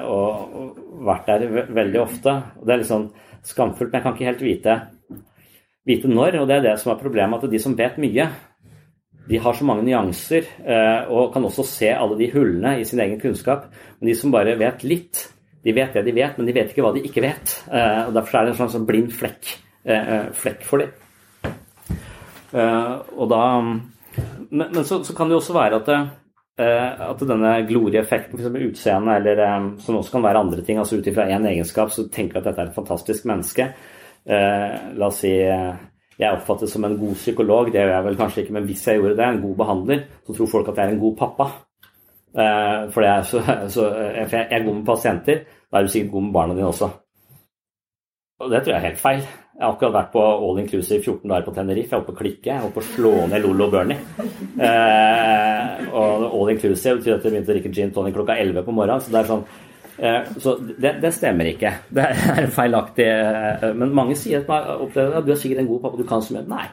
og, 0.07 0.77
vært 1.07 1.27
der 1.27 1.45
veldig 1.73 1.99
ofte. 2.03 2.33
Det 2.61 2.73
er 2.73 2.81
litt 2.81 2.89
sånn 2.89 3.05
skamfullt, 3.47 3.89
men 3.89 3.97
jeg 3.97 4.05
kan 4.05 4.15
ikke 4.15 4.27
helt 4.27 4.43
vite 4.43 4.75
vite 5.87 6.11
når. 6.11 6.41
Og 6.41 6.49
det 6.49 6.59
er 6.59 6.67
det 6.69 6.75
som 6.81 6.93
er 6.93 7.01
problemet, 7.01 7.43
at 7.43 7.51
de 7.51 7.61
som 7.61 7.75
vet 7.77 7.97
mye, 8.01 8.27
de 9.27 9.39
har 9.43 9.55
så 9.57 9.65
mange 9.67 9.83
nyanser 9.83 10.45
eh, 10.63 11.09
og 11.11 11.33
kan 11.33 11.43
også 11.43 11.65
se 11.67 11.89
alle 11.91 12.15
de 12.19 12.29
hullene 12.31 12.77
i 12.79 12.85
sin 12.87 13.01
egen 13.03 13.19
kunnskap. 13.19 13.67
Men 13.99 14.11
de 14.11 14.15
som 14.15 14.31
bare 14.31 14.55
vet 14.59 14.85
litt, 14.87 15.25
de 15.65 15.73
vet 15.75 15.97
det 15.97 16.05
de 16.07 16.13
vet, 16.15 16.37
men 16.37 16.47
de 16.47 16.55
vet 16.55 16.71
ikke 16.71 16.85
hva 16.85 16.93
de 16.95 17.03
ikke 17.07 17.23
vet. 17.25 17.57
Eh, 17.67 18.05
og 18.07 18.13
Derfor 18.15 18.39
er 18.39 18.47
det 18.47 18.53
en 18.55 18.61
slags 18.61 18.87
blind 18.87 19.11
flekk, 19.15 19.51
eh, 19.83 20.29
flekk 20.31 20.63
for 20.67 20.83
dem. 20.83 20.95
Og 22.57 23.27
da, 23.27 23.41
men, 23.59 24.63
men 24.71 24.85
så, 24.87 25.01
så, 25.03 25.11
kan 25.13 25.27
det 25.27 25.35
jo 25.35 25.41
også 25.41 25.53
være 25.57 25.81
at, 25.81 25.89
at 27.03 27.23
denne 27.27 27.51
glorieeffekten, 27.67 28.39
f.eks. 28.39 28.69
utseende, 28.69 29.17
eller 29.19 29.41
som 29.83 29.99
også 29.99 30.15
kan 30.15 30.23
være 30.23 30.45
andre 30.45 30.63
ting, 30.65 30.79
altså 30.79 30.97
ut 30.97 31.09
ifra 31.11 31.27
én 31.27 31.45
egenskap, 31.51 31.91
så 31.91 32.07
tenker 32.07 32.39
jeg 32.39 32.45
at 32.45 32.47
dette 32.47 32.63
er 32.63 32.71
et 32.71 32.79
fantastisk 32.79 33.27
menneske. 33.27 33.67
Eh, 34.27 34.75
la 34.99 35.07
oss 35.07 35.21
si 35.23 35.31
eh, 35.39 35.71
jeg 36.17 36.33
oppfattes 36.33 36.71
som 36.73 36.83
en 36.83 36.97
god 36.99 37.15
psykolog, 37.15 37.71
det 37.71 37.79
gjør 37.79 37.93
jeg 37.93 38.05
vel 38.07 38.19
kanskje 38.19 38.43
ikke, 38.43 38.53
men 38.57 38.67
hvis 38.67 38.83
jeg 38.87 38.99
gjorde 38.99 39.15
det, 39.19 39.25
en 39.27 39.41
god 39.43 39.57
behandler, 39.61 40.05
så 40.25 40.35
tror 40.35 40.51
folk 40.51 40.71
at 40.71 40.79
jeg 40.81 40.89
er 40.89 40.95
en 40.95 41.03
god 41.03 41.17
pappa. 41.19 41.49
Eh, 42.37 42.79
for, 42.93 43.05
er 43.07 43.27
så, 43.29 43.41
så, 43.75 43.89
for 44.27 44.39
jeg 44.39 44.47
er 44.49 44.65
god 44.65 44.79
med 44.79 44.87
pasienter, 44.87 45.43
da 45.71 45.79
er 45.79 45.85
du 45.85 45.93
sikkert 45.93 46.15
god 46.15 46.25
med 46.27 46.33
barna 46.39 46.57
dine 46.57 46.71
også. 46.71 46.89
Og 48.37 48.51
det 48.53 48.63
tror 48.63 48.75
jeg 48.75 48.81
er 48.81 48.89
helt 48.91 49.01
feil. 49.01 49.21
Jeg 49.57 49.65
har 49.65 49.71
akkurat 49.73 49.93
vært 49.95 50.11
på 50.13 50.21
all 50.21 50.59
inclusive 50.61 51.01
14 51.01 51.31
dager 51.31 51.45
på 51.47 51.53
Tenerife. 51.55 51.89
Jeg 51.89 51.97
holdt 51.97 52.09
på 52.11 52.13
å 52.13 52.17
klikke. 52.19 52.49
Jeg 52.51 52.61
holdt 52.61 52.75
på 52.75 52.83
å 52.83 52.89
slå 52.91 53.13
ned 53.31 53.41
Lollo 53.41 53.65
og 53.65 53.71
Bernie. 53.73 54.25
Eh, 54.67 55.87
og 55.87 56.27
all 56.27 56.51
inclusive 56.53 56.99
betyr 56.99 57.15
at 57.15 57.25
jeg 57.25 57.33
begynte 57.33 57.49
å 57.49 57.55
drikke 57.55 57.71
gin 57.73 57.95
tonic 57.95 58.13
klokka 58.13 58.35
11 58.37 58.67
på 58.67 58.75
morgenen. 58.77 59.01
Så 59.01 59.15
det 59.15 59.23
er 59.23 59.31
sånn 59.31 59.41
så 60.37 60.55
det, 60.61 60.97
det, 61.01 61.11
stemmer 61.15 61.49
ikke. 61.49 61.71
Det 61.89 62.03
er 62.05 62.49
feilaktig. 62.53 63.07
Eh, 63.07 63.69
men 63.77 63.95
mange 63.97 64.17
sier 64.19 64.43
at 64.43 64.51
man 64.51 64.67
opplever 64.87 65.17
at 65.17 65.25
du 65.25 65.33
er 65.33 65.39
sikkert 65.41 65.63
en 65.63 65.71
god 65.71 65.81
pappa, 65.85 66.01
du 66.01 66.09
kan 66.09 66.23
så 66.23 66.35
mye. 66.35 66.45
Nei. 66.51 66.65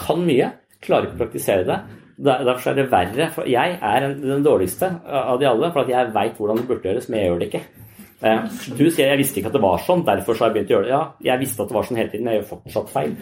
Kan 0.00 0.24
mye, 0.26 0.50
klarer 0.84 1.08
ikke 1.08 1.18
å 1.18 1.22
praktisere 1.24 1.66
det. 1.68 1.78
Derfor 2.20 2.72
er 2.72 2.76
det 2.76 2.88
verre. 2.92 3.28
For 3.34 3.48
jeg 3.48 3.78
er 3.80 4.08
den 4.12 4.44
dårligste 4.44 4.90
av 5.08 5.40
de 5.40 5.48
alle, 5.48 5.70
for 5.72 5.88
jeg 5.88 6.12
veit 6.16 6.36
hvordan 6.36 6.60
det 6.60 6.66
burde 6.68 6.90
gjøres, 6.90 7.08
men 7.08 7.22
jeg 7.22 7.30
gjør 7.30 7.40
det 7.40 7.48
ikke. 7.50 7.62
Eh, 8.20 8.58
du 8.76 8.84
sier 8.90 9.06
jeg 9.08 9.22
visste 9.22 9.40
ikke 9.40 9.52
at 9.52 9.56
det 9.56 9.64
var 9.64 9.86
sånn, 9.86 10.04
derfor 10.04 10.36
så 10.36 10.44
har 10.44 10.52
jeg 10.52 10.58
begynt 10.58 10.74
å 10.74 10.76
gjøre 10.76 10.88
det. 10.88 10.92
Ja, 10.92 11.32
jeg 11.32 11.44
visste 11.46 11.64
at 11.64 11.72
det 11.72 11.78
var 11.78 11.88
sånn 11.88 12.02
hele 12.02 12.12
tiden, 12.12 12.28
men 12.28 12.36
jeg 12.36 12.42
gjør 12.42 12.52
fortsatt 12.52 12.92
feil. 12.92 13.16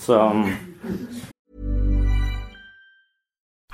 Så 0.00 0.22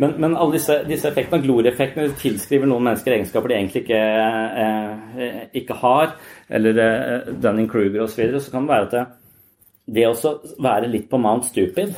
Men, 0.00 0.14
men 0.22 0.36
alle 0.36 0.56
disse, 0.56 0.78
disse 0.88 1.08
effektene, 1.10 1.42
glorieeffektene, 1.44 2.14
tilskriver 2.20 2.68
noen 2.70 2.86
mennesker 2.88 3.18
egenskaper 3.18 3.52
de 3.52 3.56
egentlig 3.58 3.82
ikke, 3.84 3.98
eh, 4.64 5.40
ikke 5.60 5.76
har, 5.82 6.14
eller 6.48 6.80
eh, 6.84 7.32
Dunning-Kruger 7.36 8.06
osv. 8.06 8.14
Så, 8.14 8.22
videre. 8.22 8.40
så 8.40 8.54
kan 8.54 8.64
det 8.64 8.72
være 8.72 8.86
at 8.88 8.94
det, 8.94 9.02
det 9.98 10.06
å 10.08 10.32
være 10.64 10.88
litt 10.88 11.10
på 11.10 11.20
Mount 11.20 11.50
Stupid 11.50 11.92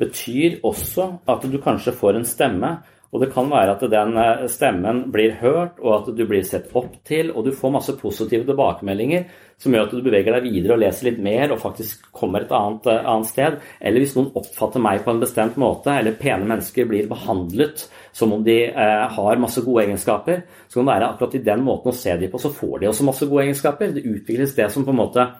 betyr 0.00 0.58
også 0.66 1.06
at 1.30 1.46
du 1.46 1.54
kanskje 1.62 1.94
får 1.94 2.18
en 2.18 2.26
stemme 2.26 2.72
og 3.14 3.22
det 3.22 3.30
kan 3.30 3.46
være 3.46 3.76
at 3.76 3.82
den 3.92 4.16
eh, 4.18 4.44
stemmen 4.50 5.04
blir 5.14 5.36
hørt, 5.38 5.78
og 5.78 5.92
at 6.00 6.08
du 6.18 6.24
blir 6.26 6.42
sett 6.46 6.72
opp 6.74 6.96
til, 7.06 7.30
og 7.30 7.46
du 7.46 7.52
får 7.54 7.74
masse 7.76 7.94
positive 8.00 8.42
tilbakemeldinger 8.48 9.28
som 9.62 9.70
gjør 9.70 9.86
at 9.86 9.92
du 9.94 10.02
beveger 10.02 10.34
deg 10.34 10.48
videre 10.48 10.74
og 10.74 10.80
leser 10.82 11.06
litt 11.06 11.20
mer 11.22 11.52
og 11.54 11.60
faktisk 11.62 12.08
kommer 12.10 12.42
et 12.42 12.54
annet, 12.54 12.88
eh, 12.90 13.06
annet 13.12 13.30
sted. 13.30 13.60
Eller 13.78 14.02
hvis 14.02 14.16
noen 14.18 14.32
oppfatter 14.34 14.82
meg 14.82 15.04
på 15.04 15.14
en 15.14 15.22
bestemt 15.22 15.60
måte, 15.62 15.94
eller 15.94 16.18
pene 16.18 16.48
mennesker 16.50 16.88
blir 16.90 17.06
behandlet 17.10 17.86
som 18.10 18.34
om 18.34 18.42
de 18.42 18.58
eh, 18.66 19.04
har 19.14 19.42
masse 19.42 19.62
gode 19.62 19.86
egenskaper, 19.86 20.42
så 20.66 20.80
kan 20.80 20.88
det 20.88 20.94
være 20.96 21.12
akkurat 21.12 21.38
i 21.38 21.44
den 21.46 21.64
måten 21.70 21.94
å 21.94 21.96
se 21.96 22.16
dem 22.18 22.34
på, 22.34 22.42
så 22.42 22.50
får 22.50 22.82
de 22.82 22.90
også 22.90 23.06
masse 23.06 23.30
gode 23.30 23.46
egenskaper. 23.46 23.94
Det 23.94 24.02
utvikles 24.10 24.58
det 24.58 24.68
som 24.74 24.86
på 24.86 24.94
en 24.94 25.02
måte 25.04 25.30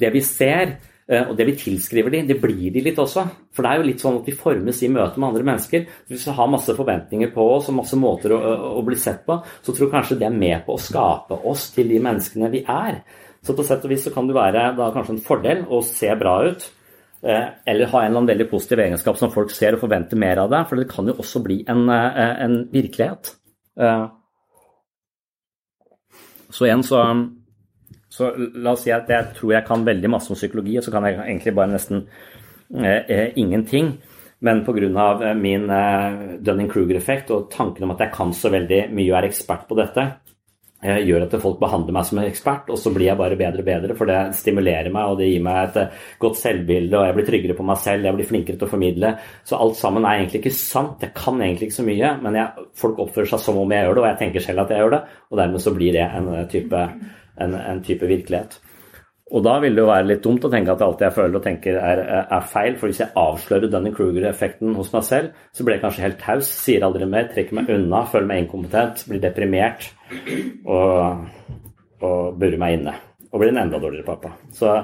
Det 0.00 0.08
vi 0.14 0.20
ser, 0.24 0.78
og 1.10 1.32
det 1.34 1.46
vi 1.48 1.56
tilskriver 1.58 2.12
de, 2.14 2.20
det 2.28 2.36
blir 2.38 2.70
de 2.70 2.82
litt 2.84 2.98
også. 3.02 3.24
For 3.54 3.66
det 3.66 3.70
er 3.70 3.80
jo 3.80 3.86
litt 3.88 4.02
sånn 4.02 4.20
at 4.20 4.28
de 4.28 4.34
formes 4.38 4.82
i 4.86 4.90
møte 4.92 5.18
med 5.18 5.28
andre 5.30 5.46
mennesker. 5.48 5.86
Hvis 6.10 6.26
vi 6.28 6.34
har 6.36 6.50
masse 6.52 6.76
forventninger 6.76 7.32
på 7.34 7.46
oss 7.56 7.70
og 7.72 7.80
masse 7.80 7.98
måter 7.98 8.36
å, 8.36 8.38
å 8.78 8.84
bli 8.86 8.98
sett 9.00 9.24
på, 9.26 9.40
så 9.58 9.72
tror 9.72 9.88
jeg 9.88 9.94
kanskje 9.96 10.18
det 10.20 10.28
er 10.28 10.36
med 10.36 10.62
på 10.66 10.76
å 10.76 10.82
skape 10.82 11.40
oss 11.50 11.70
til 11.74 11.90
de 11.90 11.98
menneskene 12.04 12.52
vi 12.52 12.62
er. 12.62 13.00
Så 13.42 13.56
på 13.56 13.64
sett 13.66 13.86
og 13.88 13.90
vis 13.90 14.04
så 14.06 14.12
kan 14.14 14.28
det 14.28 14.36
være 14.36 14.68
da 14.78 14.90
kanskje 14.94 15.16
en 15.16 15.24
fordel 15.24 15.64
å 15.66 15.82
se 15.86 16.12
bra 16.20 16.36
ut. 16.46 16.68
Eh, 17.20 17.48
eller 17.72 17.90
ha 17.90 18.04
en 18.04 18.06
eller 18.06 18.22
annen 18.22 18.30
veldig 18.30 18.48
positiv 18.52 18.84
egenskap 18.86 19.18
som 19.18 19.32
folk 19.34 19.50
ser 19.52 19.74
og 19.76 19.82
forventer 19.82 20.20
mer 20.20 20.44
av 20.44 20.52
deg. 20.52 20.68
For 20.70 20.78
det 20.78 20.88
kan 20.92 21.10
jo 21.10 21.18
også 21.18 21.42
bli 21.42 21.62
en, 21.66 21.88
eh, 21.90 22.44
en 22.46 22.56
virkelighet. 22.70 23.34
Så 26.50 26.66
igjen 26.66 26.82
så 26.84 26.98
så 28.10 28.32
la 28.36 28.74
oss 28.74 28.84
si 28.84 28.90
at 28.94 29.10
jeg 29.10 29.34
tror 29.36 29.54
jeg 29.54 29.66
kan 29.68 29.86
veldig 29.86 30.10
masse 30.10 30.32
om 30.32 30.38
psykologi, 30.38 30.76
og 30.80 30.86
så 30.86 30.94
kan 30.94 31.06
jeg 31.06 31.20
egentlig 31.20 31.54
bare 31.54 31.74
nesten 31.76 32.00
eh, 32.74 33.04
eh 33.06 33.38
ingenting. 33.38 33.92
Men 34.40 34.64
pga. 34.64 35.28
Eh, 35.28 35.36
min 35.36 35.70
eh, 35.70 36.40
Dunning-Kruger-effekt 36.40 37.30
og 37.30 37.50
tanken 37.52 37.86
om 37.86 37.94
at 37.94 38.06
jeg 38.06 38.14
kan 38.16 38.34
så 38.34 38.50
veldig 38.50 38.88
mye 38.90 39.12
og 39.12 39.20
er 39.20 39.28
ekspert 39.28 39.68
på 39.68 39.78
dette, 39.78 40.06
eh, 40.82 40.98
gjør 41.06 41.28
at 41.28 41.36
folk 41.42 41.60
behandler 41.60 41.94
meg 41.94 42.08
som 42.08 42.18
en 42.18 42.26
ekspert, 42.26 42.72
og 42.72 42.80
så 42.80 42.90
blir 42.90 43.12
jeg 43.12 43.20
bare 43.20 43.38
bedre 43.38 43.62
og 43.62 43.68
bedre, 43.68 43.98
for 44.00 44.10
det 44.10 44.18
stimulerer 44.40 44.90
meg, 44.90 45.12
og 45.12 45.20
det 45.20 45.30
gir 45.30 45.46
meg 45.46 45.60
et 45.68 45.80
eh, 45.84 46.02
godt 46.18 46.40
selvbilde, 46.40 46.98
og 46.98 47.06
jeg 47.06 47.18
blir 47.20 47.30
tryggere 47.30 47.58
på 47.60 47.68
meg 47.70 47.78
selv, 47.84 48.10
jeg 48.10 48.18
blir 48.18 48.30
flinkere 48.32 48.58
til 48.58 48.66
å 48.66 48.72
formidle. 48.74 49.14
Så 49.44 49.60
alt 49.60 49.78
sammen 49.78 50.08
er 50.08 50.18
egentlig 50.18 50.42
ikke 50.42 50.56
sant. 50.56 51.06
Jeg 51.06 51.14
kan 51.14 51.38
egentlig 51.38 51.70
ikke 51.70 51.78
så 51.78 51.86
mye, 51.86 52.14
men 52.26 52.42
jeg, 52.42 52.68
folk 52.82 53.06
oppfører 53.06 53.36
seg 53.36 53.46
som 53.46 53.62
om 53.62 53.76
jeg 53.76 53.86
gjør 53.86 54.00
det, 54.00 54.04
og 54.04 54.10
jeg 54.10 54.22
tenker 54.24 54.48
selv 54.48 54.66
at 54.66 54.74
jeg 54.74 54.82
gjør 54.82 54.98
det, 54.98 55.02
og 55.30 55.42
dermed 55.44 55.62
så 55.68 55.78
blir 55.78 55.94
det 56.00 56.10
en 56.10 56.32
type 56.50 56.84
en, 57.40 57.56
en, 57.56 57.80
type 57.84 58.08
virkelighet. 58.08 58.58
Og 59.30 59.44
da 59.46 59.58
vil 59.62 59.76
det 59.76 59.84
jo 59.84 59.90
være 59.90 60.08
litt 60.08 60.24
dumt 60.24 60.44
å 60.46 60.50
tenke 60.50 60.72
at 60.74 60.80
alt 60.82 61.02
jeg 61.04 61.14
føler 61.14 61.38
og 61.38 61.44
tenker 61.44 61.76
er, 61.78 62.00
er 62.24 62.48
feil. 62.50 62.74
For 62.80 62.90
hvis 62.90 63.02
jeg 63.04 63.14
avslører 63.18 63.70
denne 63.70 63.92
Kruger-effekten 63.94 64.74
hos 64.74 64.90
meg 64.94 65.06
selv, 65.06 65.44
så 65.54 65.66
blir 65.66 65.76
jeg 65.76 65.84
kanskje 65.84 66.04
helt 66.08 66.18
taus, 66.22 66.50
sier 66.64 66.86
aldri 66.86 67.06
mer, 67.06 67.28
trekker 67.30 67.60
meg 67.60 67.70
unna, 67.70 68.02
føler 68.10 68.26
meg 68.26 68.42
inkompetent, 68.42 69.04
blir 69.06 69.22
deprimert 69.22 69.86
og, 70.66 71.28
og 72.02 72.40
burer 72.42 72.58
meg 72.58 72.80
inne. 72.80 72.96
Og 73.30 73.38
blir 73.38 73.52
en 73.52 73.62
enda 73.62 73.78
dårligere 73.78 74.08
pappa. 74.08 74.32
Så, 74.50 74.74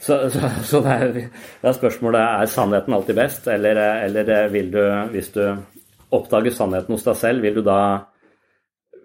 så, 0.00 0.22
så, 0.32 0.48
så 0.70 0.80
det, 0.86 0.94
er, 0.96 1.12
det, 1.18 1.26
er, 1.60 1.76
spørsmålet 1.76 2.22
er 2.22 2.54
sannheten 2.54 2.96
alltid 2.96 3.20
best, 3.20 3.52
eller, 3.52 3.82
eller 4.08 4.48
vil 4.54 4.72
du, 4.72 4.80
hvis 5.12 5.28
du 5.36 5.44
oppdager 6.12 6.56
sannheten 6.56 6.96
hos 6.96 7.04
deg 7.06 7.20
selv, 7.20 7.44
vil 7.44 7.60
du 7.60 7.66
da 7.66 7.82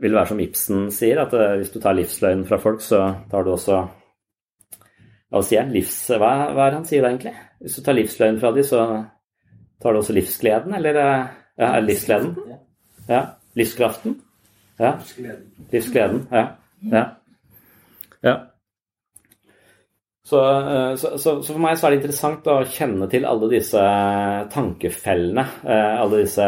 vil 0.02 0.14
være 0.14 0.30
som 0.32 0.42
Ibsen 0.42 0.88
sier, 0.94 1.22
at 1.24 1.34
eh, 1.34 1.56
hvis 1.62 1.72
du 1.74 1.80
tar 1.82 1.98
livsløgnen 1.98 2.46
fra 2.50 2.60
folk, 2.62 2.82
så 2.86 3.04
tar 3.32 3.46
du 3.46 3.54
også 3.54 3.86
Hva 5.28 5.42
sier 5.44 5.66
han? 5.66 5.74
Livs... 5.76 5.96
Hva, 6.14 6.32
hva 6.56 6.68
er 6.68 6.72
det 6.72 6.80
han 6.80 6.88
sier 6.88 7.04
da, 7.04 7.12
egentlig? 7.12 7.34
Hvis 7.64 7.80
du 7.80 7.84
tar 7.84 7.98
livsløgnen 7.98 8.40
fra 8.40 8.54
dem, 8.56 8.68
så 8.68 8.84
tar 9.84 9.94
du 9.94 10.00
også 10.00 10.16
livsgleden, 10.16 10.76
eller 10.78 11.00
eh, 11.02 11.34
ja, 11.60 11.72
livsgleden? 11.84 12.36
Ja. 13.10 13.24
Livskraften? 13.58 14.20
Ja. 14.80 14.94
Livsgleden. 15.74 16.28
Ja. 16.32 16.46
ja. 16.94 17.04
ja. 18.24 18.36
Så, 20.28 20.44
eh, 20.44 20.94
så, 21.02 21.16
så, 21.18 21.38
så, 21.42 21.54
for 21.54 21.64
meg 21.64 21.80
så 21.80 21.88
er 21.88 21.96
det 21.96 22.02
interessant 22.04 22.48
å 22.52 22.60
kjenne 22.70 23.10
til 23.12 23.26
alle 23.28 23.50
disse 23.52 23.84
tankefellene. 24.54 25.48
Alle 25.66 26.22
disse 26.22 26.48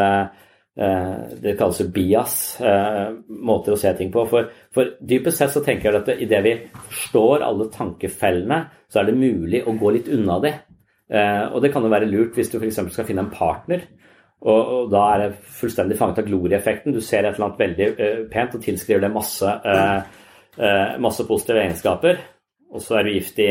det 0.80 1.56
kalles 1.58 1.82
jo 1.82 1.90
bias, 1.92 2.34
eh, 2.64 3.10
måter 3.44 3.74
å 3.74 3.78
se 3.78 3.92
ting 3.98 4.08
på. 4.12 4.24
For, 4.30 4.48
for 4.72 4.94
dypest 5.04 5.42
sett 5.42 5.52
så 5.52 5.60
tenker 5.64 5.90
jeg 5.90 6.00
at 6.00 6.22
idet 6.24 6.40
vi 6.46 6.54
forstår 6.72 7.44
alle 7.44 7.68
tankefellene, 7.74 8.62
så 8.88 9.02
er 9.02 9.10
det 9.10 9.18
mulig 9.20 9.60
å 9.66 9.76
gå 9.76 9.92
litt 9.92 10.08
unna 10.14 10.38
de. 10.40 10.54
Eh, 11.10 11.44
og 11.50 11.60
det 11.60 11.72
kan 11.74 11.84
jo 11.84 11.92
være 11.92 12.08
lurt 12.08 12.38
hvis 12.38 12.52
du 12.52 12.56
f.eks. 12.56 12.80
skal 12.94 13.08
finne 13.08 13.26
en 13.26 13.32
partner. 13.34 13.84
Og, 14.40 14.56
og, 14.56 14.88
da 14.88 15.04
er 15.10 15.22
det 15.26 15.52
fullstendig 15.60 16.00
fanget 16.00 16.22
av 16.22 16.30
glorieffekten. 16.30 16.96
Du 16.96 17.04
ser 17.04 17.28
et 17.28 17.36
eller 17.36 17.50
annet 17.50 17.60
veldig 17.60 18.10
pent 18.32 18.56
og 18.56 18.64
tilskriver 18.64 19.04
det 19.04 19.12
masse, 19.12 19.52
masse 21.04 21.26
positive 21.28 21.60
egenskaper. 21.60 22.22
Og 22.72 22.80
så 22.80 22.96
er 22.96 23.04
du 23.04 23.10
gift 23.18 23.42
i 23.44 23.50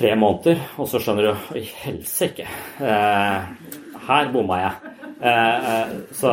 tre 0.00 0.16
måneder, 0.18 0.64
og 0.82 0.90
så 0.90 0.98
skjønner 0.98 1.28
du 1.28 1.54
Oi, 1.54 1.62
helsike. 1.84 2.48
her 2.80 4.32
bomma 4.34 4.64
jeg. 4.64 4.99
Eh, 5.20 5.70
eh, 5.70 5.88
så, 6.16 6.30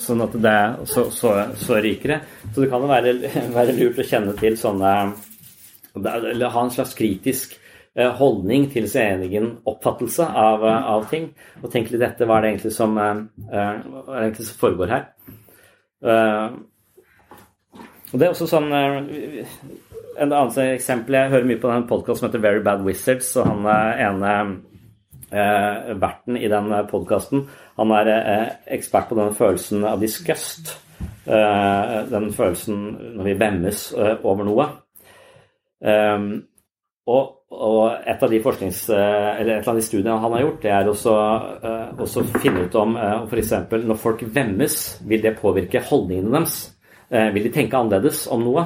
sånn 0.00 0.24
at 0.24 0.36
det 0.40 0.58
så, 0.88 1.10
så, 1.12 1.34
så 1.60 1.76
rikere. 1.84 2.20
Så 2.54 2.62
det 2.62 2.70
kan 2.72 2.84
jo 2.84 2.88
være, 2.88 3.12
være, 3.58 3.74
lurt 3.76 4.00
å 4.00 4.06
kjenne 4.08 4.32
til 4.38 4.56
sånne 4.56 4.92
Eller 6.00 6.50
ha 6.50 6.62
en 6.64 6.72
slags 6.72 6.96
kritisk 6.96 7.52
eh, 7.94 8.08
holdning 8.16 8.70
til 8.72 8.88
sin 8.90 9.26
egen 9.28 9.50
oppfattelse 9.68 10.24
av, 10.24 10.64
av, 10.64 11.04
ting. 11.10 11.28
Og 11.60 11.68
tenke 11.72 11.92
litt 11.92 12.06
etter 12.06 12.30
hva 12.30 12.38
er 12.38 12.46
det 12.46 12.54
egentlig 12.54 12.74
som, 12.74 12.96
det 12.96 13.66
egentlig 14.22 14.48
som 14.48 14.62
foregår 14.62 14.94
her. 14.94 15.04
Og 18.14 18.20
det 18.20 18.26
er 18.26 18.32
også 18.34 18.46
sånn 18.46 18.68
En 18.74 20.28
annet 20.28 20.58
eksempel 20.66 21.16
Jeg 21.16 21.30
hører 21.32 21.46
mye 21.48 21.60
på 21.62 21.70
en 21.72 21.86
podkast 21.88 22.20
som 22.20 22.28
heter 22.28 22.42
Very 22.42 22.60
Bad 22.62 22.84
Wizards, 22.84 23.30
og 23.40 23.48
han 23.48 23.68
ene 23.68 24.34
eh, 24.34 24.73
verten 25.34 26.36
i 26.38 26.48
den 26.50 26.70
podkasten. 26.90 27.46
Han 27.78 27.92
er 27.98 28.10
eh, 28.14 28.48
ekspert 28.76 29.10
på 29.10 29.18
den 29.18 29.34
følelsen 29.34 29.84
av 29.88 30.02
disgust. 30.02 30.76
Eh, 31.26 31.94
den 32.10 32.32
følelsen 32.32 32.82
når 33.16 33.30
vi 33.30 33.38
vemmes 33.40 33.86
eh, 33.96 34.18
over 34.22 34.46
noe. 34.46 34.66
Ehm, 35.84 36.28
og, 37.08 37.24
og, 37.52 37.80
et 38.08 38.22
av 38.22 38.30
de 38.32 38.40
forsknings, 38.44 38.84
eh, 38.92 39.30
eller 39.40 39.58
et 39.58 39.68
av 39.68 39.76
de 39.76 39.84
studiene 39.84 40.20
han 40.20 40.36
har 40.36 40.44
gjort, 40.44 40.60
det 40.62 40.72
er 40.72 40.92
også, 40.92 41.16
eh, 41.64 42.04
også 42.06 42.24
finne 42.38 42.64
ut 42.64 42.78
om 42.80 42.96
uh, 42.96 43.24
f.eks. 43.28 43.52
når 43.74 44.00
folk 44.00 44.24
vemmes, 44.36 44.78
vil 45.08 45.24
det 45.24 45.36
påvirke 45.40 45.84
holdningene 45.90 46.38
deres? 46.38 46.62
vil 47.14 47.44
de 47.44 47.50
tenke 47.52 47.76
annerledes 47.78 48.24
om 48.32 48.40
noe? 48.42 48.62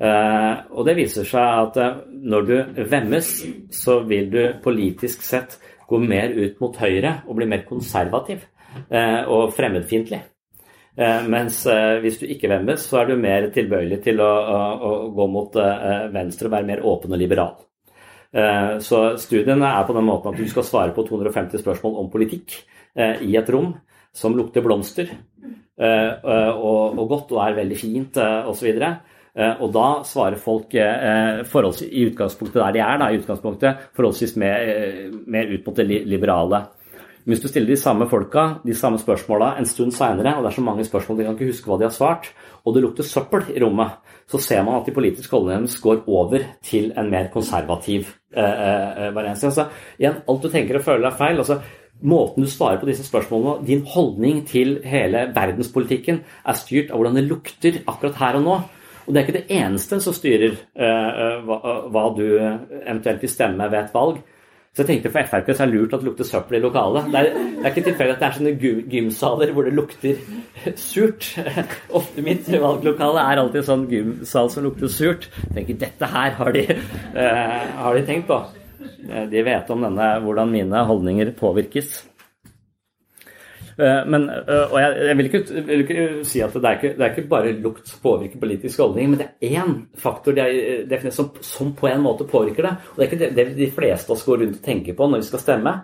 og 0.00 0.86
det 0.88 0.94
viser 0.96 1.26
seg 1.28 1.58
at 1.60 1.76
når 2.08 2.46
du 2.48 2.54
vemmes, 2.88 3.28
så 3.70 3.98
vil 4.08 4.30
du 4.32 4.40
politisk 4.64 5.22
sett 5.22 5.58
går 5.90 6.04
mer 6.06 6.34
ut 6.36 6.60
mot 6.62 6.76
høyre 6.78 7.14
og 7.26 7.38
blir 7.38 7.50
mer 7.50 7.64
konservativ 7.68 8.44
eh, 8.88 9.22
og 9.26 9.50
fremmedfiendtlig. 9.56 10.20
Eh, 11.00 11.26
mens 11.30 11.62
eh, 11.70 11.98
hvis 12.02 12.20
du 12.20 12.26
ikke 12.30 12.50
vemmes, 12.52 12.84
så 12.86 13.00
er 13.00 13.10
du 13.10 13.20
mer 13.20 13.48
tilbøyelig 13.54 14.00
til 14.06 14.22
å, 14.22 14.30
å, 14.30 14.60
å 14.86 14.92
gå 15.16 15.28
mot 15.32 15.58
venstre 16.14 16.48
og 16.48 16.56
være 16.56 16.70
mer 16.70 16.86
åpen 16.86 17.16
og 17.16 17.20
liberal. 17.20 17.58
Så 18.30 18.98
studiene 19.18 19.66
er 19.74 19.86
på 19.88 19.94
den 19.96 20.04
måten 20.06 20.30
at 20.30 20.36
du 20.38 20.46
skal 20.46 20.62
svare 20.62 20.92
på 20.94 21.02
250 21.02 21.58
spørsmål 21.64 21.96
om 21.98 22.10
politikk 22.12 22.60
i 22.94 23.32
et 23.34 23.48
rom 23.50 23.72
som 24.14 24.36
lukter 24.38 24.62
blomster 24.62 25.10
og, 25.10 26.94
og 26.94 27.10
godt 27.10 27.34
og 27.34 27.40
er 27.42 27.56
veldig 27.56 27.78
fint 27.80 28.20
osv. 28.22 28.68
Og 28.70 29.09
da 29.34 29.86
svarer 30.04 30.36
folk 30.40 30.74
i 30.74 32.04
utgangspunktet 32.08 32.58
der 32.58 32.74
de 32.74 32.82
er, 32.82 32.98
da, 32.98 33.10
i 33.10 33.20
utgangspunktet 33.20 33.88
forholdsvis 33.96 34.36
mer, 34.42 34.70
mer 35.30 35.52
ut 35.54 35.66
mot 35.66 35.78
det 35.78 35.86
liberale. 36.10 36.64
Hvis 37.28 37.42
du 37.42 37.50
stiller 37.50 37.68
de 37.68 37.76
samme 37.76 38.06
folka 38.08 38.46
de 38.64 38.74
samme 38.74 38.98
spørsmåla 38.98 39.52
en 39.60 39.68
stund 39.68 39.92
seinere, 39.92 40.32
og 40.36 40.44
det 40.44 40.50
er 40.50 40.56
så 40.56 40.64
mange 40.64 40.86
spørsmål 40.88 41.18
de 41.18 41.26
kan 41.26 41.36
ikke 41.36 41.50
huske 41.50 41.68
hva 41.68 41.76
de 41.78 41.86
har 41.86 41.92
svart, 41.94 42.30
og 42.64 42.74
det 42.74 42.82
lukter 42.84 43.06
søppel 43.06 43.52
i 43.52 43.60
rommet, 43.62 43.98
så 44.30 44.40
ser 44.40 44.64
man 44.64 44.80
at 44.80 44.88
de 44.88 44.94
politiske 44.96 45.34
holdningene 45.34 45.68
deres 45.68 45.82
går 45.84 46.08
over 46.08 46.46
til 46.64 46.90
en 46.96 47.10
mer 47.12 47.28
konservativ 47.32 48.08
eh, 48.32 48.64
eh. 49.10 49.20
Altså, 49.20 49.68
igjen, 49.98 50.22
alt 50.26 50.42
du 50.42 50.48
tenker 50.48 50.80
og 50.80 50.86
føler 50.86 51.10
er 51.10 51.18
feil. 51.18 51.38
altså 51.38 51.60
Måten 52.00 52.46
du 52.46 52.48
svarer 52.48 52.80
på 52.80 52.88
disse 52.88 53.04
spørsmålene 53.04 53.66
din 53.66 53.82
holdning 53.84 54.46
til 54.48 54.78
hele 54.84 55.26
verdenspolitikken, 55.36 56.22
er 56.24 56.56
styrt 56.56 56.90
av 56.90 56.96
hvordan 56.96 57.18
det 57.18 57.26
lukter 57.28 57.82
akkurat 57.86 58.16
her 58.22 58.40
og 58.40 58.46
nå. 58.46 58.60
Og 59.10 59.14
det 59.14 59.18
er 59.18 59.24
ikke 59.26 59.40
det 59.40 59.56
eneste 59.58 59.96
som 59.98 60.14
styrer 60.14 60.52
uh, 60.54 61.40
hva, 61.42 61.56
hva, 61.90 62.02
du 62.14 62.28
eventuelt 62.30 63.24
vil 63.24 63.32
stemme 63.32 63.66
ved 63.66 63.80
et 63.80 63.96
valg. 63.96 64.20
Så 64.70 64.84
jeg 64.84 64.86
tenkte 64.86 65.10
for 65.10 65.26
Frp 65.26 65.48
så 65.50 65.64
er 65.64 65.72
det 65.72 65.80
lurt 65.80 65.94
at 65.96 66.04
det 66.04 66.06
lukter 66.06 66.28
søppel 66.28 66.60
i 66.60 66.62
lokalet. 66.62 67.08
Det 67.10 67.18
er, 67.18 67.32
det 67.34 67.64
er 67.64 67.72
ikke 67.72 67.82
tilfeldig 67.88 68.14
at 68.14 68.20
det 68.20 68.28
er 68.28 68.36
sånne 68.36 68.84
gymsaler 68.92 69.52
hvor 69.56 69.66
det 69.66 69.72
lukter 69.74 70.20
surt. 70.78 71.26
Ofte 71.98 72.22
mitt 72.22 72.46
valglokale 72.52 73.24
er 73.32 73.42
alltid 73.42 73.64
en 73.64 73.66
sånn 73.72 73.88
gymsal 73.90 74.52
som 74.54 74.68
lukter 74.68 74.94
surt. 74.94 75.26
Jeg 75.48 75.56
tenker 75.56 75.80
dette 75.82 76.12
her 76.14 76.38
har 76.38 76.54
de, 76.54 76.64
uh, 77.18 77.58
har 77.82 77.98
de 77.98 78.06
tenkt 78.12 78.30
på. 78.30 78.38
De 79.34 79.42
vet 79.42 79.74
om 79.74 79.82
denne, 79.88 80.12
hvordan 80.22 80.54
mine 80.54 80.86
holdninger 80.86 81.34
påvirkes. 81.34 82.04
Eh, 83.80 84.00
men, 84.06 84.26
eh, 84.28 84.64
og 84.66 84.76
jeg, 84.80 84.96
jeg 85.08 85.16
vil, 85.16 85.28
ikke, 85.30 85.62
vil, 85.68 85.84
ikke, 85.84 86.06
si 86.28 86.42
at 86.44 86.56
det 86.56 86.68
er 86.68 86.76
ikke, 86.76 86.90
det 86.98 87.04
er 87.06 87.14
ikke 87.14 87.30
bare 87.30 87.52
lukt 87.64 87.88
som 87.88 88.02
påvirker 88.04 88.42
politisk 88.42 88.82
holdning, 88.82 89.12
men 89.12 89.22
det 89.22 89.28
er 89.30 89.62
én 89.62 89.76
faktor 89.96 90.36
det 90.36 90.44
er 90.44 90.58
eh, 90.58 90.82
definert 90.90 91.16
som, 91.16 91.30
som, 91.44 91.70
på 91.78 91.88
en 91.88 92.04
måte 92.04 92.28
påvirker 92.28 92.68
det. 92.68 92.74
Og 92.90 92.98
det 92.98 93.06
er 93.06 93.08
ikke 93.08 93.22
det, 93.22 93.30
det 93.38 93.46
de 93.56 93.70
fleste 93.78 94.12
av 94.12 94.18
oss 94.18 94.26
går 94.26 94.42
rundt 94.44 94.60
og 94.60 94.66
tenker 94.66 94.98
på 94.98 95.08
når 95.08 95.22
vi 95.22 95.30
skal 95.30 95.44
stemme. 95.46 95.74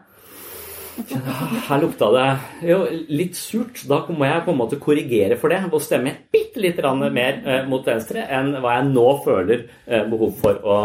Her 0.96 1.80
lukta 1.82 2.08
det 2.14 2.70
jo 2.70 2.78
litt 3.12 3.36
surt. 3.36 3.82
Da 3.88 3.98
må 4.08 4.24
jeg 4.24 4.44
på 4.46 4.52
en 4.52 4.58
måte 4.58 4.78
korrigere 4.80 5.36
for 5.40 5.52
det 5.52 5.60
og 5.68 5.82
stemme 5.84 6.14
bitte 6.32 6.62
litt 6.62 6.80
mer 7.12 7.42
eh, 7.44 7.68
mot 7.68 7.84
venstre 7.84 8.24
enn 8.32 8.54
hva 8.62 8.78
jeg 8.78 8.88
nå 8.94 9.06
føler 9.24 9.66
eh, 9.84 10.06
behov 10.08 10.32
for 10.40 10.56
å, 10.64 10.76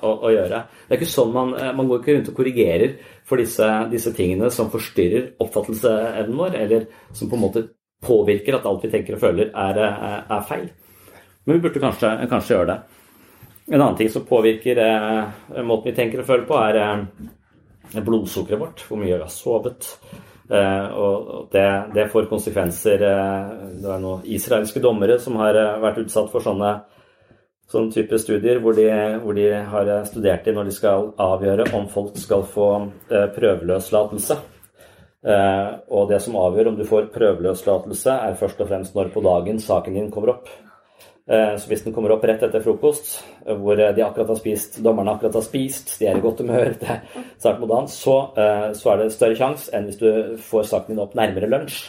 å, 0.00 0.14
å 0.24 0.32
gjøre. 0.32 0.62
Det 0.88 0.96
er 0.96 1.00
ikke 1.00 1.10
sånn 1.12 1.34
man, 1.36 1.54
eh, 1.58 1.72
man 1.76 1.88
går 1.90 2.00
ikke 2.00 2.16
rundt 2.16 2.32
og 2.32 2.40
korrigerer 2.40 2.96
for 3.28 3.40
disse, 3.42 3.68
disse 3.92 4.14
tingene 4.16 4.50
som 4.54 4.72
forstyrrer 4.72 5.34
oppfattelseevnen 5.44 6.38
vår, 6.38 6.60
eller 6.64 6.88
som 7.12 7.28
på 7.28 7.36
en 7.36 7.44
måte 7.44 7.66
påvirker 8.04 8.56
at 8.56 8.68
alt 8.68 8.86
vi 8.86 8.92
tenker 8.92 9.18
og 9.18 9.24
føler, 9.24 9.50
er, 9.52 9.82
er, 10.22 10.44
feil. 10.48 10.68
Men 11.44 11.58
vi 11.58 11.64
burde 11.66 11.82
kanskje, 11.82 12.14
kanskje, 12.30 12.54
gjøre 12.54 12.70
det. 12.70 12.78
En 13.68 13.82
annen 13.82 13.98
ting 13.98 14.08
som 14.12 14.24
påvirker 14.24 14.78
måten 15.66 15.90
vi 15.90 15.96
tenker 15.96 16.22
og 16.22 16.28
føler 16.28 16.46
på, 16.48 16.60
er 16.62 16.78
blodsukkeret 17.94 18.60
vårt. 18.60 18.84
Hvor 18.88 19.00
mye 19.00 19.14
vi 19.14 19.22
har 19.22 19.32
sovet. 19.32 19.92
Eh, 20.48 20.86
og 20.96 21.48
det, 21.52 21.66
det, 21.94 22.08
får 22.12 22.28
konsekvenser. 22.30 23.02
Eh, 23.04 23.48
det 23.82 23.90
er 23.92 24.02
noen 24.02 24.24
israelske 24.24 24.80
dommere 24.80 25.18
som 25.20 25.36
har 25.42 25.58
eh, 25.58 25.80
vært 25.82 26.00
utsatt 26.04 26.30
for 26.32 26.44
sånne, 26.44 26.70
sånne 27.68 27.92
type 27.92 28.20
studier, 28.20 28.62
hvor 28.64 28.76
de, 28.76 28.88
hvor 29.24 29.36
de, 29.36 29.50
har 29.72 29.90
studert 30.08 30.48
det 30.48 30.54
når 30.56 30.70
de 30.70 30.76
skal 30.76 31.10
avgjøre 31.20 31.68
om 31.76 31.88
folk 31.92 32.16
skal 32.20 32.46
få 32.48 32.70
eh, 33.10 33.28
prøveløslatelse. 33.36 34.40
og 35.90 36.08
det 36.08 36.20
som 36.22 36.36
avgjør 36.38 36.68
om 36.70 36.76
du 36.78 36.84
får 36.86 37.10
prøveløslatelse, 37.12 38.12
er 38.30 38.36
først 38.38 38.60
og 38.62 38.68
fremst 38.70 38.94
når 38.96 39.10
på 39.12 39.20
dagen 39.20 39.58
saken 39.60 39.98
din 39.98 40.10
kommer 40.14 40.36
opp. 40.36 40.48
Eh, 41.28 41.54
så 41.60 41.68
hvis 41.68 41.82
den 41.84 41.92
kommer 41.92 42.14
opp 42.14 42.24
rett 42.24 42.40
etter 42.44 42.62
frokost, 42.64 43.18
hvor 43.44 43.76
de 43.76 44.04
akkurat 44.04 44.30
har 44.32 44.38
spist, 44.38 44.78
dommerne 44.84 45.12
akkurat 45.12 45.36
har 45.36 45.44
spist, 45.44 45.92
de 46.00 46.08
er 46.08 46.16
i 46.16 46.24
godt 46.24 46.40
humør, 46.40 46.72
det 46.80 46.88
er 46.96 47.58
mot 47.60 47.68
dagen, 47.68 47.90
så, 47.92 48.16
eh, 48.40 48.68
så, 48.78 48.92
er 48.92 49.02
det 49.02 49.12
større 49.12 49.36
sjanse 49.36 49.74
enn 49.76 49.90
hvis 49.90 50.00
du 50.00 50.08
får 50.48 50.70
saken 50.70 50.94
din 50.94 51.04
opp 51.04 51.16
nærmere 51.18 51.50
lunsj, 51.52 51.82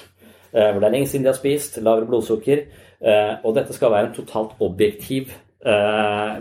eh, 0.52 0.74
hvor 0.74 0.82
det 0.82 0.90
er 0.90 0.96
lenge 0.98 1.12
siden 1.12 1.28
de 1.28 1.32
har 1.32 1.40
spist, 1.40 1.80
lavere 1.86 2.10
blodsukker. 2.10 2.68
Og 3.00 3.54
dette 3.56 3.72
skal 3.72 3.94
være 3.94 4.10
en 4.10 4.16
totalt 4.18 4.58
objektiv 4.60 5.30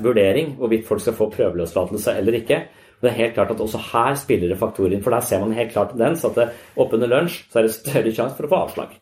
vurdering 0.03 0.57
hvorvidt 0.59 0.89
folk 0.89 1.05
skal 1.05 1.15
få 1.15 1.29
prøveløslatelse 1.31 2.17
eller 2.19 2.35
ikke. 2.41 2.59
Det 2.99 3.13
er 3.13 3.15
helt 3.15 3.37
klart 3.37 3.53
at 3.55 3.63
Også 3.63 3.79
her 3.93 4.19
spiller 4.19 4.51
det 4.51 4.59
faktorer 4.59 4.97
inn, 4.97 5.05
for 5.05 5.15
der 5.15 5.23
ser 5.23 5.39
man 5.39 5.55
helt 5.55 5.71
klart 5.71 5.95
tendens 5.95 6.27
at 6.27 6.49
oppunder 6.75 7.07
lunsj 7.07 7.45
så 7.47 7.61
er 7.61 7.69
det 7.69 7.77
større 7.77 8.11
sjanse 8.11 8.35
for 8.35 8.49
å 8.49 8.51
få 8.51 8.65
avslag. 8.65 8.99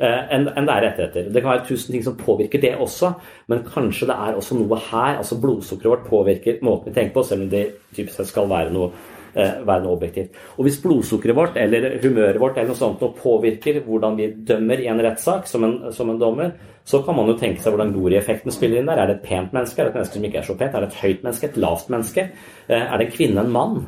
Eh, 0.00 0.20
enn 0.32 0.46
det 0.48 0.72
er 0.72 0.84
rettigheter. 0.86 1.26
Det 1.28 1.42
kan 1.42 1.52
være 1.52 1.66
tusen 1.68 1.92
ting 1.92 2.02
som 2.04 2.16
påvirker 2.16 2.60
det 2.60 2.72
også, 2.80 3.12
men 3.52 3.66
kanskje 3.66 4.06
det 4.08 4.14
er 4.16 4.36
også 4.38 4.56
noe 4.56 4.78
her. 4.90 5.18
altså 5.20 5.36
Blodsukkeret 5.40 5.90
vårt 5.92 6.06
påvirker 6.08 6.62
måten 6.64 6.88
vi 6.88 6.94
tenker 6.94 7.18
på, 7.18 7.24
selv 7.28 7.42
om 7.44 7.50
det 7.50 7.66
typisk 7.94 8.16
sett 8.16 8.30
skal 8.30 8.48
være 8.48 8.72
noe, 8.72 8.88
eh, 9.34 9.60
være 9.66 9.82
noe 9.82 9.98
objektivt. 9.98 10.30
Og 10.56 10.64
Hvis 10.64 10.80
blodsukkeret 10.80 11.36
vårt 11.36 11.56
eller 11.56 11.98
humøret 12.02 12.40
vårt 12.40 12.56
eller 12.56 12.68
noe 12.72 12.80
sånt 12.80 13.00
noe 13.00 13.12
påvirker 13.12 13.82
hvordan 13.84 14.16
vi 14.16 14.30
dømmer 14.32 14.80
i 14.80 14.88
en 14.88 15.04
rettssak 15.04 15.46
som 15.46 15.92
som 15.92 16.10
en 16.10 16.18
dommer, 16.18 16.52
så 16.84 17.04
kan 17.04 17.14
man 17.14 17.26
jo 17.26 17.36
tenke 17.36 17.60
seg 17.60 17.74
hvordan 17.74 17.92
glorieffekten 17.92 18.50
spiller 18.50 18.78
inn 18.78 18.86
der. 18.86 18.96
Er 18.96 19.06
det 19.06 19.16
et 19.16 19.28
pent 19.28 19.52
menneske? 19.52 19.80
Er 19.80 19.84
det 19.84 19.90
et 19.90 19.94
menneske 20.00 20.14
som 20.14 20.24
ikke 20.24 20.38
er 20.38 20.48
så 20.48 20.56
pent? 20.56 20.74
Er 20.74 20.80
det 20.80 20.88
et 20.88 21.02
høyt 21.02 21.22
menneske? 21.22 21.46
Et 21.46 21.56
lavt 21.56 21.90
menneske? 21.90 22.30
Eh, 22.68 22.92
er 22.92 22.96
det 22.96 23.06
en 23.06 23.12
kvinne? 23.12 23.40
En 23.40 23.52
mann? 23.52 23.86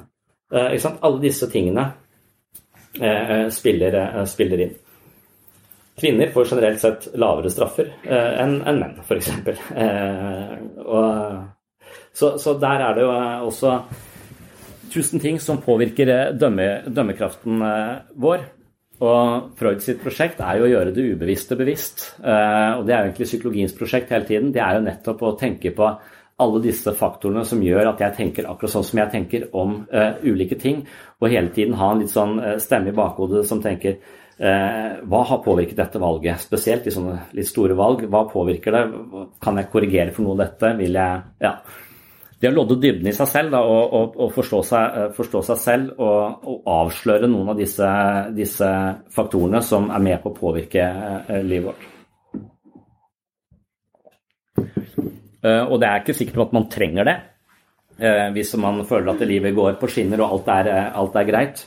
Alle 0.52 1.22
disse 1.22 1.48
tingene 1.48 1.92
spiller, 3.48 4.26
spiller 4.26 4.60
inn. 4.60 4.81
Kvinner 6.00 6.30
får 6.32 6.46
generelt 6.50 6.80
sett 6.80 7.08
lavere 7.20 7.50
straffer 7.52 7.90
eh, 8.02 8.38
enn 8.40 8.62
en 8.64 8.78
menn, 8.80 8.94
f.eks. 9.04 9.28
Eh, 9.76 10.54
så, 12.12 12.32
så 12.40 12.54
der 12.60 12.84
er 12.86 12.96
det 12.96 13.04
jo 13.04 13.10
også 13.48 13.74
tusen 14.92 15.20
ting 15.20 15.40
som 15.40 15.60
påvirker 15.64 16.08
eh, 16.12 16.32
dømme, 16.36 16.68
dømmekraften 16.88 17.62
eh, 17.68 17.94
vår. 18.24 18.48
Og 19.02 19.52
Freud 19.58 19.82
sitt 19.82 20.00
prosjekt 20.02 20.40
er 20.44 20.60
jo 20.60 20.66
å 20.68 20.70
gjøre 20.70 20.94
det 20.94 21.04
ubevisste 21.12 21.58
bevisst. 21.58 22.06
Eh, 22.22 22.72
og 22.78 22.86
det 22.86 22.94
er 22.94 23.02
jo 23.02 23.10
egentlig 23.10 23.28
psykologiens 23.28 23.76
prosjekt 23.76 24.12
hele 24.14 24.28
tiden. 24.28 24.52
Det 24.54 24.62
er 24.64 24.78
jo 24.78 24.86
nettopp 24.86 25.24
å 25.26 25.36
tenke 25.40 25.74
på 25.76 25.92
alle 26.42 26.62
disse 26.64 26.94
faktorene 26.96 27.44
som 27.46 27.60
gjør 27.62 27.92
at 27.92 28.00
jeg 28.02 28.16
tenker 28.16 28.48
akkurat 28.50 28.72
sånn 28.72 28.86
som 28.86 28.98
jeg 28.98 29.12
tenker 29.12 29.44
om 29.54 29.74
uh, 29.92 30.16
ulike 30.24 30.56
ting, 30.58 30.80
og 31.20 31.28
hele 31.30 31.52
tiden 31.54 31.76
ha 31.78 31.90
en 31.92 32.00
litt 32.00 32.10
sånn 32.10 32.32
stemme 32.58 32.90
i 32.90 32.96
bakhodet 32.96 33.44
som 33.46 33.60
tenker 33.62 34.00
Eh, 34.00 34.21
hva 34.38 35.20
har 35.28 35.40
påvirket 35.44 35.76
dette 35.78 36.00
valget, 36.02 36.40
spesielt 36.42 36.86
i 36.88 36.92
sånne 36.94 37.28
litt 37.36 37.46
store 37.46 37.76
valg? 37.78 38.06
Hva 38.10 38.24
påvirker 38.30 38.74
det? 38.74 38.82
Kan 39.44 39.60
jeg 39.60 39.68
korrigere 39.70 40.14
for 40.14 40.26
noe 40.26 40.34
av 40.38 40.44
dette? 40.46 40.72
Vil 40.80 40.98
jeg 40.98 41.22
Ja. 41.44 41.56
Det 42.42 42.50
å 42.50 42.54
lodde 42.56 42.80
dybden 42.82 43.06
i 43.06 43.14
seg 43.14 43.28
selv 43.30 43.52
da, 43.54 43.60
og, 43.62 43.92
og, 43.94 44.16
og 44.24 44.30
forstå, 44.34 44.58
seg, 44.66 44.96
eh, 44.98 45.10
forstå, 45.14 45.42
seg, 45.46 45.58
selv 45.62 46.00
og, 46.02 46.40
og, 46.42 46.56
avsløre 46.72 47.28
noen 47.30 47.52
av 47.52 47.60
disse, 47.60 47.90
disse, 48.34 48.70
faktorene 49.14 49.60
som 49.62 49.86
er 49.94 50.02
med 50.02 50.18
på 50.24 50.32
å 50.32 50.38
påvirke 50.40 50.82
eh, 50.82 51.38
livet 51.46 51.70
vårt. 51.70 51.88
Og 55.42 55.74
det 55.82 55.88
er 55.88 56.02
ikke 56.02 56.14
sikkert 56.14 56.44
at 56.44 56.52
man 56.54 56.68
trenger 56.70 57.06
det 57.08 57.14
hvis 58.34 58.52
man 58.62 58.76
føler 58.86 59.10
at 59.10 59.24
livet 59.26 59.54
går 59.56 59.74
på 59.80 59.88
skinner 59.90 60.20
og 60.22 60.36
alt 60.36 60.50
er, 60.54 60.68
alt 60.94 61.16
er 61.18 61.26
greit. 61.26 61.64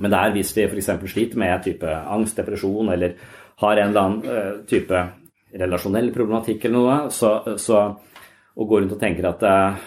Men 0.00 0.12
det 0.12 0.20
er 0.20 0.36
hvis 0.36 0.54
vi 0.56 0.66
f.eks. 0.68 0.92
sliter 1.12 1.40
med 1.40 1.64
type 1.64 1.88
angst, 1.88 2.38
depresjon 2.38 2.92
eller 2.94 3.16
har 3.62 3.76
en 3.76 3.90
eller 3.90 4.06
annen 4.06 4.22
uh, 4.26 4.62
type 4.68 5.02
relasjonell 5.52 6.08
problematikk 6.14 6.64
eller 6.64 6.78
noe, 6.78 7.00
så, 7.12 7.34
så 7.60 7.82
og 8.52 8.68
går 8.68 8.84
rundt 8.84 8.94
og 8.96 9.00
tenker 9.00 9.28
at 9.28 9.44
uh, 9.48 9.82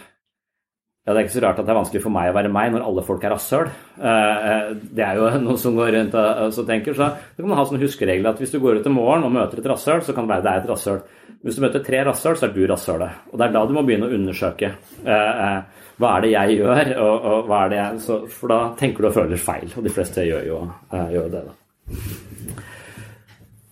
ja, 1.05 1.13
Det 1.13 1.19
er 1.19 1.25
ikke 1.27 1.35
så 1.35 1.41
rart 1.43 1.59
at 1.61 1.67
det 1.67 1.73
er 1.73 1.77
vanskelig 1.77 2.01
for 2.01 2.13
meg 2.15 2.31
å 2.31 2.33
være 2.33 2.49
meg 2.53 2.71
når 2.73 2.85
alle 2.87 3.03
folk 3.05 3.25
er 3.25 3.35
rasshøl. 3.35 3.67
Uh, 3.99 4.71
det 4.73 5.03
er 5.05 5.19
jo 5.19 5.27
noe 5.45 5.61
som 5.61 5.77
går 5.77 5.91
rundt 5.93 6.17
og, 6.17 6.61
tenker. 6.65 6.97
Så 6.97 7.11
da 7.11 7.43
kan 7.43 7.51
man 7.51 7.59
ha 7.59 7.65
sånn 7.69 7.81
huskeregel 7.83 8.31
at 8.31 8.41
hvis 8.41 8.55
du 8.55 8.57
går 8.63 8.81
ut 8.81 8.89
om 8.89 8.97
morgen 8.97 9.27
og 9.27 9.35
møter 9.35 9.61
et 9.61 9.69
rasshøl, 9.69 10.01
så 10.05 10.15
kan 10.17 10.25
det 10.25 10.33
være 10.33 10.45
det 10.47 10.53
er 10.53 10.63
et 10.63 10.71
rasshøl. 10.73 11.03
Hvis 11.45 11.59
du 11.59 11.65
møter 11.65 11.85
tre 11.85 12.01
rasshøl, 12.07 12.39
så 12.39 12.47
er 12.47 12.55
du 12.55 12.63
rasshølet. 12.71 13.21
Og 13.29 13.37
det 13.37 13.45
er 13.45 13.53
da 13.53 13.65
du 13.69 13.75
må 13.77 13.85
begynne 13.85 14.09
å 14.09 14.17
undersøke. 14.17 14.71
Uh, 15.05 15.84
hva 15.95 16.17
er 16.17 16.25
det 16.25 16.31
jeg 16.33 16.57
gjør, 16.59 16.89
og, 16.99 17.27
og 17.31 17.49
hva 17.49 17.59
er 17.63 17.71
det 17.71 17.79
jeg 17.79 17.99
så, 18.03 18.17
For 18.31 18.51
da 18.51 18.59
tenker 18.79 19.03
du 19.03 19.09
og 19.09 19.15
føler 19.15 19.41
feil, 19.41 19.69
og 19.71 19.85
de 19.85 19.93
fleste 19.95 20.25
gjør 20.27 20.47
jo 20.49 20.57
uh, 20.67 21.05
gjør 21.13 21.29
det. 21.31 21.43
da. 21.45 21.53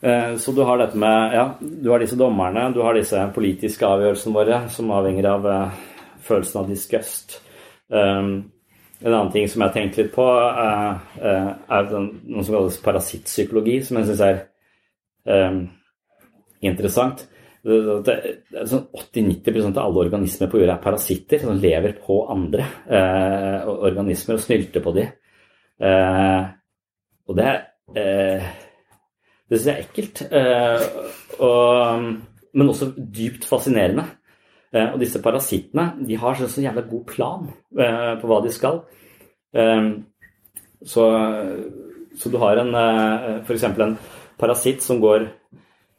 Uh, 0.03 0.31
så 0.39 0.53
du 0.55 0.63
har 0.67 0.79
dette 0.79 0.99
med 0.99 1.35
Ja, 1.35 1.45
du 1.59 1.91
har 1.91 2.03
disse 2.03 2.19
dommerne, 2.19 2.69
du 2.75 2.81
har 2.83 2.95
disse 2.95 3.19
politiske 3.35 3.87
avgjørelsene 3.87 4.35
våre 4.35 4.61
som 4.71 4.91
avhenger 4.95 5.29
av 5.33 5.47
uh, 5.47 5.83
følelsen 6.23 6.61
av 6.63 6.71
disgust. 6.71 7.39
En 7.93 9.11
annen 9.11 9.31
ting 9.33 9.49
som 9.51 9.59
jeg 9.59 9.67
har 9.67 9.73
tenkt 9.75 9.97
litt 9.99 10.13
på, 10.15 10.23
er 10.23 11.89
noe 11.91 12.45
som 12.47 12.55
kalles 12.55 12.77
parasittpsykologi, 12.81 13.73
som 13.83 13.99
jeg 13.99 14.07
syns 14.07 14.21
er 14.23 14.37
interessant. 16.63 17.25
Sånn 17.63 18.87
80-90% 18.91 19.77
av 19.77 19.85
alle 19.85 20.01
organismer 20.03 20.49
på 20.51 20.59
jorda 20.59 20.75
er 20.75 20.83
parasitter 20.83 21.39
som 21.39 21.61
lever 21.63 21.95
på 22.03 22.17
andre 22.33 22.65
eh, 22.91 23.69
organismer 23.71 24.35
og 24.35 24.43
snylter 24.43 24.83
på 24.83 24.91
dem. 24.97 25.13
Eh, 25.79 26.41
og 27.31 27.39
det 27.39 27.53
eh, 27.95 28.51
det 29.53 29.59
syns 29.59 29.69
jeg 29.69 29.75
er 29.75 29.83
ekkelt, 29.83 30.21
eh, 30.33 30.83
og, 31.45 32.05
men 32.57 32.71
også 32.71 32.87
dypt 32.97 33.45
fascinerende. 33.45 34.07
Eh, 34.73 34.87
og 34.87 34.97
disse 35.01 35.21
parasittene 35.21 35.91
de 36.07 36.17
har 36.17 36.39
så, 36.39 36.47
så 36.49 36.63
jævla 36.63 36.85
god 36.89 37.03
plan 37.11 37.51
eh, 37.77 38.13
på 38.17 38.29
hva 38.31 38.39
de 38.43 38.53
skal. 38.53 38.81
så, 40.83 41.03
så 42.17 42.29
du 42.33 42.37
har 42.41 42.57
en 42.57 42.71
f.eks. 43.45 43.63
en 43.69 43.93
parasitt 44.41 44.81
som 44.81 44.97
går 45.03 45.27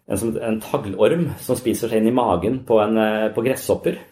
en, 0.07 0.35
en 0.37 0.59
taglorm 0.61 1.31
som 1.41 1.57
spiser 1.57 1.89
seg 1.89 2.03
inn 2.03 2.11
i 2.11 2.17
magen 2.17 2.61
på, 2.69 2.81
en, 2.83 2.99
eh, 3.01 3.31
på 3.35 3.45
gresshopper. 3.47 4.03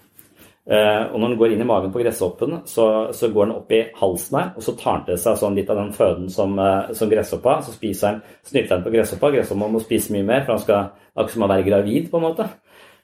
Eh, 0.62 1.04
og 1.10 1.16
når 1.18 1.32
den 1.32 1.38
går 1.40 1.52
inn 1.52 1.62
i 1.64 1.66
magen 1.66 1.90
på 1.90 1.98
gresshoppen, 2.04 2.60
så, 2.70 2.86
så, 3.10 3.30
går 3.34 3.48
den 3.48 3.54
opp 3.56 3.72
i 3.74 3.80
halsen 3.98 4.36
her, 4.38 4.50
og 4.54 4.62
så 4.62 4.76
tar 4.78 5.00
den 5.00 5.08
til 5.08 5.22
seg 5.24 5.40
sånn 5.40 5.56
litt 5.58 5.70
av 5.72 5.80
den 5.80 5.90
føden 5.96 6.28
som, 6.30 6.54
uh, 6.54 6.92
som 6.94 7.10
gresshoppa. 7.10 7.56
Så 7.66 7.74
spiser 7.74 8.12
den, 8.20 8.36
snyter 8.46 8.76
den 8.76 8.84
på 8.84 8.92
gresshoppa. 8.94 9.32
Gresshoppa 9.34 9.70
må 9.72 9.82
spise 9.82 10.14
mye 10.14 10.28
mer, 10.28 10.44
for 10.44 10.54
han 10.54 10.62
skal 10.62 10.92
akkurat 11.16 11.34
som 11.34 11.46
å 11.48 11.50
være 11.50 11.66
gravid, 11.66 12.06
på 12.12 12.20
en 12.20 12.26
måte. 12.28 12.46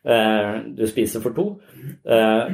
Eh, 0.09 0.53
du 0.79 0.85
spiser 0.87 1.21
for 1.21 1.35
to. 1.35 1.49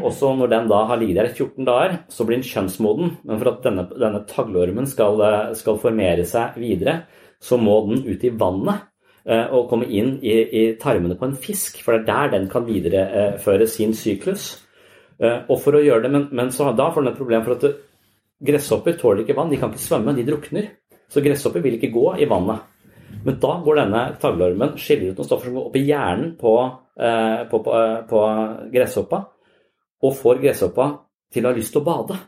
og 0.00 0.08
så 0.16 0.30
når 0.34 0.48
den 0.50 0.70
da 0.72 0.78
har 0.88 0.98
ligget 0.98 1.20
der 1.20 1.28
14 1.28 1.68
dager, 1.68 1.98
så 2.08 2.24
blir 2.24 2.40
den 2.40 2.48
kjønnsmoden. 2.48 3.12
Men 3.28 3.42
for 3.42 3.52
at 3.52 3.60
denne, 3.68 3.84
denne 3.92 4.24
taglormen 4.30 4.88
skal, 4.88 5.20
skal 5.54 5.78
formere 5.84 6.24
seg 6.26 6.56
videre, 6.58 7.02
så 7.44 7.60
må 7.60 7.76
den 7.90 8.02
ut 8.08 8.24
i 8.24 8.32
vannet 8.32 8.88
å 9.24 9.62
eh, 9.62 9.68
komme 9.70 9.88
inn 9.88 10.18
i, 10.20 10.34
i, 10.44 10.64
tarmene 10.80 11.16
på 11.16 11.24
en 11.28 11.38
fisk, 11.40 11.80
for 11.84 11.96
det 11.96 12.02
er 12.02 12.28
der 12.28 12.32
den 12.36 12.50
kan 12.52 12.66
videreføre 12.68 13.66
sin 13.70 13.94
syklus. 13.96 14.50
Eh, 15.18 15.46
og 15.48 15.60
for 15.62 15.78
å 15.78 15.82
gjøre 15.82 16.04
det, 16.04 16.12
Men, 16.12 16.28
men 16.32 16.52
så, 16.52 16.72
da 16.76 16.90
får 16.92 17.04
den 17.04 17.12
et 17.12 17.20
problem, 17.20 17.44
for 17.46 17.56
at 17.56 17.80
gresshopper 18.44 18.98
tåler 19.00 19.24
ikke 19.24 19.36
vann. 19.38 19.50
De 19.50 19.60
kan 19.60 19.72
ikke 19.72 19.86
svømme, 19.86 20.16
de 20.16 20.26
drukner. 20.28 20.68
Så 21.08 21.24
gresshopper 21.24 21.64
vil 21.64 21.78
ikke 21.78 21.92
gå 21.94 22.06
i 22.20 22.28
vannet. 22.28 22.70
Men 23.24 23.40
da 23.40 23.56
går 23.64 23.80
denne 23.80 24.04
taglormen, 24.20 24.76
skiller 24.76 25.12
ut 25.12 25.20
noen 25.20 25.28
stoffer 25.30 25.48
som 25.48 25.56
går 25.56 25.68
opp 25.70 25.76
i 25.78 25.86
hjernen 25.86 26.34
på, 26.36 26.54
eh, 27.00 27.40
på, 27.48 27.64
på, 27.64 27.80
på 28.10 28.22
gresshoppa, 28.74 29.24
og 30.04 30.16
får 30.20 30.40
gresshoppa 30.44 30.90
til 31.32 31.46
å 31.46 31.52
ha 31.52 31.56
lyst 31.56 31.72
til 31.72 31.80
å 31.80 31.88
bade. 31.88 32.18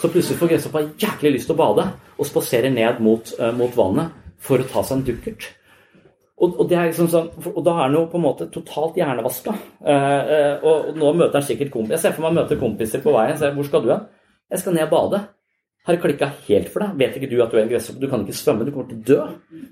Så 0.00 0.08
plutselig 0.08 0.38
får 0.40 0.54
gresshoppa 0.54 0.86
jæklig 0.96 1.36
lyst 1.36 1.50
til 1.50 1.58
å 1.58 1.60
bade 1.60 1.90
og 2.16 2.26
spaserer 2.26 2.72
ned 2.72 3.02
mot, 3.04 3.34
mot, 3.58 3.74
vannet 3.76 4.16
for 4.42 4.62
å 4.62 4.70
ta 4.70 4.80
seg 4.86 5.02
en 5.02 5.04
dukkert. 5.10 5.50
Og, 6.42 6.56
og, 6.58 6.72
liksom 6.72 7.06
sånn, 7.10 7.28
og, 7.52 7.60
da 7.62 7.76
er 7.76 7.84
han 7.84 7.94
jo 7.94 8.06
på 8.10 8.18
en 8.18 8.24
måte 8.24 8.48
totalt 8.50 8.96
hjernevaska. 8.98 9.54
Uh, 9.78 9.92
uh, 9.92 10.64
og, 10.66 10.88
nå 10.98 11.12
møter 11.14 11.38
han 11.38 11.46
sikkert 11.46 11.70
kompiser. 11.74 11.94
Jeg 11.94 12.02
ser 12.02 12.16
for 12.16 12.26
meg 12.26 12.40
møter 12.40 12.58
kompiser 12.58 13.04
på 13.04 13.14
veien. 13.14 13.38
Hvor 13.54 13.68
skal 13.68 13.84
du 13.84 13.92
hen? 13.92 14.10
Jeg 14.50 14.62
skal 14.64 14.76
ned 14.76 14.88
og 14.88 14.92
bade. 14.96 15.22
Har 15.82 15.98
klikka 15.98 16.28
helt 16.46 16.68
for 16.70 16.84
deg? 16.84 16.98
Vet 16.98 17.16
ikke 17.18 17.28
du 17.30 17.40
at 17.42 17.50
du 17.50 17.56
er 17.58 17.64
en 17.64 17.70
gresshoppe? 17.70 17.98
Du 18.02 18.10
kan 18.10 18.22
ikke 18.22 18.38
svømme, 18.38 18.66
du 18.66 18.70
kommer 18.74 18.90
til 18.90 19.00
å 19.00 19.06
dø. 19.08 19.22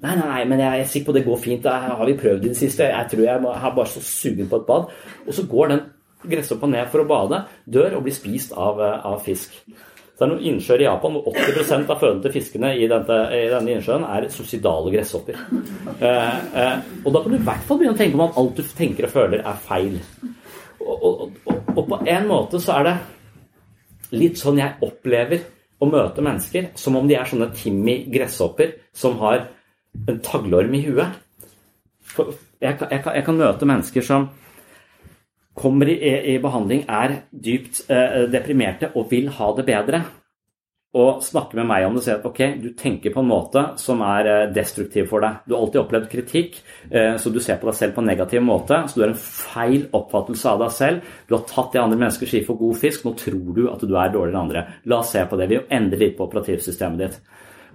Nei, 0.03 0.15
nei, 0.15 0.25
nei, 0.25 0.41
men 0.51 0.63
jeg 0.63 0.83
er 0.83 0.89
sikker 0.91 1.11
på 1.11 1.15
det 1.15 1.27
går 1.27 1.39
fint. 1.43 1.63
Det 1.67 1.75
har 1.85 2.03
vi 2.09 2.17
prøvd 2.19 2.47
i 2.47 2.51
det 2.51 2.59
siste. 2.59 2.89
Jeg 2.91 3.13
tror 3.13 3.23
jeg 3.23 3.35
er 3.37 3.77
bare 3.77 3.91
så 3.91 4.03
sugen 4.03 4.51
på 4.51 4.59
et 4.59 4.67
bad. 4.67 4.91
Og 5.27 5.37
så 5.37 5.45
går 5.51 5.71
den 5.71 5.85
gresshoppa 6.33 6.71
ned 6.71 6.91
for 6.91 7.05
å 7.05 7.09
bade, 7.09 7.45
dør 7.71 7.95
og 7.99 8.05
blir 8.07 8.17
spist 8.17 8.55
av, 8.59 8.83
av 8.83 9.23
fisk. 9.27 9.55
Så 10.21 10.27
det 10.27 10.35
er 10.35 10.35
noen 10.35 10.49
innsjøer 10.51 10.83
i 10.83 10.85
Japan 10.85 11.15
hvor 11.17 11.33
80 11.33 11.71
av 11.89 11.95
føden 11.97 12.19
til 12.21 12.33
fiskene 12.35 12.75
i, 12.77 12.85
denne, 12.91 13.15
i 13.33 13.47
denne 13.49 13.71
innsjøen 13.73 14.03
er 14.05 14.27
suicidale 14.29 14.91
gresshopper. 14.93 15.39
Eh, 15.97 16.35
eh, 16.61 16.75
og 17.07 17.15
da 17.15 17.23
kan 17.23 17.33
du 17.33 17.37
i 17.39 17.47
hvert 17.47 17.63
fall 17.65 17.81
begynne 17.81 17.95
å 17.97 18.01
tenke 18.03 18.19
om 18.19 18.25
at 18.27 18.37
alt 18.43 18.61
du 18.61 18.75
tenker 18.77 19.07
og 19.09 19.15
føler, 19.15 19.41
er 19.41 19.63
feil. 19.65 19.97
Og, 20.85 20.93
og, 20.93 21.23
og, 21.25 21.63
og 21.73 21.89
på 21.95 22.01
en 22.05 22.29
måte 22.29 22.61
så 22.61 22.75
er 22.77 22.91
det 22.91 22.95
litt 24.21 24.37
sånn 24.43 24.61
jeg 24.61 24.77
opplever 24.85 25.49
å 25.81 25.89
møte 25.89 26.27
mennesker, 26.29 26.69
som 26.77 27.01
om 27.01 27.09
de 27.09 27.17
er 27.17 27.33
sånne 27.33 27.49
Timmy 27.57 27.97
gresshopper 28.13 28.77
som 28.93 29.17
har 29.23 29.47
en 30.05 30.21
taglorm 30.21 30.77
i 30.77 30.83
huet. 30.85 31.17
Jeg 32.61 32.77
kan, 32.77 32.93
jeg, 32.93 33.01
jeg 33.09 33.25
kan 33.25 33.41
møte 33.41 33.73
mennesker 33.73 34.05
som 34.05 34.29
kommer 35.61 35.91
i, 35.93 35.99
i 36.35 36.39
behandling, 36.43 36.87
er 36.89 37.21
dypt 37.31 37.85
eh, 37.93 38.25
deprimerte 38.33 38.93
og 38.97 39.11
vil 39.13 39.29
ha 39.37 39.53
det 39.59 39.67
bedre, 39.69 40.03
og 40.91 41.21
snakker 41.23 41.61
med 41.61 41.69
meg 41.71 41.85
om 41.87 41.95
det 41.95 42.01
og 42.01 42.03
sier 42.03 42.17
at 42.19 42.25
ok, 42.27 42.41
du 42.59 42.71
tenker 42.75 43.13
på 43.15 43.23
en 43.23 43.29
måte 43.31 43.63
som 43.79 44.01
er 44.03 44.27
eh, 44.27 44.49
destruktiv 44.55 45.07
for 45.13 45.23
deg. 45.23 45.45
Du 45.47 45.55
har 45.55 45.63
alltid 45.63 45.83
opplevd 45.85 46.09
kritikk, 46.11 46.57
eh, 46.91 47.13
så 47.15 47.31
du 47.31 47.39
ser 47.43 47.61
på 47.61 47.69
deg 47.69 47.77
selv 47.79 47.95
på 47.95 48.03
en 48.03 48.11
negativ 48.11 48.43
måte. 48.43 48.81
Så 48.91 48.99
du 48.99 49.05
har 49.05 49.13
en 49.13 49.21
feil 49.23 49.85
oppfattelse 49.95 50.51
av 50.51 50.65
deg 50.65 50.75
selv. 50.75 51.13
Du 51.29 51.37
har 51.37 51.45
tatt 51.47 51.71
det 51.77 51.83
andre 51.85 52.01
mennesker 52.01 52.33
sier 52.33 52.47
for 52.49 52.59
god 52.59 52.81
fisk. 52.83 53.07
Nå 53.07 53.15
tror 53.21 53.55
du 53.55 53.63
at 53.71 53.85
du 53.87 53.95
er 53.95 54.11
dårligere 54.11 54.35
enn 54.35 54.41
andre. 54.43 54.65
La 54.91 54.99
oss 55.05 55.15
se 55.15 55.23
på 55.31 55.39
det. 55.39 55.51
Vi 55.53 55.63
endrer 55.79 56.03
litt 56.03 56.19
på 56.19 56.27
operativsystemet 56.27 57.05
ditt. 57.05 57.21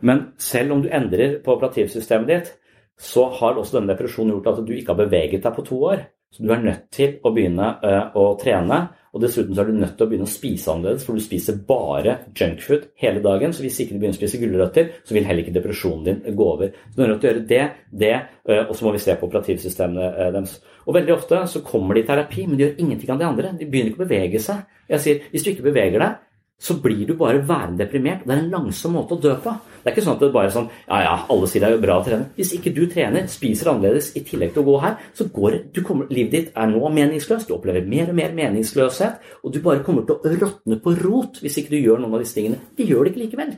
Men 0.03 0.25
selv 0.41 0.75
om 0.75 0.83
du 0.83 0.91
endrer 0.91 1.39
på 1.45 1.55
operativsystemet 1.55 2.33
ditt, 2.33 2.51
så 2.99 3.29
har 3.39 3.55
også 3.55 3.79
denne 3.79 3.93
depresjonen 3.93 4.35
gjort 4.35 4.51
at 4.51 4.63
du 4.67 4.75
ikke 4.75 4.91
har 4.91 5.03
beveget 5.05 5.47
deg 5.47 5.55
på 5.55 5.63
to 5.71 5.79
år. 5.87 6.03
Så 6.33 6.43
du 6.43 6.51
er 6.51 6.63
nødt 6.63 6.87
til 6.91 7.17
å 7.23 7.31
begynne 7.35 7.67
uh, 7.79 8.15
å 8.19 8.33
trene. 8.39 8.79
Og 9.15 9.21
dessuten 9.23 9.55
så 9.55 9.63
er 9.63 9.69
du 9.69 9.77
nødt 9.79 9.93
til 9.95 10.03
å 10.03 10.09
begynne 10.11 10.27
å 10.27 10.31
spise 10.31 10.73
annerledes, 10.73 11.05
for 11.07 11.15
du 11.15 11.23
spiser 11.23 11.61
bare 11.67 12.17
junkfood 12.35 12.89
hele 12.99 13.21
dagen. 13.23 13.53
Så 13.55 13.63
hvis 13.63 13.77
ikke 13.79 13.95
du 13.95 14.01
begynner 14.01 14.17
å 14.17 14.19
spise 14.19 14.41
gulrøtter, 14.41 14.89
så 15.07 15.15
vil 15.15 15.27
heller 15.27 15.45
ikke 15.45 15.55
depresjonen 15.55 16.03
din 16.09 16.35
gå 16.35 16.47
over. 16.57 16.75
Så 16.89 16.97
du 16.97 17.05
er 17.05 17.13
nødt 17.13 17.23
til 17.23 17.29
å 17.29 17.31
gjøre 17.31 17.45
det, 17.53 17.61
det, 18.03 18.13
uh, 18.49 18.63
og 18.65 18.75
så 18.75 18.87
må 18.87 18.95
vi 18.97 19.03
se 19.05 19.15
på 19.15 19.29
operativsystemene 19.29 20.11
uh, 20.11 20.27
deres. 20.35 20.57
Og 20.85 20.99
veldig 20.99 21.15
ofte 21.15 21.41
så 21.49 21.63
kommer 21.65 21.95
de 21.95 22.03
i 22.03 22.09
terapi, 22.09 22.49
men 22.49 22.59
de 22.59 22.67
gjør 22.67 22.83
ingenting 22.83 23.15
av 23.15 23.21
det 23.21 23.29
andre. 23.29 23.55
De 23.55 23.69
begynner 23.69 23.93
ikke 23.93 24.03
å 24.03 24.07
bevege 24.09 24.43
seg. 24.43 24.65
Jeg 24.91 25.05
sier 25.05 25.23
hvis 25.31 25.45
du 25.45 25.53
ikke 25.53 25.69
beveger 25.69 26.03
deg, 26.03 26.24
så 26.57 26.77
blir 26.81 27.03
du 27.07 27.13
bare 27.19 27.41
værende 27.47 27.83
deprimert. 27.83 28.23
Det 28.23 28.31
er 28.31 28.41
en 28.43 28.51
langsom 28.53 28.95
måte 28.95 29.17
å 29.17 29.21
dø 29.21 29.33
på. 29.43 29.51
Det 29.83 29.89
er 29.89 29.93
ikke 29.93 30.05
sånn 30.05 30.15
at 30.15 30.23
det 30.23 30.31
bare 30.33 30.49
er 30.49 30.55
sånn 30.55 30.69
Ja, 30.87 30.99
ja, 31.03 31.15
alle 31.29 31.49
sier 31.51 31.65
det 31.65 31.71
er 31.75 31.83
bra 31.83 31.97
å 31.99 32.05
trene. 32.05 32.29
Hvis 32.37 32.53
ikke 32.57 32.73
du 32.73 32.85
trener, 32.91 33.27
spiser 33.31 33.73
annerledes 33.73 34.13
i 34.15 34.23
tillegg 34.25 34.53
til 34.55 34.63
å 34.63 34.67
gå 34.69 34.75
her, 34.85 34.95
så 35.17 35.27
går 35.35 35.57
du 35.75 35.81
kommer, 35.85 36.07
livet 36.09 36.31
ditt 36.31 36.55
er 36.55 36.71
nå 36.71 36.91
meningsløst. 36.95 37.49
Du 37.49 37.57
opplever 37.57 37.85
mer 37.85 38.09
og 38.13 38.17
mer 38.17 38.33
meningsløshet, 38.37 39.19
og 39.43 39.53
du 39.53 39.59
bare 39.65 39.83
kommer 39.85 40.07
til 40.07 40.15
å 40.15 40.35
råtne 40.45 40.79
på 40.81 40.95
rot 41.03 41.41
hvis 41.43 41.59
ikke 41.61 41.75
du 41.75 41.81
gjør 41.81 42.01
noen 42.01 42.15
av 42.15 42.23
disse 42.23 42.39
tingene. 42.39 42.61
De 42.77 42.87
gjør 42.87 43.03
det 43.03 43.13
ikke 43.13 43.25
likevel. 43.25 43.53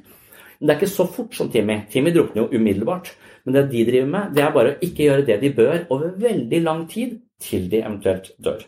Men 0.57 0.67
det 0.67 0.73
er 0.73 0.79
ikke 0.81 0.95
så 0.95 1.05
fort 1.13 1.37
som 1.37 1.51
Timmy. 1.53 1.83
Timmy 1.93 2.11
drukner 2.15 2.43
jo 2.43 2.57
umiddelbart. 2.57 3.13
Men 3.45 3.55
det 3.55 3.67
de 3.71 3.85
driver 3.87 4.09
med, 4.11 4.33
det 4.35 4.43
er 4.43 4.55
bare 4.55 4.73
å 4.73 4.79
ikke 4.83 5.05
gjøre 5.05 5.27
det 5.27 5.37
de 5.43 5.53
bør 5.55 5.85
over 5.93 6.17
veldig 6.19 6.63
lang 6.65 6.83
tid, 6.89 7.19
til 7.37 7.67
de 7.69 7.83
eventuelt 7.83 8.31
dør. 8.41 8.63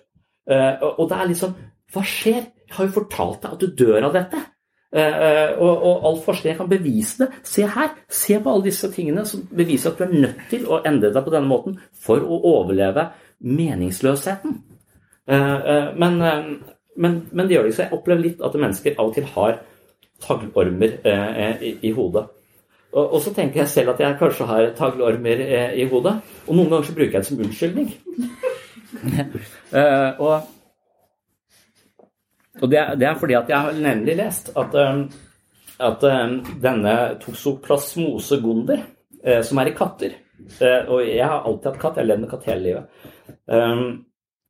Uh, 0.45 0.77
og 1.01 1.07
det 1.09 1.17
er 1.17 1.29
liksom 1.31 1.55
Hva 1.93 2.05
skjer? 2.05 2.47
Jeg 2.69 2.77
har 2.77 2.85
jo 2.85 2.95
fortalt 2.99 3.43
deg 3.43 3.53
at 3.55 3.63
du 3.63 3.83
dør 3.83 4.07
av 4.09 4.15
dette. 4.15 4.41
Uh, 4.89 5.53
og, 5.61 5.83
og, 5.85 6.05
all 6.09 6.15
forskning 6.25 6.55
kan 6.57 6.69
bevise 6.69 7.23
det. 7.23 7.29
Se 7.45 7.65
her. 7.65 7.91
Se 8.09 8.39
på 8.41 8.49
alle 8.49 8.65
disse 8.69 8.89
tingene 8.93 9.25
som 9.29 9.43
beviser 9.45 9.91
at 9.91 10.01
du 10.01 10.05
er 10.07 10.15
nødt 10.25 10.43
til 10.49 10.65
å 10.65 10.81
endre 10.85 11.11
deg 11.13 11.25
på 11.25 11.33
denne 11.33 11.49
måten 11.49 11.77
for 11.93 12.25
å 12.25 12.39
overleve 12.55 13.09
meningsløsheten. 13.45 14.57
Uh, 15.29 15.93
men, 15.97 16.17
men, 16.97 17.21
men, 17.29 17.45
det 17.45 17.55
gjør 17.55 17.67
det 17.67 17.73
ikke. 17.73 17.77
Så 17.77 17.85
jeg 17.85 17.97
opplever 17.99 18.25
litt 18.25 18.43
at 18.45 18.57
mennesker 18.57 18.97
av 18.97 19.11
og 19.11 19.17
til 19.17 19.29
har 19.35 19.59
taglormer 20.25 20.97
i, 21.05 21.73
i, 21.85 21.93
hodet. 21.95 22.25
Og, 22.89 23.19
så 23.23 23.31
tenker 23.31 23.61
jeg 23.61 23.71
selv 23.71 23.93
at 23.93 24.01
jeg 24.01 24.17
kanskje 24.19 24.49
har 24.49 24.71
taglormer 24.75 25.45
i 25.77 25.85
hodet. 25.87 26.17
Og 26.47 26.57
noen 26.57 26.73
ganger 26.73 26.89
så 26.89 26.95
bruker 26.97 27.19
jeg 27.19 27.21
det 27.21 27.29
som 27.29 27.43
unnskyldning. 27.45 27.93
og 30.25 30.58
og 32.61 32.71
det 32.71 32.83
det 32.99 33.07
er, 33.07 33.17
fordi 33.19 33.37
at 33.37 33.49
jeg 33.49 33.65
har 33.65 33.77
nemlig 33.77 34.15
lest 34.19 34.51
at, 34.57 34.75
um, 34.75 35.03
at 35.79 36.03
um, 36.03 36.35
denne 36.61 36.95
toxoplasmose 37.23 38.41
gonder, 38.43 38.83
uh, 39.25 39.41
som 39.45 39.61
er 39.61 39.71
i 39.71 39.75
katter 39.77 40.15
uh, 40.61 40.91
Og 40.91 41.03
jeg 41.07 41.25
har 41.25 41.43
alltid 41.43 41.71
hatt 41.71 41.81
katt, 41.81 41.97
jeg 41.97 42.05
har 42.05 42.09
levd 42.11 42.25
med 42.25 42.31
katt 42.33 42.49
hele 42.49 42.65
livet. 42.67 43.05
Um, 43.47 43.85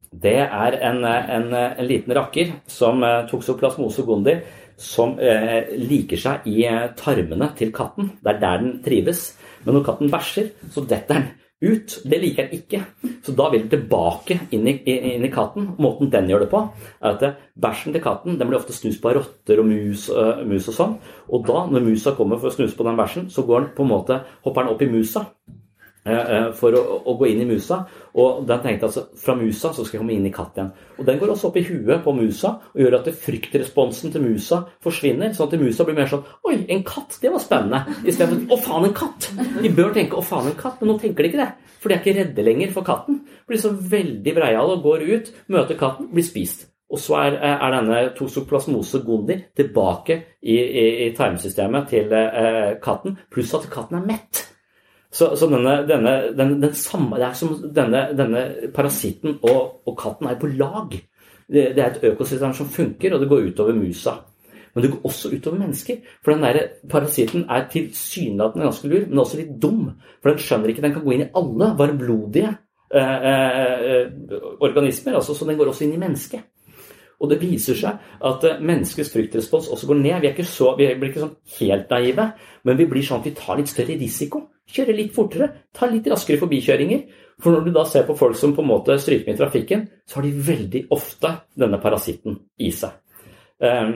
det 0.10 0.40
er 0.42 0.80
en, 0.90 1.04
en, 1.06 1.52
en 1.54 1.86
liten 1.86 2.16
rakker 2.18 2.56
som 2.68 3.04
uh, 3.06 3.28
toxoplasmose 3.30 4.08
gondi 4.08 4.40
som 4.80 5.18
liker 5.20 6.16
seg 6.16 6.46
i 6.48 6.62
tarmene 6.96 7.50
til 7.60 7.74
katten. 7.76 8.14
Det 8.24 8.32
er 8.32 8.38
der 8.40 8.62
den 8.62 8.78
trives. 8.80 9.26
Men 9.66 9.76
når 9.76 9.84
katten 9.90 10.12
bæsjer, 10.14 10.54
så 10.72 10.86
detter 10.88 11.18
den 11.18 11.26
ut. 11.62 11.96
Det 12.06 12.20
liker 12.22 12.48
den 12.48 12.60
ikke. 12.60 12.82
Så 13.26 13.36
da 13.38 13.50
vil 13.52 13.66
den 13.66 13.72
tilbake 13.74 14.40
inn 14.56 14.68
i, 14.70 14.76
inn 14.88 15.26
i, 15.26 15.32
katten. 15.34 15.74
Måten 15.82 16.12
den 16.12 16.30
gjør 16.32 16.46
det 16.46 16.52
på, 16.54 16.64
er 17.02 17.16
at 17.16 17.42
bæsjen 17.60 17.96
til 17.96 18.04
katten 18.04 18.40
den 18.40 18.50
blir 18.50 18.60
ofte 18.60 18.76
snust 18.76 19.02
på 19.04 19.12
av 19.12 19.20
rotter 19.20 19.62
og 19.62 19.68
mus, 19.70 20.08
uh, 20.14 20.44
mus, 20.48 20.70
og 20.72 20.78
sånn. 20.78 20.98
Og 21.30 21.48
da, 21.48 21.66
når 21.72 21.88
musa 21.90 22.16
kommer 22.18 22.40
for 22.42 22.52
å 22.52 22.56
snuse 22.56 22.78
på 22.78 22.88
den 22.88 23.00
bæsjen, 23.00 23.32
så 23.34 23.46
går 23.48 23.66
den 23.66 23.74
på 23.76 23.86
en 23.86 23.94
måte, 23.94 24.22
hopper 24.46 24.66
den 24.66 24.76
opp 24.76 24.86
i 24.86 24.92
musa. 24.92 25.28
Eh, 26.10 26.32
eh, 26.36 26.48
for 26.58 26.74
å, 26.74 26.82
å, 27.06 27.16
gå 27.20 27.30
inn 27.30 27.44
i 27.44 27.48
musa. 27.50 27.84
Og 28.20 28.42
den 28.50 28.62
tenkte 28.64 28.88
altså 28.88 29.06
fra 29.20 29.36
musa 29.38 29.72
så 29.76 29.84
skal 29.86 30.00
jeg 30.00 30.02
komme 30.02 30.16
inn 30.16 30.26
i 30.26 30.34
katt 30.34 30.58
igjen. 30.58 30.72
Og 30.98 31.06
den 31.08 31.20
går 31.22 31.34
også 31.34 31.52
opp 31.52 31.60
i 31.62 31.66
huet 31.68 32.02
på 32.06 32.14
musa 32.18 32.56
og 32.72 32.82
gjør 32.82 32.98
at 33.00 33.12
fryktresponsen 33.26 34.16
til 34.16 34.26
musa 34.26 34.64
forsvinner. 34.84 35.36
Sånn 35.36 35.52
at 35.52 35.62
musa 35.62 35.86
blir 35.88 36.00
mer 36.00 36.10
sånn 36.10 36.26
Oi, 36.50 36.58
en 36.74 36.84
katt! 36.88 37.20
Det 37.22 37.32
var 37.34 37.44
spennende. 37.44 38.00
Istedenfor 38.10 38.58
Å, 38.58 38.62
faen, 38.66 38.90
en 38.90 38.98
katt! 38.98 39.30
De 39.60 39.74
bør 39.76 39.94
tenke 39.96 40.18
Å, 40.18 40.26
faen, 40.26 40.50
en 40.50 40.58
katt, 40.60 40.82
men 40.82 40.94
nå 40.94 40.98
tenker 41.02 41.26
de 41.26 41.32
ikke 41.32 41.44
det. 41.44 41.52
For 41.80 41.92
de 41.92 41.96
er 41.96 42.04
ikke 42.04 42.18
redde 42.18 42.48
lenger 42.50 42.74
for 42.74 42.88
katten. 42.88 43.22
Blir 43.48 43.62
så 43.62 43.72
veldig 43.72 44.36
breiale 44.36 44.76
og 44.76 44.84
går 44.88 45.08
ut, 45.14 45.32
møter 45.54 45.80
katten, 45.80 46.10
blir 46.14 46.26
spist. 46.26 46.68
Og 46.90 46.98
så 46.98 47.20
er, 47.22 47.36
er 47.46 47.74
denne 47.76 48.00
tosoplasmose 48.18 49.04
gondi 49.06 49.36
tilbake 49.56 50.16
i, 50.42 50.56
i, 50.58 50.86
i 51.06 51.10
tarmsystemet 51.14 51.92
til 51.92 52.16
eh, 52.18 52.80
katten, 52.82 53.20
pluss 53.30 53.54
at 53.54 53.70
katten 53.70 54.00
er 54.00 54.08
mett. 54.10 54.49
Så, 55.12 55.32
så 55.36 55.48
denne, 55.50 55.88
denne, 55.90 56.16
den, 56.38 56.60
den 56.62 56.74
samme, 56.78 57.18
det 57.18 57.26
er 57.26 57.38
som 57.38 57.56
denne, 57.76 58.04
denne 58.18 58.44
parasitten 58.76 59.40
og, 59.42 59.80
og, 59.88 59.96
katten 59.98 60.30
er 60.30 60.38
på 60.38 60.52
lag. 60.54 60.94
Det, 61.50 61.64
det, 61.74 61.82
er 61.82 61.88
et 61.96 62.04
økosystem 62.12 62.54
som 62.54 62.70
funker, 62.70 63.16
og 63.16 63.24
det 63.24 63.30
går 63.32 63.48
utover 63.50 63.74
musa. 63.74 64.20
Men 64.76 64.86
det 64.86 64.92
går 64.94 65.10
også 65.10 65.32
utover 65.34 65.58
mennesker. 65.58 66.04
For 66.22 66.36
den 66.36 66.46
der 66.46 66.60
parasitten 66.92 67.48
er 67.50 67.66
tilsynelatende 67.72 68.68
ganske 68.68 68.92
lur, 68.92 69.08
men 69.10 69.24
også 69.24 69.40
litt 69.40 69.56
dum. 69.62 69.88
For 70.22 70.30
den 70.30 70.44
skjønner 70.46 70.70
ikke 70.70 70.86
den 70.86 70.94
kan 70.94 71.06
gå 71.08 71.16
inn 71.16 71.26
i 71.26 71.32
alle 71.42 71.72
varmblodige 71.80 72.54
eh, 72.94 73.26
eh, 73.26 74.38
organismer. 74.62 75.18
Altså, 75.18 75.34
så 75.34 75.50
den 75.50 75.58
går 75.58 75.74
også 75.74 75.88
inn 75.88 75.98
i 75.98 76.04
mennesket. 76.06 76.46
Og 77.20 77.34
det 77.34 77.42
viser 77.42 77.76
seg 77.82 77.98
at 78.30 78.46
eh, 78.46 78.62
menneskets 78.62 79.10
fryktrespons 79.16 79.74
også 79.74 79.90
går 79.90 80.00
ned. 80.04 80.22
Vi, 80.38 80.46
så, 80.46 80.76
vi 80.78 80.94
blir 80.94 81.10
ikke 81.10 81.26
sånn 81.26 81.36
helt 81.58 81.90
naive, 81.92 82.30
men 82.64 82.78
vi 82.78 82.88
blir 82.94 83.10
sånn 83.10 83.24
at 83.24 83.28
vi 83.32 83.36
tar 83.42 83.58
litt 83.58 83.74
større 83.74 83.98
risiko. 84.00 84.46
Kjøre 84.70 84.94
litt 84.94 85.16
fortere, 85.16 85.50
ta 85.74 85.88
litt 85.90 86.08
raskere 86.12 86.40
forbikjøringer. 86.42 87.04
For 87.40 87.56
når 87.56 87.66
du 87.66 87.74
da 87.74 87.86
ser 87.88 88.06
på 88.08 88.18
folk 88.20 88.38
som 88.38 88.54
på 88.56 88.64
en 88.64 88.70
måte 88.70 88.98
stryker 89.00 89.30
med 89.30 89.38
i 89.38 89.42
trafikken, 89.42 89.86
så 90.06 90.20
har 90.20 90.28
de 90.28 90.46
veldig 90.50 90.82
ofte 90.94 91.32
denne 91.60 91.80
parasitten 91.82 92.36
i 92.60 92.72
seg. 92.76 92.98
Um, 93.64 93.94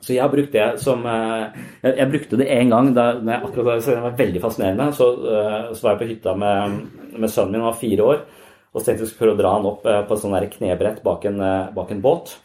så 0.00 0.14
jeg 0.14 0.22
har 0.22 0.32
brukt 0.32 0.54
det 0.54 0.66
som 0.80 1.04
uh, 1.04 1.50
jeg, 1.82 2.08
brukte 2.10 2.38
det 2.38 2.48
én 2.54 2.70
gang 2.70 2.92
da 2.94 3.10
jeg 3.16 3.38
akkurat 3.48 3.84
det 3.84 3.96
var 3.98 4.18
veldig 4.18 4.42
fascinerende. 4.42 4.88
Så, 4.96 5.08
uh, 5.20 5.70
så 5.74 5.84
var 5.84 5.94
jeg 5.94 6.02
på 6.02 6.10
hytta 6.14 6.34
med, 6.38 6.76
med, 7.14 7.30
sønnen 7.30 7.56
min, 7.56 7.62
han 7.62 7.70
var 7.70 7.80
fire 7.80 8.10
år, 8.14 8.20
og 8.72 8.80
så 8.80 8.86
tenkte 8.86 9.04
jeg 9.04 9.12
skulle 9.12 9.26
prøve 9.26 9.38
å 9.38 9.42
dra 9.42 9.54
han 9.58 9.70
opp 9.72 9.88
uh, 9.88 10.02
på 10.08 10.16
et 10.16 10.24
sånn 10.24 10.52
knebrett 10.56 11.02
bak 11.04 11.28
en, 11.28 11.42
bak 11.76 11.92
en 11.94 12.04
båt. 12.04 12.38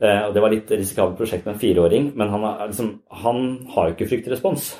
Eh, 0.00 0.20
og 0.26 0.34
Det 0.34 0.42
var 0.42 0.54
litt 0.54 0.70
risikabelt 0.72 1.18
prosjekt 1.18 1.44
med 1.46 1.54
en 1.54 1.60
fireåring, 1.60 2.12
men 2.16 2.32
han, 2.32 2.46
liksom, 2.70 2.92
han 3.22 3.42
har 3.74 3.88
jo 3.88 3.96
ikke 3.96 4.10
fryktrespons. 4.14 4.70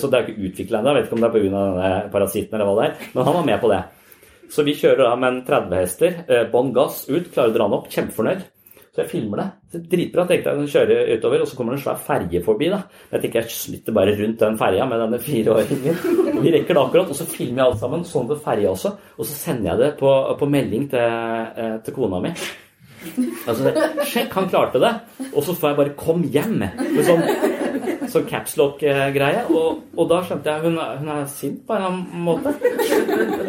Så 0.00 0.08
det 0.08 0.18
er 0.18 0.28
ikke 0.28 0.48
utvikla 0.48 0.80
ennå. 0.80 0.94
Vet 0.96 1.10
ikke 1.10 1.18
om 1.18 1.24
det 1.24 1.28
er 1.28 1.36
pga. 1.36 1.50
denne 1.52 1.90
parasitten 2.14 2.56
eller 2.56 2.70
hva 2.70 2.78
det 2.78 2.86
er, 2.88 3.10
men 3.12 3.28
han 3.28 3.36
var 3.40 3.50
med 3.50 3.60
på 3.60 3.72
det. 3.72 3.82
Så 4.52 4.64
vi 4.66 4.74
kjører 4.76 5.06
da 5.06 5.12
med 5.16 5.30
en 5.30 5.44
30 5.46 5.78
hester, 5.80 6.18
eh, 6.28 6.42
bånn 6.52 6.74
gass 6.76 7.06
ut, 7.08 7.30
klarer 7.32 7.52
å 7.52 7.54
dra 7.54 7.68
den 7.68 7.76
opp, 7.78 7.88
kjempefornøyd. 7.92 8.42
Så 8.92 9.00
jeg 9.00 9.08
filmer 9.08 9.40
det. 9.40 9.46
Så 9.72 9.78
dritbra. 9.88 10.26
tenkte 10.28 10.52
jeg 10.52 10.60
å 10.60 10.72
kjøre 10.74 10.96
utover, 11.16 11.40
og 11.40 11.48
så 11.48 11.56
kommer 11.56 11.72
det 11.72 11.78
en 11.78 11.84
svær 11.86 12.02
ferge 12.04 12.42
forbi. 12.44 12.68
da. 12.68 12.82
Jeg 13.12 13.22
tenker 13.22 13.40
jeg 13.40 13.50
smitter 13.50 13.92
bare 13.96 14.16
rundt 14.18 14.38
den 14.38 14.58
ferja 14.58 14.84
med 14.84 15.00
denne 15.00 15.18
fireåringen. 15.18 16.42
Vi 16.44 16.52
rekker 16.52 16.74
det 16.74 16.82
akkurat, 16.82 17.08
og 17.08 17.16
så 17.16 17.24
filmer 17.24 17.62
jeg 17.62 17.70
alt 17.70 17.80
sammen, 17.80 18.04
sånn 18.04 18.28
på 18.28 18.36
ferja 18.44 18.68
også. 18.68 18.92
Og 19.16 19.24
så 19.24 19.32
sender 19.32 19.70
jeg 19.70 19.78
det 19.78 19.90
på, 19.96 20.36
på 20.36 20.50
melding 20.50 20.90
til, 20.90 21.00
eh, 21.56 21.78
til 21.80 21.94
kona 21.94 22.20
mi. 22.20 22.34
Altså, 23.48 23.72
sjekk, 24.06 24.32
han 24.36 24.48
klarte 24.50 24.82
det. 24.82 24.92
Og 25.32 25.42
så 25.46 25.54
får 25.54 25.68
jeg 25.68 25.78
bare 25.80 25.94
'kom 25.98 26.22
hjem' 26.22 26.58
med 26.58 27.04
sånn, 27.06 27.24
sånn 28.12 28.28
capslock-greie. 28.28 29.44
Og, 29.50 29.82
og, 29.96 30.04
da 30.08 30.20
skjønte 30.22 30.54
jeg 30.54 30.60
hun, 30.66 30.78
hun 30.78 31.08
er 31.08 31.26
sint 31.26 31.66
på 31.66 31.76
en 31.76 31.88
annen 31.88 32.22
måte. 32.28 32.54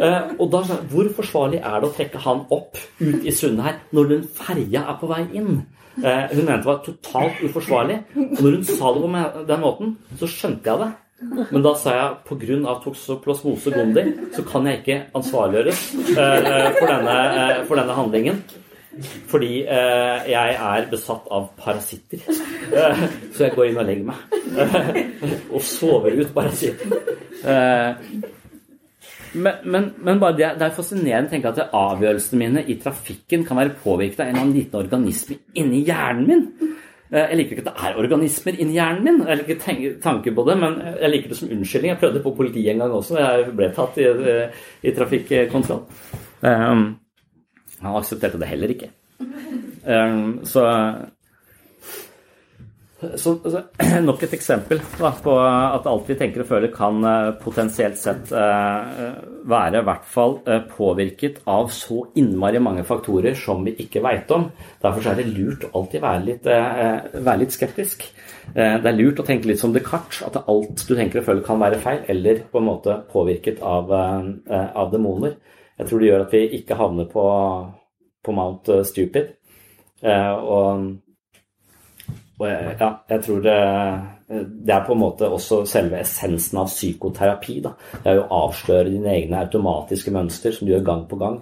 Eh, 0.04 0.34
og 0.40 0.50
da 0.52 0.64
skjønte 0.64 0.82
jeg 0.82 0.92
hvor 0.94 1.14
forsvarlig 1.22 1.62
er 1.62 1.80
det 1.80 1.90
å 1.90 1.96
trekke 1.98 2.24
han 2.26 2.44
opp 2.50 2.78
ut 3.00 3.24
i 3.24 3.32
sundet 3.32 3.64
her 3.68 3.80
når 3.92 4.10
den 4.10 4.28
ferja 4.28 4.88
er 4.90 5.00
på 5.00 5.12
vei 5.12 5.24
inn? 5.34 5.66
Eh, 6.02 6.26
hun 6.34 6.46
mente 6.46 6.64
det 6.64 6.72
var 6.72 6.82
totalt 6.86 7.44
uforsvarlig. 7.46 8.02
Og 8.18 8.42
når 8.42 8.58
hun 8.58 8.64
sa 8.66 8.94
det 8.94 9.02
på 9.06 9.48
den 9.48 9.62
måten, 9.62 9.98
så 10.20 10.30
skjønte 10.30 10.70
jeg 10.72 10.80
det. 10.80 10.92
Men 11.52 11.64
da 11.64 11.74
sa 11.80 11.94
jeg 11.96 12.16
pga. 12.28 12.74
toksoplasmose 12.84 13.72
gondii 13.72 14.14
så 14.36 14.44
kan 14.44 14.66
jeg 14.68 14.82
ikke 14.82 15.00
ansvarliggjøres 15.16 15.84
eh, 16.18 16.74
for, 16.80 16.88
denne, 16.90 17.18
for 17.68 17.80
denne 17.80 17.98
handlingen. 17.98 18.44
Fordi 19.30 19.64
eh, 19.64 20.28
jeg 20.30 20.58
er 20.60 20.86
besatt 20.92 21.26
av 21.34 21.50
parasitter. 21.58 22.22
Eh, 22.74 23.02
så 23.34 23.48
jeg 23.48 23.56
går 23.56 23.72
inn 23.72 23.80
og 23.82 23.90
legger 23.90 24.08
meg. 24.08 24.38
Eh, 24.54 25.34
og 25.54 25.66
sover 25.66 26.16
ut 26.20 26.32
parasitten. 26.36 26.94
Eh, 27.44 28.22
men, 29.34 29.60
men, 29.66 29.90
men, 29.98 30.22
bare 30.22 30.38
det, 30.38 30.52
det 30.60 30.68
er 30.68 30.76
fascinerende 30.78 31.32
å 31.32 31.34
tenke 31.34 31.52
at 31.52 31.74
avgjørelsene 31.74 32.40
mine 32.40 32.64
i 32.70 32.78
trafikken 32.82 33.46
kan 33.48 33.58
være 33.58 33.76
påvirket 33.82 34.22
av 34.22 34.28
en 34.28 34.36
eller 34.36 34.46
annen 34.46 34.58
liten 34.60 34.80
organisme 34.84 35.40
inni 35.58 35.82
hjernen 35.88 36.30
min. 36.30 36.74
Jeg 37.14 37.38
liker 37.38 37.58
ikke 37.58 37.64
at 37.68 37.70
det 37.70 37.88
er 37.90 38.00
organismer 38.02 38.56
inni 38.58 38.78
hjernen 38.78 39.06
min. 39.06 39.22
Jeg 39.30 39.42
liker 39.42 39.58
ikke 39.60 39.94
tanke 40.02 40.34
på 40.34 40.46
det, 40.50 40.58
men 40.62 40.80
jeg 41.02 41.12
liker 41.14 41.34
det 41.34 41.38
som 41.38 41.54
unnskyldning. 41.54 41.94
Jeg 41.94 42.02
prøvde 42.02 42.24
på 42.26 42.36
politiet 42.38 42.74
en 42.74 42.86
gang 42.86 42.94
også. 42.98 43.18
Jeg 43.22 43.54
ble 43.58 43.70
tatt 43.74 44.00
i, 44.02 44.08
i 44.86 44.94
trafikkontroll. 44.98 45.84
Um, 46.42 46.88
han 47.86 48.00
aksepterte 48.00 48.42
det 48.42 48.50
heller 48.50 48.74
ikke. 48.74 48.92
Um, 49.86 50.40
så, 50.48 50.64
så, 53.16 53.40
så, 53.52 53.62
Nok 54.08 54.24
et 54.24 54.36
eksempel 54.38 54.80
da, 54.96 55.10
på 55.24 55.34
at 55.44 55.88
alt 55.90 56.08
vi 56.08 56.16
tenker 56.20 56.44
og 56.44 56.50
føler 56.50 56.72
kan 56.74 57.04
uh, 57.04 57.34
potensielt 57.42 58.00
sett 58.00 58.32
uh, 58.32 59.12
være 59.50 59.82
i 59.82 59.88
hvert 59.90 60.06
fall 60.08 60.38
uh, 60.48 60.62
påvirket 60.70 61.42
av 61.52 61.68
så 61.76 62.00
innmari 62.20 62.62
mange 62.64 62.86
faktorer 62.88 63.36
som 63.38 63.66
vi 63.68 63.76
ikke 63.84 64.04
veit 64.06 64.32
om. 64.32 64.48
Derfor 64.84 65.12
er 65.12 65.20
det 65.20 65.28
lurt 65.34 65.68
å 65.68 65.74
alltid 65.82 66.04
være 66.04 66.24
litt, 66.30 66.48
være 66.48 67.40
litt 67.44 67.56
skeptisk. 67.56 68.06
Det 68.54 68.88
er 68.88 68.96
lurt 68.96 69.20
å 69.20 69.26
tenke 69.28 69.48
litt 69.50 69.60
som 69.60 69.74
Descartes, 69.76 70.22
at 70.28 70.40
alt 70.42 70.84
du 70.88 70.96
tenker 70.96 71.22
og 71.22 71.28
føler 71.28 71.46
kan 71.46 71.60
være 71.62 71.80
feil, 71.84 72.02
eller 72.12 72.44
på 72.52 72.60
en 72.60 72.68
måte 72.68 72.98
påvirket 73.12 73.62
av, 73.64 73.92
av 73.92 74.92
demoner. 74.92 75.38
Jeg 75.78 75.90
tror 75.90 76.00
det 76.00 76.10
gjør 76.12 76.26
at 76.26 76.36
vi 76.36 76.44
ikke 76.60 76.78
havner 76.78 77.08
på 77.10 77.24
på 78.24 78.32
Mount 78.32 78.70
eh, 78.70 78.84
Stupid. 78.84 79.26
Eh, 80.02 80.32
og, 80.32 80.86
og 82.40 82.48
ja, 82.80 82.90
jeg 83.10 83.24
tror 83.26 83.44
det, 83.44 83.58
det, 84.30 84.74
er 84.74 84.86
på 84.86 84.96
en 84.96 85.04
måte 85.04 85.30
også 85.30 85.64
selve 85.70 86.00
essensen 86.04 86.62
av 86.64 86.72
psykoterapi. 86.72 87.60
Da. 87.66 87.76
Det 88.00 88.12
er 88.12 88.20
jo 88.20 88.26
å 88.26 88.42
avsløre 88.48 88.90
dine 88.92 89.14
egne 89.18 89.44
automatiske 89.44 90.14
mønster 90.16 90.56
som 90.56 90.68
du 90.68 90.76
gjør 90.76 90.90
gang 90.90 91.06
på 91.10 91.20
gang 91.22 91.40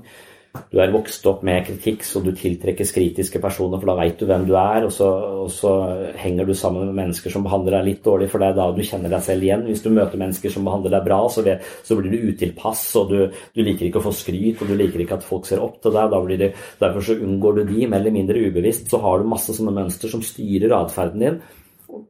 du 0.52 0.80
er 0.84 0.92
vokst 0.92 1.24
opp 1.32 1.46
med 1.48 1.64
kritikk, 1.64 2.02
så 2.04 2.20
du 2.24 2.34
tiltrekkes 2.36 2.92
kritiske 2.92 3.40
personer, 3.44 3.80
for 3.80 3.88
da 3.88 3.96
veit 4.02 4.20
du 4.20 4.26
hvem 4.28 4.44
du 4.50 4.52
er, 4.60 4.84
og 4.84 4.92
så, 4.92 5.08
og 5.46 5.52
så, 5.52 5.72
henger 6.20 6.48
du 6.48 6.52
sammen 6.58 6.90
med 6.90 6.98
mennesker 6.98 7.32
som 7.32 7.46
behandler 7.46 7.78
deg 7.78 7.88
litt 7.88 8.02
dårlig, 8.04 8.28
for 8.32 8.44
det 8.44 8.50
er 8.52 8.58
da 8.58 8.66
du 8.76 8.82
kjenner 8.84 9.14
deg 9.14 9.24
selv 9.24 9.48
igjen. 9.48 9.64
Hvis 9.70 9.84
du 9.86 9.90
møter 9.96 10.20
mennesker 10.20 10.52
som 10.52 10.68
behandler 10.68 10.98
deg 10.98 11.08
bra, 11.08 11.22
så, 11.32 11.46
vet, 11.46 11.64
så 11.88 11.96
blir 11.96 12.12
du 12.12 12.28
utilpass, 12.34 12.84
og 13.00 13.14
du, 13.14 13.18
du, 13.32 13.64
liker 13.64 13.88
ikke 13.88 14.04
å 14.04 14.08
få 14.10 14.16
skryt, 14.20 14.60
og 14.60 14.74
du 14.74 14.76
liker 14.76 15.06
ikke 15.06 15.22
at 15.22 15.28
folk 15.28 15.48
ser 15.48 15.64
opp 15.64 15.80
til 15.84 15.96
deg. 15.96 16.20
Det, 16.42 16.52
derfor 16.84 17.08
så 17.08 17.16
unngår 17.16 17.62
du 17.62 17.64
de, 17.72 17.88
mer 17.88 18.04
eller 18.04 18.18
mindre 18.20 18.44
ubevisst. 18.44 18.92
Så 18.92 19.00
har 19.04 19.22
du 19.22 19.32
masse 19.32 19.56
sånne 19.56 19.76
mønster 19.80 20.12
som 20.12 20.24
styrer 20.26 20.76
atferden 20.82 21.24
din. 21.24 21.42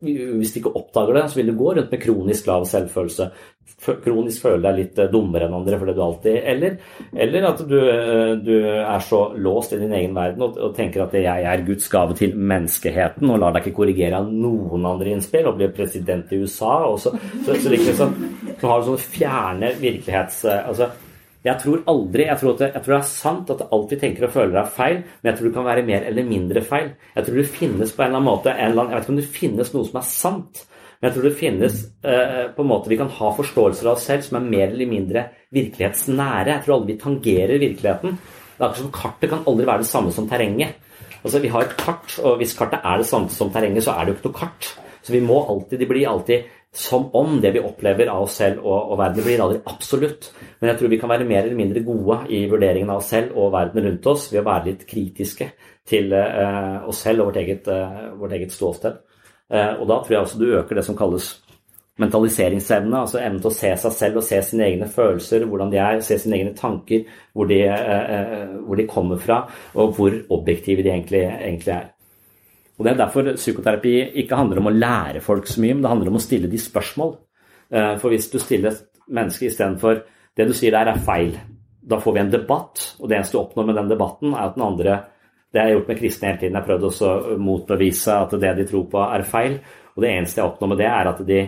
Hvis 0.01 0.53
du 0.53 0.59
ikke 0.61 0.75
oppdager 0.77 1.17
det, 1.17 1.23
så 1.31 1.39
vil 1.39 1.49
du 1.51 1.57
gå 1.57 1.73
rundt 1.75 1.91
med 1.91 2.01
kronisk 2.01 2.47
lav 2.49 2.67
selvfølelse. 2.69 3.27
Kronisk 3.81 4.43
føle 4.43 4.61
deg 4.61 4.77
litt 4.77 4.99
eh, 5.01 5.09
dummere 5.09 5.47
enn 5.47 5.55
andre 5.57 5.77
fordi 5.81 5.93
du 5.97 6.01
alltid 6.05 6.35
Eller, 6.51 6.75
eller 7.25 7.45
at 7.49 7.61
du, 7.65 7.77
eh, 7.79 8.33
du, 8.37 8.51
er 8.67 9.05
så 9.05 9.21
låst 9.41 9.73
i 9.73 9.79
din 9.81 9.93
egen 9.97 10.13
verden 10.13 10.43
og, 10.45 10.59
og, 10.61 10.75
tenker 10.77 11.05
at 11.05 11.15
jeg 11.17 11.47
er 11.49 11.63
Guds 11.65 11.87
gave 11.89 12.17
til 12.17 12.35
menneskeheten 12.37 13.31
og 13.31 13.41
lar 13.41 13.55
deg 13.55 13.65
ikke 13.65 13.79
korrigere 13.79 14.19
av 14.21 14.29
noen 14.29 14.85
andre 14.85 15.15
innspill 15.15 15.49
og 15.49 15.57
blir 15.57 15.73
president 15.73 16.29
i 16.29 16.43
USA. 16.43 16.75
Og 16.91 16.99
så, 17.01 17.15
så, 17.45 17.57
så 17.57 17.73
liksom, 17.73 18.13
så 18.59 18.69
har 18.69 18.83
du 18.83 18.91
sånne 18.91 19.07
fjerne 19.15 19.73
virkelighets... 19.81 20.43
Eh, 20.45 20.67
altså, 20.67 20.91
jeg 21.41 21.57
tror 21.57 21.79
aldri, 21.89 22.25
jeg 22.27 22.37
tror, 22.37 22.57
det, 22.59 22.67
jeg 22.75 22.83
tror, 22.85 22.93
det, 22.93 22.97
er 22.99 23.07
sant 23.09 23.53
at 23.53 23.61
alt 23.73 23.93
vi 23.93 23.97
tenker 24.01 24.27
og 24.27 24.33
føler 24.35 24.59
er 24.61 24.73
feil, 24.75 24.99
men 25.01 25.29
jeg 25.31 25.37
tror 25.37 25.47
det 25.47 25.53
kan 25.55 25.65
være 25.65 25.85
mer 25.87 26.03
eller 26.09 26.27
mindre 26.27 26.61
feil. 26.65 26.91
Jeg 27.15 27.25
tror 27.25 27.39
det 27.39 27.45
finnes 27.55 27.93
på 27.95 28.03
en 28.03 28.11
eller 28.11 28.19
annen 28.19 28.29
måte 28.29 28.53
eller 28.53 28.83
annen, 28.83 28.91
Jeg 28.91 28.99
vet 28.99 29.07
ikke 29.07 29.15
om 29.15 29.21
det 29.21 29.39
finnes 29.39 29.73
noe 29.73 29.87
som 29.87 29.97
er 29.97 30.05
sant, 30.09 30.61
men 30.99 31.07
jeg 31.09 31.15
tror 31.15 31.25
det 31.25 31.39
finnes 31.39 31.79
eh, 32.05 32.43
på 32.53 32.61
en 32.61 32.69
måte 32.69 32.91
vi 32.91 32.99
kan 32.99 33.09
ha 33.09 33.31
forståelser 33.33 33.89
av 33.89 33.95
oss 33.95 34.05
selv 34.05 34.27
som 34.27 34.37
er 34.37 34.51
mer 34.53 34.67
eller 34.67 34.91
mindre 34.91 35.25
virkelighetsnære. 35.57 36.51
Jeg 36.51 36.65
tror 36.67 36.75
aldri 36.75 36.93
vi 36.93 37.01
tangerer 37.01 37.63
virkeligheten. 37.63 38.21
Det 38.21 38.61
er 38.61 38.67
akkurat 38.67 38.83
som 38.83 38.93
Kartet 38.93 39.33
kan 39.33 39.45
aldri 39.49 39.65
være 39.71 39.81
det 39.81 39.89
samme 39.89 40.13
som 40.13 40.29
terrenget. 40.29 40.77
Altså, 41.23 41.39
Vi 41.41 41.49
har 41.53 41.65
et 41.65 41.77
kart, 41.77 42.19
og 42.21 42.37
hvis 42.37 42.53
kartet 42.57 42.85
er 42.85 42.97
det 42.97 43.09
samme 43.09 43.29
som 43.29 43.49
terrenget, 43.49 43.83
så 43.83 43.91
er 43.97 44.05
det 44.05 44.13
jo 44.13 44.17
ikke 44.19 44.29
noe 44.29 44.39
kart. 44.39 44.69
Så 45.01 45.13
vi 45.13 45.21
må 45.25 45.41
alltid, 45.49 45.79
de 45.79 45.89
blir 45.89 46.09
alltid 46.09 46.45
som 46.73 47.09
om 47.15 47.41
det 47.41 47.51
vi 47.51 47.59
opplever 47.59 48.07
av 48.07 48.23
oss 48.23 48.37
selv 48.39 48.63
og, 48.63 48.93
og 48.93 48.99
verden 49.01 49.25
blir 49.25 49.41
aldri 49.43 49.59
absolutt. 49.67 50.29
Men 50.59 50.71
jeg 50.71 50.79
tror 50.79 50.91
vi 50.93 50.99
kan 51.01 51.11
være 51.11 51.27
mer 51.27 51.43
eller 51.43 51.59
mindre 51.59 51.83
gode 51.83 52.21
i 52.31 52.45
vurderingen 52.51 52.93
av 52.93 53.01
oss 53.01 53.11
selv 53.11 53.35
og 53.35 53.51
verden 53.51 53.83
rundt 53.87 54.07
oss 54.07 54.29
ved 54.31 54.39
å 54.39 54.47
være 54.47 54.69
litt 54.69 54.85
kritiske 54.87 55.49
til 55.91 56.15
uh, 56.15 56.87
oss 56.87 57.03
selv 57.03 57.25
og 57.25 57.31
vårt 57.31 57.41
eget, 57.43 57.67
uh, 57.67 58.13
vårt 58.19 58.37
eget 58.37 58.55
ståsted. 58.55 59.01
Uh, 59.51 59.81
og 59.81 59.87
da 59.89 59.99
tror 59.99 60.15
jeg 60.15 60.23
også 60.23 60.39
du 60.39 60.47
øker 60.61 60.79
det 60.79 60.87
som 60.87 60.95
kalles 60.95 61.33
mentaliseringsevne, 61.99 63.03
altså 63.03 63.19
evnen 63.19 63.41
til 63.43 63.51
å 63.51 63.57
se 63.57 63.75
seg 63.83 63.97
selv 63.97 64.21
og 64.21 64.25
se 64.25 64.39
sine 64.47 64.69
egne 64.71 64.87
følelser, 64.89 65.43
hvordan 65.45 65.73
de 65.73 65.81
er, 65.83 65.99
se 66.05 66.15
sine 66.23 66.39
egne 66.39 66.55
tanker, 66.57 67.03
hvor 67.35 67.51
de, 67.51 67.59
hvor 68.63 68.79
de 68.79 68.87
kommer 68.89 69.19
fra, 69.21 69.43
og 69.75 69.91
hvor 69.99 70.15
objektive 70.39 70.87
de 70.87 70.95
egentlig, 70.95 71.27
egentlig 71.27 71.75
er. 71.75 71.91
Og 72.81 72.87
Det 72.87 72.95
er 72.95 72.97
derfor 73.03 73.27
psykoterapi 73.37 73.91
ikke 74.23 74.37
handler 74.39 74.57
om 74.57 74.71
å 74.71 74.73
lære 74.73 75.19
folk 75.21 75.45
så 75.45 75.61
mye, 75.61 75.75
men 75.75 75.83
det 75.85 75.89
handler 75.91 76.09
om 76.09 76.15
å 76.17 76.21
stille 76.23 76.49
de 76.49 76.57
spørsmål. 76.57 77.11
Eh, 77.69 77.91
for 78.01 78.09
hvis 78.09 78.25
du 78.33 78.39
stiller 78.41 78.71
et 78.71 79.03
menneske 79.05 79.45
istedenfor 79.45 79.99
det 80.33 80.47
du 80.49 80.53
sier 80.57 80.73
der 80.73 80.89
er 80.89 81.03
feil, 81.05 81.35
da 81.77 81.99
får 82.01 82.15
vi 82.15 82.21
en 82.23 82.31
debatt, 82.33 82.81
og 82.97 83.05
det 83.05 83.19
eneste 83.19 83.37
du 83.37 83.41
oppnår 83.43 83.67
med 83.69 83.77
den 83.77 83.91
debatten, 83.91 84.33
er 84.33 84.47
at 84.47 84.57
den 84.57 84.65
andre 84.65 84.99
Det 85.51 85.59
har 85.59 85.67
jeg 85.67 85.75
gjort 85.75 85.87
med 85.89 85.97
kristne 85.99 86.27
hele 86.27 86.39
tiden. 86.39 86.53
Jeg 86.53 86.61
har 86.61 86.67
prøvd 86.67 86.83
også 86.87 87.07
å 87.11 87.33
motbevise 87.43 88.13
at 88.15 88.35
det 88.39 88.51
de 88.55 88.65
tror 88.69 88.85
på, 88.87 88.99
er 89.03 89.23
feil. 89.27 89.57
Og 89.97 89.99
det 89.99 90.11
eneste 90.13 90.39
jeg 90.39 90.47
oppnår 90.47 90.69
med 90.71 90.77
det, 90.79 90.85
er 90.87 91.09
at 91.09 91.19
de 91.27 91.39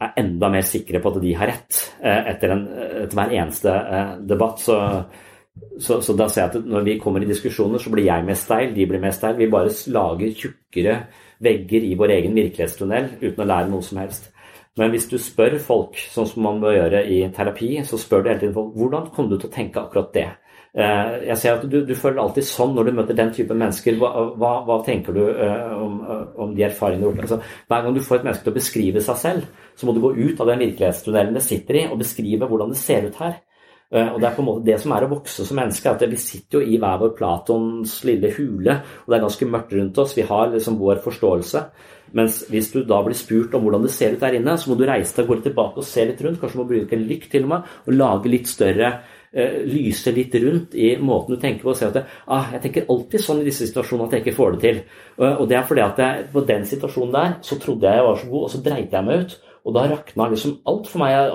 er 0.00 0.16
enda 0.18 0.48
mer 0.50 0.66
sikre 0.66 0.98
på 0.98 1.12
at 1.12 1.20
de 1.22 1.34
har 1.38 1.46
rett 1.52 1.78
eh, 2.02 2.26
etter, 2.32 2.50
en, 2.56 2.64
etter 3.04 3.14
hver 3.20 3.34
eneste 3.36 3.70
eh, 3.70 4.10
debatt. 4.32 4.58
Så 4.58 4.80
så, 5.80 6.00
så, 6.04 6.14
da 6.16 6.26
ser 6.28 6.44
jeg 6.44 6.50
at 6.50 6.68
når 6.68 6.84
vi 6.86 6.98
kommer 7.00 7.24
i 7.24 7.28
diskusjoner, 7.28 7.80
så 7.80 7.92
blir 7.92 8.06
jeg 8.06 8.26
mer 8.26 8.38
steil, 8.38 8.74
de 8.76 8.86
blir 8.88 9.00
mer 9.02 9.14
steil. 9.16 9.38
Vi 9.38 9.48
bare 9.52 9.72
lager 9.92 10.34
tjukkere 10.36 10.98
vegger 11.40 11.86
i 11.88 11.94
vår 11.96 12.12
egen 12.18 12.36
virkelighetstunnel 12.36 13.14
uten 13.22 13.44
å 13.44 13.48
lære 13.48 13.70
noe 13.72 13.84
som 13.84 14.02
helst. 14.02 14.28
Men 14.78 14.92
hvis 14.92 15.08
du 15.10 15.16
spør 15.18 15.56
folk, 15.62 15.98
sånn 16.12 16.28
som 16.30 16.44
man 16.46 16.60
bør 16.62 16.76
gjøre 16.76 17.00
i 17.10 17.24
terapi, 17.34 17.72
så 17.86 17.98
spør 17.98 18.22
du 18.22 18.30
hele 18.30 18.42
tiden 18.44 18.54
folk 18.56 18.76
hvordan 18.78 19.10
kom 19.16 19.28
du 19.30 19.38
til 19.38 19.48
å 19.48 19.54
tenke 19.54 19.82
akkurat 19.82 20.12
det. 20.14 20.28
Eh, 20.70 21.14
jeg 21.26 21.36
ser 21.40 21.56
at 21.56 21.64
du, 21.66 21.80
du 21.82 21.96
føler 21.98 22.20
alltid 22.22 22.46
sånn 22.46 22.76
når 22.76 22.86
du 22.86 22.92
møter 23.00 23.16
den 23.18 23.32
type 23.34 23.56
mennesker. 23.56 23.98
Hva, 23.98 24.12
hva, 24.38 24.52
hva 24.68 24.78
tenker 24.86 25.16
du 25.16 25.24
uh, 25.26 25.72
om, 25.74 25.96
om, 26.44 26.52
de 26.54 26.68
erfaringene 26.68 27.02
du 27.02 27.08
har 27.08 27.16
gjort? 27.16 27.26
Altså, 27.26 27.64
hver 27.72 27.86
gang 27.86 27.96
du 27.96 28.02
får 28.06 28.20
et 28.20 28.28
menneske 28.28 28.46
til 28.46 28.54
å 28.54 28.58
beskrive 28.60 29.02
seg 29.04 29.20
selv, 29.24 29.68
så 29.74 29.88
må 29.88 29.96
du 29.96 30.02
gå 30.04 30.12
ut 30.20 30.42
av 30.44 30.52
den 30.52 30.62
virkelighetstunnelen 30.68 31.40
det 31.40 31.46
sitter 31.48 31.80
i, 31.80 31.86
og 31.90 32.02
beskrive 32.04 32.48
hvordan 32.50 32.74
det 32.76 32.78
ser 32.78 33.08
ut 33.10 33.18
her. 33.24 33.40
Eh, 33.90 34.06
og 34.14 34.20
Det 34.20 34.28
er 34.28 34.34
på 34.36 34.42
en 34.42 34.46
måte 34.46 34.66
det 34.66 34.78
som 34.80 34.92
er 34.94 35.04
å 35.04 35.10
vokse 35.10 35.44
som 35.46 35.58
menneske, 35.58 35.90
at 35.90 36.04
vi 36.06 36.18
sitter 36.20 36.60
jo 36.60 36.66
i 36.66 36.78
hver 36.78 37.00
vår 37.00 37.14
Platons 37.18 37.96
lille 38.06 38.30
hule, 38.36 38.76
og 39.02 39.08
det 39.10 39.16
er 39.18 39.24
ganske 39.26 39.48
mørkt 39.50 39.72
rundt 39.74 39.98
oss. 39.98 40.16
Vi 40.16 40.26
har 40.28 40.52
liksom 40.52 40.78
vår 40.78 41.02
forståelse. 41.02 41.64
Mens 42.12 42.40
hvis 42.50 42.72
du 42.72 42.82
da 42.82 43.00
blir 43.06 43.14
spurt 43.14 43.54
om 43.54 43.62
hvordan 43.62 43.84
det 43.86 43.92
ser 43.94 44.14
ut 44.14 44.22
der 44.22 44.34
inne, 44.38 44.56
så 44.58 44.70
må 44.70 44.76
du 44.78 44.86
reise 44.86 45.14
deg, 45.16 45.28
gå 45.28 45.38
litt 45.38 45.46
tilbake 45.46 45.78
og 45.78 45.86
se 45.86 46.04
litt 46.06 46.22
rundt. 46.22 46.40
Kanskje 46.40 46.58
du 46.58 46.62
må 46.62 46.68
bruke 46.70 46.96
en 46.96 47.06
lykt 47.06 47.30
til 47.30 47.46
og 47.46 47.52
med, 47.52 47.74
og 47.86 47.98
lage 47.98 48.32
litt 48.32 48.50
større 48.50 48.88
eh, 49.30 49.60
lyse 49.66 50.14
litt 50.14 50.34
rundt 50.42 50.74
i 50.74 50.94
måten 50.98 51.34
du 51.34 51.42
tenker 51.42 51.66
på. 51.66 51.74
og 51.74 51.78
se 51.78 51.90
at 51.90 52.00
ah, 52.26 52.50
Jeg 52.54 52.62
tenker 52.64 52.90
alltid 52.90 53.26
sånn 53.26 53.42
i 53.42 53.46
disse 53.46 53.66
situasjonene 53.66 54.08
at 54.08 54.16
jeg 54.18 54.26
ikke 54.26 54.38
får 54.38 54.56
det 54.56 54.60
til. 54.64 54.82
Og 55.30 55.46
det 55.50 55.58
er 55.58 55.68
fordi 55.68 55.86
at 55.86 56.02
jeg, 56.02 56.26
på 56.32 56.46
den 56.46 56.66
situasjonen 56.66 57.14
der 57.14 57.38
så 57.46 57.58
trodde 57.62 57.86
jeg 57.86 58.00
jeg 58.00 58.08
var 58.10 58.18
så 58.18 58.32
god, 58.34 58.42
og 58.42 58.50
så 58.50 58.62
dreit 58.64 58.98
jeg 58.98 59.06
meg 59.06 59.24
ut. 59.24 59.38
Og 59.66 59.74
da 59.76 59.84
rakna 59.90 60.28
liksom 60.30 60.56
alt 60.70 60.88
for 60.88 61.02
meg. 61.02 61.32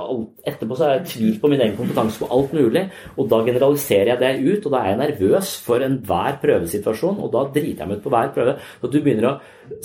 Etterpå 0.49 0.77
så 0.77 0.87
har 0.87 0.95
jeg 0.95 1.09
tvil 1.11 1.35
på 1.41 1.51
min 1.51 1.61
egen 1.61 1.75
kompetanse 1.77 2.21
på 2.21 2.29
alt 2.33 2.55
mulig. 2.57 2.85
Og 3.15 3.29
da 3.31 3.41
generaliserer 3.45 4.13
jeg 4.13 4.21
det 4.23 4.31
ut, 4.55 4.65
og 4.65 4.73
da 4.73 4.81
er 4.81 4.93
jeg 4.93 5.01
nervøs 5.03 5.51
for 5.65 5.85
enhver 5.85 6.39
prøvesituasjon. 6.41 7.21
Og 7.21 7.33
da 7.35 7.45
driter 7.53 7.83
jeg 7.83 7.91
meg 7.91 7.99
ut 7.99 8.07
på 8.07 8.13
hver 8.15 8.33
prøve. 8.35 8.57
Så 8.81 8.89
du 8.89 8.99
begynner 8.99 9.29
å 9.29 9.35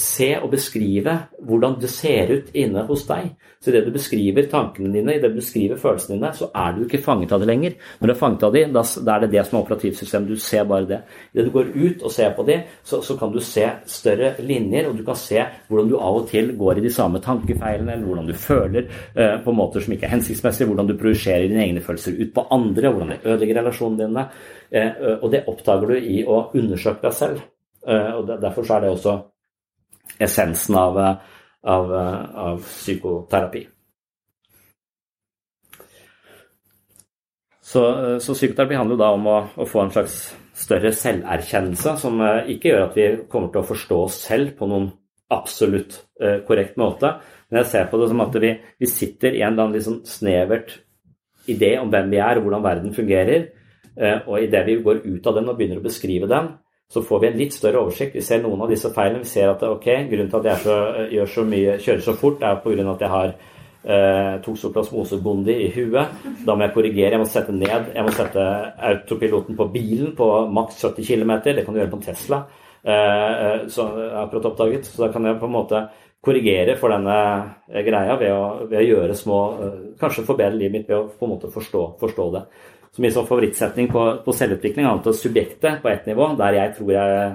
se 0.00 0.32
og 0.38 0.50
beskrive 0.52 1.16
hvordan 1.46 1.76
det 1.80 1.90
ser 1.92 2.32
ut 2.32 2.50
inne 2.58 2.84
hos 2.88 3.06
deg. 3.08 3.30
Så 3.60 3.68
idet 3.70 3.84
du 3.84 3.92
beskriver 3.92 4.46
tankene 4.48 4.88
dine, 4.94 5.14
idet 5.18 5.34
du 5.34 5.36
beskriver 5.36 5.76
følelsene 5.80 6.16
dine, 6.16 6.30
så 6.36 6.46
er 6.56 6.72
du 6.76 6.86
ikke 6.86 7.02
fanget 7.04 7.32
av 7.36 7.42
det 7.42 7.48
lenger. 7.50 7.74
Når 8.00 8.08
du 8.08 8.12
er 8.14 8.18
fanget 8.20 8.46
av 8.46 8.54
de, 8.56 8.62
da, 8.72 8.84
er 9.14 9.24
det 9.24 9.30
det 9.34 9.44
som 9.44 9.58
er 9.58 9.64
operativsystemet. 9.66 10.30
Du 10.30 10.40
ser 10.40 10.64
bare 10.70 10.88
det. 10.88 11.00
Idet 11.34 11.48
du 11.48 11.52
går 11.54 11.72
ut 11.74 12.04
og 12.08 12.14
ser 12.14 12.32
på 12.36 12.46
de, 12.48 12.56
så, 12.88 13.02
så 13.04 13.18
kan 13.20 13.34
du 13.34 13.40
se 13.44 13.66
større 13.90 14.32
linjer, 14.40 14.88
og 14.88 14.96
du 14.96 15.04
kan 15.04 15.18
se 15.20 15.44
hvordan 15.68 15.92
du 15.92 15.98
av 15.98 16.22
og 16.22 16.30
til 16.30 16.54
går 16.56 16.80
i 16.80 16.86
de 16.86 16.94
samme 16.94 17.20
tankefeilene, 17.24 17.98
eller 17.98 18.08
hvordan 18.08 18.30
du 18.30 18.36
føler 18.46 18.88
eh, 18.88 19.36
på 19.44 19.54
måter 19.56 19.84
som 19.84 19.96
ikke 19.96 20.08
er 20.08 20.14
hensiktsmessige, 20.16 20.70
hvordan 20.70 20.88
du 20.88 20.96
projiserer 21.00 21.44
dine 21.48 21.66
egne 21.66 21.84
følelser 21.84 22.16
ut 22.16 22.32
på 22.36 22.46
andre, 22.56 22.94
hvordan 22.94 23.12
det 23.12 23.20
ødelegger 23.26 23.60
relasjonene 23.60 24.06
dine. 24.06 24.28
Eh, 24.70 25.02
og 25.18 25.28
det 25.34 25.44
oppdager 25.52 25.92
du 25.92 25.98
i 26.00 26.22
å 26.24 26.46
undersøke 26.56 27.04
deg 27.04 27.16
selv. 27.16 27.44
Eh, 27.86 28.14
og 28.16 28.32
Derfor 28.40 28.64
så 28.64 28.76
er 28.76 28.86
det 28.86 28.94
også 28.94 29.18
essensen 30.18 30.76
av 30.78 30.98
eh, 30.98 31.14
av, 31.62 31.94
eh, 31.94 32.36
av 32.40 32.62
psykoterapi. 32.64 33.66
Så, 37.60 38.12
eh, 38.12 38.18
så, 38.18 38.34
psykoterapi 38.34 38.74
handler 38.74 38.96
da 38.96 39.10
om 39.14 39.26
å, 39.26 39.36
å, 39.56 39.66
få 39.68 39.84
en 39.84 39.92
slags 39.94 40.16
større 40.56 40.92
selverkjennelse, 40.92 41.96
som 42.00 42.18
ikke 42.52 42.72
gjør 42.72 42.86
at 42.88 42.96
vi 42.96 43.04
kommer 43.30 43.52
til 43.52 43.62
å 43.62 43.68
forstå 43.68 44.00
oss 44.06 44.18
selv 44.26 44.56
på 44.58 44.68
noen 44.68 44.90
absolutt 45.30 45.94
korrekt 46.44 46.74
måte. 46.76 47.14
Men 47.48 47.62
jeg 47.62 47.68
ser 47.70 47.86
på 47.88 48.00
det 48.00 48.08
som 48.10 48.20
at 48.20 48.34
vi, 48.42 48.50
vi 48.82 48.88
sitter 48.90 49.36
i 49.36 49.44
en 49.44 49.54
eller 49.54 49.68
annen 49.68 49.76
liksom 49.78 50.00
snevert 50.04 50.74
idé 51.48 51.76
om 51.80 51.88
hvem 51.88 52.10
vi 52.12 52.18
er 52.20 52.36
og 52.36 52.44
hvordan 52.44 52.64
verden 52.66 52.92
fungerer. 52.92 53.46
Og 54.26 54.42
idet 54.42 54.64
vi 54.66 54.76
går 54.82 55.00
ut 55.06 55.30
av 55.30 55.38
den 55.38 55.48
og 55.48 55.56
begynner 55.56 55.80
å 55.80 55.86
beskrive 55.86 56.28
den, 56.28 56.50
så 56.90 57.02
får 57.06 57.20
vi 57.22 57.28
en 57.28 57.38
litt 57.38 57.54
større 57.54 57.84
oversikt. 57.84 58.16
Vi 58.18 58.24
ser 58.24 58.42
noen 58.42 58.64
av 58.64 58.70
disse 58.72 58.90
feilene. 58.90 59.22
Vi 59.22 59.30
ser 59.30 59.52
at 59.52 59.62
ok, 59.62 59.86
grunnen 60.10 60.30
til 60.32 60.40
at 60.40 60.48
jeg 60.50 60.62
så, 60.64 60.78
gjør 61.14 61.28
så 61.34 61.44
mye, 61.46 61.76
kjører 61.84 62.02
så 62.02 62.14
fort, 62.18 62.42
er 62.42 62.58
pga. 62.64 62.86
at 62.94 63.04
jeg 63.04 63.12
har 63.12 63.28
eh, 63.30 64.32
toksoplasmosebondi 64.42 65.54
i 65.66 65.68
huet. 65.76 66.16
Da 66.46 66.56
må 66.56 66.66
jeg 66.66 66.74
korrigere, 66.74 67.12
jeg 67.14 67.22
må 67.22 67.28
sette 67.30 67.54
ned. 67.54 67.92
Jeg 67.94 68.06
må 68.06 68.14
sette 68.16 68.46
autopiloten 68.90 69.58
på 69.60 69.68
bilen 69.70 70.16
på 70.18 70.28
maks 70.50 70.82
70 70.82 71.06
km. 71.06 71.32
Det 71.44 71.64
kan 71.64 71.74
du 71.74 71.80
gjøre 71.80 71.94
på 71.94 72.00
en 72.00 72.06
Tesla. 72.08 72.42
Eh, 72.82 73.68
så 73.70 73.86
jeg 73.94 74.10
akkurat 74.24 74.50
oppdaget. 74.50 74.90
Så 74.90 75.04
da 75.04 75.12
kan 75.14 75.30
jeg 75.30 75.38
på 75.38 75.46
en 75.46 75.56
måte 75.60 75.84
korrigere 76.26 76.74
for 76.80 76.90
denne 76.90 77.16
eh, 77.70 77.84
greia 77.86 78.18
ved 78.18 78.34
å, 78.34 78.42
ved 78.66 78.82
å 78.82 78.88
gjøre 78.88 79.16
små 79.16 79.40
eh, 79.62 79.80
Kanskje 80.00 80.26
forbedre 80.26 80.58
livet 80.58 80.80
mitt 80.80 80.90
ved 80.90 80.98
å 80.98 81.06
på 81.06 81.28
en 81.28 81.36
måte 81.36 81.54
forstå, 81.54 81.86
forstå 82.02 82.30
det 82.34 82.44
min 83.00 83.12
sånn 83.14 83.28
favorittsetning 83.28 83.90
på, 83.92 84.06
på 84.24 84.34
selvutvikling, 84.36 84.86
annet 84.86 85.08
enn 85.10 85.16
subjektet 85.16 85.80
på 85.82 85.90
ett 85.90 86.08
nivå, 86.10 86.32
der 86.38 86.58
jeg 86.58 86.74
tror 86.76 86.92
jeg 86.94 87.30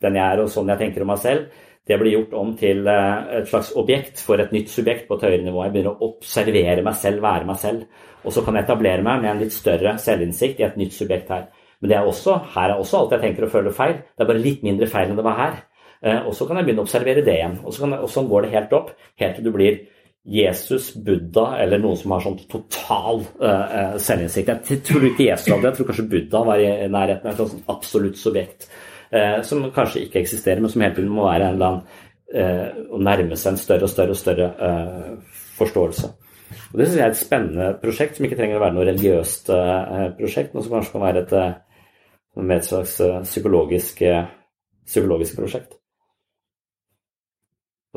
den 0.00 0.16
jeg 0.16 0.24
er 0.24 0.42
og 0.42 0.50
sånn 0.50 0.70
jeg 0.72 0.80
tenker 0.80 1.04
om 1.04 1.12
meg 1.12 1.20
selv, 1.22 1.66
det 1.90 1.96
blir 1.98 2.14
gjort 2.14 2.34
om 2.38 2.52
til 2.58 2.86
eh, 2.88 3.38
et 3.40 3.48
slags 3.50 3.72
objekt 3.80 4.20
for 4.22 4.40
et 4.40 4.52
nytt 4.54 4.70
subjekt 4.70 5.08
på 5.08 5.16
et 5.16 5.24
høyere 5.26 5.46
nivå. 5.46 5.64
Jeg 5.64 5.74
begynner 5.74 5.96
å 5.96 6.10
observere 6.12 6.84
meg 6.86 6.98
selv, 7.00 7.24
være 7.24 7.48
meg 7.48 7.58
selv. 7.58 8.04
Og 8.20 8.34
så 8.34 8.44
kan 8.46 8.56
jeg 8.56 8.66
etablere 8.66 9.02
meg 9.02 9.24
med 9.24 9.30
en 9.32 9.42
litt 9.42 9.54
større 9.56 9.96
selvinnsikt 9.98 10.60
i 10.60 10.66
et 10.68 10.76
nytt 10.78 10.94
subjekt 10.94 11.32
her. 11.34 11.48
Men 11.80 11.90
det 11.90 11.96
er 11.96 12.06
også, 12.06 12.36
her 12.54 12.74
er 12.74 12.82
også 12.82 13.00
alt 13.00 13.16
jeg 13.16 13.24
tenker 13.24 13.46
og 13.46 13.52
føler 13.54 13.74
feil. 13.74 13.96
Det 14.12 14.22
er 14.22 14.30
bare 14.30 14.44
litt 14.44 14.62
mindre 14.66 14.90
feil 14.92 15.10
enn 15.10 15.18
det 15.18 15.26
var 15.26 15.38
her. 15.40 15.56
Eh, 16.04 16.20
og 16.20 16.36
så 16.36 16.46
kan 16.46 16.60
jeg 16.60 16.68
begynne 16.68 16.84
å 16.84 16.86
observere 16.86 17.24
det 17.26 17.38
igjen. 17.38 17.56
Så 17.64 17.88
og 17.88 18.12
sånn 18.12 18.28
går 18.30 18.46
det 18.46 18.54
helt 18.54 18.76
opp, 18.76 18.92
helt 19.20 19.40
til 19.40 19.48
du 19.48 19.52
blir 19.56 19.80
Jesus, 20.24 20.94
Buddha 20.94 21.56
eller 21.62 21.80
noen 21.80 21.96
som 21.96 22.12
har 22.12 22.22
sånn 22.24 22.36
total 22.50 23.22
uh, 23.40 23.96
selvinnsikt. 24.00 24.50
Jeg 24.68 24.82
tror 24.84 25.06
ikke 25.08 25.26
Jesus 25.30 25.48
hadde 25.48 25.70
jeg 25.70 25.78
tror 25.78 25.88
kanskje 25.88 26.08
Buddha 26.12 26.42
var 26.44 26.60
i 26.60 26.68
nærheten 26.92 27.30
av 27.30 27.32
et 27.32 27.40
sånt 27.40 27.72
absolutt 27.72 28.20
subjekt. 28.20 28.68
Uh, 29.10 29.40
som 29.46 29.64
kanskje 29.74 30.04
ikke 30.04 30.20
eksisterer, 30.20 30.60
men 30.60 30.72
som 30.72 30.84
hele 30.84 30.98
tiden 30.98 31.14
må 31.14 31.24
være 31.28 31.48
en 31.48 31.58
eller 31.58 31.72
annen 31.72 32.08
å 32.30 32.98
nærme 33.02 33.34
seg 33.34 33.56
en 33.56 33.56
større 33.58 33.88
og 33.88 33.90
større 33.90 34.14
og 34.14 34.18
større 34.20 34.44
forståelse. 35.56 36.10
Og 36.68 36.76
Det 36.78 36.84
syns 36.84 37.00
jeg 37.00 37.02
er 37.02 37.10
et 37.16 37.18
spennende 37.18 37.70
prosjekt, 37.82 38.14
som 38.14 38.28
ikke 38.28 38.38
trenger 38.38 38.60
å 38.60 38.62
være 38.62 38.76
noe 38.76 38.86
religiøst 38.86 39.50
prosjekt, 40.20 40.54
men 40.54 40.62
som 40.62 40.76
kanskje 40.76 40.94
kan 40.94 41.04
være 41.08 41.24
et, 41.24 41.34
et 42.54 42.68
slags 42.68 42.94
psykologisk, 43.26 44.04
psykologisk 44.86 45.42
prosjekt. 45.42 45.74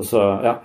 Og 0.02 0.10
så, 0.10 0.26
ja 0.50 0.56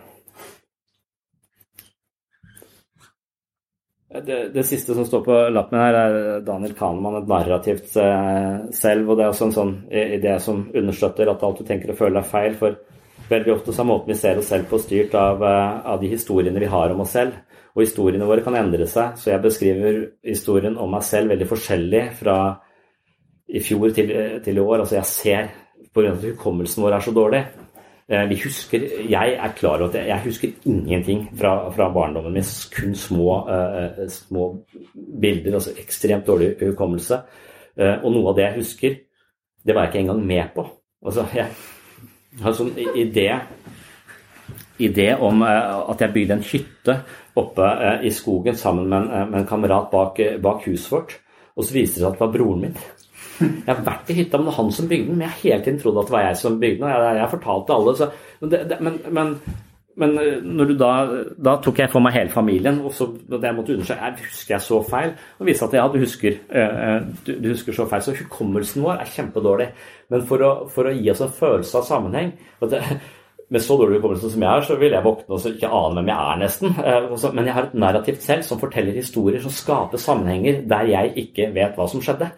Det, 4.09 4.48
det, 4.55 4.62
siste 4.64 4.94
som 4.94 5.05
står 5.05 5.20
på 5.24 5.35
lappen 5.52 5.76
her, 5.76 5.94
er 5.94 6.39
Daniel 6.40 6.72
Kahneman, 6.76 7.18
et 7.18 7.28
narrativt 7.28 7.97
eh, 8.01 8.70
selv. 8.72 9.10
og 9.10 9.18
Det 9.18 9.26
er 9.26 9.35
også 9.35 9.48
en 9.51 9.56
sånn 9.56 9.74
idé 9.93 10.39
som 10.40 10.62
understøtter 10.72 11.28
at 11.28 11.44
alt 11.44 11.60
du 11.60 11.66
tenker 11.68 11.93
og 11.93 11.98
føler 11.98 12.22
er 12.22 12.30
feil. 12.30 12.56
For 12.56 12.78
veldig 13.28 13.52
ofte 13.52 13.74
så 13.76 13.85
er 13.85 13.90
måten 13.90 14.14
vi 14.14 14.16
ser 14.16 14.40
oss 14.40 14.48
selv 14.48 14.70
på, 14.70 14.80
styrt 14.80 15.12
av, 15.18 15.44
eh, 15.44 15.76
av, 15.93 16.01
de 16.01 16.09
historiene 16.14 16.64
vi 16.64 16.72
har 16.72 16.94
om 16.94 17.05
oss 17.05 17.12
selv. 17.18 17.36
Og 17.76 17.85
historiene 17.85 18.30
våre 18.30 18.47
kan 18.47 18.56
endre 18.56 18.89
seg, 18.89 19.20
så 19.20 19.35
jeg 19.35 19.44
beskriver 19.44 20.01
historien 20.24 20.80
om 20.80 20.97
meg 20.97 21.05
selv 21.05 21.35
veldig 21.35 21.52
forskjellig 21.52 22.05
fra 22.22 22.39
i 23.48 23.60
fjor 23.64 23.93
til, 23.93 24.14
til 24.44 24.56
i 24.56 24.64
år. 24.64 24.86
Altså 24.86 25.02
jeg 25.02 25.12
ser 25.12 25.52
pga. 25.93 26.14
at 26.14 26.24
hukommelsen 26.24 26.82
vår 26.82 26.97
er 26.97 27.05
så 27.05 27.12
dårlig, 27.12 27.44
Eh, 27.44 27.68
vi 28.09 28.39
husker, 28.40 28.80
Jeg 29.10 29.35
er 29.36 29.52
klar 29.52 29.82
over 29.82 29.90
at 29.93 30.06
jeg 30.09 30.22
husker 30.24 30.48
ingenting 30.64 31.26
fra, 31.36 31.68
fra 31.70 31.90
barndommen 31.93 32.32
min. 32.32 32.47
Kun 32.72 32.94
små, 32.97 33.35
uh, 33.44 34.09
små 34.09 34.64
bilder. 35.20 35.55
altså 35.55 35.74
Ekstremt 35.76 36.26
dårlig 36.26 36.55
hukommelse. 36.60 37.20
Og 37.78 38.09
noe 38.10 38.30
av 38.30 38.35
det 38.35 38.43
jeg 38.43 38.56
husker, 38.56 38.94
det 39.66 39.74
var 39.74 39.85
jeg 39.85 39.93
ikke 39.93 40.01
engang 40.06 40.24
med 40.26 40.48
på. 40.55 40.64
Altså, 41.06 41.26
Jeg 41.35 42.43
har 42.43 42.51
en 42.51 42.56
sånn 42.59 42.72
idé, 42.97 43.28
idé 44.78 45.06
om 45.14 45.43
at 45.44 46.01
jeg 46.01 46.12
bygde 46.14 46.35
en 46.39 46.48
hytte 46.48 46.97
oppe 47.39 47.70
i 48.02 48.10
skogen 48.10 48.56
sammen 48.56 48.89
med 48.89 48.98
en, 48.98 49.30
med 49.30 49.40
en 49.43 49.47
kamerat 49.47 49.90
bak, 49.93 50.18
bak 50.43 50.66
huset 50.66 50.93
vårt. 50.93 51.14
Og 51.59 51.66
så 51.66 51.74
viste 51.74 51.98
det 51.98 52.05
seg 52.05 52.12
at 52.12 52.18
det 52.18 52.24
var 52.24 52.35
broren 52.35 52.64
min. 52.66 52.76
Jeg 53.40 53.70
har 53.70 53.85
vært 53.86 54.10
i 54.10 54.19
hytta, 54.19 54.39
men 54.39 54.48
det 54.48 54.52
er 54.52 54.59
han 54.59 54.74
som 54.74 54.90
bygde 54.90 55.06
den. 55.06 55.16
Men 55.16 55.27
jeg 55.27 55.35
har 55.35 55.40
hele 55.44 55.65
tiden 55.65 55.81
trodd 55.82 55.98
at 56.01 56.10
det 56.10 56.15
var 56.16 56.27
jeg 56.27 56.39
som 56.40 56.60
bygde 56.60 56.82
den. 56.82 56.93
Jeg, 56.94 57.16
jeg 57.20 57.32
fortalte 57.35 57.74
alle. 57.77 57.97
Så, 57.98 58.09
det, 58.40 58.60
det, 58.70 58.78
men, 58.85 58.97
men, 59.19 59.35
men 59.98 60.16
eh, 60.23 60.73
da, 60.78 60.93
da, 61.48 61.56
tok 61.62 61.82
jeg 61.82 61.93
for 61.93 62.05
meg 62.05 62.16
hele 62.16 62.32
familien, 62.32 62.81
og 62.86 62.94
så 62.94 63.09
jeg 63.35 63.55
måtte 63.56 63.77
undersøke 63.77 64.10
jeg 64.10 64.19
husker 64.24 64.56
jeg 64.56 64.66
så 64.66 64.81
feil. 64.90 65.15
Og 65.39 65.51
viste 65.51 65.69
at 65.69 65.78
ja, 65.78 65.86
du 65.93 66.01
husker, 66.02 66.40
uh, 66.55 66.98
du, 67.27 67.32
du, 67.35 67.52
husker 67.52 67.77
så 67.77 67.86
feil. 67.90 68.05
Så 68.06 68.16
hukommelsen 68.23 68.86
vår 68.86 69.05
er 69.05 69.15
kjempedårlig. 69.15 69.70
Men 70.15 70.27
for 70.28 70.44
å, 70.47 70.52
for 70.73 70.90
å 70.90 70.97
gi 70.97 71.10
oss 71.12 71.24
en 71.27 71.39
følelse 71.40 71.81
av 71.81 71.89
sammenheng 71.89 72.35
det, 72.70 72.82
med 73.48 73.62
så 73.65 73.77
dårlig 73.81 73.97
hukommelse 73.97 74.31
som 74.31 74.43
jeg 74.44 74.51
har, 74.51 74.65
så 74.65 74.77
vil 74.77 74.93
jeg 74.93 75.05
våkne 75.05 75.36
og 75.36 75.47
ikke 75.48 75.70
ane 75.73 75.97
hvem 75.97 76.10
jeg 76.10 76.32
er, 76.32 76.40
nesten. 76.43 76.74
Men 77.35 77.47
jeg 77.48 77.56
har 77.56 77.69
et 77.69 77.77
narrativt 77.81 78.24
selv 78.24 78.44
som 78.44 78.60
forteller 78.60 78.97
historier 78.97 79.40
som 79.40 79.55
skaper 79.55 80.01
sammenhenger 80.02 80.62
der 80.69 80.90
jeg 80.90 81.15
ikke 81.24 81.48
vet 81.56 81.78
hva 81.78 81.86
som 81.89 82.02
skjedde. 82.05 82.28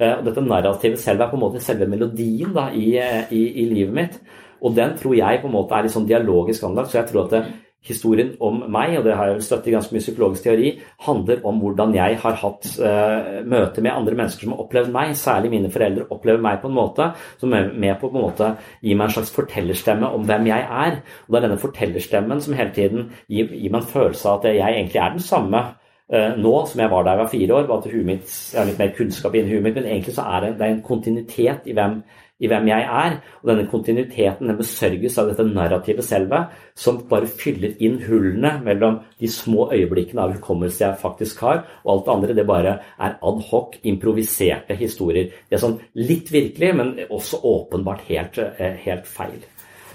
Eh, 0.00 0.16
og 0.16 0.26
dette 0.26 0.44
narrativet 0.44 1.00
selv 1.00 1.20
er 1.20 1.30
på 1.30 1.36
en 1.36 1.44
måte 1.44 1.62
selve 1.62 1.88
melodien 1.88 2.54
da, 2.56 2.70
i, 2.72 2.94
eh, 2.96 3.32
i, 3.36 3.42
i, 3.62 3.66
livet 3.68 3.96
mitt. 3.96 4.20
Og 4.64 4.76
den 4.76 4.96
tror 4.96 5.16
jeg 5.16 5.40
på 5.42 5.48
en 5.48 5.56
måte 5.56 5.76
er 5.76 5.84
litt 5.84 5.96
sånn 5.96 6.08
dialogisk 6.08 6.64
anlagt. 6.68 6.92
Så 6.92 7.00
jeg 7.00 7.10
tror 7.10 7.26
at 7.26 7.34
det, 7.36 7.42
historien 7.84 8.34
om 8.44 8.58
meg, 8.68 8.98
og 8.98 9.06
det 9.06 9.14
har 9.16 9.30
jeg 9.30 9.38
vel 9.38 9.44
støttet 9.44 9.70
i 9.70 9.72
ganske 9.72 9.94
mye 9.94 10.04
psykologisk 10.04 10.44
teori, 10.44 10.72
handler 11.06 11.40
om 11.48 11.62
hvordan 11.62 11.94
jeg 11.96 12.18
har 12.20 12.36
hatt 12.42 12.68
uh, 12.76 13.38
møte 13.48 13.80
med 13.80 13.94
andre 13.94 14.18
mennesker 14.18 14.44
som 14.44 14.52
har 14.52 14.60
opplevd 14.66 14.92
meg. 14.92 15.14
Særlig 15.16 15.52
mine 15.54 15.72
foreldre 15.72 16.04
opplever 16.12 16.44
meg 16.44 16.60
på 16.60 16.68
en 16.68 16.76
måte 16.76 17.08
som 17.40 17.56
er 17.56 17.72
med 17.72 17.96
på, 17.96 18.12
på 18.12 18.20
en 18.20 18.26
måte 18.26 18.50
gir 18.84 19.00
meg 19.00 19.08
en 19.08 19.16
slags 19.16 19.32
fortellerstemme 19.32 20.12
om 20.12 20.28
hvem 20.28 20.50
jeg 20.52 20.68
er. 20.84 21.00
Og 21.24 21.32
det 21.32 21.40
er 21.40 21.48
denne 21.48 21.62
fortellerstemmen 21.64 22.44
som 22.44 22.60
hele 22.60 22.76
tiden 22.76 23.08
gir, 23.32 23.48
gir 23.48 23.72
meg 23.72 23.80
en 23.80 23.92
følelse 23.96 24.28
av 24.28 24.42
at 24.42 24.50
jeg 24.60 24.76
egentlig 24.76 25.00
er 25.00 25.16
den 25.16 25.28
samme 25.30 25.64
Eh, 25.70 25.79
nå 26.10 26.54
som 26.66 26.80
jeg 26.82 26.90
var 26.90 27.04
der 27.06 27.14
jeg 27.14 27.22
var 27.22 27.30
fire 27.30 27.54
år, 27.54 27.68
var 27.68 27.84
at 27.84 27.92
mitt, 28.06 28.32
jeg 28.52 28.58
har 28.58 28.66
litt 28.66 28.80
mer 28.80 28.96
kunnskap 28.96 29.34
innen 29.34 29.52
huet 29.52 29.62
mitt, 29.62 29.76
men 29.78 29.86
egentlig 29.86 30.16
så 30.16 30.24
er 30.26 30.40
det, 30.44 30.56
det 30.58 30.66
er 30.66 30.74
en 30.74 30.82
kontinuitet 30.82 31.68
i 31.70 31.76
hvem, 31.76 32.00
i 32.40 32.48
hvem, 32.50 32.66
jeg 32.70 32.86
er. 33.02 33.16
Og 33.42 33.50
denne 33.50 33.66
kontinuiteten 33.70 34.50
den 34.50 34.58
besørges 34.58 35.18
av 35.20 35.30
dette 35.30 35.46
narrativet 35.46 36.06
selve, 36.06 36.40
som 36.74 36.98
bare 37.10 37.28
fyller 37.28 37.76
inn 37.84 38.00
hullene 38.06 38.56
mellom 38.64 38.98
de 39.20 39.30
små 39.30 39.68
øyeblikkene 39.74 40.24
av 40.24 40.34
hukommelse 40.38 40.82
jeg 40.82 41.00
faktisk 41.02 41.44
har, 41.46 41.62
og 41.84 41.92
alt 41.94 42.04
det 42.08 42.14
andre 42.16 42.38
det 42.40 42.48
bare 42.48 42.74
er 42.98 43.16
ad 43.30 43.46
hoc, 43.52 43.78
improviserte 43.84 44.74
historier. 44.80 45.30
Det 45.46 45.60
er 45.60 45.62
sånn 45.62 45.78
litt 46.00 46.32
virkelig, 46.32 46.74
men 46.80 46.94
også 47.06 47.44
åpenbart 47.54 48.06
helt, 48.10 48.42
eh, 48.58 48.78
helt 48.86 49.06
feil. 49.06 49.42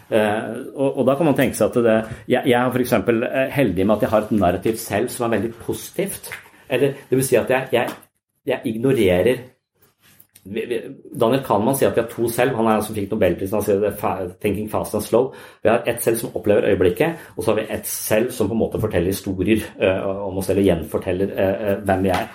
Eh, 0.09 0.49
og, 0.75 0.97
og, 0.99 1.01
da 1.07 1.15
kan 1.17 1.29
man 1.29 1.37
tenke 1.37 1.57
seg 1.57 1.71
at 1.71 1.81
det, 1.85 1.95
jeg, 2.29 2.51
jeg 2.51 2.59
er 2.59 2.69
f.eks. 2.69 2.93
Eh, 2.93 3.41
heldig 3.55 3.87
med 3.87 3.95
at 3.97 4.05
jeg 4.05 4.13
har 4.13 4.27
et 4.27 4.37
narrativ 4.37 4.77
selv 4.81 5.09
som 5.13 5.27
er 5.27 5.37
veldig 5.37 5.51
positivt. 5.65 6.31
Eller 6.69 6.95
det 7.09 7.19
vil 7.19 7.25
si 7.25 7.37
at 7.39 7.51
jeg, 7.51 7.69
jeg, 7.73 7.99
jeg 8.45 8.73
ignorerer 8.73 9.43
Daniel 10.45 11.41
Kahneman 11.41 11.73
sier 11.73 11.89
at 11.89 11.95
vi 11.97 12.03
har 12.03 12.09
to 12.11 12.27
selv. 12.29 12.53
Han 12.59 12.67
er 12.69 12.83
som 12.85 12.93
fikk 12.93 13.09
nobelprisen. 13.15 13.57
Han 13.57 13.65
sier 13.65 13.79
det 13.81 13.95
'thinking 13.97 14.69
fast 14.69 14.93
and 14.93 15.01
slow'. 15.01 15.33
Vi 15.63 15.69
har 15.69 15.81
ett 15.87 16.03
selv 16.03 16.17
som 16.21 16.35
opplever 16.35 16.69
øyeblikket, 16.69 17.15
og 17.35 17.43
så 17.43 17.51
har 17.51 17.61
vi 17.61 17.73
ett 17.73 17.87
selv 17.87 18.31
som 18.31 18.47
på 18.47 18.53
en 18.53 18.59
måte 18.59 18.81
forteller 18.81 19.09
historier 19.09 19.65
uh, 19.81 20.27
om 20.27 20.37
oss, 20.37 20.49
eller 20.49 20.61
gjenforteller 20.61 21.81
hvem 21.81 22.03
vi 22.03 22.09
er. 22.09 22.27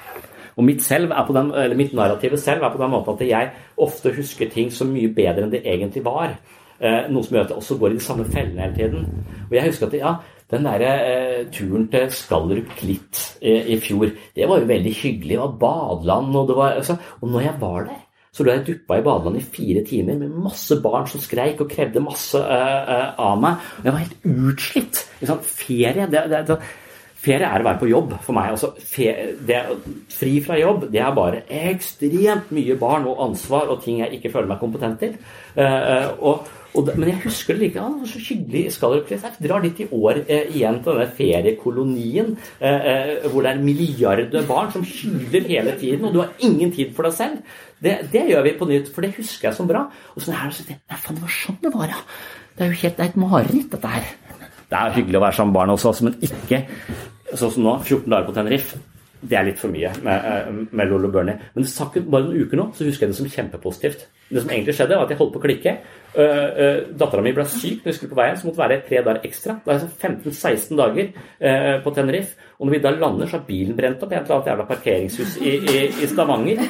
Og 0.57 0.65
mitt, 0.65 0.83
selv 0.83 1.11
er 1.11 1.27
på 1.27 1.33
den, 1.33 1.55
eller 1.55 1.77
mitt 1.77 1.93
narrative 1.95 2.37
selv 2.37 2.63
er 2.63 2.73
på 2.75 2.83
den 2.83 2.91
måten 2.91 3.15
at 3.15 3.29
jeg 3.29 3.51
ofte 3.79 4.13
husker 4.17 4.51
ting 4.51 4.73
så 4.73 4.85
mye 4.85 5.09
bedre 5.15 5.45
enn 5.45 5.53
det 5.53 5.63
egentlig 5.65 6.05
var. 6.05 6.35
Uh, 6.81 7.07
noe 7.13 7.27
som 7.27 7.37
gjør 7.37 7.45
at 7.45 7.51
jeg 7.53 7.61
også 7.61 7.77
går 7.81 7.93
i 7.93 7.99
de 7.99 8.05
samme 8.05 8.25
fellene 8.33 8.63
hele 8.63 8.77
tiden. 8.79 9.25
Og 9.51 9.57
jeg 9.57 9.67
husker 9.69 9.91
at 9.91 9.99
ja, 9.99 10.15
den 10.51 10.67
der 10.67 10.83
eh, 10.83 11.47
turen 11.55 11.87
til 11.91 12.11
Skallerup 12.11 12.73
Klitt 12.79 13.21
eh, 13.43 13.69
i 13.71 13.79
fjor, 13.79 14.11
det 14.35 14.49
var 14.51 14.59
jo 14.59 14.67
veldig 14.71 14.95
hyggelig. 14.99 15.37
Det 15.37 15.43
var 15.45 15.59
badeland, 15.61 16.37
og 16.37 16.49
det 16.49 16.57
var 16.57 16.79
altså, 16.81 16.97
Og 17.21 17.29
når 17.31 17.41
jeg 17.41 17.55
var 17.61 17.85
der, 17.87 18.01
så 18.33 18.45
lå 18.45 18.53
jeg 18.53 18.67
duppa 18.67 18.99
i 18.99 19.03
badeland 19.07 19.39
i 19.39 19.47
fire 19.57 19.85
timer 19.87 20.19
med 20.19 20.43
masse 20.43 20.81
barn 20.83 21.07
som 21.11 21.23
skreik 21.23 21.63
og 21.63 21.71
krevde 21.71 22.03
masse 22.03 22.39
eh, 22.39 23.09
av 23.19 23.41
meg. 23.43 23.63
Og 23.79 23.87
jeg 23.89 23.95
var 23.95 24.05
helt 24.05 24.31
utslitt. 24.51 25.03
Liksom, 25.21 25.43
ferie 25.47 26.07
det, 26.11 26.29
det, 26.31 26.47
det, 26.51 26.61
Ferie 27.21 27.45
er 27.45 27.61
å 27.61 27.67
være 27.67 27.81
på 27.83 27.89
jobb 27.91 28.15
for 28.25 28.33
meg. 28.33 28.55
Altså, 28.55 28.71
ferie, 28.81 29.65
fri 30.09 30.39
fra 30.41 30.57
jobb 30.57 30.87
det 30.89 31.03
er 31.05 31.13
bare 31.13 31.43
ekstremt 31.53 32.49
mye 32.57 32.77
barn 32.81 33.05
og 33.11 33.21
ansvar 33.27 33.69
og 33.69 33.83
ting 33.85 34.01
jeg 34.01 34.17
ikke 34.17 34.33
føler 34.33 34.49
meg 34.49 34.63
kompetent 34.63 35.03
til. 35.03 35.19
Uh, 35.53 36.09
og 36.17 36.49
det, 36.71 36.95
men 36.97 37.09
jeg 37.11 37.21
husker 37.25 37.57
det 37.57 37.65
likevel. 37.65 37.97
Ja, 38.01 38.09
så 38.11 38.21
hyggelig 38.23 38.61
i 38.67 38.73
Skallerpress. 38.75 39.25
Jeg 39.27 39.49
drar 39.49 39.65
dit 39.65 39.81
i 39.83 39.87
år 39.91 40.21
eh, 40.23 40.51
igjen 40.55 40.79
til 40.85 40.93
denne 40.93 41.09
feriekolonien 41.17 42.31
eh, 42.61 42.87
eh, 42.93 43.31
hvor 43.33 43.47
det 43.47 43.53
er 43.53 43.65
milliarder 43.65 44.47
barn 44.49 44.71
som 44.75 44.87
hyler 44.87 45.49
hele 45.49 45.75
tiden, 45.81 46.07
og 46.07 46.15
du 46.15 46.21
har 46.23 46.35
ingen 46.47 46.73
tid 46.75 46.93
for 46.97 47.09
deg 47.09 47.17
selv. 47.19 47.57
Det, 47.83 47.97
det 48.13 48.27
gjør 48.31 48.47
vi 48.47 48.55
på 48.61 48.69
nytt, 48.71 48.93
for 48.95 49.07
det 49.07 49.15
husker 49.17 49.51
jeg 49.51 49.59
som 49.59 49.71
bra. 49.71 49.87
Og 50.15 50.23
så 50.23 50.35
er 50.35 50.47
det 50.47 50.61
sånn 50.61 50.71
Nei, 50.77 51.01
faen, 51.01 51.19
det 51.19 51.27
var 51.27 51.35
sånn 51.41 51.59
det 51.65 51.75
var, 51.75 51.97
ja. 51.97 52.05
Det 52.55 52.67
er 52.67 52.71
jo 52.71 52.81
helt, 52.85 52.97
det 52.99 53.07
er 53.07 53.11
et 53.11 53.21
mareritt, 53.25 53.73
dette 53.73 53.95
her. 53.97 54.15
Det 54.71 54.79
er 54.79 54.95
hyggelig 54.95 55.19
å 55.19 55.25
være 55.25 55.39
sammen 55.41 55.51
med 55.51 55.59
barn 55.59 55.75
også, 55.75 55.97
men 56.07 56.21
ikke 56.23 56.63
sånn 57.35 57.55
som 57.57 57.67
nå. 57.67 57.77
14 57.83 58.07
dager 58.07 58.29
på 58.29 58.37
Tenerife 58.37 58.87
det 59.21 59.37
er 59.37 59.47
litt 59.51 59.61
for 59.61 59.73
mye 59.73 59.91
med, 60.05 60.25
eh, 60.25 60.53
med 60.71 60.89
Lollo 60.89 61.11
Bernie. 61.13 61.39
Men 61.55 61.65
det 61.65 61.75
tok 61.75 61.99
bare 62.09 62.25
noen 62.25 62.41
uker 62.41 62.57
nå, 62.57 62.71
så 62.75 62.87
husker 62.89 63.07
jeg 63.07 63.13
det 63.13 63.19
som 63.19 63.29
kjempepositivt. 63.29 64.07
Det 64.31 64.43
som 64.45 64.51
egentlig 64.51 64.75
skjedde, 64.79 64.95
var 64.95 65.09
at 65.09 65.11
jeg 65.11 65.19
holdt 65.19 65.33
på 65.35 65.41
å 65.41 65.43
klikke. 65.43 65.73
Uh, 66.11 66.21
uh, 66.23 66.77
Dattera 66.99 67.23
mi 67.25 67.33
ble 67.35 67.47
syk 67.51 67.81
når 67.83 67.91
vi 67.91 67.95
skulle 67.97 68.13
på 68.13 68.19
veien, 68.21 68.37
så 68.39 68.47
måtte 68.47 68.63
være 68.63 68.77
tre 68.87 69.01
dager 69.03 69.27
ekstra. 69.27 69.57
Det 69.65 69.75
er 69.75 69.89
15-16 69.89 70.51
altså 70.51 70.79
dager 70.79 71.09
uh, 71.17 71.77
på 71.83 71.95
Tenerife. 71.97 72.51
Og 72.59 72.69
når 72.69 72.77
vi 72.77 72.83
da 72.85 72.93
lander, 72.95 73.31
så 73.31 73.39
har 73.39 73.49
bilen 73.49 73.79
brent 73.79 74.05
opp 74.05 74.15
i 74.15 74.19
et 74.19 74.23
eller 74.23 74.37
annet 74.39 74.53
jævla 74.53 74.69
parkeringshus 74.69 75.37
i, 75.41 75.57
i, 75.59 75.83
i 75.91 76.11
Stavanger. 76.11 76.63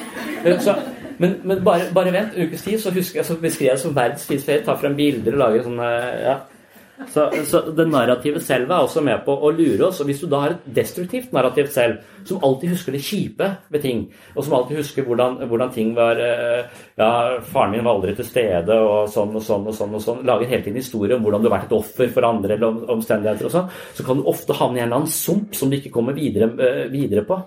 Så, 0.65 0.75
men, 1.21 1.37
men 1.45 1.61
bare, 1.65 1.91
bare, 1.93 2.13
vent 2.15 2.33
en 2.33 2.49
ukes 2.49 2.65
tid, 2.65 2.79
så, 2.81 2.93
husker 2.95 3.21
jeg, 3.21 3.27
så 3.27 3.37
beskriver 3.37 3.71
jeg 3.71 3.77
det 3.77 3.83
som 3.83 3.95
verdens 3.97 4.25
fineste 4.25 4.49
ferie. 4.49 4.65
Tar 4.65 4.81
frem 4.81 4.97
bilder 4.97 5.37
og 5.37 5.43
lager 5.43 5.67
sånne 5.67 5.91
ja, 6.23 6.37
så, 7.09 7.27
så, 7.47 7.61
det 7.75 7.85
narrative 7.89 8.41
selv 8.43 8.69
er 8.69 8.83
også 8.83 9.01
med 9.05 9.23
på 9.25 9.33
å 9.33 9.51
lure 9.55 9.87
oss. 9.87 10.01
Og 10.01 10.09
hvis 10.09 10.21
du 10.21 10.27
da 10.29 10.43
har 10.43 10.55
et 10.55 10.67
destruktivt 10.75 11.31
narrativt 11.35 11.73
selv, 11.73 12.01
som 12.27 12.41
alltid 12.45 12.75
husker 12.75 12.95
det 12.95 13.01
kjipe 13.05 13.47
ved 13.73 13.83
ting, 13.83 14.03
og 14.35 14.45
som 14.45 14.55
alltid 14.57 14.81
husker 14.81 15.07
hvordan, 15.07 15.39
hvordan 15.49 15.73
ting 15.73 15.95
var 15.97 16.21
eh, 16.21 16.69
Ja, 16.99 17.39
faren 17.41 17.73
min 17.73 17.85
var 17.85 17.97
aldri 17.97 18.13
til 18.17 18.27
stede, 18.27 18.77
og 18.77 19.09
sånn 19.09 19.33
og 19.37 19.43
sånn 19.45 19.65
og 19.67 19.75
sånn, 19.75 19.95
og 19.97 20.03
sånn 20.03 20.21
lager 20.27 20.51
hele 20.51 20.65
tiden 20.67 20.81
historier 20.81 21.17
om 21.17 21.25
hvordan 21.25 21.41
du 21.41 21.49
har 21.49 21.57
vært 21.57 21.71
et 21.71 21.77
offer 21.79 22.11
for 22.13 22.27
andre 22.27 22.57
eller 22.57 22.83
omstendigheter 22.93 23.49
og 23.49 23.55
sånn, 23.55 23.71
så 23.97 24.05
kan 24.05 24.19
du 24.19 24.29
ofte 24.29 24.57
havne 24.59 24.79
i 24.79 24.83
en 24.83 24.89
eller 24.89 25.01
annen 25.01 25.15
sump 25.15 25.57
som 25.57 25.71
du 25.71 25.79
ikke 25.79 25.93
kommer 25.95 26.17
videre, 26.17 26.51
eh, 26.61 26.85
videre 26.93 27.25
på. 27.25 27.39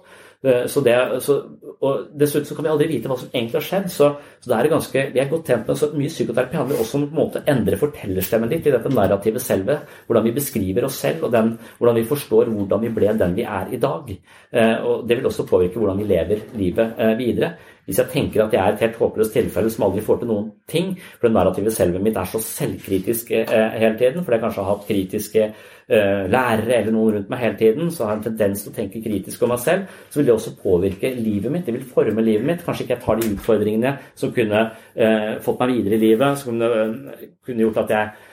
Eh, 0.45 0.67
så 0.69 0.81
det, 0.85 0.95
så, 1.25 1.39
og 1.81 2.09
Dessuten 2.21 2.49
så 2.49 2.57
kan 2.57 2.67
vi 2.67 2.73
aldri 2.73 2.89
vite 2.91 3.09
hva 3.09 3.17
som 3.21 3.31
egentlig 3.33 3.59
har 3.61 3.67
skjedd. 3.69 3.91
Så, 3.93 4.11
så 4.43 4.51
det 4.51 4.57
er 4.59 4.71
ganske, 4.73 5.05
vi 5.15 5.23
er 5.23 5.31
godt 5.31 5.51
tjent 5.51 5.69
med 5.71 5.81
så 5.81 5.91
mye 5.95 6.13
psykoterapi 6.13 6.61
handler 6.61 6.83
også 6.85 7.01
om 7.01 7.07
på 7.09 7.15
en 7.15 7.21
måte 7.23 7.43
å 7.43 7.49
endre 7.55 7.81
fortellerstemmen 7.81 8.53
litt 8.53 8.69
i 8.69 8.75
dette 8.75 8.93
narrativet 8.93 9.45
selve. 9.45 9.79
Hvordan 10.09 10.29
vi 10.29 10.35
beskriver 10.39 10.89
oss 10.89 11.01
selv, 11.05 11.27
og 11.29 11.35
den, 11.35 11.55
hvordan 11.79 12.01
vi 12.01 12.09
forstår 12.11 12.53
hvordan 12.53 12.85
vi 12.85 12.95
ble 12.99 13.15
den 13.25 13.39
vi 13.39 13.47
er 13.49 13.73
i 13.73 13.81
dag. 13.81 14.11
Eh, 14.53 14.77
og 14.85 15.07
Det 15.09 15.21
vil 15.21 15.31
også 15.31 15.49
påvirke 15.49 15.81
hvordan 15.81 16.03
vi 16.03 16.11
lever 16.13 16.45
livet 16.61 17.01
eh, 17.01 17.17
videre. 17.21 17.55
Hvis 17.85 18.01
jeg 18.01 18.13
tenker 18.13 18.47
at 18.47 18.57
jeg 18.57 18.63
er 18.63 18.75
et 18.75 18.87
helt 18.87 18.99
håpløst 19.03 19.37
tilfelle 19.37 19.71
som 19.73 19.87
aldri 19.89 20.05
får 20.05 20.23
til 20.23 20.31
noen 20.31 20.51
ting, 20.71 20.95
for 21.19 21.29
det 21.29 21.37
narrativet 21.37 21.77
selvet 21.77 22.05
mitt 22.05 22.17
er 22.17 22.29
så 22.31 22.41
selvkritisk 22.41 23.33
hele 23.35 23.97
tiden, 24.01 24.25
fordi 24.25 24.39
jeg 24.39 24.45
kanskje 24.47 24.65
har 24.65 24.71
hatt 24.73 24.87
kritiske 24.89 25.47
eh, 25.89 26.25
lærere 26.31 26.79
eller 26.79 26.93
noen 26.95 27.17
rundt 27.17 27.31
meg 27.33 27.43
hele 27.43 27.59
tiden, 27.61 27.91
så 27.93 28.07
har 28.07 28.15
jeg 28.15 28.23
en 28.23 28.27
tendens 28.31 28.65
til 28.65 28.73
å 28.73 28.77
tenke 28.77 29.03
kritisk 29.05 29.45
om 29.45 29.53
meg 29.53 29.63
selv, 29.63 29.97
så 30.11 30.21
vil 30.21 30.29
det 30.29 30.35
også 30.35 30.55
påvirke 30.63 31.13
livet 31.19 31.53
mitt. 31.53 31.67
Det 31.67 31.77
vil 31.77 31.89
forme 31.89 32.25
livet 32.25 32.47
mitt. 32.49 32.65
Kanskje 32.65 32.87
ikke 32.87 32.97
jeg 32.97 33.05
tar 33.05 33.21
de 33.21 33.33
utfordringene 33.35 33.97
som 34.15 34.33
kunne 34.35 34.63
eh, 34.95 35.33
fått 35.45 35.61
meg 35.63 35.75
videre 35.75 35.99
i 35.99 36.05
livet, 36.05 36.41
som 36.41 36.53
kunne, 36.53 36.71
uh, 36.71 37.27
kunne 37.45 37.67
gjort 37.67 37.83
at 37.85 37.95
jeg 37.95 38.24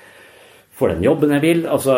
får 0.81 0.95
den 0.95 1.05
jobben 1.05 1.31
jeg 1.35 1.43
vil. 1.45 1.61
Altså, 1.69 1.95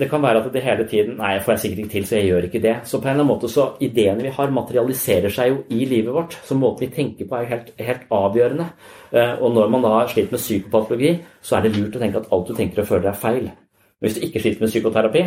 det 0.00 0.08
kan 0.10 0.24
være 0.24 0.40
at 0.40 0.48
det 0.54 0.64
hele 0.64 0.86
tiden 0.88 1.18
Nei, 1.20 1.34
jeg 1.36 1.44
får 1.44 1.54
jeg 1.54 1.62
sikkert 1.64 1.82
ikke 1.82 1.92
til, 1.92 2.06
så 2.08 2.16
jeg 2.18 2.30
gjør 2.30 2.48
ikke 2.48 2.62
det. 2.64 2.74
Så 2.88 2.98
på 2.98 3.06
en 3.06 3.12
eller 3.12 3.26
annen 3.26 3.30
måte 3.34 3.52
så 3.52 3.68
ideene 3.84 4.24
vi 4.26 4.32
har, 4.34 4.54
materialiserer 4.58 5.36
seg 5.36 5.52
jo 5.52 5.60
i 5.76 5.84
livet 5.92 6.16
vårt. 6.16 6.38
Så 6.48 6.56
måten 6.58 6.86
vi 6.86 6.90
tenker 6.96 7.28
på 7.28 7.38
er 7.38 7.44
jo 7.44 7.52
helt, 7.52 7.72
helt 7.78 8.10
avgjørende. 8.18 8.68
Og 9.44 9.48
når 9.52 9.72
man 9.76 9.84
da 9.84 9.94
sliter 10.08 10.34
med 10.34 10.42
psykopatologi, 10.42 11.14
så 11.44 11.58
er 11.58 11.66
det 11.66 11.76
lurt 11.76 12.00
å 12.00 12.02
tenke 12.02 12.22
at 12.24 12.32
alt 12.32 12.48
du 12.48 12.54
tenker 12.56 12.82
og 12.82 12.88
føler 12.88 13.12
er 13.12 13.22
feil. 13.28 13.50
Hvis 14.02 14.16
du 14.16 14.24
ikke 14.26 14.42
sliter 14.42 14.64
med 14.64 14.72
psykoterapi, 14.72 15.26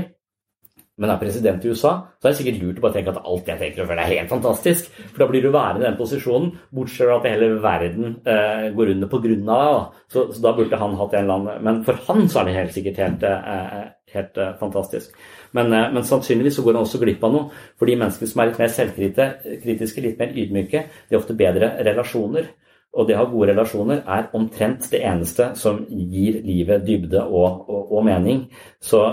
men 0.95 1.11
er 1.11 1.19
president 1.19 1.65
i 1.65 1.72
USA, 1.73 1.91
så 2.15 2.27
er 2.27 2.31
det 2.31 2.38
sikkert 2.39 2.61
lurt 2.61 2.77
å 2.80 2.84
bare 2.85 2.95
tenke 2.95 3.11
at 3.11 3.26
alt 3.27 3.49
jeg 3.51 3.59
tenker 3.59 3.84
og 3.84 3.89
føler 3.89 4.01
er 4.05 4.11
helt 4.13 4.31
fantastisk. 4.31 4.88
For 5.09 5.23
da 5.23 5.27
blir 5.27 5.43
du 5.43 5.49
værende 5.51 5.84
i 5.84 5.88
den 5.89 5.97
posisjonen, 5.99 6.53
bortsett 6.72 7.09
fra 7.09 7.17
at 7.19 7.27
hele 7.27 7.49
verden 7.63 8.13
eh, 8.23 8.69
går 8.77 8.93
under 8.93 9.11
på 9.11 9.19
grunn 9.26 9.51
av 9.51 9.65
deg. 9.65 9.99
Så, 10.15 10.23
så, 10.31 10.39
da 10.45 10.53
burde 10.55 10.80
han 10.80 10.95
hatt 11.01 11.17
en 11.17 11.26
eller 11.26 11.41
annen 11.41 11.67
Men 11.67 11.81
for 11.88 11.99
han 12.07 12.30
så 12.31 12.41
er 12.41 12.47
det 12.47 12.55
helt 12.61 12.77
sikkert 12.77 13.01
helt, 13.03 13.27
eh, 13.27 13.84
helt 14.15 14.39
eh, 14.39 14.53
fantastisk. 14.61 15.19
Men, 15.57 15.73
eh, 15.76 15.89
men, 15.91 16.07
sannsynligvis 16.07 16.61
så 16.61 16.63
går 16.63 16.77
han 16.77 16.88
også 16.88 17.03
glipp 17.03 17.27
av 17.27 17.35
noe. 17.35 17.63
For 17.76 17.91
de 17.91 17.99
menneskene 17.99 18.31
som 18.31 18.43
er 18.43 18.53
litt 18.53 18.63
mer 18.63 18.76
selvkritiske, 18.80 20.05
litt 20.07 20.23
mer 20.23 20.31
ydmyke, 20.31 20.85
de 20.88 21.17
har 21.17 21.19
ofte 21.19 21.35
bedre 21.35 21.73
relasjoner. 21.84 22.53
Og 22.95 23.09
det 23.09 23.17
å 23.17 23.26
ha 23.26 23.27
gode 23.27 23.51
relasjoner 23.51 24.05
er 24.07 24.30
omtrent 24.38 24.88
det 24.93 25.01
eneste 25.03 25.51
som 25.59 25.81
gir 25.91 26.39
livet 26.47 26.85
dybde 26.88 27.26
og, 27.27 27.65
og, 27.67 27.89
og 27.97 28.05
mening. 28.07 28.45
Så 28.80 29.03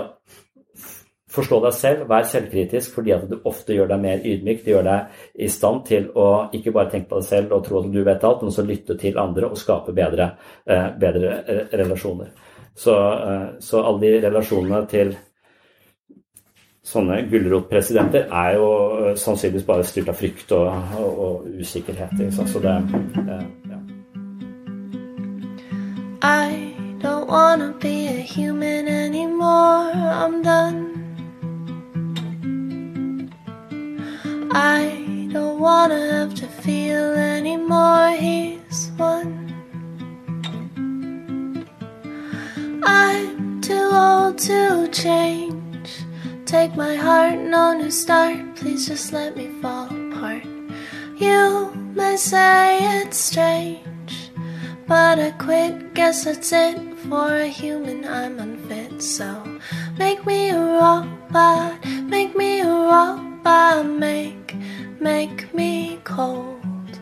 forstå 1.33 1.59
deg 1.65 1.75
selv, 1.75 2.05
vær 2.09 2.27
selvkritisk 2.29 2.93
fordi 2.97 3.13
at 3.15 3.25
du 3.29 3.37
ofte 3.49 3.75
gjør 3.75 3.89
deg 3.93 4.01
mer 4.03 4.23
ydmyk. 4.29 4.63
Det 4.63 4.73
gjør 4.75 4.87
deg 4.87 5.43
i 5.45 5.49
stand 5.51 5.83
til 5.89 6.09
å 6.19 6.29
ikke 6.53 6.73
bare 6.75 6.91
tenke 6.93 7.09
på 7.11 7.21
deg 7.21 7.29
selv 7.29 7.57
og 7.57 7.65
tro 7.65 7.81
at 7.81 7.91
du 7.93 8.01
vet 8.05 8.25
alt, 8.27 8.43
men 8.43 8.53
også 8.53 8.65
lytte 8.67 8.97
til 9.01 9.19
andre 9.21 9.49
og 9.49 9.59
skape 9.59 9.95
bedre, 9.97 10.33
eh, 10.65 10.89
bedre 10.99 11.35
eh, 11.41 11.63
relasjoner. 11.73 12.33
Så, 12.75 12.95
eh, 12.95 13.47
så 13.61 13.81
alle 13.81 14.05
de 14.05 14.27
relasjonene 14.27 14.83
til 14.89 15.15
sånne 16.83 17.21
gulrotpresidenter 17.31 18.27
er 18.27 18.57
jo 18.59 18.69
sannsynligvis 19.17 19.65
bare 19.65 19.85
styrt 19.87 20.11
av 20.11 20.17
frykt 20.19 20.51
og, 20.51 20.67
og, 20.99 21.21
og 21.25 21.61
usikkerhet. 21.63 22.19
Så 22.35 22.59
det, 22.59 22.75
ja. 23.71 23.79
I 26.23 26.75
don't 27.01 27.27
wanna 27.27 27.73
be 27.79 28.07
a 28.07 28.21
human 28.21 28.87
anymore. 28.87 29.91
I'm 29.93 30.41
done. 30.41 30.92
I 34.53 35.29
don't 35.31 35.59
wanna 35.59 36.01
have 36.13 36.35
to 36.35 36.47
feel 36.47 37.13
anymore. 37.13 38.11
He's 38.11 38.91
one. 38.97 39.55
I'm 42.83 43.61
too 43.61 43.89
old 43.91 44.37
to 44.39 44.87
change 44.91 45.43
take 46.53 46.75
my 46.75 46.95
heart, 46.95 47.39
no 47.39 47.73
new 47.73 47.89
start. 47.89 48.37
Please 48.55 48.85
just 48.87 49.11
let 49.11 49.35
me 49.35 49.49
fall 49.59 49.87
apart. 49.87 50.45
You 51.17 51.73
may 51.95 52.15
say 52.15 53.01
it's 53.01 53.17
strange, 53.17 54.29
but 54.87 55.17
I 55.17 55.31
quit. 55.31 55.95
Guess 55.95 56.25
that's 56.25 56.53
it. 56.53 56.77
For 57.09 57.33
a 57.35 57.47
human, 57.47 58.05
I'm 58.05 58.37
unfit. 58.37 59.01
So 59.01 59.27
make 59.97 60.27
me 60.27 60.51
a 60.51 60.59
robot, 60.59 61.83
make 62.05 62.35
me 62.35 62.61
a 62.61 62.69
robot, 62.69 63.32
make, 63.43 64.55
make 64.99 65.53
me 65.53 65.97
cold. 66.03 66.99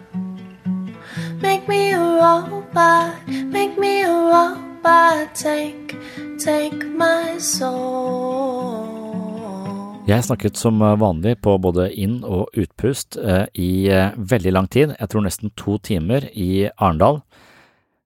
Make 1.41 1.67
me 1.67 1.91
a 1.91 1.99
robot, 1.99 3.27
make 3.27 3.77
me 3.77 4.03
a 4.03 4.11
robot, 4.11 5.35
take, 5.35 5.95
take 6.39 6.85
my 6.97 7.37
soul. 7.39 8.87
Jeg 10.07 10.23
snakket 10.23 10.57
som 10.57 10.79
vanlig 10.79 11.37
på 11.41 11.57
både 11.57 11.91
inn- 11.93 12.23
og 12.25 12.49
utpust 12.57 13.17
eh, 13.17 13.45
i 13.53 13.87
eh, 13.87 14.11
veldig 14.17 14.51
lang 14.51 14.67
tid, 14.67 14.95
jeg 14.99 15.09
tror 15.09 15.21
nesten 15.21 15.51
to 15.55 15.77
timer 15.77 16.25
i 16.33 16.67
Arendal. 16.77 17.21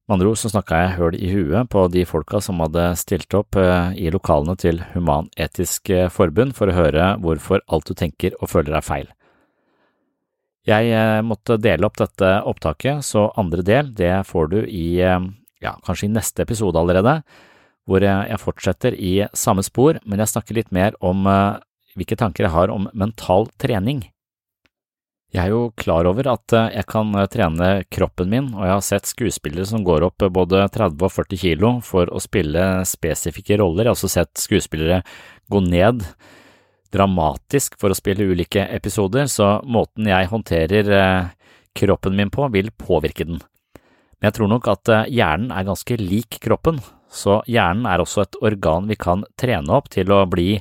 Med 0.05 0.19
andre 0.19 0.29
ord 0.29 0.37
så 0.37 0.51
snakka 0.53 0.79
jeg 0.83 0.95
høl 0.99 1.15
i 1.17 1.31
huet 1.33 1.69
på 1.73 1.87
de 1.89 2.05
folka 2.05 2.37
som 2.43 2.59
hadde 2.61 2.91
stilt 3.01 3.33
opp 3.33 3.57
eh, 3.57 3.95
i 3.97 4.11
lokalene 4.13 4.53
til 4.61 4.83
Human-Etisk 4.93 5.89
Forbund 6.13 6.53
for 6.53 6.69
å 6.69 6.77
høre 6.77 7.15
hvorfor 7.23 7.65
alt 7.65 7.89
du 7.89 7.97
tenker 7.97 8.37
og 8.37 8.51
føler 8.53 8.77
er 8.77 8.85
feil. 8.85 9.09
Jeg 10.65 10.89
eh, 10.97 11.21
måtte 11.21 11.59
dele 11.61 11.85
opp 11.85 11.99
dette 11.99 12.29
opptaket, 12.49 13.05
så 13.05 13.27
andre 13.37 13.61
del 13.65 13.91
det 13.93 14.13
får 14.25 14.47
du 14.49 14.57
i, 14.65 14.97
eh, 14.97 15.27
ja, 15.61 15.75
kanskje 15.85 16.09
i 16.09 16.15
neste 16.15 16.41
episode 16.41 16.81
allerede, 16.81 17.19
hvor 17.85 18.01
jeg 18.01 18.41
fortsetter 18.41 18.95
i 18.97 19.27
samme 19.37 19.61
spor, 19.61 19.99
men 20.09 20.21
jeg 20.23 20.31
snakker 20.31 20.57
litt 20.57 20.71
mer 20.73 20.97
om 21.05 21.27
eh, 21.29 21.61
hvilke 21.95 22.17
tanker 22.17 22.47
jeg 22.47 22.55
har 22.55 22.73
om 22.73 22.89
mental 22.97 23.45
trening. 23.61 24.01
Jeg 25.35 25.49
er 25.49 25.51
jo 25.51 25.73
klar 25.75 26.07
over 26.07 26.29
at 26.31 26.53
jeg 26.71 26.87
kan 26.87 27.09
trene 27.27 27.69
kroppen 27.91 28.29
min, 28.31 28.45
og 28.55 28.63
jeg 28.63 28.71
har 28.71 28.83
sett 28.87 29.09
skuespillere 29.09 29.67
som 29.67 29.83
går 29.83 30.05
opp 30.07 30.23
både 30.31 30.61
30 30.71 31.01
og 31.03 31.11
40 31.11 31.41
kilo 31.41 31.71
for 31.83 32.07
å 32.07 32.21
spille 32.23 32.61
spesifikke 32.87 33.57
roller, 33.59 33.83
jeg 33.83 33.91
har 33.91 33.97
også 33.97 34.11
sett 34.13 34.31
skuespillere 34.39 35.01
gå 35.51 35.59
ned 35.65 36.05
dramatisk 36.95 37.75
for 37.81 37.91
å 37.91 37.97
spille 37.97 38.27
ulike 38.29 38.63
episoder, 38.77 39.27
så 39.27 39.57
måten 39.67 40.07
jeg 40.07 40.31
håndterer 40.31 40.91
eh, 40.95 41.33
kroppen 41.75 42.15
min 42.15 42.31
på, 42.31 42.47
vil 42.53 42.71
påvirke 42.71 43.27
den. 43.27 43.41
Men 44.15 44.29
jeg 44.29 44.37
tror 44.37 44.51
nok 44.53 44.69
at 44.71 44.91
eh, 44.93 45.09
hjernen 45.17 45.51
er 45.51 45.67
ganske 45.67 45.99
lik 45.99 46.39
kroppen, 46.45 46.79
så 47.11 47.41
hjernen 47.51 47.87
er 47.89 48.03
også 48.03 48.23
et 48.23 48.39
organ 48.43 48.87
vi 48.87 48.95
kan 48.99 49.25
trene 49.39 49.75
opp 49.75 49.91
til 49.93 50.11
å 50.15 50.23
bli 50.29 50.53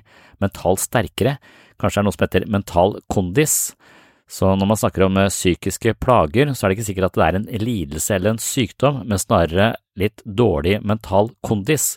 mentalt 0.43 0.83
sterkere, 0.83 1.39
kanskje 1.79 2.01
er 2.01 2.03
det 2.03 2.09
noe 2.09 2.17
som 2.17 2.27
heter 2.27 2.51
mental 2.51 2.99
kondis. 3.13 3.57
Så 4.31 4.49
når 4.57 4.69
man 4.71 4.79
snakker 4.81 5.05
om 5.05 5.19
eh, 5.21 5.33
psykiske 5.33 5.95
plager, 6.01 6.53
så 6.55 6.65
er 6.65 6.73
det 6.73 6.79
ikke 6.79 6.89
sikkert 6.89 7.11
at 7.11 7.19
det 7.19 7.27
er 7.27 7.39
en 7.39 7.49
lidelse 7.65 8.17
eller 8.17 8.35
en 8.35 8.43
sykdom, 8.43 9.03
men 9.05 9.21
snarere 9.21 9.75
litt 10.01 10.25
dårlig 10.25 10.79
mental 10.83 11.31
kondis. 11.45 11.95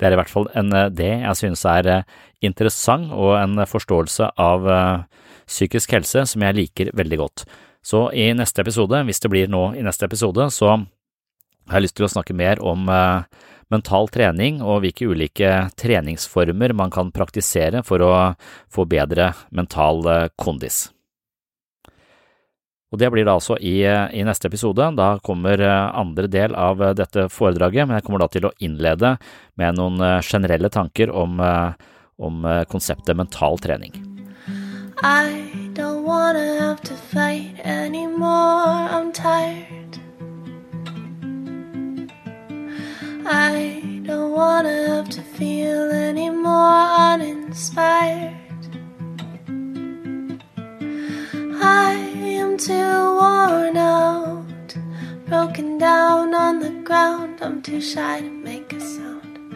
Det 0.00 0.08
er 0.08 0.16
i 0.16 0.18
hvert 0.18 0.32
fall 0.32 0.50
en, 0.58 0.72
eh, 0.74 0.90
det 0.90 1.12
jeg 1.12 1.38
synes 1.38 1.64
er 1.70 1.90
eh, 1.94 2.18
interessant 2.42 3.14
og 3.14 3.36
en 3.38 3.62
forståelse 3.68 4.32
av 4.40 4.70
psykisk 5.50 5.92
helse 5.92 6.24
som 6.30 6.42
jeg 6.46 6.56
liker 6.56 6.92
veldig 6.96 7.18
godt. 7.20 7.44
Så 7.84 8.08
i 8.16 8.30
neste 8.36 8.62
episode, 8.64 9.02
hvis 9.06 9.22
det 9.22 9.30
blir 9.32 9.50
nå 9.50 9.70
i 9.76 9.84
neste 9.84 10.06
episode, 10.08 10.46
så 10.52 10.72
har 10.74 11.78
jeg 11.78 11.86
lyst 11.86 11.98
til 12.00 12.06
å 12.06 12.12
snakke 12.12 12.36
mer 12.36 12.60
om 12.64 12.88
mental 13.70 14.08
trening 14.12 14.60
og 14.62 14.82
hvilke 14.84 15.08
ulike 15.10 15.50
treningsformer 15.80 16.74
man 16.76 16.92
kan 16.94 17.12
praktisere 17.12 17.84
for 17.86 18.04
å 18.04 18.14
få 18.72 18.88
bedre 18.88 19.32
mental 19.52 20.04
kondis. 20.40 20.88
Og 22.90 22.98
Det 22.98 23.10
blir 23.12 23.26
da 23.26 23.36
altså 23.38 23.54
i, 23.62 23.84
i, 23.86 24.22
neste 24.26 24.48
episode. 24.50 24.88
Da 24.98 25.12
kommer 25.22 25.60
eh, 25.62 25.94
andre 25.94 26.26
del 26.26 26.56
av 26.58 26.82
eh, 26.82 26.94
dette 26.98 27.28
foredraget, 27.30 27.86
men 27.86 27.98
jeg 27.98 28.06
kommer 28.06 28.24
da 28.24 28.30
til 28.34 28.48
å 28.48 28.54
innlede 28.58 29.14
med 29.60 29.78
noen 29.78 30.02
eh, 30.02 30.18
generelle 30.26 30.70
tanker 30.74 31.12
om, 31.14 31.38
om 32.18 32.48
konseptet 32.68 33.16
mental 33.16 33.58
trening. 33.62 33.94
I 35.02 35.70
don't 35.72 36.02
wanna 36.04 36.58
have 36.60 36.82
to 36.82 36.94
fight 36.94 37.60
anymore, 37.64 38.90
I'm 38.90 39.12
tired. 39.12 39.96
I 43.24 44.02
don't 44.04 44.32
wanna 44.32 44.88
have 44.88 45.08
to 45.10 45.22
feel 45.22 45.90
anymore, 45.92 47.14
uninspired. 47.14 48.34
I 51.62 52.09
am 52.40 52.56
too 52.56 52.72
worn 52.72 53.76
out, 53.76 54.74
broken 55.26 55.76
down 55.76 56.34
on 56.34 56.58
the 56.58 56.70
ground. 56.88 57.38
I'm 57.42 57.60
too 57.60 57.80
shy 57.80 58.20
to 58.20 58.30
make 58.30 58.72
a 58.72 58.80
sound. 58.80 59.54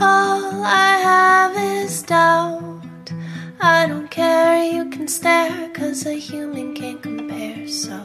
All 0.00 0.64
I 0.64 0.92
have 1.08 1.56
is 1.56 2.02
doubt. 2.02 3.12
I 3.60 3.86
don't 3.86 4.10
care, 4.10 4.64
you 4.64 4.90
can 4.90 5.06
stare, 5.06 5.70
cause 5.70 6.06
a 6.06 6.14
human 6.14 6.74
can't 6.74 7.00
compare. 7.00 7.68
So 7.68 7.96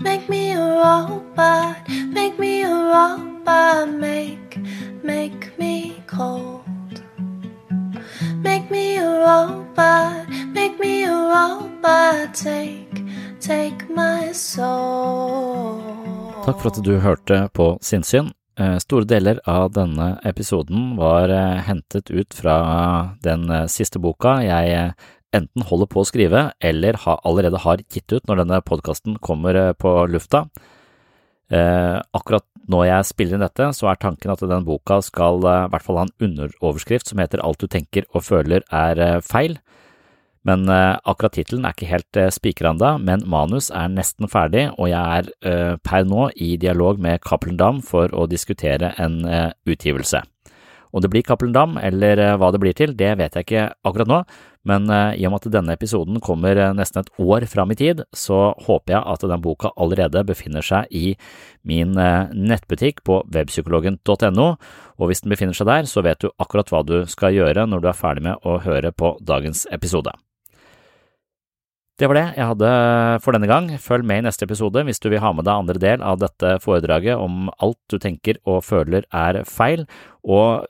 make 0.00 0.28
me 0.28 0.52
a 0.52 0.60
robot, 0.60 1.88
make 1.88 2.38
me 2.38 2.62
a 2.62 2.70
robot, 2.70 3.90
make, 3.90 4.56
make 5.02 5.58
me 5.58 6.02
cold. 6.06 6.62
Make 8.36 8.70
me 8.70 8.98
a 8.98 9.10
robot, 9.26 10.28
make 10.52 10.78
me 10.78 11.04
a 11.04 11.12
robot, 11.12 12.34
take 12.34 13.03
Take 13.44 13.90
my 13.92 14.32
soul. 14.32 15.76
Takk 16.46 16.62
for 16.62 16.70
at 16.70 16.78
du 16.80 16.94
hørte 16.96 17.42
på 17.52 17.66
Sinnsyn. 17.84 18.30
Eh, 18.56 18.78
store 18.80 19.04
deler 19.04 19.42
av 19.44 19.74
denne 19.76 20.14
episoden 20.24 20.94
var 20.96 21.28
eh, 21.28 21.60
hentet 21.66 22.08
ut 22.08 22.32
fra 22.32 22.54
den 23.20 23.44
eh, 23.52 23.66
siste 23.68 24.00
boka 24.00 24.38
jeg 24.46 24.94
enten 25.36 25.66
holder 25.68 25.90
på 25.92 26.00
å 26.00 26.08
skrive 26.08 26.46
eller 26.56 26.96
allerede 27.04 27.60
har 27.66 27.84
gitt 27.84 28.16
ut 28.16 28.24
når 28.30 28.44
denne 28.44 28.62
podkasten 28.64 29.20
kommer 29.20 29.74
på 29.76 29.92
lufta. 30.08 30.46
Akkurat 31.50 32.46
når 32.70 32.84
jeg 32.86 33.08
spiller 33.10 33.36
inn 33.36 33.44
dette, 33.44 33.66
så 33.76 33.90
er 33.90 33.98
tanken 34.00 34.30
at 34.32 34.44
den 34.46 34.64
boka 34.64 35.00
skal 35.04 35.42
i 35.42 35.56
hvert 35.74 35.84
fall 35.84 35.98
ha 36.00 36.06
en 36.06 36.14
underoverskrift 36.22 37.10
som 37.10 37.20
heter 37.20 37.42
Alt 37.44 37.66
du 37.66 37.68
tenker 37.68 38.06
og 38.14 38.24
føler 38.30 38.62
er 38.70 39.18
feil. 39.26 39.58
Men 40.44 40.68
uh, 40.68 41.00
akkurat 41.08 41.38
tittelen 41.38 41.64
er 41.64 41.72
ikke 41.72 41.88
helt 41.88 42.20
uh, 42.20 42.28
spikra 42.32 42.74
ennå, 42.74 42.98
men 43.00 43.24
manus 43.30 43.70
er 43.72 43.88
nesten 43.92 44.28
ferdig, 44.28 44.66
og 44.76 44.90
jeg 44.92 45.00
er 45.00 45.30
uh, 45.48 45.76
per 45.80 46.04
nå 46.04 46.28
i 46.36 46.54
dialog 46.60 47.00
med 47.00 47.22
Cappelen 47.24 47.56
Dam 47.60 47.80
for 47.84 48.12
å 48.12 48.26
diskutere 48.28 48.92
en 49.00 49.22
uh, 49.24 49.50
utgivelse. 49.64 50.20
Om 50.94 51.02
det 51.02 51.10
blir 51.10 51.24
Cappelen 51.26 51.54
Dam 51.56 51.78
eller 51.80 52.20
hva 52.38 52.52
det 52.54 52.60
blir 52.62 52.76
til, 52.76 52.92
det 52.94 53.16
vet 53.18 53.34
jeg 53.34 53.46
ikke 53.48 53.62
akkurat 53.88 54.10
nå, 54.10 54.18
men 54.70 54.84
i 54.86 55.24
og 55.26 55.32
med 55.32 55.40
at 55.40 55.48
denne 55.56 55.74
episoden 55.74 56.20
kommer 56.22 56.54
nesten 56.72 57.02
et 57.02 57.10
år 57.18 57.48
fram 57.50 57.72
i 57.74 57.76
tid, 57.80 58.04
så 58.14 58.52
håper 58.62 58.94
jeg 58.94 59.02
at 59.02 59.26
den 59.26 59.42
boka 59.42 59.72
allerede 59.74 60.22
befinner 60.24 60.62
seg 60.62 60.86
i 60.94 61.16
min 61.66 61.98
nettbutikk 61.98 63.02
på 63.04 63.24
webpsykologen.no, 63.26 64.46
og 64.94 65.10
hvis 65.10 65.24
den 65.24 65.34
befinner 65.34 65.58
seg 65.58 65.66
der, 65.72 65.90
så 65.90 66.06
vet 66.06 66.22
du 66.22 66.30
akkurat 66.38 66.70
hva 66.70 66.84
du 66.86 67.00
skal 67.10 67.34
gjøre 67.34 67.66
når 67.66 67.82
du 67.82 67.90
er 67.90 67.98
ferdig 67.98 68.28
med 68.30 68.46
å 68.46 68.60
høre 68.62 68.94
på 68.94 69.16
dagens 69.18 69.66
episode. 69.74 70.14
Det 71.94 72.08
var 72.10 72.18
det 72.18 72.24
jeg 72.34 72.48
hadde 72.50 72.70
for 73.22 73.36
denne 73.36 73.46
gang. 73.46 73.68
Følg 73.78 74.06
med 74.06 74.22
i 74.22 74.24
neste 74.26 74.48
episode 74.48 74.82
hvis 74.86 74.98
du 75.02 75.06
vil 75.12 75.22
ha 75.22 75.30
med 75.30 75.46
deg 75.46 75.60
andre 75.62 75.78
del 75.78 76.02
av 76.02 76.18
dette 76.22 76.56
foredraget 76.64 77.20
om 77.22 77.52
alt 77.62 77.78
du 77.92 78.00
tenker 78.02 78.40
og 78.50 78.64
føler 78.66 79.06
er 79.14 79.44
feil, 79.46 79.86
og 80.26 80.66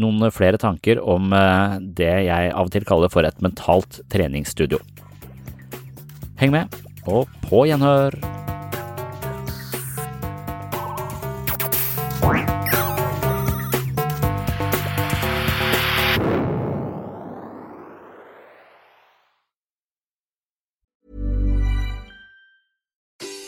noen 0.00 0.28
flere 0.30 0.60
tanker 0.60 1.00
om 1.00 1.32
eh, 1.34 1.78
det 1.80 2.12
jeg 2.28 2.52
av 2.52 2.68
og 2.68 2.74
til 2.76 2.84
kaller 2.86 3.10
for 3.12 3.26
et 3.26 3.40
mentalt 3.42 4.02
treningsstudio. 4.12 4.82
Heng 6.40 6.52
med, 6.52 6.76
og 7.08 7.24
på 7.48 7.64
gjenhør! 7.68 8.20